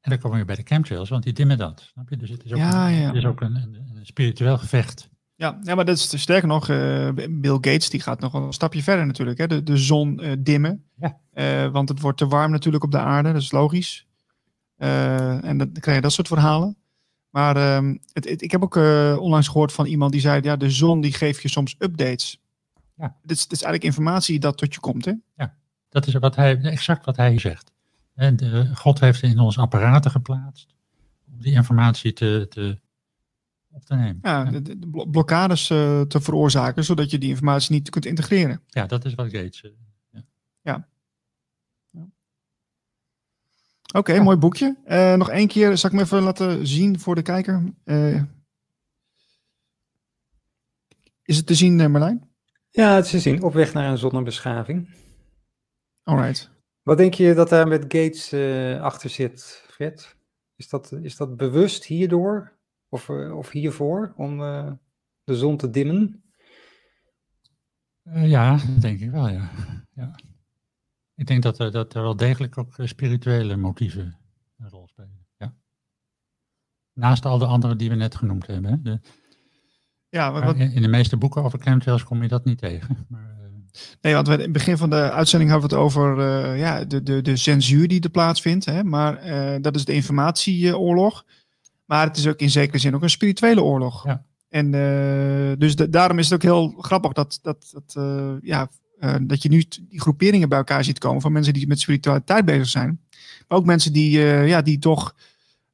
En 0.00 0.10
dan 0.10 0.18
komen 0.18 0.38
we 0.38 0.44
bij 0.44 0.56
de 0.56 0.62
chemtrails, 0.64 1.08
want 1.08 1.22
die 1.22 1.32
dimmen 1.32 1.58
dat. 1.58 1.80
Snap 1.80 2.08
je? 2.08 2.16
Dus 2.16 2.30
het 2.30 2.44
is 2.44 2.52
ook, 2.52 2.58
ja, 2.58 2.88
een, 2.88 2.94
ja. 2.94 3.06
Het 3.06 3.16
is 3.16 3.24
ook 3.24 3.40
een, 3.40 3.54
een, 3.54 3.74
een, 3.94 4.06
spiritueel 4.06 4.58
gevecht. 4.58 5.08
Ja, 5.40 5.58
ja, 5.62 5.74
maar 5.74 5.84
dat 5.84 5.96
is 5.96 6.20
sterker 6.20 6.48
nog, 6.48 6.68
uh, 6.68 7.08
Bill 7.30 7.52
Gates 7.52 7.90
die 7.90 8.00
gaat 8.00 8.20
nog 8.20 8.34
een 8.34 8.52
stapje 8.52 8.82
verder 8.82 9.06
natuurlijk. 9.06 9.38
Hè? 9.38 9.46
De, 9.46 9.62
de 9.62 9.76
zon 9.76 10.24
uh, 10.24 10.32
dimmen. 10.38 10.84
Ja. 10.96 11.18
Uh, 11.34 11.72
want 11.72 11.88
het 11.88 12.00
wordt 12.00 12.18
te 12.18 12.26
warm 12.26 12.50
natuurlijk 12.50 12.84
op 12.84 12.90
de 12.90 12.98
aarde, 12.98 13.32
dat 13.32 13.42
is 13.42 13.50
logisch. 13.50 14.06
Eh, 14.76 15.44
en 15.44 15.58
dan 15.58 15.72
krijg 15.72 15.96
je 15.96 16.02
dat 16.02 16.12
soort 16.12 16.28
verhalen. 16.28 16.76
Maar 17.30 17.56
uh, 17.56 17.94
het, 18.12 18.28
het, 18.28 18.42
ik 18.42 18.50
heb 18.50 18.62
ook 18.62 18.76
onlangs 19.20 19.48
gehoord 19.48 19.72
van 19.72 19.86
iemand 19.86 20.12
die 20.12 20.20
zei: 20.20 20.42
ja, 20.42 20.56
de 20.56 20.70
zon 20.70 21.00
die 21.00 21.12
geeft 21.12 21.42
je 21.42 21.48
soms 21.48 21.74
updates. 21.78 22.40
Ja. 22.96 23.16
Dit, 23.22 23.36
is, 23.36 23.42
dit 23.42 23.52
is 23.52 23.62
eigenlijk 23.62 23.84
informatie 23.84 24.38
dat 24.38 24.58
tot 24.58 24.74
je 24.74 24.80
komt. 24.80 25.04
Hè? 25.04 25.12
Ja, 25.36 25.54
dat 25.88 26.06
is 26.06 26.14
wat 26.14 26.36
hij, 26.36 26.60
exact 26.60 27.04
wat 27.04 27.16
hij 27.16 27.38
zegt. 27.38 27.72
En 28.14 28.70
God 28.74 29.00
heeft 29.00 29.22
in 29.22 29.38
ons 29.38 29.58
apparaten 29.58 30.10
geplaatst 30.10 30.74
om 31.32 31.42
die 31.42 31.52
informatie 31.52 32.12
te, 32.12 32.46
te, 32.48 32.78
op 33.72 33.84
te 33.84 33.94
nemen. 33.94 34.18
Ja, 34.22 34.44
ja. 34.44 34.50
De, 34.50 34.78
de 34.78 35.08
blokkades 35.10 35.70
uh, 35.70 36.00
te 36.00 36.20
veroorzaken, 36.20 36.84
zodat 36.84 37.10
je 37.10 37.18
die 37.18 37.28
informatie 37.28 37.72
niet 37.72 37.90
kunt 37.90 38.06
integreren. 38.06 38.62
Ja, 38.66 38.86
dat 38.86 39.04
is 39.04 39.14
wat 39.14 39.26
Gates. 39.26 39.62
Uh, 39.62 39.70
ja. 40.60 40.88
ja. 41.90 42.08
Oké, 43.86 43.98
okay, 43.98 44.16
ja. 44.16 44.22
mooi 44.22 44.36
boekje. 44.36 44.76
Uh, 44.86 45.14
nog 45.14 45.30
één 45.30 45.48
keer, 45.48 45.78
zal 45.78 45.90
ik 45.90 45.96
me 45.96 46.02
even 46.02 46.22
laten 46.22 46.66
zien 46.66 47.00
voor 47.00 47.14
de 47.14 47.22
kijker. 47.22 47.72
Uh, 47.84 48.22
is 51.22 51.36
het 51.36 51.46
te 51.46 51.54
zien, 51.54 51.90
Marlijn? 51.90 52.28
Ja, 52.70 52.94
het 52.94 53.04
is 53.04 53.10
te 53.10 53.20
zien. 53.20 53.42
Op 53.42 53.52
weg 53.52 53.72
naar 53.72 53.90
een 53.90 53.98
zonnebeschaving. 53.98 54.88
Alright. 56.02 56.50
Wat 56.82 56.98
denk 56.98 57.14
je 57.14 57.34
dat 57.34 57.48
daar 57.48 57.68
met 57.68 57.82
Gates 57.82 58.32
achter 58.80 59.10
zit, 59.10 59.64
Fred? 59.66 60.16
Is 60.56 60.68
dat, 60.68 60.92
is 60.92 61.16
dat 61.16 61.36
bewust 61.36 61.84
hierdoor? 61.84 62.58
Of, 62.90 63.10
of 63.10 63.50
hiervoor? 63.50 64.12
Om 64.16 64.38
de 65.24 65.36
zon 65.36 65.56
te 65.56 65.70
dimmen? 65.70 66.22
ja, 68.12 68.56
dat 68.56 68.80
denk 68.80 69.00
ik 69.00 69.10
wel, 69.10 69.28
ja. 69.28 69.50
ja. 69.94 70.14
Ik 71.14 71.26
denk 71.26 71.42
dat 71.42 71.58
er, 71.58 71.70
dat 71.70 71.94
er 71.94 72.02
wel 72.02 72.16
degelijk 72.16 72.58
ook 72.58 72.74
spirituele 72.76 73.56
motieven 73.56 74.18
een 74.58 74.68
rol 74.68 74.88
spelen. 74.88 75.26
Ja. 75.38 75.54
Naast 76.92 77.24
al 77.24 77.38
de 77.38 77.46
andere 77.46 77.76
die 77.76 77.88
we 77.88 77.94
net 77.94 78.14
genoemd 78.14 78.46
hebben. 78.46 78.70
Hè. 78.70 78.82
De, 78.82 79.00
ja, 80.08 80.32
wat, 80.32 80.56
in, 80.56 80.72
in, 80.72 80.82
de 80.82 80.88
meeste 80.88 81.16
boeken 81.16 81.42
over 81.42 81.58
chemtrails 81.58 82.04
kom 82.04 82.22
je 82.22 82.28
dat 82.28 82.44
niet 82.44 82.58
tegen. 82.58 83.06
Maar, 83.08 83.36
uh, 83.40 83.46
nee, 84.00 84.14
want 84.14 84.28
we, 84.28 84.34
in 84.34 84.40
het 84.40 84.52
begin 84.52 84.76
van 84.76 84.90
de 84.90 85.10
uitzending 85.10 85.50
hadden 85.50 85.68
we 85.68 85.74
het 85.74 85.84
over 85.84 86.18
uh, 86.18 86.58
ja, 86.58 86.84
de, 86.84 87.02
de, 87.02 87.22
de 87.22 87.36
censuur 87.36 87.88
die 87.88 88.00
er 88.00 88.10
plaatsvindt. 88.10 88.64
Hè, 88.64 88.84
maar 88.84 89.26
uh, 89.26 89.62
dat 89.62 89.74
is 89.74 89.84
de 89.84 89.92
informatieoorlog. 89.92 91.24
Maar 91.90 92.06
het 92.06 92.16
is 92.16 92.26
ook 92.26 92.38
in 92.38 92.50
zekere 92.50 92.78
zin 92.78 92.94
ook 92.94 93.02
een 93.02 93.10
spirituele 93.10 93.62
oorlog. 93.62 94.04
Ja. 94.04 94.24
En 94.48 94.70
dus 95.58 95.76
de, 95.76 95.88
daarom 95.88 96.18
is 96.18 96.24
het 96.24 96.34
ook 96.34 96.42
heel 96.42 96.74
grappig 96.78 97.12
dat, 97.12 97.38
dat, 97.42 97.72
dat 97.72 97.94
ja, 98.42 98.68
uh, 99.00 99.14
dat 99.20 99.42
je 99.42 99.48
nu 99.48 99.64
die 99.88 100.00
groeperingen 100.00 100.48
bij 100.48 100.58
elkaar 100.58 100.84
ziet 100.84 100.98
komen 100.98 101.20
van 101.20 101.32
mensen 101.32 101.52
die 101.52 101.66
met 101.66 101.80
spiritualiteit 101.80 102.44
bezig 102.44 102.68
zijn. 102.68 103.00
Maar 103.48 103.58
ook 103.58 103.64
mensen 103.64 103.92
die, 103.92 104.18
ja, 104.20 104.62
die 104.62 104.78
toch 104.78 105.14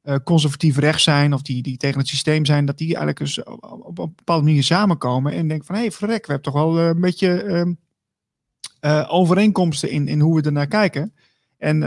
eh, 0.01 0.15
conservatief 0.23 0.77
rechts 0.77 1.03
zijn 1.03 1.33
of 1.33 1.41
die, 1.41 1.63
die 1.63 1.77
tegen 1.77 1.99
het 1.99 2.07
systeem 2.07 2.45
zijn, 2.45 2.65
dat 2.65 2.77
die 2.77 2.87
eigenlijk 2.87 3.17
dus 3.17 3.43
op, 3.43 3.63
op, 3.63 3.99
een 3.99 4.13
bepaalde 4.15 4.43
manier 4.43 4.63
samenkomen 4.63 5.31
en 5.31 5.47
denken 5.47 5.65
van 5.65 5.75
hé, 5.75 5.81
hey, 5.81 5.91
verrek, 5.91 6.25
we 6.25 6.31
hebben 6.31 6.51
toch 6.51 6.63
wel 6.63 6.79
een 6.79 7.01
beetje 7.01 7.43
ehm, 7.43 9.05
overeenkomsten 9.07 9.89
in, 9.89 10.07
in 10.07 10.19
hoe 10.19 10.35
we 10.35 10.45
ernaar 10.45 10.67
kijken. 10.67 11.13
En 11.57 11.79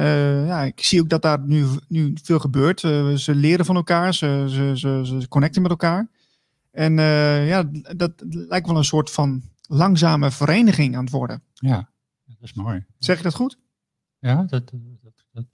ja, 0.47 0.63
ik 0.63 0.83
zie 0.83 1.01
ook 1.01 1.09
dat 1.09 1.23
daar 1.23 1.41
nu, 1.41 1.67
nu 1.89 2.13
veel 2.23 2.39
gebeurt. 2.39 2.81
ze 3.21 3.33
leren 3.35 3.65
van 3.65 3.77
elkaar, 3.77 4.15
ze, 4.15 4.47
ze, 4.49 4.73
ze, 4.75 5.19
ze 5.21 5.29
connecten 5.29 5.63
met 5.63 5.71
elkaar. 5.71 6.09
En 6.71 6.95
ja, 7.47 7.71
dat 7.97 8.13
lijkt 8.29 8.67
wel 8.67 8.77
een 8.77 8.85
soort 8.85 9.11
van 9.11 9.43
langzame 9.63 10.31
vereniging 10.31 10.97
aan 10.97 11.05
het 11.05 11.13
worden. 11.13 11.43
Ja, 11.55 11.91
dat 12.25 12.37
is 12.41 12.53
mooi. 12.53 12.85
Zeg 12.99 13.17
je 13.17 13.23
dat 13.23 13.35
goed? 13.35 13.59
Ja, 14.19 14.43
dat, 14.43 14.71
dat, 15.03 15.25
dat 15.33 15.45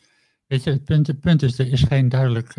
weet 0.46 0.64
je, 0.64 0.70
het 0.70 0.84
punt, 0.84 1.06
het 1.06 1.20
punt 1.20 1.42
is, 1.42 1.58
er 1.58 1.72
is 1.72 1.82
geen 1.82 2.08
duidelijk, 2.08 2.54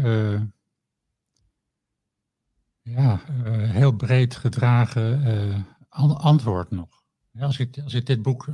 ja, 2.81 3.21
heel 3.51 3.91
breed 3.91 4.35
gedragen 4.35 5.65
antwoord 5.89 6.71
nog. 6.71 7.03
Ja, 7.31 7.45
als, 7.45 7.59
ik, 7.59 7.79
als 7.83 7.93
ik 7.93 8.05
dit 8.05 8.21
boek 8.21 8.47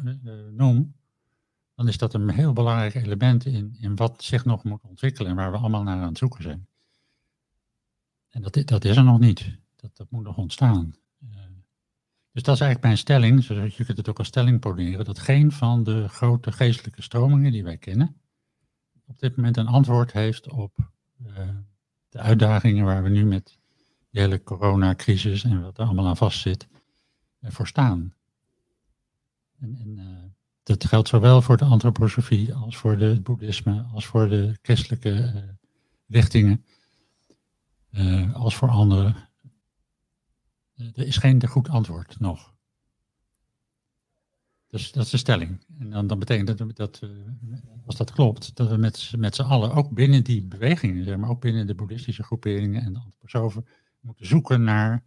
noem, 0.52 0.96
dan 1.76 1.88
is 1.88 1.98
dat 1.98 2.14
een 2.14 2.30
heel 2.30 2.54
belangrijk 2.54 2.95
element 2.95 3.45
in, 3.45 3.76
in 3.80 3.95
wat 3.95 4.24
zich 4.24 4.45
nog 4.45 4.64
moet 4.64 4.84
ontwikkelen 4.84 5.32
en 5.32 5.38
waar 5.38 5.52
we 5.52 5.58
allemaal 5.58 5.84
naar 5.84 6.02
aan 6.02 6.08
het 6.08 6.18
zoeken 6.18 6.44
zijn. 6.44 6.68
En 8.30 8.41
dat, 8.41 8.62
dat 8.66 8.86
is 8.86 8.98
er 8.98 9.04
nog 9.04 9.20
niet. 9.20 9.58
Dat, 9.76 9.98
dat 9.98 10.12
moet 10.12 10.24
nog 10.24 10.38
ontstaan. 10.38 10.95
Dus 12.34 12.44
dat 12.44 12.56
is 12.56 12.62
eigenlijk 12.62 12.82
mijn 12.82 12.98
stelling, 12.98 13.44
zodat 13.44 13.76
je 13.76 13.86
kunt 13.86 13.98
het 13.98 14.10
ook 14.10 14.18
als 14.18 14.28
stelling 14.28 14.60
poneren, 14.60 15.06
dat 15.06 15.20
geen 15.20 15.52
van 15.52 15.84
de 15.84 16.08
grote 16.08 16.52
geestelijke 16.52 17.02
stromingen 17.02 17.52
die 17.52 17.64
wij 17.64 17.78
kennen, 17.78 18.22
op 19.06 19.20
dit 19.20 19.36
moment 19.36 19.58
een 19.58 19.68
antwoord 19.68 20.12
heeft 20.12 20.50
op 20.50 20.78
uh, 21.26 21.50
de 22.10 22.20
uitdagingen 22.20 22.86
waar 22.86 23.04
we 23.04 23.10
nu 23.10 23.26
met 23.26 23.60
de 24.10 24.20
hele 24.20 24.44
coronacrisis 24.44 25.44
en 25.44 25.62
wat 25.62 25.78
er 25.78 25.86
allemaal 25.86 26.08
aan 26.08 26.18
vastzit, 26.18 26.68
uh, 27.40 27.52
voor 27.52 27.68
staan. 27.68 28.14
En, 29.60 29.78
en 29.78 30.32
dat 30.64 30.85
geldt 30.85 31.07
zowel 31.07 31.41
voor 31.41 31.57
de 31.57 31.65
antroposofie 31.65 32.53
als 32.53 32.77
voor 32.77 32.98
het 32.98 33.23
boeddhisme, 33.23 33.81
als 33.94 34.06
voor 34.06 34.30
de 34.30 34.57
christelijke 34.61 35.44
richtingen, 36.07 36.65
als 38.34 38.56
voor 38.56 38.69
andere 38.69 39.15
er 40.76 41.07
is 41.07 41.18
geen 41.18 41.48
goed 41.48 41.69
antwoord 41.69 42.19
nog. 42.19 42.53
Dus 44.68 44.91
dat 44.91 45.06
is 45.06 45.11
de 45.11 45.18
stelling. 45.18 45.65
En 45.80 45.90
dan, 45.90 46.07
dan 46.07 46.19
betekent 46.19 46.57
dat, 46.57 46.76
dat 46.76 47.02
als 47.85 47.95
dat 47.95 48.11
klopt, 48.11 48.56
dat 48.56 48.69
we 48.69 48.77
met, 48.77 49.11
met 49.18 49.35
z'n 49.35 49.41
allen, 49.41 49.73
ook 49.73 49.90
binnen 49.90 50.23
die 50.23 50.44
bewegingen, 50.44 51.03
zeg 51.03 51.18
maar 51.18 51.30
ook 51.30 51.41
binnen 51.41 51.68
de 51.68 51.76
boeddhistische 51.76 52.23
groeperingen 52.23 52.81
en 52.81 52.94
de 52.94 52.99
antroposofen, 52.99 53.68
moeten 53.99 54.26
zoeken 54.26 54.64
naar 54.64 55.03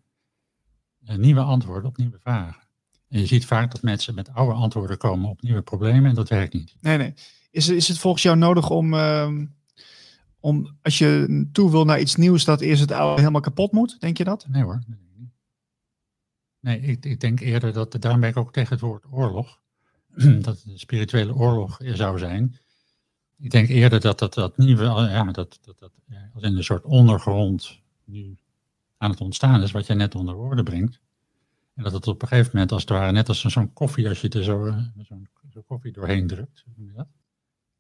nieuwe 1.01 1.41
antwoorden 1.41 1.89
op 1.89 1.97
nieuwe 1.97 2.19
vragen. 2.19 2.66
En 3.09 3.21
je 3.21 3.27
ziet 3.27 3.47
vaak 3.47 3.71
dat 3.71 3.83
mensen 3.83 4.15
met 4.15 4.33
oude 4.33 4.55
antwoorden 4.55 4.99
komen 4.99 5.31
op 5.31 5.43
nieuwe 5.43 5.63
problemen 5.63 6.09
en 6.11 6.15
dat 6.15 6.29
werkt 6.29 6.53
niet. 6.53 6.75
Nee, 6.81 6.97
nee. 6.97 7.15
Is, 7.51 7.69
is 7.69 7.89
het 7.89 7.99
volgens 7.99 8.23
jou 8.23 8.37
nodig 8.37 8.71
om, 8.71 8.95
uh, 8.95 9.33
om, 10.41 10.77
als 10.83 10.99
je 10.99 11.47
toe 11.53 11.71
wil 11.71 11.85
naar 11.85 12.01
iets 12.01 12.17
nieuws, 12.17 12.45
dat 12.45 12.61
eerst 12.61 12.81
het 12.81 12.93
oude 12.93 13.21
helemaal 13.21 13.41
kapot 13.41 13.73
moet? 13.73 14.01
Denk 14.01 14.19
je 14.19 14.25
dat? 14.25 14.47
Nee 14.49 14.63
hoor. 14.63 14.83
Nee, 16.61 16.81
ik, 16.81 17.05
ik 17.05 17.21
denk 17.21 17.41
eerder 17.41 17.73
dat, 17.73 17.97
daarom 18.01 18.21
ben 18.21 18.31
ik 18.31 18.37
ook 18.37 18.53
tegen 18.53 18.73
het 18.73 18.81
woord 18.81 19.05
oorlog, 19.11 19.61
dat 20.17 20.57
het 20.57 20.65
een 20.67 20.79
spirituele 20.79 21.35
oorlog 21.35 21.79
zou 21.83 22.19
zijn. 22.19 22.57
Ik 23.39 23.51
denk 23.51 23.69
eerder 23.69 24.01
dat 24.01 24.19
dat, 24.19 24.35
dat 24.35 24.57
nieuwe, 24.57 24.85
ja, 24.85 25.25
dat, 25.25 25.59
dat, 25.63 25.79
dat 25.79 25.93
als 26.35 26.43
in 26.43 26.57
een 26.57 26.65
soort 26.65 26.85
ondergrond 26.85 27.81
nu 28.05 28.37
aan 28.97 29.11
het 29.11 29.21
ontstaan 29.21 29.63
is, 29.63 29.71
wat 29.71 29.87
jij 29.87 29.97
net 29.97 30.15
onder 30.15 30.35
woorden 30.35 30.65
brengt. 30.65 31.01
En 31.77 31.83
dat 31.83 31.93
het 31.93 32.07
op 32.07 32.23
een 32.23 32.29
gegeven 32.29 32.51
moment, 32.53 32.73
als 32.73 32.81
het 32.81 32.91
ware, 32.91 33.13
net 33.13 33.29
als 33.29 33.41
zo'n 33.41 33.73
koffie, 33.73 34.09
als 34.09 34.21
je 34.21 34.29
er 34.29 34.45
zo, 34.45 34.67
eh, 34.67 34.77
zo'n 34.99 35.29
zo 35.51 35.63
koffie 35.63 35.93
doorheen 35.93 36.27
drukt. 36.27 36.65
Hoe 36.77 36.93
dat? 36.93 37.07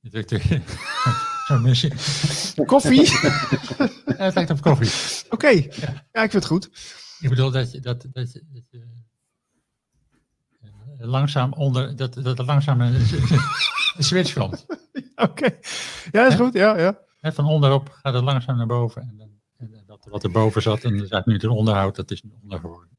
Je 0.00 0.10
drukt 0.10 0.30
er 0.30 0.62
zo'n 1.46 1.62
missie. 1.62 1.92
Koffie? 2.64 3.04
ja, 4.18 4.24
het 4.24 4.34
lijkt 4.34 4.50
op 4.50 4.60
koffie. 4.60 4.90
Oké, 5.30 5.48
ja. 5.48 6.06
ja, 6.12 6.22
ik 6.22 6.30
vind 6.30 6.32
het 6.32 6.46
goed. 6.46 6.70
Ik 7.20 7.28
bedoel 7.28 7.50
dat 7.50 7.72
je, 7.72 7.80
dat, 7.80 8.06
dat 8.12 8.32
je, 8.32 8.44
dat 8.48 8.62
je 8.70 8.86
uh, 10.62 10.70
langzaam 11.06 11.52
onder, 11.52 11.96
dat, 11.96 12.14
dat 12.14 12.38
er 12.38 12.44
langzaam 12.44 12.80
een, 12.80 12.94
een 13.96 14.04
switch 14.04 14.32
komt. 14.32 14.66
Oké, 15.28 15.58
ja, 16.10 16.26
is 16.26 16.34
goed, 16.34 16.52
ja, 16.52 16.78
ja. 16.78 17.04
Van 17.20 17.46
onderop 17.46 17.90
gaat 17.90 18.14
het 18.14 18.24
langzaam 18.24 18.56
naar 18.56 18.66
boven. 18.66 19.02
En, 19.02 19.16
dan, 19.16 19.30
en 19.56 19.82
dat 19.86 20.06
wat 20.10 20.24
er 20.24 20.30
boven 20.30 20.62
zat 20.62 20.84
en 20.84 21.10
er 21.10 21.22
nu 21.24 21.34
het 21.34 21.46
onderhoud, 21.46 21.96
dat 21.96 22.10
is 22.10 22.22
onder 22.42 22.60
geworden. 22.60 22.95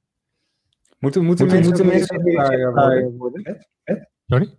Moeten, 1.00 1.26
moeten, 1.26 1.46
moeten, 1.46 1.64
moeten 1.64 1.86
mensen 1.86 2.22
zichtbaarder 2.24 3.18
worden? 3.18 3.68
Sorry? 4.26 4.56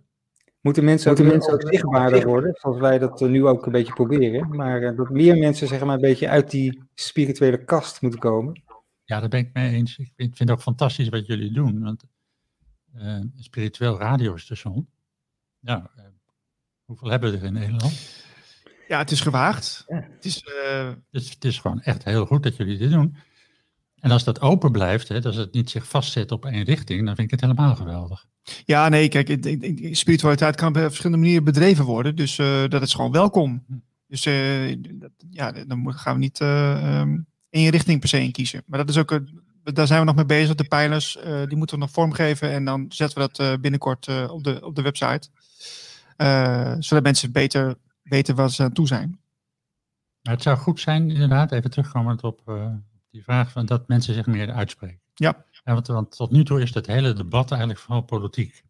Moeten 0.61 0.83
mensen, 0.83 1.07
moeten 1.07 1.27
mensen 1.27 1.53
ook 1.53 1.67
zichtbaarder 1.67 2.25
worden, 2.25 2.53
zoals 2.53 2.79
wij 2.79 2.99
dat 2.99 3.19
nu 3.19 3.45
ook 3.45 3.65
een 3.65 3.71
beetje 3.71 3.93
proberen. 3.93 4.55
Maar 4.55 4.81
uh, 4.81 4.97
dat 4.97 5.09
meer 5.09 5.37
mensen 5.37 5.67
zeg 5.67 5.83
maar, 5.83 5.95
een 5.95 6.01
beetje 6.01 6.29
uit 6.29 6.51
die 6.51 6.83
spirituele 6.93 7.63
kast 7.63 8.01
moeten 8.01 8.19
komen. 8.19 8.63
Ja, 9.03 9.19
daar 9.19 9.29
ben 9.29 9.39
ik 9.39 9.53
mee 9.53 9.73
eens. 9.73 9.97
Ik 9.97 10.11
vind, 10.15 10.37
vind 10.37 10.49
het 10.49 10.57
ook 10.57 10.61
fantastisch 10.61 11.09
wat 11.09 11.25
jullie 11.25 11.51
doen. 11.51 11.83
Want 11.83 12.03
uh, 12.95 13.03
een 13.03 13.33
spiritueel 13.35 13.99
radiostation. 13.99 14.89
Ja, 15.59 15.91
uh, 15.97 16.03
hoeveel 16.85 17.09
hebben 17.09 17.31
we 17.31 17.37
er 17.37 17.43
in 17.43 17.53
Nederland? 17.53 18.23
Ja, 18.87 18.97
het 18.97 19.11
is 19.11 19.21
gewaagd. 19.21 19.83
Ja. 19.87 20.07
Het, 20.11 20.25
is, 20.25 20.43
uh... 20.65 20.91
dus 21.11 21.29
het 21.29 21.45
is 21.45 21.59
gewoon 21.59 21.81
echt 21.81 22.03
heel 22.03 22.25
goed 22.25 22.43
dat 22.43 22.55
jullie 22.55 22.77
dit 22.77 22.91
doen. 22.91 23.15
En 23.99 24.11
als 24.11 24.23
dat 24.23 24.41
open 24.41 24.71
blijft, 24.71 25.07
hè, 25.07 25.21
als 25.21 25.35
het 25.35 25.53
niet 25.53 25.69
zich 25.69 25.87
vastzet 25.87 26.31
op 26.31 26.45
één 26.45 26.63
richting, 26.63 27.05
dan 27.05 27.15
vind 27.15 27.31
ik 27.31 27.39
het 27.39 27.41
helemaal 27.41 27.75
geweldig. 27.75 28.25
Ja, 28.65 28.89
nee, 28.89 29.07
kijk, 29.07 29.27
spiritualiteit 29.95 30.55
kan 30.55 30.67
op 30.67 30.77
verschillende 30.77 31.17
manieren 31.17 31.43
bedreven 31.43 31.85
worden. 31.85 32.15
Dus 32.15 32.35
dat 32.67 32.81
is 32.81 32.93
gewoon 32.93 33.11
welkom. 33.11 33.63
Hm. 33.67 33.73
Dus 34.07 34.23
dat, 34.89 35.11
ja, 35.29 35.51
dan 35.51 35.93
gaan 35.93 36.13
we 36.13 36.19
niet 36.19 36.39
um, 36.39 37.27
één 37.49 37.69
richting 37.69 37.99
per 37.99 38.09
se 38.09 38.21
in 38.21 38.31
kiezen. 38.31 38.63
Maar 38.65 38.79
dat 38.79 38.89
is 38.89 38.97
ook, 38.97 39.19
daar 39.63 39.87
zijn 39.87 39.99
we 39.99 40.05
nog 40.05 40.15
mee 40.15 40.25
bezig. 40.25 40.55
De 40.55 40.63
pijlers, 40.63 41.17
die 41.47 41.57
moeten 41.57 41.75
we 41.75 41.81
nog 41.81 41.91
vormgeven. 41.91 42.51
En 42.51 42.65
dan 42.65 42.85
zetten 42.89 43.21
we 43.21 43.29
dat 43.31 43.61
binnenkort 43.61 44.29
op, 44.29 44.43
de, 44.43 44.65
op 44.65 44.75
de 44.75 44.81
website. 44.81 45.29
zodat 46.79 47.03
mensen 47.03 47.31
beter 47.31 47.75
weten 48.03 48.35
waar 48.35 48.49
ze 48.49 48.63
aan 48.63 48.73
toe 48.73 48.87
zijn. 48.87 49.19
Maar 50.21 50.33
het 50.33 50.43
zou 50.43 50.57
goed 50.57 50.79
zijn, 50.79 51.09
inderdaad, 51.09 51.51
even 51.51 51.69
terugkomend 51.69 52.23
op 52.23 52.41
die 53.11 53.23
vraag 53.23 53.51
van 53.51 53.65
dat 53.65 53.87
mensen 53.87 54.13
zich 54.13 54.25
meer 54.25 54.51
uitspreken. 54.51 55.01
Ja. 55.13 55.45
ja 55.63 55.73
want, 55.73 55.87
want, 55.87 56.15
tot 56.15 56.31
nu 56.31 56.43
toe 56.43 56.61
is 56.61 56.73
het 56.73 56.87
hele 56.87 57.13
debat 57.13 57.49
eigenlijk 57.51 57.81
vooral 57.81 58.01
politiek. 58.01 58.63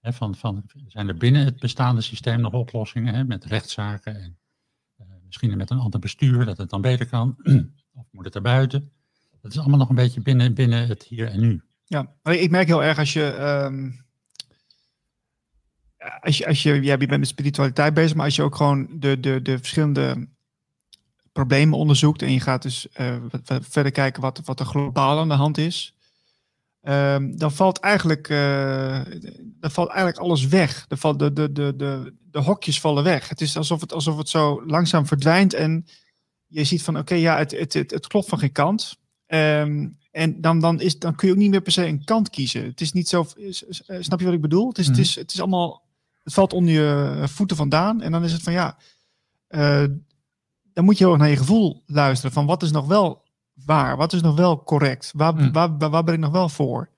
He, 0.00 0.12
van, 0.12 0.34
van, 0.34 0.64
zijn 0.86 1.08
er 1.08 1.16
binnen 1.16 1.44
het 1.44 1.60
bestaande 1.60 2.00
systeem 2.00 2.40
nog 2.40 2.52
oplossingen 2.52 3.14
he, 3.14 3.24
met 3.24 3.44
rechtszaken 3.44 4.14
en 4.14 4.36
misschien 5.24 5.56
met 5.56 5.70
een 5.70 5.78
ander 5.78 6.00
bestuur, 6.00 6.44
dat 6.44 6.58
het 6.58 6.70
dan 6.70 6.80
beter 6.80 7.06
kan. 7.06 7.36
of 7.94 8.06
moet 8.10 8.24
het 8.24 8.34
er 8.34 8.42
buiten? 8.42 8.92
Dat 9.40 9.52
is 9.52 9.58
allemaal 9.58 9.78
nog 9.78 9.88
een 9.88 9.94
beetje 9.94 10.20
binnen, 10.20 10.54
binnen 10.54 10.86
het 10.86 11.02
hier 11.02 11.28
en 11.28 11.40
nu. 11.40 11.62
Ja, 11.84 12.12
ik 12.22 12.50
merk 12.50 12.66
heel 12.66 12.84
erg 12.84 12.98
als 12.98 13.12
je. 13.12 13.36
Um, 13.64 14.00
als 16.20 16.38
je, 16.38 16.46
als 16.46 16.62
je, 16.62 16.82
ja, 16.82 16.96
je 16.98 17.06
bent 17.06 17.18
met 17.18 17.28
spiritualiteit 17.28 17.94
bezig, 17.94 18.16
maar 18.16 18.24
als 18.24 18.36
je 18.36 18.42
ook 18.42 18.56
gewoon 18.56 18.88
de, 19.00 19.20
de, 19.20 19.42
de 19.42 19.58
verschillende 19.58 20.28
problemen 21.32 21.78
onderzoekt 21.78 22.22
en 22.22 22.32
je 22.32 22.40
gaat 22.40 22.62
dus 22.62 22.86
uh, 23.00 23.16
verder 23.60 23.92
kijken 23.92 24.22
wat, 24.22 24.40
wat 24.44 24.60
er 24.60 24.66
globaal 24.66 25.18
aan 25.18 25.28
de 25.28 25.34
hand 25.34 25.58
is, 25.58 25.94
um, 26.82 27.36
dan 27.38 27.52
valt 27.52 27.78
eigenlijk, 27.78 28.28
uh, 28.28 29.00
dan 29.42 29.70
valt 29.70 29.88
eigenlijk 29.88 30.18
alles 30.18 30.46
weg. 30.46 30.86
De, 30.86 31.16
de, 31.16 31.32
de, 31.32 31.52
de, 31.52 31.76
de, 31.76 32.14
de 32.30 32.38
hokjes 32.38 32.80
vallen 32.80 33.04
weg. 33.04 33.28
Het 33.28 33.40
is 33.40 33.56
alsof 33.56 33.80
het, 33.80 33.92
alsof 33.92 34.16
het 34.16 34.28
zo 34.28 34.66
langzaam 34.66 35.06
verdwijnt 35.06 35.54
en 35.54 35.86
je 36.46 36.64
ziet 36.64 36.82
van 36.82 36.98
oké, 36.98 37.14
ja, 37.14 37.38
het, 37.38 37.50
het, 37.50 37.72
het, 37.72 37.90
het, 37.90 38.06
klopt 38.06 38.28
van 38.28 38.38
geen 38.38 38.52
kant. 38.52 38.96
Um, 39.26 39.96
en 40.10 40.40
dan, 40.40 40.58
dan, 40.58 40.80
is, 40.80 40.98
dan 40.98 41.14
kun 41.14 41.28
je 41.28 41.34
ook 41.34 41.40
niet 41.40 41.50
meer 41.50 41.60
per 41.60 41.72
se 41.72 41.86
een 41.86 42.04
kant 42.04 42.30
kiezen. 42.30 42.64
Het 42.64 42.80
is 42.80 42.92
niet 42.92 43.08
zo, 43.08 43.26
snap 44.00 44.18
je 44.18 44.24
wat 44.24 44.34
ik 44.34 44.40
bedoel? 44.40 44.68
Het 44.68 44.78
is, 44.78 44.86
het, 44.86 44.98
is, 44.98 45.14
het 45.14 45.32
is 45.32 45.40
allemaal, 45.40 45.82
het 46.22 46.32
valt 46.32 46.52
onder 46.52 46.72
je 46.72 47.22
voeten 47.28 47.56
vandaan. 47.56 48.00
En 48.00 48.12
dan 48.12 48.24
is 48.24 48.32
het 48.32 48.42
van 48.42 48.52
ja, 48.52 48.76
uh, 49.48 49.84
dan 50.72 50.84
moet 50.84 50.98
je 50.98 51.06
ook 51.06 51.18
naar 51.18 51.28
je 51.28 51.36
gevoel 51.36 51.82
luisteren. 51.86 52.32
Van 52.32 52.46
wat 52.46 52.62
is 52.62 52.70
nog 52.70 52.86
wel 52.86 53.22
waar? 53.64 53.96
Wat 53.96 54.12
is 54.12 54.22
nog 54.22 54.36
wel 54.36 54.62
correct? 54.62 55.12
Waar, 55.16 55.34
mm. 55.34 55.52
waar, 55.52 55.78
waar, 55.78 55.90
waar 55.90 56.04
ben 56.04 56.14
ik 56.14 56.20
nog 56.20 56.32
wel 56.32 56.48
voor? 56.48 56.88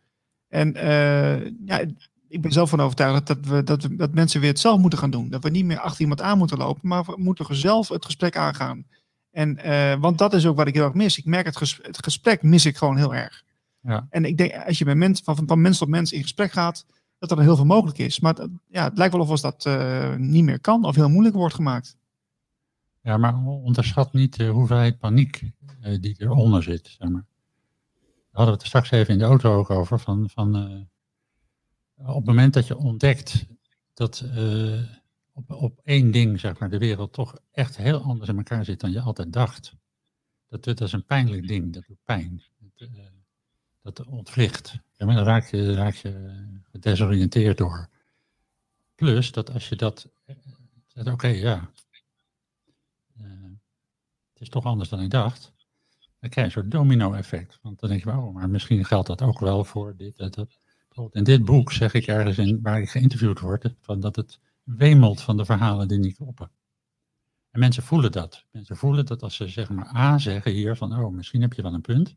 En 0.48 0.76
uh, 0.76 1.44
ja, 1.44 1.80
ik 2.28 2.40
ben 2.40 2.52
zelf 2.52 2.70
van 2.70 2.80
overtuigd 2.80 3.26
dat, 3.26 3.38
we, 3.40 3.62
dat, 3.62 3.82
we, 3.82 3.96
dat 3.96 4.12
mensen 4.12 4.40
weer 4.40 4.50
het 4.50 4.58
zelf 4.58 4.78
moeten 4.78 4.98
gaan 4.98 5.10
doen. 5.10 5.28
Dat 5.28 5.42
we 5.42 5.50
niet 5.50 5.64
meer 5.64 5.78
achter 5.78 6.00
iemand 6.00 6.20
aan 6.20 6.38
moeten 6.38 6.58
lopen, 6.58 6.88
maar 6.88 7.04
we 7.04 7.14
moeten 7.16 7.56
zelf 7.56 7.88
het 7.88 8.04
gesprek 8.04 8.36
aangaan. 8.36 8.86
En, 9.30 9.58
uh, 9.66 9.94
want 10.00 10.18
dat 10.18 10.34
is 10.34 10.46
ook 10.46 10.56
wat 10.56 10.66
ik 10.66 10.74
heel 10.74 10.84
erg 10.84 10.94
mis. 10.94 11.18
Ik 11.18 11.24
merk 11.24 11.46
het, 11.46 11.56
ges, 11.56 11.78
het 11.82 12.04
gesprek 12.04 12.42
mis 12.42 12.66
ik 12.66 12.76
gewoon 12.76 12.96
heel 12.96 13.14
erg. 13.14 13.42
Ja. 13.80 14.06
En 14.10 14.24
ik 14.24 14.36
denk, 14.36 14.66
als 14.66 14.78
je 14.78 14.84
met 14.84 14.96
mens, 14.96 15.20
van, 15.24 15.38
van 15.46 15.60
mens 15.60 15.78
tot 15.78 15.88
mens 15.88 16.12
in 16.12 16.22
gesprek 16.22 16.52
gaat, 16.52 16.84
dat 17.18 17.30
er 17.30 17.40
heel 17.40 17.56
veel 17.56 17.64
mogelijk 17.64 17.98
is. 17.98 18.20
Maar 18.20 18.36
ja, 18.68 18.84
het 18.84 18.98
lijkt 18.98 19.14
wel 19.14 19.26
of 19.26 19.40
dat 19.40 19.64
uh, 19.66 20.14
niet 20.14 20.44
meer 20.44 20.60
kan 20.60 20.84
of 20.84 20.94
heel 20.94 21.08
moeilijk 21.08 21.36
wordt 21.36 21.54
gemaakt. 21.54 21.96
Ja, 23.04 23.16
maar 23.16 23.34
onderschat 23.46 24.12
niet 24.12 24.36
de 24.36 24.46
hoeveelheid 24.46 24.98
paniek 24.98 25.42
uh, 25.82 26.00
die 26.00 26.14
eronder 26.18 26.62
zit. 26.62 26.86
Zeg 26.98 27.08
maar. 27.08 27.24
Daar 27.94 28.30
hadden 28.30 28.54
we 28.54 28.60
het 28.60 28.66
straks 28.66 28.90
even 28.90 29.12
in 29.12 29.18
de 29.18 29.24
auto 29.24 29.58
ook 29.58 29.70
over. 29.70 29.98
Van, 29.98 30.30
van, 30.30 30.56
uh, 30.56 30.80
op 32.08 32.16
het 32.16 32.24
moment 32.24 32.54
dat 32.54 32.66
je 32.66 32.76
ontdekt 32.76 33.46
dat 33.94 34.24
uh, 34.36 34.82
op, 35.32 35.50
op 35.50 35.80
één 35.84 36.10
ding 36.10 36.40
zeg 36.40 36.58
maar, 36.58 36.70
de 36.70 36.78
wereld 36.78 37.12
toch 37.12 37.38
echt 37.50 37.76
heel 37.76 38.02
anders 38.02 38.30
in 38.30 38.36
elkaar 38.36 38.64
zit 38.64 38.80
dan 38.80 38.92
je 38.92 39.00
altijd 39.00 39.32
dacht. 39.32 39.74
Dat, 40.48 40.64
dat 40.64 40.80
is 40.80 40.92
een 40.92 41.04
pijnlijk 41.04 41.48
ding, 41.48 41.72
dat 41.72 41.86
doet 41.86 42.04
pijn. 42.04 42.42
Dat, 42.64 42.88
dat 43.82 44.06
ontwricht. 44.06 44.78
Ja, 44.92 45.06
maar 45.06 45.14
dan 45.14 45.24
raak 45.24 45.46
je, 45.46 45.74
raak 45.74 45.94
je 45.94 46.42
gedesoriënteerd 46.70 47.58
door. 47.58 47.88
Plus 48.94 49.32
dat 49.32 49.52
als 49.52 49.68
je 49.68 49.76
dat. 49.76 50.08
Oké, 50.94 51.26
ja, 51.26 51.70
is 54.44 54.50
toch 54.50 54.64
anders 54.64 54.88
dan 54.88 55.00
ik 55.00 55.10
dacht. 55.10 55.52
Dan 56.20 56.30
krijg 56.30 56.34
je 56.34 56.42
een 56.56 56.62
soort 56.62 56.70
domino-effect. 56.70 57.58
Want 57.62 57.80
dan 57.80 57.88
denk 57.88 58.04
je, 58.04 58.10
oh, 58.10 58.34
maar 58.34 58.50
misschien 58.50 58.84
geldt 58.84 59.06
dat 59.06 59.22
ook 59.22 59.38
wel 59.38 59.64
voor 59.64 59.96
dit 59.96 60.18
en 60.18 60.30
dat. 60.30 60.58
In 61.10 61.24
dit 61.24 61.44
boek 61.44 61.72
zeg 61.72 61.94
ik 61.94 62.06
ergens 62.06 62.38
in, 62.38 62.58
waar 62.62 62.80
ik 62.80 62.90
geïnterviewd 62.90 63.40
word, 63.40 63.74
van 63.80 64.00
dat 64.00 64.16
het 64.16 64.40
wemelt 64.62 65.20
van 65.20 65.36
de 65.36 65.44
verhalen 65.44 65.88
die 65.88 65.98
niet 65.98 66.16
kloppen. 66.16 66.50
En 67.50 67.60
mensen 67.60 67.82
voelen 67.82 68.12
dat. 68.12 68.44
Mensen 68.50 68.76
voelen 68.76 69.06
dat 69.06 69.22
als 69.22 69.36
ze 69.36 69.48
zeg 69.48 69.70
maar 69.70 69.96
A 69.96 70.18
zeggen 70.18 70.52
hier 70.52 70.76
van, 70.76 70.98
oh, 70.98 71.12
misschien 71.12 71.40
heb 71.40 71.52
je 71.52 71.62
wel 71.62 71.74
een 71.74 71.80
punt, 71.80 72.16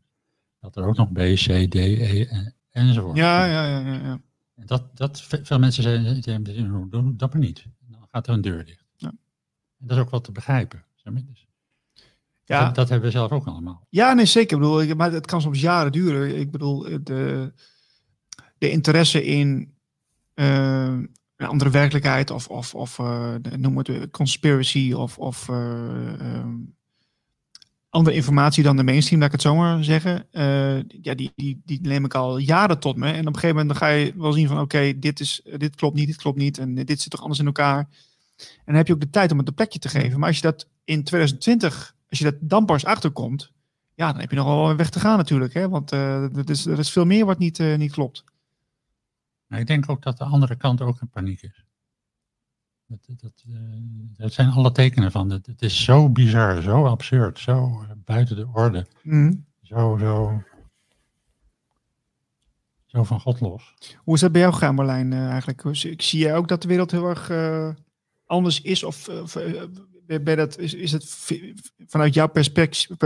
dat 0.60 0.76
er 0.76 0.86
ook 0.86 0.96
nog 0.96 1.12
B, 1.12 1.18
C, 1.18 1.70
D, 1.70 1.74
E 1.74 2.26
enzovoort. 2.70 3.16
Ja, 3.16 3.44
ja, 3.44 3.66
ja, 3.66 3.78
ja. 3.78 4.02
ja. 4.02 4.20
En 4.54 4.66
dat, 4.66 4.96
dat, 4.96 5.20
veel 5.20 5.58
mensen 5.58 5.82
zeggen, 5.82 6.42
doen 6.90 7.16
dat 7.16 7.32
maar 7.32 7.42
niet. 7.42 7.66
Dan 7.80 8.06
gaat 8.10 8.26
er 8.26 8.34
een 8.34 8.40
deur 8.40 8.64
dicht. 8.64 8.84
Ja. 8.96 9.08
En 9.78 9.86
dat 9.86 9.96
is 9.96 10.02
ook 10.02 10.10
wel 10.10 10.20
te 10.20 10.32
begrijpen. 10.32 10.84
Dus 11.02 11.47
ja. 12.48 12.64
Dat, 12.64 12.74
dat, 12.74 12.88
hebben 12.88 13.08
we 13.08 13.16
zelf 13.16 13.30
ook 13.30 13.46
allemaal. 13.46 13.86
Ja, 13.88 14.12
nee, 14.12 14.24
zeker. 14.24 14.56
Ik 14.56 14.62
bedoel, 14.62 14.96
maar 14.96 15.12
het 15.12 15.26
kan 15.26 15.40
soms 15.40 15.60
jaren 15.60 15.92
duren. 15.92 16.38
Ik 16.38 16.50
bedoel, 16.50 16.78
de, 17.02 17.52
de 18.58 18.70
interesse 18.70 19.24
in 19.24 19.74
uh, 20.34 20.84
een 21.36 21.46
andere 21.46 21.70
werkelijkheid 21.70 22.30
of, 22.30 22.48
of, 22.48 22.74
of 22.74 22.98
uh, 22.98 23.34
noem 23.56 23.78
het 23.78 24.10
conspiracy 24.10 24.92
of, 24.92 25.18
of 25.18 25.48
uh, 25.48 25.56
um, 25.56 26.76
andere 27.88 28.16
informatie 28.16 28.62
dan 28.62 28.76
de 28.76 28.82
mainstream, 28.82 29.20
laat 29.20 29.28
ik 29.28 29.40
het 29.40 29.46
zo 29.46 29.54
maar 29.54 29.84
zeggen. 29.84 30.26
ja, 31.02 31.14
die, 31.14 31.32
die, 31.36 31.62
die 31.64 31.80
neem 31.82 32.04
ik 32.04 32.14
al 32.14 32.38
jaren 32.38 32.78
tot 32.78 32.96
me. 32.96 33.06
En 33.06 33.20
op 33.20 33.26
een 33.26 33.40
gegeven 33.40 33.56
moment 33.56 33.68
dan 33.68 33.88
ga 33.88 33.94
je 33.94 34.12
wel 34.16 34.32
zien 34.32 34.48
van 34.48 34.60
oké, 34.60 34.98
dit 34.98 35.16
dit, 35.16 35.42
dit 35.56 35.76
klopt 35.76 35.96
niet, 35.96 36.06
dit 36.06 36.16
klopt 36.16 36.38
niet 36.38 36.58
en 36.58 36.74
dit 36.74 37.00
zit 37.00 37.10
toch 37.10 37.20
anders 37.20 37.40
in 37.40 37.46
elkaar. 37.46 37.78
En 38.38 38.64
dan 38.64 38.74
heb 38.74 38.86
je 38.86 38.92
ook 38.92 39.00
de 39.00 39.10
tijd 39.10 39.32
om 39.32 39.38
het 39.38 39.48
een 39.48 39.54
plekje 39.54 39.78
te 39.78 39.88
geven. 39.88 40.18
Maar 40.18 40.28
als 40.28 40.36
je 40.36 40.42
dat 40.42 40.68
in 40.84 41.04
2020 41.04 41.96
als 42.08 42.18
je 42.18 42.24
dat 42.24 42.34
dan 42.40 42.64
pas 42.64 42.84
achterkomt, 42.84 43.52
ja, 43.94 44.12
dan 44.12 44.20
heb 44.20 44.30
je 44.30 44.36
nog 44.36 44.46
wel 44.46 44.70
een 44.70 44.76
weg 44.76 44.90
te 44.90 45.00
gaan 45.00 45.16
natuurlijk. 45.16 45.54
Hè? 45.54 45.68
Want 45.68 45.92
uh, 45.92 46.36
er, 46.36 46.50
is, 46.50 46.66
er 46.66 46.78
is 46.78 46.90
veel 46.90 47.04
meer 47.04 47.26
wat 47.26 47.38
niet, 47.38 47.58
uh, 47.58 47.76
niet 47.76 47.92
klopt. 47.92 48.24
Maar 49.46 49.60
ik 49.60 49.66
denk 49.66 49.90
ook 49.90 50.02
dat 50.02 50.18
de 50.18 50.24
andere 50.24 50.56
kant 50.56 50.80
ook 50.80 51.00
in 51.00 51.08
paniek 51.08 51.42
is. 51.42 51.64
Dat, 52.86 53.20
dat, 53.20 53.44
uh, 53.48 53.56
dat 54.16 54.32
zijn 54.32 54.50
alle 54.50 54.72
tekenen 54.72 55.10
van. 55.10 55.30
Het, 55.30 55.46
het, 55.46 55.62
is 55.62 55.84
zo 55.84 56.10
bizar, 56.10 56.62
zo 56.62 56.86
absurd, 56.86 57.38
zo 57.38 57.84
buiten 58.04 58.36
de 58.36 58.48
orde. 58.52 58.86
Mm. 59.02 59.44
Zo, 59.62 59.96
zo, 60.00 60.42
zo 62.86 63.04
van 63.04 63.20
God 63.20 63.40
los. 63.40 63.74
Hoe 63.96 64.14
is 64.14 64.20
dat 64.20 64.32
bij 64.32 64.40
jou 64.40 64.52
gegaan, 64.52 64.74
Marlijn, 64.74 65.12
eigenlijk? 65.12 65.62
Zie 65.76 66.18
jij 66.18 66.36
ook 66.36 66.48
dat 66.48 66.62
de 66.62 66.68
wereld 66.68 66.90
heel 66.90 67.08
erg 67.08 67.30
anders 68.26 68.60
is? 68.60 68.84
Of 68.84 69.08
dat, 70.08 70.58
is, 70.58 70.74
is 70.74 70.92
het 70.92 71.16
vanuit 71.86 72.14
jouw 72.14 72.28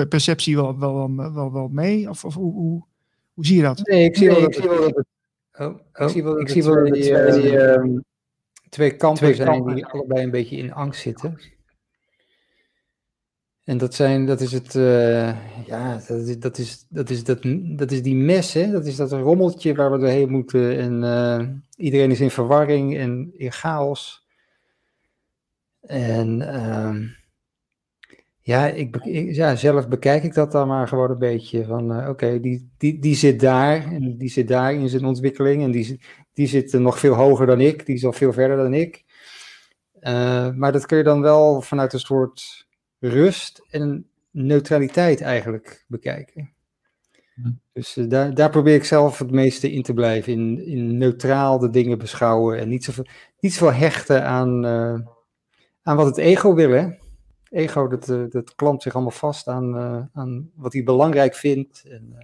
perceptie 0.08 0.56
wel, 0.56 0.78
wel, 0.78 1.14
wel, 1.16 1.52
wel 1.52 1.68
mee? 1.68 2.08
Of, 2.08 2.24
of 2.24 2.34
hoe, 2.34 2.52
hoe, 2.52 2.84
hoe 3.32 3.46
zie 3.46 3.56
je 3.56 3.62
dat? 3.62 3.86
Nee, 3.86 4.04
ik 4.04 4.16
zie 4.16 4.28
wel 4.28 4.40
dat, 4.40 4.54
het, 4.54 4.66
oh, 5.58 5.78
ik 5.94 6.08
zie 6.08 6.22
wel, 6.22 6.40
ik 6.40 6.48
zie 6.48 6.64
wel 6.64 6.74
dat 6.74 6.94
twee, 6.94 7.56
um, 7.56 8.04
twee 8.68 8.96
kampen 8.96 9.22
twee 9.22 9.34
zijn 9.34 9.48
kampen. 9.48 9.74
die 9.74 9.86
allebei 9.86 10.24
een 10.24 10.30
beetje 10.30 10.56
in 10.56 10.72
angst 10.72 11.00
zitten. 11.00 11.38
En 13.64 13.78
dat 13.78 13.94
zijn, 13.94 14.26
dat 14.26 14.40
is 14.40 14.52
het, 14.52 14.74
uh, 14.74 15.66
ja, 15.66 16.00
dat 16.08 16.18
is, 16.18 16.38
dat 16.38 16.58
is, 16.58 16.86
dat 16.88 17.10
is, 17.10 17.24
dat, 17.24 17.38
dat 17.62 17.90
is 17.90 18.02
die 18.02 18.14
mes, 18.14 18.52
hè? 18.52 18.70
dat 18.70 18.86
is 18.86 18.96
dat 18.96 19.12
rommeltje 19.12 19.74
waar 19.74 19.92
we 19.92 19.98
doorheen 19.98 20.30
moeten. 20.30 20.78
En 20.78 21.02
uh, 21.02 21.48
iedereen 21.76 22.10
is 22.10 22.20
in 22.20 22.30
verwarring 22.30 22.96
en 22.96 23.30
in 23.32 23.52
chaos. 23.52 24.21
En 25.82 26.40
uh, 26.40 26.94
ja, 28.40 28.66
ik, 28.66 29.04
ja, 29.34 29.56
zelf 29.56 29.88
bekijk 29.88 30.22
ik 30.22 30.34
dat 30.34 30.52
dan 30.52 30.68
maar 30.68 30.88
gewoon 30.88 31.10
een 31.10 31.18
beetje 31.18 31.64
van, 31.64 32.00
uh, 32.00 32.08
oké, 32.08 32.40
die, 32.40 32.70
die, 32.78 32.98
die 32.98 33.14
zit 33.14 33.40
daar 33.40 33.92
en 33.92 34.16
die 34.16 34.30
zit 34.30 34.48
daar 34.48 34.74
in 34.74 34.88
zijn 34.88 35.04
ontwikkeling 35.04 35.62
en 35.62 35.70
die, 35.70 36.00
die 36.32 36.46
zit 36.46 36.72
nog 36.72 36.98
veel 36.98 37.14
hoger 37.14 37.46
dan 37.46 37.60
ik, 37.60 37.86
die 37.86 37.94
is 37.94 38.04
al 38.04 38.12
veel 38.12 38.32
verder 38.32 38.56
dan 38.56 38.74
ik. 38.74 39.04
Uh, 40.00 40.50
maar 40.50 40.72
dat 40.72 40.86
kun 40.86 40.98
je 40.98 41.04
dan 41.04 41.20
wel 41.20 41.60
vanuit 41.60 41.92
een 41.92 42.00
soort 42.00 42.66
rust 42.98 43.66
en 43.70 44.06
neutraliteit 44.30 45.20
eigenlijk 45.20 45.84
bekijken. 45.88 46.52
Hm. 47.34 47.50
Dus 47.72 47.96
uh, 47.96 48.08
daar, 48.08 48.34
daar 48.34 48.50
probeer 48.50 48.74
ik 48.74 48.84
zelf 48.84 49.18
het 49.18 49.30
meeste 49.30 49.72
in 49.72 49.82
te 49.82 49.94
blijven, 49.94 50.32
in, 50.32 50.66
in 50.66 50.98
neutraal 50.98 51.58
de 51.58 51.70
dingen 51.70 51.98
beschouwen 51.98 52.58
en 52.58 52.68
niet 52.68 52.84
zoveel, 52.84 53.06
niet 53.40 53.52
zoveel 53.52 53.78
hechten 53.78 54.24
aan 54.24 54.64
aan 55.82 55.96
wat 55.96 56.06
het 56.06 56.16
ego 56.16 56.54
wil. 56.54 56.70
Hè? 56.70 56.88
Ego, 57.48 57.88
dat, 57.88 58.08
uh, 58.08 58.24
dat 58.28 58.54
klampt 58.54 58.82
zich 58.82 58.94
allemaal 58.94 59.12
vast 59.12 59.48
aan, 59.48 59.76
uh, 59.76 60.04
aan 60.12 60.50
wat 60.54 60.72
hij 60.72 60.82
belangrijk 60.82 61.34
vindt. 61.34 61.84
En, 61.84 62.08
uh, 62.12 62.18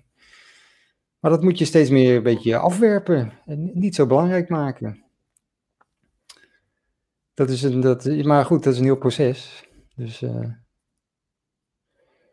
maar 1.18 1.30
dat 1.30 1.43
moet 1.43 1.59
je 1.59 1.64
steeds 1.64 1.90
meer 1.90 2.16
een 2.16 2.22
beetje 2.22 2.56
afwerpen 2.56 3.32
en 3.44 3.70
niet 3.74 3.94
zo 3.94 4.06
belangrijk 4.06 4.48
maken. 4.48 5.05
Dat 7.35 7.51
is 7.51 7.62
een, 7.62 7.80
dat, 7.80 8.05
maar 8.05 8.44
goed, 8.44 8.64
dat 8.64 8.72
is 8.72 8.78
een 8.78 8.85
heel 8.85 8.97
proces. 8.97 9.68
Dus 9.94 10.20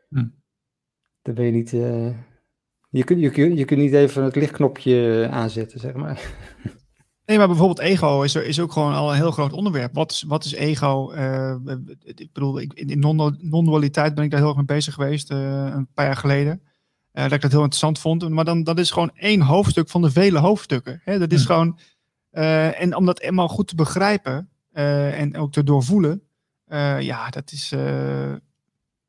hm. 0.09 0.27
dan 1.21 1.33
ben 1.33 1.45
je 1.45 1.51
niet. 1.51 1.69
je, 2.89 3.03
kunt, 3.03 3.19
je, 3.19 3.55
je 3.55 3.65
kunt 3.65 3.79
niet 3.79 3.93
even 3.93 4.23
het 4.23 4.35
lichtknopje 4.35 5.27
aanzetten, 5.31 5.79
zeg 5.79 5.93
maar. 5.93 6.21
Nee, 7.25 7.37
maar 7.37 7.47
bijvoorbeeld 7.47 7.79
ego 7.79 8.21
is, 8.21 8.35
er, 8.35 8.45
is 8.45 8.59
ook 8.59 8.71
gewoon 8.71 8.93
al 8.93 9.09
een 9.09 9.15
heel 9.15 9.31
groot 9.31 9.53
onderwerp. 9.53 9.93
Wat 9.93 10.11
is, 10.11 10.23
wat 10.27 10.45
is 10.45 10.53
ego? 10.53 11.13
Uh, 11.13 11.55
ik 12.03 12.29
bedoel, 12.33 12.59
ik, 12.59 12.73
in 12.73 12.99
non-dualiteit 13.39 14.15
ben 14.15 14.23
ik 14.23 14.29
daar 14.29 14.39
heel 14.39 14.47
erg 14.47 14.57
mee 14.57 14.65
bezig 14.65 14.93
geweest 14.93 15.31
uh, 15.31 15.37
een 15.65 15.87
paar 15.93 16.05
jaar 16.05 16.15
geleden. 16.15 16.61
Uh, 17.13 17.23
dat 17.23 17.31
ik 17.31 17.41
dat 17.41 17.51
heel 17.51 17.59
interessant 17.59 17.99
vond. 17.99 18.29
Maar 18.29 18.45
dan, 18.45 18.63
dat 18.63 18.79
is 18.79 18.91
gewoon 18.91 19.11
één 19.15 19.41
hoofdstuk 19.41 19.89
van 19.89 20.01
de 20.01 20.11
vele 20.11 20.39
hoofdstukken. 20.39 21.01
Hè? 21.03 21.19
Dat 21.19 21.31
is 21.31 21.45
hmm. 21.45 21.55
gewoon, 21.55 21.79
en 22.71 22.95
om 22.95 23.05
dat 23.05 23.19
eenmaal 23.19 23.47
goed 23.47 23.67
te 23.67 23.75
begrijpen 23.75 24.49
en 24.71 25.37
ook 25.37 25.51
te 25.51 25.63
doorvoelen, 25.63 26.21
ja, 26.99 27.29
dat 27.29 27.51
is, 27.51 27.69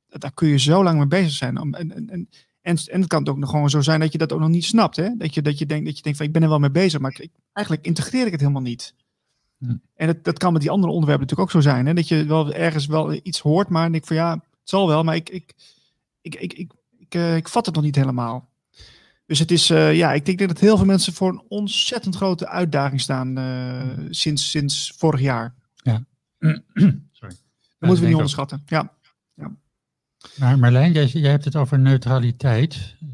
daar 0.08 0.32
kun 0.34 0.48
je 0.48 0.58
zo 0.58 0.82
lang 0.82 0.98
mee 0.98 1.06
bezig 1.06 1.32
zijn. 1.32 1.56
En, 1.56 1.74
en, 1.74 2.10
en, 2.10 2.28
en, 2.66 2.76
en 2.86 3.00
het 3.00 3.08
kan 3.08 3.28
ook 3.28 3.36
nog 3.36 3.50
gewoon 3.50 3.70
zo 3.70 3.80
zijn 3.80 4.00
dat 4.00 4.12
je 4.12 4.18
dat 4.18 4.32
ook 4.32 4.40
nog 4.40 4.48
niet 4.48 4.64
snapt. 4.64 4.96
Hè? 4.96 5.16
Dat, 5.16 5.34
je, 5.34 5.42
dat, 5.42 5.58
je 5.58 5.66
denkt, 5.66 5.84
dat 5.86 5.96
je 5.96 6.02
denkt 6.02 6.18
van 6.18 6.26
ik 6.26 6.32
ben 6.32 6.42
er 6.42 6.48
wel 6.48 6.58
mee 6.58 6.70
bezig, 6.70 7.00
maar 7.00 7.16
ik, 7.18 7.30
eigenlijk 7.52 7.86
integreer 7.86 8.26
ik 8.26 8.32
het 8.32 8.40
helemaal 8.40 8.62
niet. 8.62 8.94
Hm. 9.58 9.76
En 9.94 10.06
dat, 10.06 10.24
dat 10.24 10.38
kan 10.38 10.52
met 10.52 10.62
die 10.62 10.70
andere 10.70 10.92
onderwerpen 10.92 11.26
natuurlijk 11.26 11.54
ook 11.54 11.62
zo 11.62 11.70
zijn. 11.70 11.86
Hè? 11.86 11.94
Dat 11.94 12.08
je 12.08 12.24
wel 12.24 12.52
ergens 12.52 12.86
wel 12.86 13.12
iets 13.22 13.40
hoort, 13.40 13.68
maar 13.68 13.94
ik 13.94 14.06
van 14.06 14.16
ja, 14.16 14.32
het 14.32 14.70
zal 14.70 14.88
wel, 14.88 15.02
maar 15.02 15.14
ik, 15.14 15.28
ik, 15.28 15.54
ik, 16.20 16.34
ik, 16.34 16.52
ik, 16.52 16.72
ik, 16.98 17.14
uh, 17.14 17.36
ik 17.36 17.48
vat 17.48 17.66
het 17.66 17.74
nog 17.74 17.84
niet 17.84 17.96
helemaal. 17.96 18.48
Dus 19.26 19.38
het 19.38 19.50
is, 19.50 19.70
uh, 19.70 19.94
ja, 19.94 20.12
ik 20.12 20.26
denk 20.26 20.38
dat 20.38 20.60
heel 20.60 20.76
veel 20.76 20.86
mensen 20.86 21.12
voor 21.12 21.28
een 21.28 21.44
ontzettend 21.48 22.16
grote 22.16 22.48
uitdaging 22.48 23.00
staan 23.00 23.38
uh, 23.38 24.06
sinds, 24.10 24.50
sinds 24.50 24.94
vorig 24.96 25.20
jaar. 25.20 25.54
Ja. 25.74 26.04
Sorry. 27.12 27.34
Dat 27.78 27.88
moeten 27.88 28.00
we 28.00 28.06
niet 28.06 28.14
onderschatten. 28.14 28.62
Ja. 28.66 28.95
Maar 30.38 30.58
Marlijn, 30.58 30.92
jij, 30.92 31.06
jij 31.06 31.30
hebt 31.30 31.44
het 31.44 31.56
over 31.56 31.78
neutraliteit. 31.78 32.96
Uh, 33.02 33.08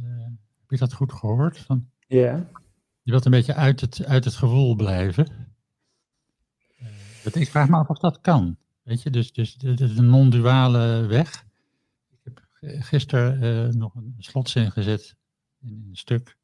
heb 0.60 0.68
je 0.68 0.76
dat 0.76 0.92
goed 0.92 1.12
gehoord? 1.12 1.58
Van, 1.58 1.88
ja. 2.06 2.48
Je 3.02 3.10
wilt 3.10 3.24
een 3.24 3.30
beetje 3.30 3.54
uit 3.54 3.80
het, 3.80 4.04
uit 4.04 4.24
het 4.24 4.34
gevoel 4.34 4.74
blijven. 4.74 5.28
Uh, 7.24 7.42
ik 7.42 7.50
vraag 7.50 7.68
me 7.68 7.76
af 7.76 7.88
of 7.88 7.98
dat 7.98 8.20
kan. 8.20 8.56
Weet 8.82 9.02
je, 9.02 9.10
dus, 9.10 9.32
dus 9.32 9.54
de, 9.54 9.74
de 9.74 10.02
non-duale 10.02 11.06
weg. 11.06 11.44
Ik 12.10 12.18
heb 12.22 12.40
gisteren 12.82 13.42
uh, 13.42 13.74
nog 13.74 13.94
een 13.94 14.14
slotzin 14.18 14.72
gezet 14.72 15.16
in 15.60 15.86
een 15.88 15.96
stuk. 15.96 16.36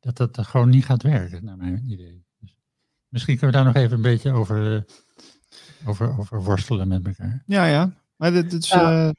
Dat 0.00 0.16
dat 0.16 0.46
gewoon 0.46 0.68
niet 0.68 0.84
gaat 0.84 1.02
werken, 1.02 1.44
naar 1.44 1.56
mijn 1.56 1.90
idee. 1.90 2.24
Dus 2.38 2.56
misschien 3.08 3.38
kunnen 3.38 3.56
we 3.56 3.64
daar 3.64 3.72
nog 3.72 3.82
even 3.82 3.96
een 3.96 4.02
beetje 4.02 4.32
over, 4.32 4.84
over, 5.84 6.18
over 6.18 6.42
worstelen 6.42 6.88
met 6.88 7.06
elkaar. 7.06 7.42
Ja, 7.46 7.66
ja. 7.66 7.92
Maar 8.16 8.32
dit, 8.32 8.50
dit 8.50 8.62
is, 8.62 8.68
ja. 8.68 9.12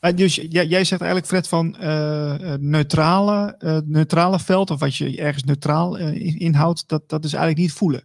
Dus 0.00 0.34
jij, 0.34 0.66
jij 0.66 0.84
zegt 0.84 1.00
eigenlijk, 1.00 1.26
Fred, 1.26 1.48
van 1.48 1.76
uh, 1.80 2.54
neutrale, 2.54 3.54
uh, 3.58 3.78
neutrale 3.84 4.38
veld, 4.38 4.70
of 4.70 4.80
wat 4.80 4.96
je 4.96 5.16
ergens 5.20 5.44
neutraal 5.44 5.98
uh, 6.00 6.40
inhoudt, 6.40 6.88
dat, 6.88 7.08
dat 7.08 7.24
is 7.24 7.32
eigenlijk 7.32 7.62
niet 7.62 7.72
voelen. 7.72 8.04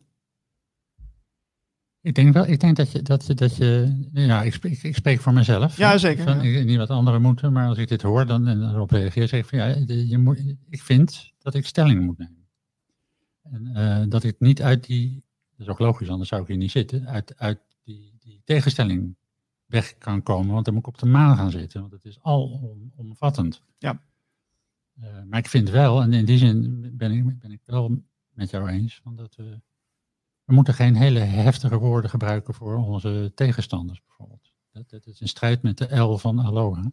Ik 2.01 2.15
denk 2.15 2.33
wel, 2.33 2.47
ik 2.47 2.59
denk 2.59 2.75
dat 2.75 2.91
je, 2.91 3.01
dat, 3.01 3.31
dat 3.35 3.55
je 3.55 4.01
ja, 4.13 4.43
ik 4.43 4.53
spreek, 4.53 4.83
ik 4.83 4.95
spreek 4.95 5.19
voor 5.19 5.33
mezelf. 5.33 5.77
Ja, 5.77 5.97
zeker, 5.97 6.23
Van, 6.23 6.43
ja. 6.43 6.59
ik- 6.59 6.65
niet 6.65 6.77
wat 6.77 6.89
anderen 6.89 7.21
moeten, 7.21 7.53
maar 7.53 7.67
als 7.67 7.77
ik 7.77 7.87
dit 7.87 8.01
hoor 8.01 8.25
dan, 8.25 8.47
en 8.47 8.59
daarop 8.59 8.91
reageer, 8.91 9.27
zeg 9.27 9.39
ik 9.39 9.45
van 9.45 9.57
ja, 9.59 9.75
je 9.87 10.17
moet, 10.17 10.39
ik 10.69 10.81
vind 10.81 11.31
dat 11.39 11.53
ik 11.53 11.65
stelling 11.65 12.01
moet 12.01 12.17
nemen. 12.17 12.47
En 13.43 13.69
eh, 13.75 14.03
dat 14.09 14.23
ik 14.23 14.35
niet 14.39 14.61
uit 14.61 14.85
die, 14.85 15.23
dat 15.57 15.67
is 15.67 15.73
ook 15.73 15.79
logisch, 15.79 16.09
anders 16.09 16.29
zou 16.29 16.41
ik 16.41 16.47
hier 16.47 16.57
niet 16.57 16.71
zitten, 16.71 17.07
uit, 17.07 17.33
uit 17.37 17.59
die, 17.83 18.15
die 18.19 18.41
tegenstelling 18.43 19.15
weg 19.65 19.97
kan 19.97 20.23
komen, 20.23 20.53
want 20.53 20.65
dan 20.65 20.73
moet 20.73 20.83
ik 20.87 20.93
op 20.93 20.97
de 20.97 21.05
maan 21.05 21.37
gaan 21.37 21.51
zitten, 21.51 21.79
want 21.79 21.91
het 21.91 22.05
is 22.05 22.19
alomvattend. 22.21 23.61
Ja. 23.77 24.01
Eh, 25.01 25.23
maar 25.23 25.39
ik 25.39 25.47
vind 25.47 25.69
wel, 25.69 26.01
en 26.01 26.13
in 26.13 26.25
die 26.25 26.37
zin 26.37 26.91
ben 26.97 27.11
ik, 27.11 27.39
ben 27.39 27.51
ik 27.51 27.61
wel 27.65 28.03
met 28.29 28.49
jou 28.49 28.69
eens, 28.69 28.99
van 29.03 29.15
dat 29.15 29.35
we, 29.35 29.61
we 30.43 30.53
moeten 30.53 30.73
geen 30.73 30.95
hele 30.95 31.19
heftige 31.19 31.77
woorden 31.77 32.09
gebruiken 32.09 32.53
voor 32.53 32.75
onze 32.75 33.31
tegenstanders 33.35 34.01
bijvoorbeeld. 34.05 34.53
Dat, 34.71 34.89
dat 34.89 35.05
is 35.05 35.21
in 35.21 35.27
strijd 35.27 35.61
met 35.61 35.77
de 35.77 35.95
L 35.95 36.17
van 36.17 36.39
Aloha. 36.39 36.91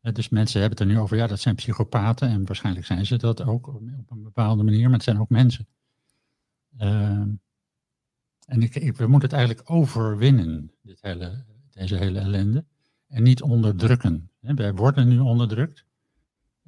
Eh, 0.00 0.12
Dus 0.12 0.28
mensen 0.28 0.60
hebben 0.60 0.78
het 0.78 0.88
er 0.88 0.94
nu 0.94 1.00
over, 1.00 1.16
ja, 1.16 1.26
dat 1.26 1.40
zijn 1.40 1.54
psychopaten 1.54 2.28
en 2.28 2.46
waarschijnlijk 2.46 2.86
zijn 2.86 3.06
ze 3.06 3.16
dat 3.16 3.42
ook 3.42 3.66
op 3.66 3.74
op 3.74 4.10
een 4.10 4.22
bepaalde 4.22 4.62
manier, 4.62 4.84
maar 4.84 4.92
het 4.92 5.02
zijn 5.02 5.20
ook 5.20 5.28
mensen. 5.28 5.66
Ehm, 6.76 7.30
en 8.46 8.62
ik, 8.62 8.74
ik, 8.74 8.96
we 8.96 9.06
moeten 9.06 9.28
het 9.28 9.38
eigenlijk 9.38 9.70
overwinnen, 9.70 10.72
dit 10.82 11.02
hele, 11.02 11.44
deze 11.72 11.96
hele 11.96 12.18
ellende, 12.18 12.64
en 13.08 13.22
niet 13.22 13.42
onderdrukken. 13.42 14.30
Wij 14.40 14.74
worden 14.74 15.08
nu 15.08 15.18
onderdrukt. 15.18 15.84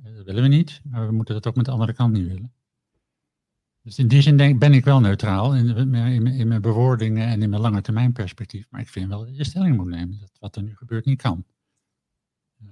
Eh, 0.05 0.15
Dat 0.17 0.25
willen 0.25 0.43
we 0.43 0.49
niet, 0.49 0.81
maar 0.85 1.07
we 1.07 1.13
moeten 1.13 1.35
dat 1.35 1.47
ook 1.47 1.57
met 1.57 1.65
de 1.65 1.71
andere 1.71 1.93
kant 1.93 2.13
niet 2.13 2.27
willen. 2.27 2.53
Dus 3.83 3.99
in 3.99 4.09
die 4.09 4.23
zin 4.23 4.37
denk, 4.37 4.59
ben 4.59 4.73
ik 4.73 4.85
wel 4.85 5.01
neutraal 5.01 5.55
in, 5.55 5.77
in, 5.77 5.91
mijn- 5.91 6.27
in 6.27 6.49
mijn 6.49 6.61
bewoordingen 6.61 7.27
en 7.29 7.43
in 7.43 7.51
mijn 7.51 7.63
lange 7.63 7.81
termijn 7.81 8.13
perspectief. 8.13 8.67
Maar 8.71 8.81
ik 8.81 8.89
vind 8.89 9.09
wel 9.09 9.25
dat 9.25 9.37
je 9.37 9.45
stelling 9.45 9.77
moet 9.77 9.87
nemen 9.89 10.19
dat 10.21 10.31
wat 10.41 10.57
er 10.57 10.63
nu 10.63 10.77
gebeurt 10.77 11.05
niet 11.05 11.23
kan. 11.23 11.45
Eh, 12.61 12.67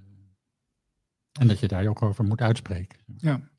En 1.41 1.49
dat 1.49 1.59
je 1.61 1.69
daar 1.69 1.87
ook 1.87 2.03
over 2.03 2.25
moet 2.25 2.41
uitspreken. 2.41 2.99
Ja. 3.17 3.51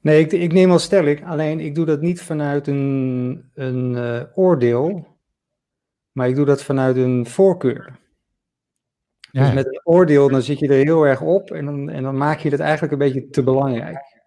Nee, 0.00 0.20
ik, 0.24 0.32
ik 0.32 0.52
neem 0.52 0.68
wel 0.68 0.78
stelling, 0.78 1.26
alleen 1.26 1.60
ik 1.60 1.74
doe 1.74 1.84
dat 1.86 2.00
niet 2.00 2.22
vanuit 2.22 2.66
een, 2.66 3.50
een 3.54 3.96
eh, 3.96 4.22
oordeel, 4.34 5.13
maar 6.14 6.28
ik 6.28 6.34
doe 6.34 6.44
dat 6.44 6.62
vanuit 6.62 6.96
een 6.96 7.26
voorkeur. 7.26 7.98
Ja, 9.30 9.44
Dus 9.44 9.54
met 9.54 9.66
een 9.66 9.80
oordeel, 9.84 10.28
dan 10.28 10.42
zit 10.42 10.58
je 10.58 10.68
er 10.68 10.84
heel 10.84 11.06
erg 11.06 11.20
op 11.20 11.50
en 11.50 11.64
dan, 11.64 11.90
en 11.90 12.02
dan 12.02 12.16
maak 12.16 12.38
je 12.38 12.50
het 12.50 12.60
eigenlijk 12.60 12.92
een 12.92 12.98
beetje 12.98 13.28
te 13.28 13.42
belangrijk. 13.42 14.22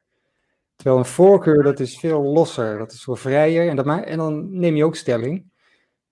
Terwijl 0.76 0.98
een 0.98 1.06
voorkeur, 1.06 1.64
dat 1.64 1.80
is 1.80 2.00
veel 2.00 2.22
losser, 2.22 2.78
dat 2.78 2.92
is 2.92 3.04
veel 3.04 3.16
vrijer 3.16 3.70
en, 3.70 3.76
dat 3.76 3.86
ma- 3.86 4.04
en 4.04 4.18
dan 4.18 4.60
neem 4.60 4.76
je 4.76 4.86
ook 4.86 4.96
stelling. 4.96 5.52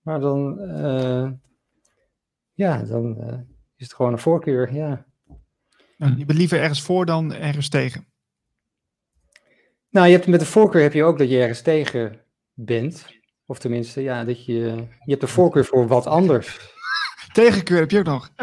Maar 0.00 0.20
dan, 0.20 0.60
eh, 0.60 1.30
ja, 2.52 2.82
dan 2.82 3.20
eh, 3.20 3.38
is 3.76 3.84
het 3.86 3.94
gewoon 3.94 4.12
een 4.12 4.18
voorkeur, 4.18 4.72
ja. 4.72 5.06
Nou, 5.96 6.16
je 6.16 6.24
bent 6.24 6.38
liever 6.38 6.60
ergens 6.60 6.82
voor 6.82 7.06
dan 7.06 7.34
ergens 7.34 7.68
tegen. 7.68 8.06
Nou, 9.90 10.06
je 10.06 10.12
hebt, 10.12 10.26
met 10.26 10.40
de 10.40 10.46
voorkeur 10.46 10.82
heb 10.82 10.92
je 10.92 11.04
ook 11.04 11.18
dat 11.18 11.30
je 11.30 11.40
ergens 11.40 11.62
tegen 11.62 12.20
bent. 12.52 13.15
Of 13.46 13.58
tenminste, 13.58 14.00
ja, 14.00 14.24
dat 14.24 14.44
je, 14.44 14.58
je 14.78 15.10
hebt 15.10 15.20
de 15.20 15.26
voorkeur 15.26 15.64
voor 15.64 15.86
wat 15.86 16.06
anders. 16.06 16.74
Tegenkeur 17.32 17.78
heb 17.78 17.90
je 17.90 17.98
ook 17.98 18.04
nog. 18.04 18.30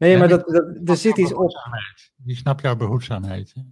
Nee, 0.00 0.18
maar 0.18 0.28
dat, 0.28 0.46
dat, 0.46 0.88
er 0.88 0.96
zit 0.96 1.18
iets 1.18 1.34
op. 1.34 1.52
Die 2.16 2.36
snap 2.36 2.60
jouw 2.60 2.76
behoedzaamheid. 2.76 3.52
hè. 3.54 3.62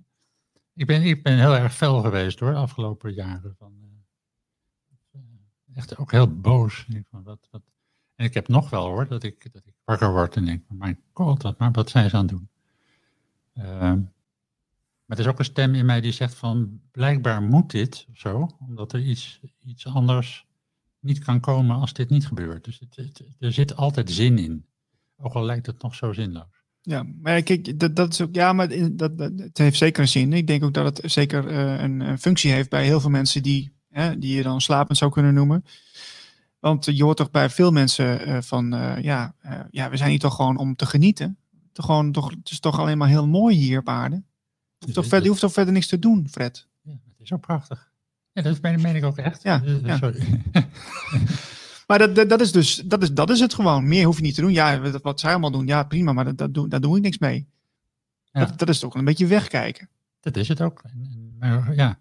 Ik 0.75 0.87
ben, 0.87 1.03
ik 1.03 1.23
ben 1.23 1.39
heel 1.39 1.55
erg 1.55 1.75
fel 1.75 2.01
geweest 2.01 2.41
hoor, 2.41 2.51
de 2.51 2.57
afgelopen 2.57 3.13
jaren. 3.13 3.55
Van, 3.59 3.73
eh, 5.13 5.21
echt 5.75 5.97
ook 5.97 6.11
heel 6.11 6.41
boos. 6.41 6.87
Van, 7.11 7.23
wat, 7.23 7.49
wat. 7.51 7.63
En 8.15 8.25
ik 8.25 8.35
heb 8.35 8.49
nog 8.49 8.71
wel 8.71 8.87
hoor, 8.87 9.09
dat 9.09 9.23
ik, 9.23 9.53
dat 9.53 9.67
ik 9.67 9.75
wakker 9.85 10.11
word 10.11 10.37
en 10.37 10.45
denk, 10.45 10.65
mijn 10.69 11.01
god, 11.13 11.43
wat, 11.43 11.59
maar 11.59 11.71
wat 11.71 11.91
zijn 11.91 12.11
ze 12.11 12.17
aan 12.17 12.27
het 12.27 12.31
doen? 12.31 12.49
Ehm, 13.55 14.01
maar 15.09 15.19
er 15.19 15.25
is 15.25 15.31
ook 15.31 15.39
een 15.39 15.45
stem 15.45 15.75
in 15.75 15.87
mij 15.87 16.01
die 16.01 16.13
zegt 16.13 16.35
van, 16.35 16.81
blijkbaar 16.91 17.43
moet 17.43 17.71
dit 17.71 18.07
zo, 18.15 18.49
omdat 18.69 18.93
er 18.93 19.01
iets, 19.01 19.41
iets 19.65 19.87
anders 19.87 20.47
niet 21.01 21.19
kan 21.19 21.41
komen 21.41 21.77
als 21.77 21.93
dit 21.93 22.11
niet 22.11 22.27
gebeurt. 22.27 22.65
Dus 22.65 22.79
het, 22.79 23.23
er 23.39 23.53
zit 23.53 23.77
altijd 23.77 24.11
zin 24.11 24.39
in. 24.39 24.67
Ook 25.17 25.33
al 25.33 25.45
lijkt 25.45 25.67
het 25.67 25.83
nog 25.83 25.95
zo 25.95 26.13
zinloos. 26.13 26.63
Ja, 26.83 27.07
maar 27.23 27.43
kijk, 27.43 27.79
dat, 27.79 27.97
dat 27.97 28.13
is 28.13 28.21
ook, 28.21 28.35
ja, 28.35 28.53
maar 28.53 28.69
dat, 28.69 29.19
dat, 29.19 29.33
het 29.37 29.59
heeft 29.59 29.79
zeker 29.79 30.03
een 30.03 30.09
zin. 30.09 30.33
Ik 30.33 30.47
denk 30.47 30.65
ook 30.65 30.75
dat 30.75 30.99
het 30.99 31.13
zeker 31.13 31.47
eh, 31.49 31.83
een, 31.83 32.01
een 32.01 32.19
functie 32.19 32.53
heeft 32.53 32.71
bij 32.71 32.85
heel 32.85 33.01
veel 33.01 33.11
mensen 33.11 33.43
die, 33.43 33.73
hè, 33.89 34.19
die 34.19 34.37
je 34.37 34.43
dan 34.43 34.61
slapend 34.61 34.99
zou 34.99 35.11
kunnen 35.11 35.35
noemen. 35.35 35.65
Want 36.59 36.85
je 36.85 37.03
hoort 37.03 37.17
toch 37.17 37.31
bij 37.31 37.51
veel 37.51 37.71
mensen 37.71 38.27
eh, 38.27 38.41
van, 38.41 38.75
eh, 38.75 39.03
ja, 39.03 39.35
ja, 39.71 39.91
we 39.91 39.97
zijn 39.97 40.11
hier 40.11 40.19
toch 40.19 40.35
gewoon 40.35 40.57
om 40.57 40.77
te 40.77 40.87
genieten. 40.87 41.39
Toch 41.73 41.85
gewoon, 41.85 42.13
toch, 42.13 42.31
het 42.31 42.51
is 42.51 42.61
toch 42.61 42.79
alleen 42.79 42.99
maar 42.99 43.09
heel 43.09 43.29
mooi 43.29 43.57
hier 43.57 43.79
op 43.79 43.89
aarde. 43.89 44.23
Je 44.79 44.85
hoeft 44.85 44.95
toch, 44.95 45.05
is- 45.05 45.09
verder, 45.09 45.23
je 45.23 45.29
hoeft 45.29 45.41
toch 45.41 45.53
verder 45.53 45.73
niks 45.75 45.87
te 45.87 45.99
doen, 45.99 46.29
Fred? 46.29 46.67
Ja, 46.83 46.91
het 46.93 47.21
is 47.21 47.33
ook 47.33 47.41
prachtig. 47.41 47.91
Ja, 48.33 48.43
dat 48.43 48.61
meen, 48.61 48.81
meen 48.81 48.97
ik 48.97 49.05
ook 49.05 49.17
echt. 49.19 49.43
Ja, 49.43 49.63
ja. 49.85 49.97
Sorry. 49.97 50.43
Maar 51.87 51.99
dat, 51.99 52.15
dat, 52.15 52.29
dat 52.29 52.41
is 52.41 52.53
dus, 52.53 52.77
dat 52.77 53.03
is, 53.03 53.13
dat 53.13 53.31
is 53.31 53.41
het 53.41 53.55
gewoon. 53.55 53.89
Meer 53.89 54.05
hoef 54.05 54.17
je 54.17 54.23
niet 54.23 54.35
te 54.35 54.41
doen. 54.41 54.53
Ja, 54.53 54.81
wat, 54.81 55.03
wat 55.03 55.21
zij 55.21 55.31
allemaal 55.31 55.51
doen, 55.51 55.67
ja, 55.67 55.83
prima, 55.83 56.13
maar 56.13 56.25
dat, 56.25 56.39
dat 56.39 56.55
doe, 56.55 56.69
daar 56.69 56.81
doe 56.81 56.97
ik 56.97 57.03
niks 57.03 57.19
mee. 57.19 57.49
Ja. 58.33 58.45
Dat, 58.45 58.59
dat 58.59 58.69
is 58.69 58.79
toch 58.79 58.95
een 58.95 59.05
beetje 59.05 59.27
wegkijken. 59.27 59.89
dat 60.21 60.37
is 60.37 60.49
het 60.49 60.61
ook. 60.61 60.83
Maar 61.39 61.75
ja, 61.75 61.99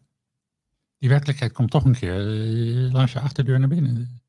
die 0.97 1.09
werkelijkheid 1.09 1.51
komt 1.51 1.71
toch 1.71 1.85
een 1.85 1.95
keer 1.95 2.19
eh, 2.85 2.93
langs 2.93 3.11
je 3.11 3.19
achterdeur 3.19 3.59
naar 3.59 3.67
binnen. 3.67 4.21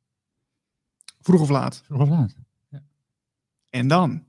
Vroeg 1.21 1.41
of 1.41 1.49
laat. 1.49 1.83
Vroeg 1.85 2.01
of 2.01 2.09
laat. 2.09 2.35
En 3.71 3.89
dan? 3.89 4.25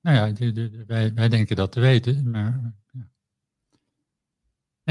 Nou 0.00 0.16
ja, 0.16 0.32
de- 0.32 0.52
de- 0.52 0.70
de- 0.70 0.84
wij, 0.86 1.14
wij 1.14 1.28
denken 1.28 1.56
dat 1.56 1.72
te 1.72 1.80
weten, 1.80 2.30
maar... 2.30 2.74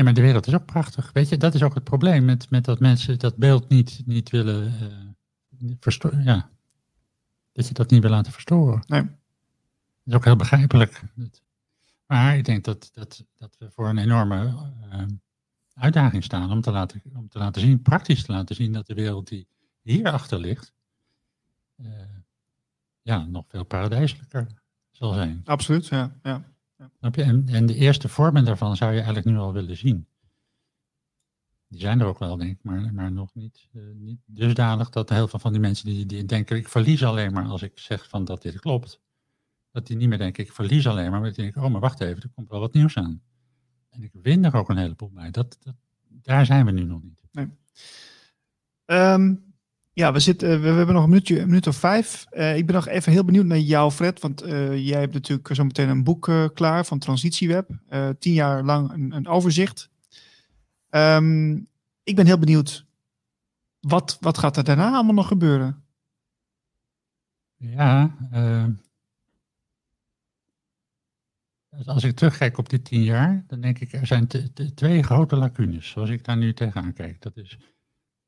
Nee, 0.02 0.14
maar 0.14 0.22
de 0.22 0.28
wereld 0.28 0.48
is 0.48 0.54
ook 0.54 0.66
prachtig. 0.66 1.12
Weet 1.14 1.30
je, 1.30 1.38
dat 1.38 1.54
is 1.54 1.64
ook 1.64 1.74
het 1.74 1.84
probleem 1.84 2.26
met, 2.26 2.50
met 2.50 2.66
dat 2.66 2.80
mensen 2.80 3.20
dat 3.20 3.36
beeld 3.36 3.70
niet, 3.70 4.02
niet 4.06 4.30
willen 4.30 4.66
eh 4.66 5.76
verstoren. 5.80 6.24
Ja, 6.24 6.50
dat 7.52 7.68
je 7.68 7.74
dat 7.74 7.90
niet 7.90 8.02
wil 8.02 8.10
laten 8.10 8.32
verstoren. 8.32 8.84
Nee. 8.88 9.02
Dat 9.02 9.12
is 10.06 10.14
ook 10.14 10.26
heel 10.26 10.36
begrijpelijk. 10.36 11.02
Maar 12.06 12.38
ik 12.38 12.46
denk 12.46 12.64
dat, 12.64 12.90
dat, 12.94 13.26
dat 13.38 13.56
we 13.60 13.72
voor 13.72 13.90
een 13.90 13.98
enorme 13.98 14.68
eh, 14.90 15.04
uitdaging 15.74 16.24
staan 16.24 16.52
om 16.52 16.62
te, 16.62 16.72
laten, 16.72 17.02
om 17.16 17.30
te 17.30 17.38
laten 17.38 17.62
zien, 17.62 17.82
praktisch 17.82 18.24
te 18.24 18.32
laten 18.32 18.56
zien, 18.56 18.74
dat 18.74 18.88
de 18.88 18.94
wereld 18.94 19.28
die 19.28 19.48
hierachter 19.82 20.40
ligt, 20.40 20.74
eh, 21.76 21.88
ja, 23.02 23.26
nog 23.26 23.46
veel 23.48 23.64
paradijselijker 23.64 24.48
zal 24.92 25.14
zijn. 25.14 25.42
Absoluut, 25.46 25.88
ja. 25.88 26.16
ja. 26.24 26.51
Snap 26.90 27.16
je? 27.16 27.24
En, 27.24 27.48
en 27.48 27.66
de 27.66 27.76
eerste 27.76 28.10
vormen 28.10 28.46
daarvan 28.46 28.76
zou 28.76 28.92
je 28.92 28.98
eigenlijk 28.98 29.28
nu 29.28 29.38
al 29.38 29.54
willen 29.54 29.78
zien. 29.78 30.08
Die 31.68 31.80
zijn 31.80 32.00
er 32.00 32.06
ook 32.06 32.20
wel, 32.20 32.38
denk 32.38 32.52
ik, 32.52 32.64
maar, 32.64 32.94
maar 32.94 33.12
nog 33.12 33.34
niet, 33.34 33.68
eh, 33.74 33.82
niet 33.94 34.20
dusdanig 34.26 34.90
dat 34.90 35.10
heel 35.10 35.28
veel 35.28 35.40
van 35.40 35.52
die 35.52 35.62
mensen 35.62 35.86
die, 35.86 36.06
die 36.06 36.26
denken, 36.26 36.58
ik 36.58 36.68
verlies 36.68 37.04
alleen 37.04 37.34
maar 37.34 37.46
als 37.46 37.62
ik 37.62 37.80
zeg 37.80 38.10
van 38.10 38.26
dat 38.26 38.42
dit 38.42 38.60
klopt. 38.60 39.02
Dat 39.72 39.88
die 39.88 39.98
niet 39.98 40.10
meer 40.10 40.18
denken, 40.18 40.44
ik 40.44 40.52
verlies 40.52 40.88
alleen 40.88 41.12
maar, 41.12 41.20
maar 41.20 41.34
die 41.34 41.44
denken, 41.44 41.64
oh, 41.64 41.72
maar 41.72 41.82
wacht 41.82 42.02
even, 42.02 42.22
er 42.22 42.30
komt 42.30 42.50
wel 42.50 42.60
wat 42.60 42.74
nieuws 42.74 42.98
aan. 42.98 43.22
En 43.90 44.04
ik 44.04 44.12
win 44.14 44.46
er 44.46 44.56
ook 44.56 44.70
een 44.70 44.78
heleboel 44.78 45.12
bij. 45.12 45.32
Dat, 45.32 45.58
dat, 45.64 45.76
daar 46.08 46.46
zijn 46.46 46.66
we 46.66 46.72
nu 46.72 46.84
nog 46.84 47.02
niet. 47.04 47.50
Ehm, 48.86 49.36
ja, 49.94 50.14
we, 50.14 50.20
zitten, 50.20 50.50
we, 50.50 50.58
we 50.58 50.78
hebben 50.78 50.96
nog 50.96 51.04
een 51.04 51.10
minuutje, 51.10 51.46
minuut 51.46 51.68
of 51.68 51.76
vijf. 51.76 52.26
Eh, 52.30 52.58
ik 52.58 52.66
ben 52.66 52.76
nog 52.76 52.88
even 52.88 53.12
heel 53.12 53.24
benieuwd 53.24 53.46
naar 53.46 53.58
jou, 53.58 53.92
Fred. 53.92 54.20
Want 54.20 54.42
eh, 54.42 54.88
jij 54.88 55.00
hebt 55.00 55.14
natuurlijk 55.14 55.56
zo 55.56 55.64
meteen 55.64 55.90
een 55.90 56.04
boek 56.04 56.28
eh, 56.28 56.46
klaar 56.54 56.86
van 56.86 57.00
Transitieweb. 57.00 57.70
Eh, 57.88 58.10
tien 58.20 58.34
jaar 58.34 58.64
lang 58.64 58.92
een, 58.92 59.12
een 59.12 59.28
overzicht. 59.28 59.90
Ehm, 60.90 61.54
ik 62.04 62.16
ben 62.16 62.26
heel 62.26 62.40
benieuwd. 62.40 62.86
Wat, 63.80 64.18
wat 64.20 64.38
gaat 64.38 64.58
er 64.58 64.64
daarna 64.64 64.92
allemaal 64.92 65.14
nog 65.14 65.28
gebeuren? 65.28 65.84
Ja, 67.58 68.18
eh, 68.32 68.66
als 71.86 72.04
ik 72.04 72.16
terugkijk 72.16 72.58
op 72.58 72.70
die 72.70 72.82
tien 72.82 73.04
jaar, 73.04 73.44
dan 73.48 73.62
denk 73.62 73.80
ik, 73.80 73.94
er 73.94 74.08
zijn 74.08 74.28
twee 74.76 75.04
grote 75.04 75.36
lacunes, 75.36 75.90
zoals 75.90 76.10
ik 76.10 76.24
daar 76.24 76.38
nu 76.38 76.54
tegenaan 76.54 76.94
kijk. 76.94 77.22
Dat 77.22 77.38
is 77.38 77.58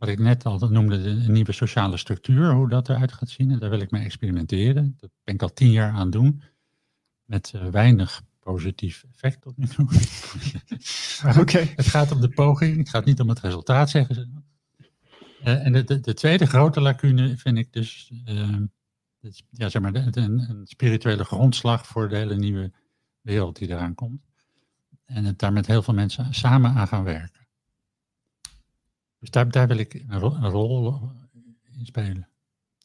wat 0.04 0.12
ik 0.12 0.20
net 0.20 0.46
al 0.46 0.60
noemde, 0.70 1.02
de 1.02 1.10
een 1.10 1.32
nieuwe 1.32 1.52
sociale 1.52 1.98
structuur, 1.98 2.52
hoe 2.54 2.70
dat 2.70 2.90
eruit 2.90 3.12
gaat 3.14 3.30
zien. 3.30 3.52
En 3.52 3.60
daar 3.60 3.70
wil 3.70 3.80
ik 3.80 3.92
mee 3.92 4.04
experimenteren. 4.04 4.96
Dat 5.00 5.10
ben 5.24 5.34
ik 5.36 5.42
al 5.42 5.54
tien 5.54 5.72
jaar 5.72 5.92
aan 5.92 6.00
het 6.02 6.12
doen, 6.12 6.42
met 7.26 7.52
eh, 7.56 7.68
weinig 7.68 8.22
positief 8.40 9.04
effect 9.12 9.42
tot 9.42 9.58
nu 9.58 9.68
toe. 9.68 9.88
Goed, 9.88 11.38
Oké. 11.42 11.58
het 11.76 11.86
gaat 11.88 12.12
om 12.12 12.22
de 12.22 12.30
poging, 12.30 12.78
het 12.78 12.90
gaat 12.90 13.06
niet 13.06 13.20
om 13.20 13.30
het 13.30 13.40
resultaat, 13.40 13.90
zeggen 13.90 14.16
ze. 14.16 14.28
Eh, 15.44 15.66
en 15.66 15.74
de, 15.74 15.84
de, 15.84 16.00
de 16.00 16.14
tweede 16.14 16.46
grote 16.46 16.82
lacune 16.82 17.38
vind 17.38 17.58
ik 17.58 17.74
dus, 17.74 18.12
eh, 18.26 18.58
het 19.22 19.44
ja, 19.50 19.70
zeg 19.70 19.82
maar, 19.82 19.94
de- 19.94 20.10
een, 20.12 20.40
een 20.50 20.68
spirituele 20.68 21.24
grondslag 21.24 21.88
voor 21.88 22.10
de 22.10 22.16
hele 22.16 22.36
nieuwe 22.36 22.72
wereld 23.22 23.58
die 23.58 23.70
eraan 23.70 23.96
komt. 23.96 24.22
En 25.06 25.26
het 25.26 25.40
daar 25.40 25.54
met 25.54 25.68
heel 25.68 25.82
veel 25.84 25.94
mensen 25.94 26.34
samen 26.34 26.72
aan 26.72 26.88
gaan 26.88 27.04
werken. 27.04 27.43
Dus 29.24 29.32
daar, 29.32 29.52
daar 29.52 29.68
wil 29.68 29.78
ik 29.78 29.94
een, 29.94 30.20
ro- 30.20 30.36
een 30.36 30.50
rol 30.50 31.02
in 31.72 31.86
spelen. 31.86 32.28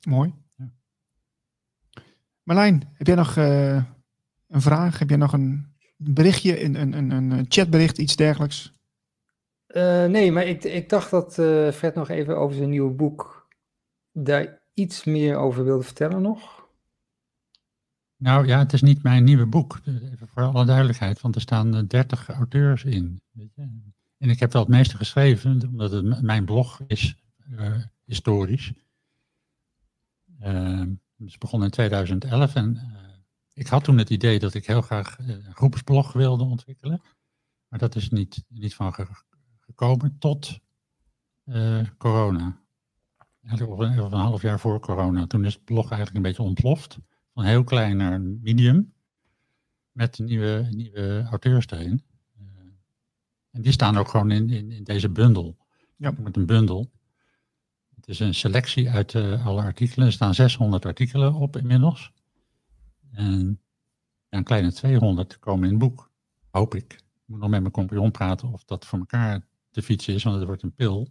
Mooi. 0.09 0.35
Ja. 0.57 0.71
Marlijn, 2.43 2.91
heb 2.93 3.07
jij 3.07 3.17
nog 3.17 3.37
eh, 3.37 3.85
een 4.49 4.61
vraag? 4.61 4.99
Heb 4.99 5.09
jij 5.09 5.19
nog 5.19 5.33
een 5.33 5.67
berichtje, 5.97 6.65
een, 6.65 6.75
een, 6.75 6.93
een, 6.93 7.31
een 7.31 7.47
chatbericht, 7.49 7.99
iets 7.99 8.17
dergelijks? 8.17 8.73
Eh, 9.67 10.05
nee, 10.05 10.33
maar 10.33 10.47
ik, 10.47 10.65
ik 10.65 10.89
dacht 10.89 11.11
dat 11.11 11.39
eh, 11.39 11.71
Fred 11.71 11.95
nog 11.95 12.09
even 12.09 12.37
over 12.39 12.57
zijn 12.57 12.71
nieuwe 12.71 12.93
boek 12.93 13.49
daar 14.13 14.63
iets 14.75 15.05
meer 15.05 15.37
over 15.37 15.65
wilde 15.65 15.85
vertellen 15.85 16.23
nog. 16.23 16.67
Nou 18.17 18.47
ja, 18.47 18.59
het 18.59 18.73
is 18.73 18.83
niet 18.83 19.03
mijn 19.03 19.25
nieuwe 19.25 19.47
boek. 19.47 19.81
Even 19.85 20.29
voor 20.29 20.43
alle 20.43 20.65
duidelijkheid, 20.65 21.21
want 21.21 21.35
er 21.35 21.41
staan 21.41 21.77
eh, 21.77 21.83
30 21.89 22.29
auteurs 22.29 22.85
in. 22.85 23.21
Weet 23.31 23.55
je. 23.55 23.97
En 24.19 24.31
ik 24.31 24.41
heb 24.41 24.53
wel 24.53 24.63
het 24.63 24.71
meeste 24.71 24.97
geschreven, 24.97 25.69
omdat 25.69 25.91
het 25.91 26.23
mijn 26.23 26.45
blog 26.45 26.81
is, 26.87 27.17
eh, 27.57 27.83
historisch. 28.05 28.73
Uh, 30.43 30.81
het 31.19 31.39
begon 31.39 31.65
in 31.65 31.71
2011 31.71 32.55
en 32.55 32.77
eh, 32.77 32.85
ik 33.53 33.67
had 33.67 33.85
toen 33.85 33.99
het 33.99 34.11
idee 34.11 34.39
dat 34.39 34.55
ik 34.55 34.67
heel 34.67 34.83
graag 34.83 35.19
eh, 35.19 35.29
een 35.29 35.55
groepsblog 35.55 36.13
wilde 36.13 36.45
ontwikkelen. 36.45 37.03
Maar 37.69 37.79
dat 37.79 37.95
is 37.97 38.11
niet, 38.11 38.45
niet 38.49 38.75
van 38.75 38.95
ge- 38.95 39.07
gekomen 39.61 40.17
tot 40.19 40.59
eh, 41.45 41.81
corona. 41.99 42.61
Al 43.49 43.85
een, 43.85 44.01
of 44.01 44.13
een 44.13 44.19
half 44.19 44.43
jaar 44.43 44.61
voor 44.61 44.81
corona. 44.81 45.27
Toen 45.27 45.45
is 45.45 45.55
het 45.55 45.65
blog 45.65 45.85
eigenlijk 45.91 46.17
een 46.17 46.23
beetje 46.23 46.43
ontploft 46.43 46.99
van 47.35 47.45
heel 47.45 47.65
klein 47.65 47.97
naar 47.97 48.21
medium. 48.21 48.93
Met 49.93 50.19
nieuwe, 50.19 50.69
nieuwe 50.71 51.27
auteurs 51.31 51.67
erin. 51.67 52.03
En 53.59 53.65
die 53.65 53.73
staan 53.73 53.97
ook 53.97 54.09
gewoon 54.09 54.31
in, 54.31 54.51
in, 54.51 54.73
in 54.73 54.85
deze 54.85 55.09
bundel. 55.09 55.57
Ja. 55.97 56.15
Met 56.19 56.37
een 56.37 56.47
bundel. 56.47 56.91
Het 57.95 58.09
is 58.09 58.21
een 58.21 58.35
selectie 58.35 58.91
uit 58.91 59.15
eh, 59.15 59.47
alle 59.47 59.63
artikelen. 59.63 60.07
Er 60.07 60.13
staan 60.13 60.35
600 60.35 60.87
artikelen 60.87 61.35
op 61.35 61.57
inmiddels. 61.57 62.13
En 63.13 63.61
een 64.29 64.45
kleine 64.45 64.73
200 64.73 65.39
komen 65.39 65.65
in 65.65 65.71
het 65.71 65.79
boek. 65.79 66.11
Hoop 66.51 66.75
ik. 66.75 66.93
Ik 66.93 67.03
moet 67.25 67.39
nog 67.39 67.51
met 67.51 67.61
mijn 67.61 67.73
compagnon 67.73 68.11
praten 68.11 68.53
of 68.53 68.65
dat 68.65 68.87
voor 68.87 68.99
elkaar 68.99 69.47
te 69.71 69.83
fietsen 69.83 70.15
is, 70.15 70.23
want 70.23 70.37
het 70.37 70.47
wordt 70.47 70.63
een 70.63 70.75
pil. 70.75 71.09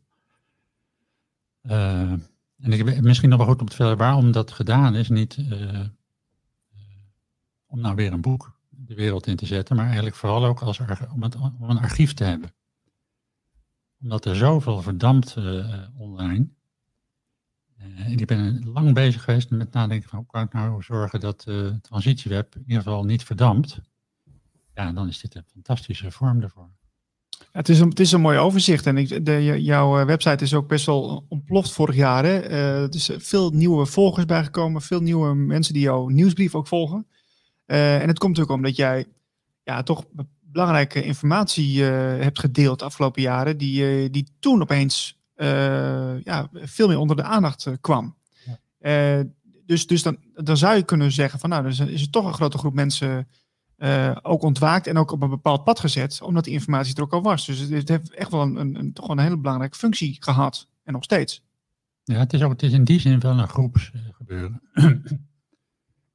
Eh, 1.61 2.11
en 2.57 2.71
ik 2.71 2.83
weet 2.83 3.01
misschien 3.01 3.29
nog 3.29 3.37
wel 3.37 3.47
goed 3.47 3.59
om 3.59 3.67
te 3.67 3.75
vertellen 3.75 3.97
waarom 3.97 4.31
dat 4.31 4.51
gedaan 4.51 4.95
is. 4.95 5.09
Niet 5.09 5.37
eh, 5.49 5.85
om 7.65 7.79
nou 7.79 7.95
weer 7.95 8.13
een 8.13 8.21
boek 8.21 8.56
de 8.87 8.95
wereld 8.95 9.27
in 9.27 9.35
te 9.35 9.45
zetten, 9.45 9.75
maar 9.75 9.85
eigenlijk 9.85 10.15
vooral 10.15 10.45
ook 10.45 10.59
als 10.59 10.79
om, 11.13 11.23
het, 11.23 11.35
om 11.35 11.69
een 11.69 11.79
archief 11.79 12.13
te 12.13 12.23
hebben. 12.23 12.53
Omdat 14.01 14.25
er 14.25 14.35
zoveel 14.35 14.81
verdampt 14.81 15.35
eh, 15.35 15.83
online. 15.97 16.47
En 17.77 18.11
ik 18.11 18.25
ben 18.25 18.69
lang 18.73 18.93
bezig 18.93 19.23
geweest 19.23 19.49
met 19.49 19.73
nadenken 19.73 20.09
van 20.09 20.17
hoe 20.19 20.27
kan 20.27 20.43
ik 20.43 20.53
nou 20.53 20.83
zorgen 20.83 21.19
dat 21.19 21.43
eh 21.47 21.69
transitieweb 21.81 22.55
in 22.55 22.63
ieder 22.67 22.83
geval 22.83 23.03
niet 23.03 23.23
verdampt. 23.23 23.79
Ja, 24.73 24.91
dan 24.91 25.07
is 25.07 25.19
dit 25.19 25.35
een 25.35 25.43
fantastische 25.53 26.11
vorm 26.11 26.39
daarvoor. 26.39 26.69
Ja, 27.29 27.45
het, 27.51 27.69
is 27.69 27.79
een, 27.79 27.89
het 27.89 27.99
is 27.99 28.11
een 28.11 28.21
mooi 28.21 28.37
overzicht 28.37 28.85
en 28.85 29.23
de, 29.23 29.63
jouw 29.63 30.05
website 30.05 30.43
is 30.43 30.53
ook 30.53 30.67
best 30.67 30.85
wel 30.85 31.25
ontploft 31.29 31.71
vorig 31.71 31.95
jaar. 31.95 32.23
Hè? 32.23 32.39
Er 32.39 32.95
is 32.95 33.11
veel 33.17 33.49
nieuwe 33.49 33.85
volgers 33.85 34.25
bijgekomen, 34.25 34.81
veel 34.81 35.01
nieuwe 35.01 35.35
mensen 35.35 35.73
die 35.73 35.83
jouw 35.83 36.07
nieuwsbrief 36.07 36.55
ook 36.55 36.67
volgen. 36.67 37.07
Eh, 37.67 38.01
en 38.01 38.07
het 38.07 38.17
komt 38.19 38.37
natuurlijk 38.37 38.59
omdat 38.59 38.75
jij 38.75 39.05
ja, 39.63 39.83
toch 39.83 40.05
be- 40.11 40.25
belangrijke 40.41 41.03
informatie 41.03 41.83
eh, 41.83 41.89
hebt 42.23 42.39
gedeeld 42.39 42.79
de 42.79 42.85
afgelopen 42.85 43.21
jaren, 43.21 43.57
die, 43.57 43.87
eh, 44.03 44.11
die 44.11 44.27
toen 44.39 44.61
opeens 44.61 45.15
ja, 46.23 46.49
veel 46.53 46.87
meer 46.87 46.97
onder 46.97 47.15
de 47.15 47.23
aandacht 47.23 47.67
kwam. 47.81 48.15
Ja. 48.79 49.23
Dus 49.65 49.87
dus 49.87 50.03
dan, 50.03 50.17
dan 50.33 50.57
zou 50.57 50.75
je 50.75 50.83
kunnen 50.83 51.11
zeggen 51.11 51.39
van 51.39 51.49
nou, 51.49 51.61
dan 51.61 51.71
is, 51.71 51.79
is 51.79 52.01
er 52.01 52.09
toch 52.09 52.25
een 52.25 52.33
grote 52.33 52.57
groep 52.57 52.73
mensen 52.73 53.27
ook 54.21 54.41
ontwaakt 54.41 54.87
en 54.87 54.97
ook 54.97 55.11
op 55.11 55.21
een 55.21 55.29
bepaald 55.29 55.63
pad 55.63 55.79
gezet, 55.79 56.21
omdat 56.21 56.43
die 56.43 56.53
informatie 56.53 56.95
er 56.95 57.01
ook 57.01 57.13
al 57.13 57.21
was. 57.21 57.45
Dus 57.45 57.59
het, 57.59 57.69
het 57.69 57.89
heeft 57.89 58.13
echt 58.13 58.31
wel 58.31 58.41
een, 58.41 58.55
een, 58.55 58.75
een- 58.75 58.93
toch 58.93 59.07
wel 59.07 59.17
een 59.17 59.23
hele 59.23 59.37
belangrijke 59.37 59.77
functie 59.77 60.17
gehad. 60.19 60.67
En 60.83 60.93
nog 60.93 61.03
steeds. 61.03 61.43
Ja, 62.03 62.17
het 62.19 62.33
is, 62.33 62.41
ook, 62.41 62.51
het 62.51 62.63
is 62.63 62.71
in 62.71 62.83
die 62.83 62.99
zin 62.99 63.19
wel 63.19 63.39
een 63.39 63.47
groepsgebeuren. 63.47 64.61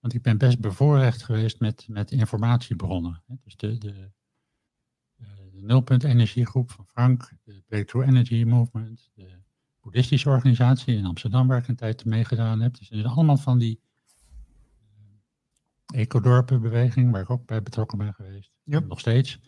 Want 0.03 0.15
ik 0.15 0.23
ben 0.23 0.39
best 0.39 0.61
bevoorrecht 0.61 1.23
geweest 1.23 1.61
met, 1.61 1.87
met 1.89 2.11
informatiebronnen. 2.11 3.23
Dus 3.45 3.57
de, 3.57 3.79
de, 3.79 4.11
eh, 5.17 5.27
de 5.53 5.63
nulpunt 5.63 6.05
energiegroep 6.05 6.71
van 6.71 6.87
Frank, 6.87 7.33
de 7.45 7.63
Breakthrough 7.67 8.09
Energy 8.09 8.45
Movement, 8.45 9.11
de 9.15 9.39
boeddhistische 9.81 10.29
organisatie 10.29 10.97
in 10.97 11.07
Amsterdam 11.07 11.49
waar 11.49 11.59
ik 11.59 11.69
een 11.69 11.77
tijd 11.77 12.05
mee 12.05 12.25
gedaan 12.25 12.61
heb. 12.61 12.79
Dus 12.79 12.89
zijn 12.89 13.07
allemaal 13.07 13.37
van 13.37 13.59
die 13.59 13.81
eh, 15.87 16.01
ecodorpenbeweging 16.01 17.11
waar 17.11 17.23
ik 17.23 17.31
ook 17.31 17.47
bij 17.47 17.63
betrokken 17.63 17.99
ben 17.99 18.15
geweest. 18.15 18.53
Ja. 18.65 18.79
Nog 18.79 19.01
steeds. 19.01 19.39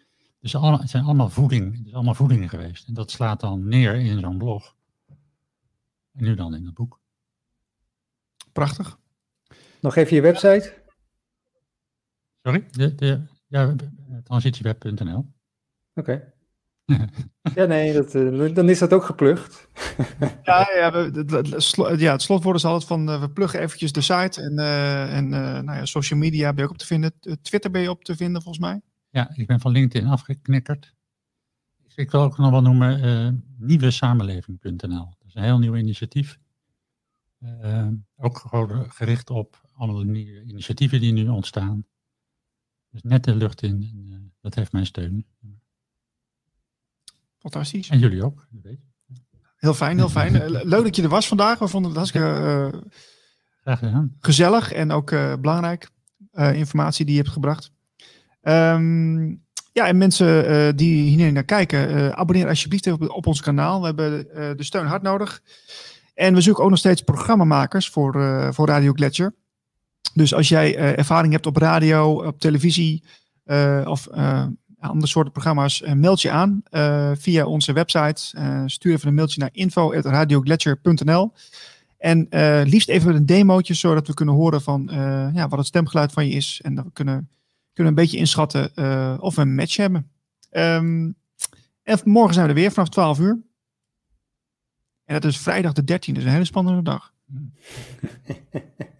Dus 0.40 0.54
allemaal, 0.54 0.80
het 0.80 0.90
zijn 0.90 1.04
allemaal 1.04 1.30
voeding, 1.30 1.78
het 1.78 1.86
is 1.86 1.94
allemaal 1.94 2.14
voedingen 2.14 2.48
geweest. 2.48 2.88
En 2.88 2.94
dat 2.94 3.10
slaat 3.10 3.40
dan 3.40 3.68
neer 3.68 3.94
in 3.94 4.20
zo'n 4.20 4.38
blog. 4.38 4.76
En 6.12 6.24
nu 6.24 6.34
dan 6.34 6.54
in 6.54 6.64
het 6.64 6.74
boek. 6.74 7.00
Prachtig. 8.52 8.98
Nog 9.84 9.96
even 9.96 10.16
je 10.16 10.22
website. 10.22 10.74
Sorry? 12.42 12.66
De, 12.70 12.94
de, 12.94 13.20
ja, 13.46 13.74
transitieweb.nl. 14.22 15.32
Oké. 15.94 16.32
Ja, 17.54 17.64
nee, 17.64 17.92
dat, 17.92 18.14
eh, 18.14 18.54
dan 18.54 18.68
is 18.68 18.78
dat 18.78 18.92
ook 18.92 19.04
geplucht. 19.04 19.68
Ja, 20.42 20.68
ja, 20.74 20.92
we- 20.92 21.24
het- 21.86 22.00
ja, 22.00 22.12
het 22.12 22.22
slotwoord 22.22 22.56
is 22.56 22.64
altijd 22.64 22.84
van 22.88 23.08
eh, 23.10 23.20
we 23.20 23.30
pluggen 23.30 23.60
eventjes 23.60 23.92
de 23.92 24.00
site. 24.00 24.42
En, 24.42 24.58
eh, 24.58 25.16
en 25.16 25.24
eh, 25.32 25.40
nou 25.62 25.78
ja, 25.78 25.84
social 25.84 26.18
media 26.18 26.48
ben 26.48 26.56
je 26.58 26.64
ook 26.64 26.70
op 26.70 26.78
te 26.78 26.86
vinden. 26.86 27.12
Twitter 27.42 27.70
ben 27.70 27.82
je 27.82 27.90
op 27.90 28.04
te 28.04 28.16
vinden 28.16 28.42
volgens 28.42 28.64
mij. 28.64 28.80
Ja, 29.10 29.30
ik 29.34 29.46
ben 29.46 29.60
van 29.60 29.72
LinkedIn 29.72 30.08
afgeknikkerd. 30.08 30.94
Ik 31.94 32.10
wil 32.10 32.20
ook 32.22 32.38
nog 32.38 32.50
wel 32.50 32.62
noemen 32.62 33.02
eh 33.02 33.28
nieuwesamenleving.nl. 33.58 35.14
Dat 35.18 35.26
is 35.26 35.34
een 35.34 35.42
heel 35.42 35.58
nieuw 35.58 35.76
initiatief. 35.76 36.38
Ook 38.16 38.38
gewoon 38.38 38.90
gericht 38.90 39.30
op 39.30 39.63
alle 39.74 40.04
nieuwe 40.04 40.42
initiatieven 40.42 41.00
die 41.00 41.12
nu 41.12 41.28
ontstaan. 41.28 41.86
Dus 42.94 43.02
net 43.02 43.24
de 43.24 43.34
lucht 43.34 43.62
in. 43.62 43.90
En, 43.92 44.06
eh, 44.10 44.18
dat 44.40 44.54
heeft 44.54 44.72
mijn 44.72 44.86
steun. 44.86 45.26
Fantastisch. 47.38 47.88
En 47.88 47.98
jullie 47.98 48.24
ook. 48.24 48.46
dat 48.50 48.62
weet. 48.62 48.80
Heel 49.56 49.74
fijn, 49.74 49.96
heel 49.96 50.08
fijn. 50.08 50.40
Eh, 50.40 50.64
Leuk 50.64 50.84
dat 50.84 50.96
je 50.96 51.02
er 51.02 51.08
was 51.08 51.28
vandaag. 51.28 51.58
We 51.58 51.68
vonden 51.68 51.90
het 51.90 51.98
hartstikke 51.98 52.80
eh, 53.64 53.98
gezellig 54.20 54.72
en 54.72 54.90
ook 54.90 55.10
belangrijk. 55.40 55.90
informatie 56.32 57.04
die 57.04 57.14
je 57.14 57.20
hebt 57.20 57.32
gebracht. 57.32 57.70
Ehm, 58.40 59.26
ja, 59.72 59.86
en 59.86 59.96
mensen 59.96 60.76
die 60.76 61.02
hier 61.02 61.32
naar 61.32 61.44
kijken, 61.44 62.14
abonneer 62.16 62.48
alsjeblieft 62.48 62.86
even 62.86 63.00
op, 63.00 63.10
op 63.10 63.26
ons 63.26 63.40
kanaal. 63.40 63.80
We 63.80 63.86
hebben 63.86 64.26
de 64.56 64.62
steun 64.62 64.86
hard 64.86 65.02
nodig. 65.02 65.42
En 66.14 66.34
we 66.34 66.40
zoeken 66.40 66.64
ook 66.64 66.70
nog 66.70 66.78
steeds 66.78 67.02
programmamakers 67.02 67.88
voor, 67.88 68.12
voor 68.54 68.68
Radio 68.68 68.92
Gletscher. 68.92 69.34
Dus 70.14 70.34
als 70.34 70.48
jij 70.48 70.76
eh, 70.76 70.98
ervaring 70.98 71.32
hebt 71.32 71.46
op 71.46 71.56
radio, 71.56 72.26
op 72.26 72.40
televisie 72.40 73.02
eh, 73.44 73.84
of 73.84 74.06
eh, 74.06 74.46
andere 74.78 75.06
soorten 75.06 75.32
programma's, 75.32 75.82
meld 75.94 76.22
je 76.22 76.30
aan 76.30 76.62
via 77.18 77.46
onze 77.46 77.72
website. 77.72 78.22
Stuur 78.66 78.92
even 78.92 79.08
een 79.08 79.14
mailtje 79.14 79.40
naar 79.40 79.48
info.radiogletscher.nl. 79.52 81.32
En 81.98 82.28
liefst 82.64 82.88
even 82.88 83.06
met 83.06 83.16
een 83.16 83.26
demootje, 83.26 83.74
zodat 83.74 84.06
we 84.06 84.14
kunnen 84.14 84.34
horen 84.34 84.62
van 84.62 84.90
ja, 85.34 85.48
wat 85.48 85.58
het 85.58 85.66
stemgeluid 85.66 86.12
van 86.12 86.26
je 86.26 86.34
is. 86.34 86.60
En 86.62 86.74
dat 86.74 86.84
we 86.84 86.90
kunnen, 86.92 87.30
kunnen 87.72 87.92
een 87.92 88.02
beetje 88.02 88.18
inschatten 88.18 88.70
of 89.20 89.34
we 89.34 89.40
een 89.40 89.54
match 89.54 89.76
hebben. 89.76 90.10
Ehm, 90.50 91.10
en 91.82 91.98
morgen 92.04 92.34
zijn 92.34 92.46
we 92.46 92.52
er 92.52 92.58
weer 92.58 92.72
vanaf 92.72 92.88
12 92.88 93.18
uur. 93.18 93.42
En 95.04 95.14
dat 95.14 95.24
is 95.24 95.38
vrijdag 95.38 95.72
de 95.72 95.84
13e, 95.84 96.12
dus 96.12 96.24
een 96.24 96.30
hele 96.30 96.44
spannende 96.44 96.82
dag. 96.82 97.12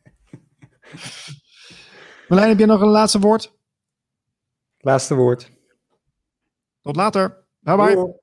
Marlijn, 2.29 2.49
heb 2.49 2.59
je 2.59 2.67
nog 2.67 2.81
een 2.81 2.89
laatste 2.89 3.19
woord? 3.19 3.53
Laatste 4.79 5.15
woord. 5.15 5.51
Tot 6.81 6.97
later. 6.97 7.47
Bye 7.59 7.77
bye. 7.77 7.95
Doei. 7.95 8.23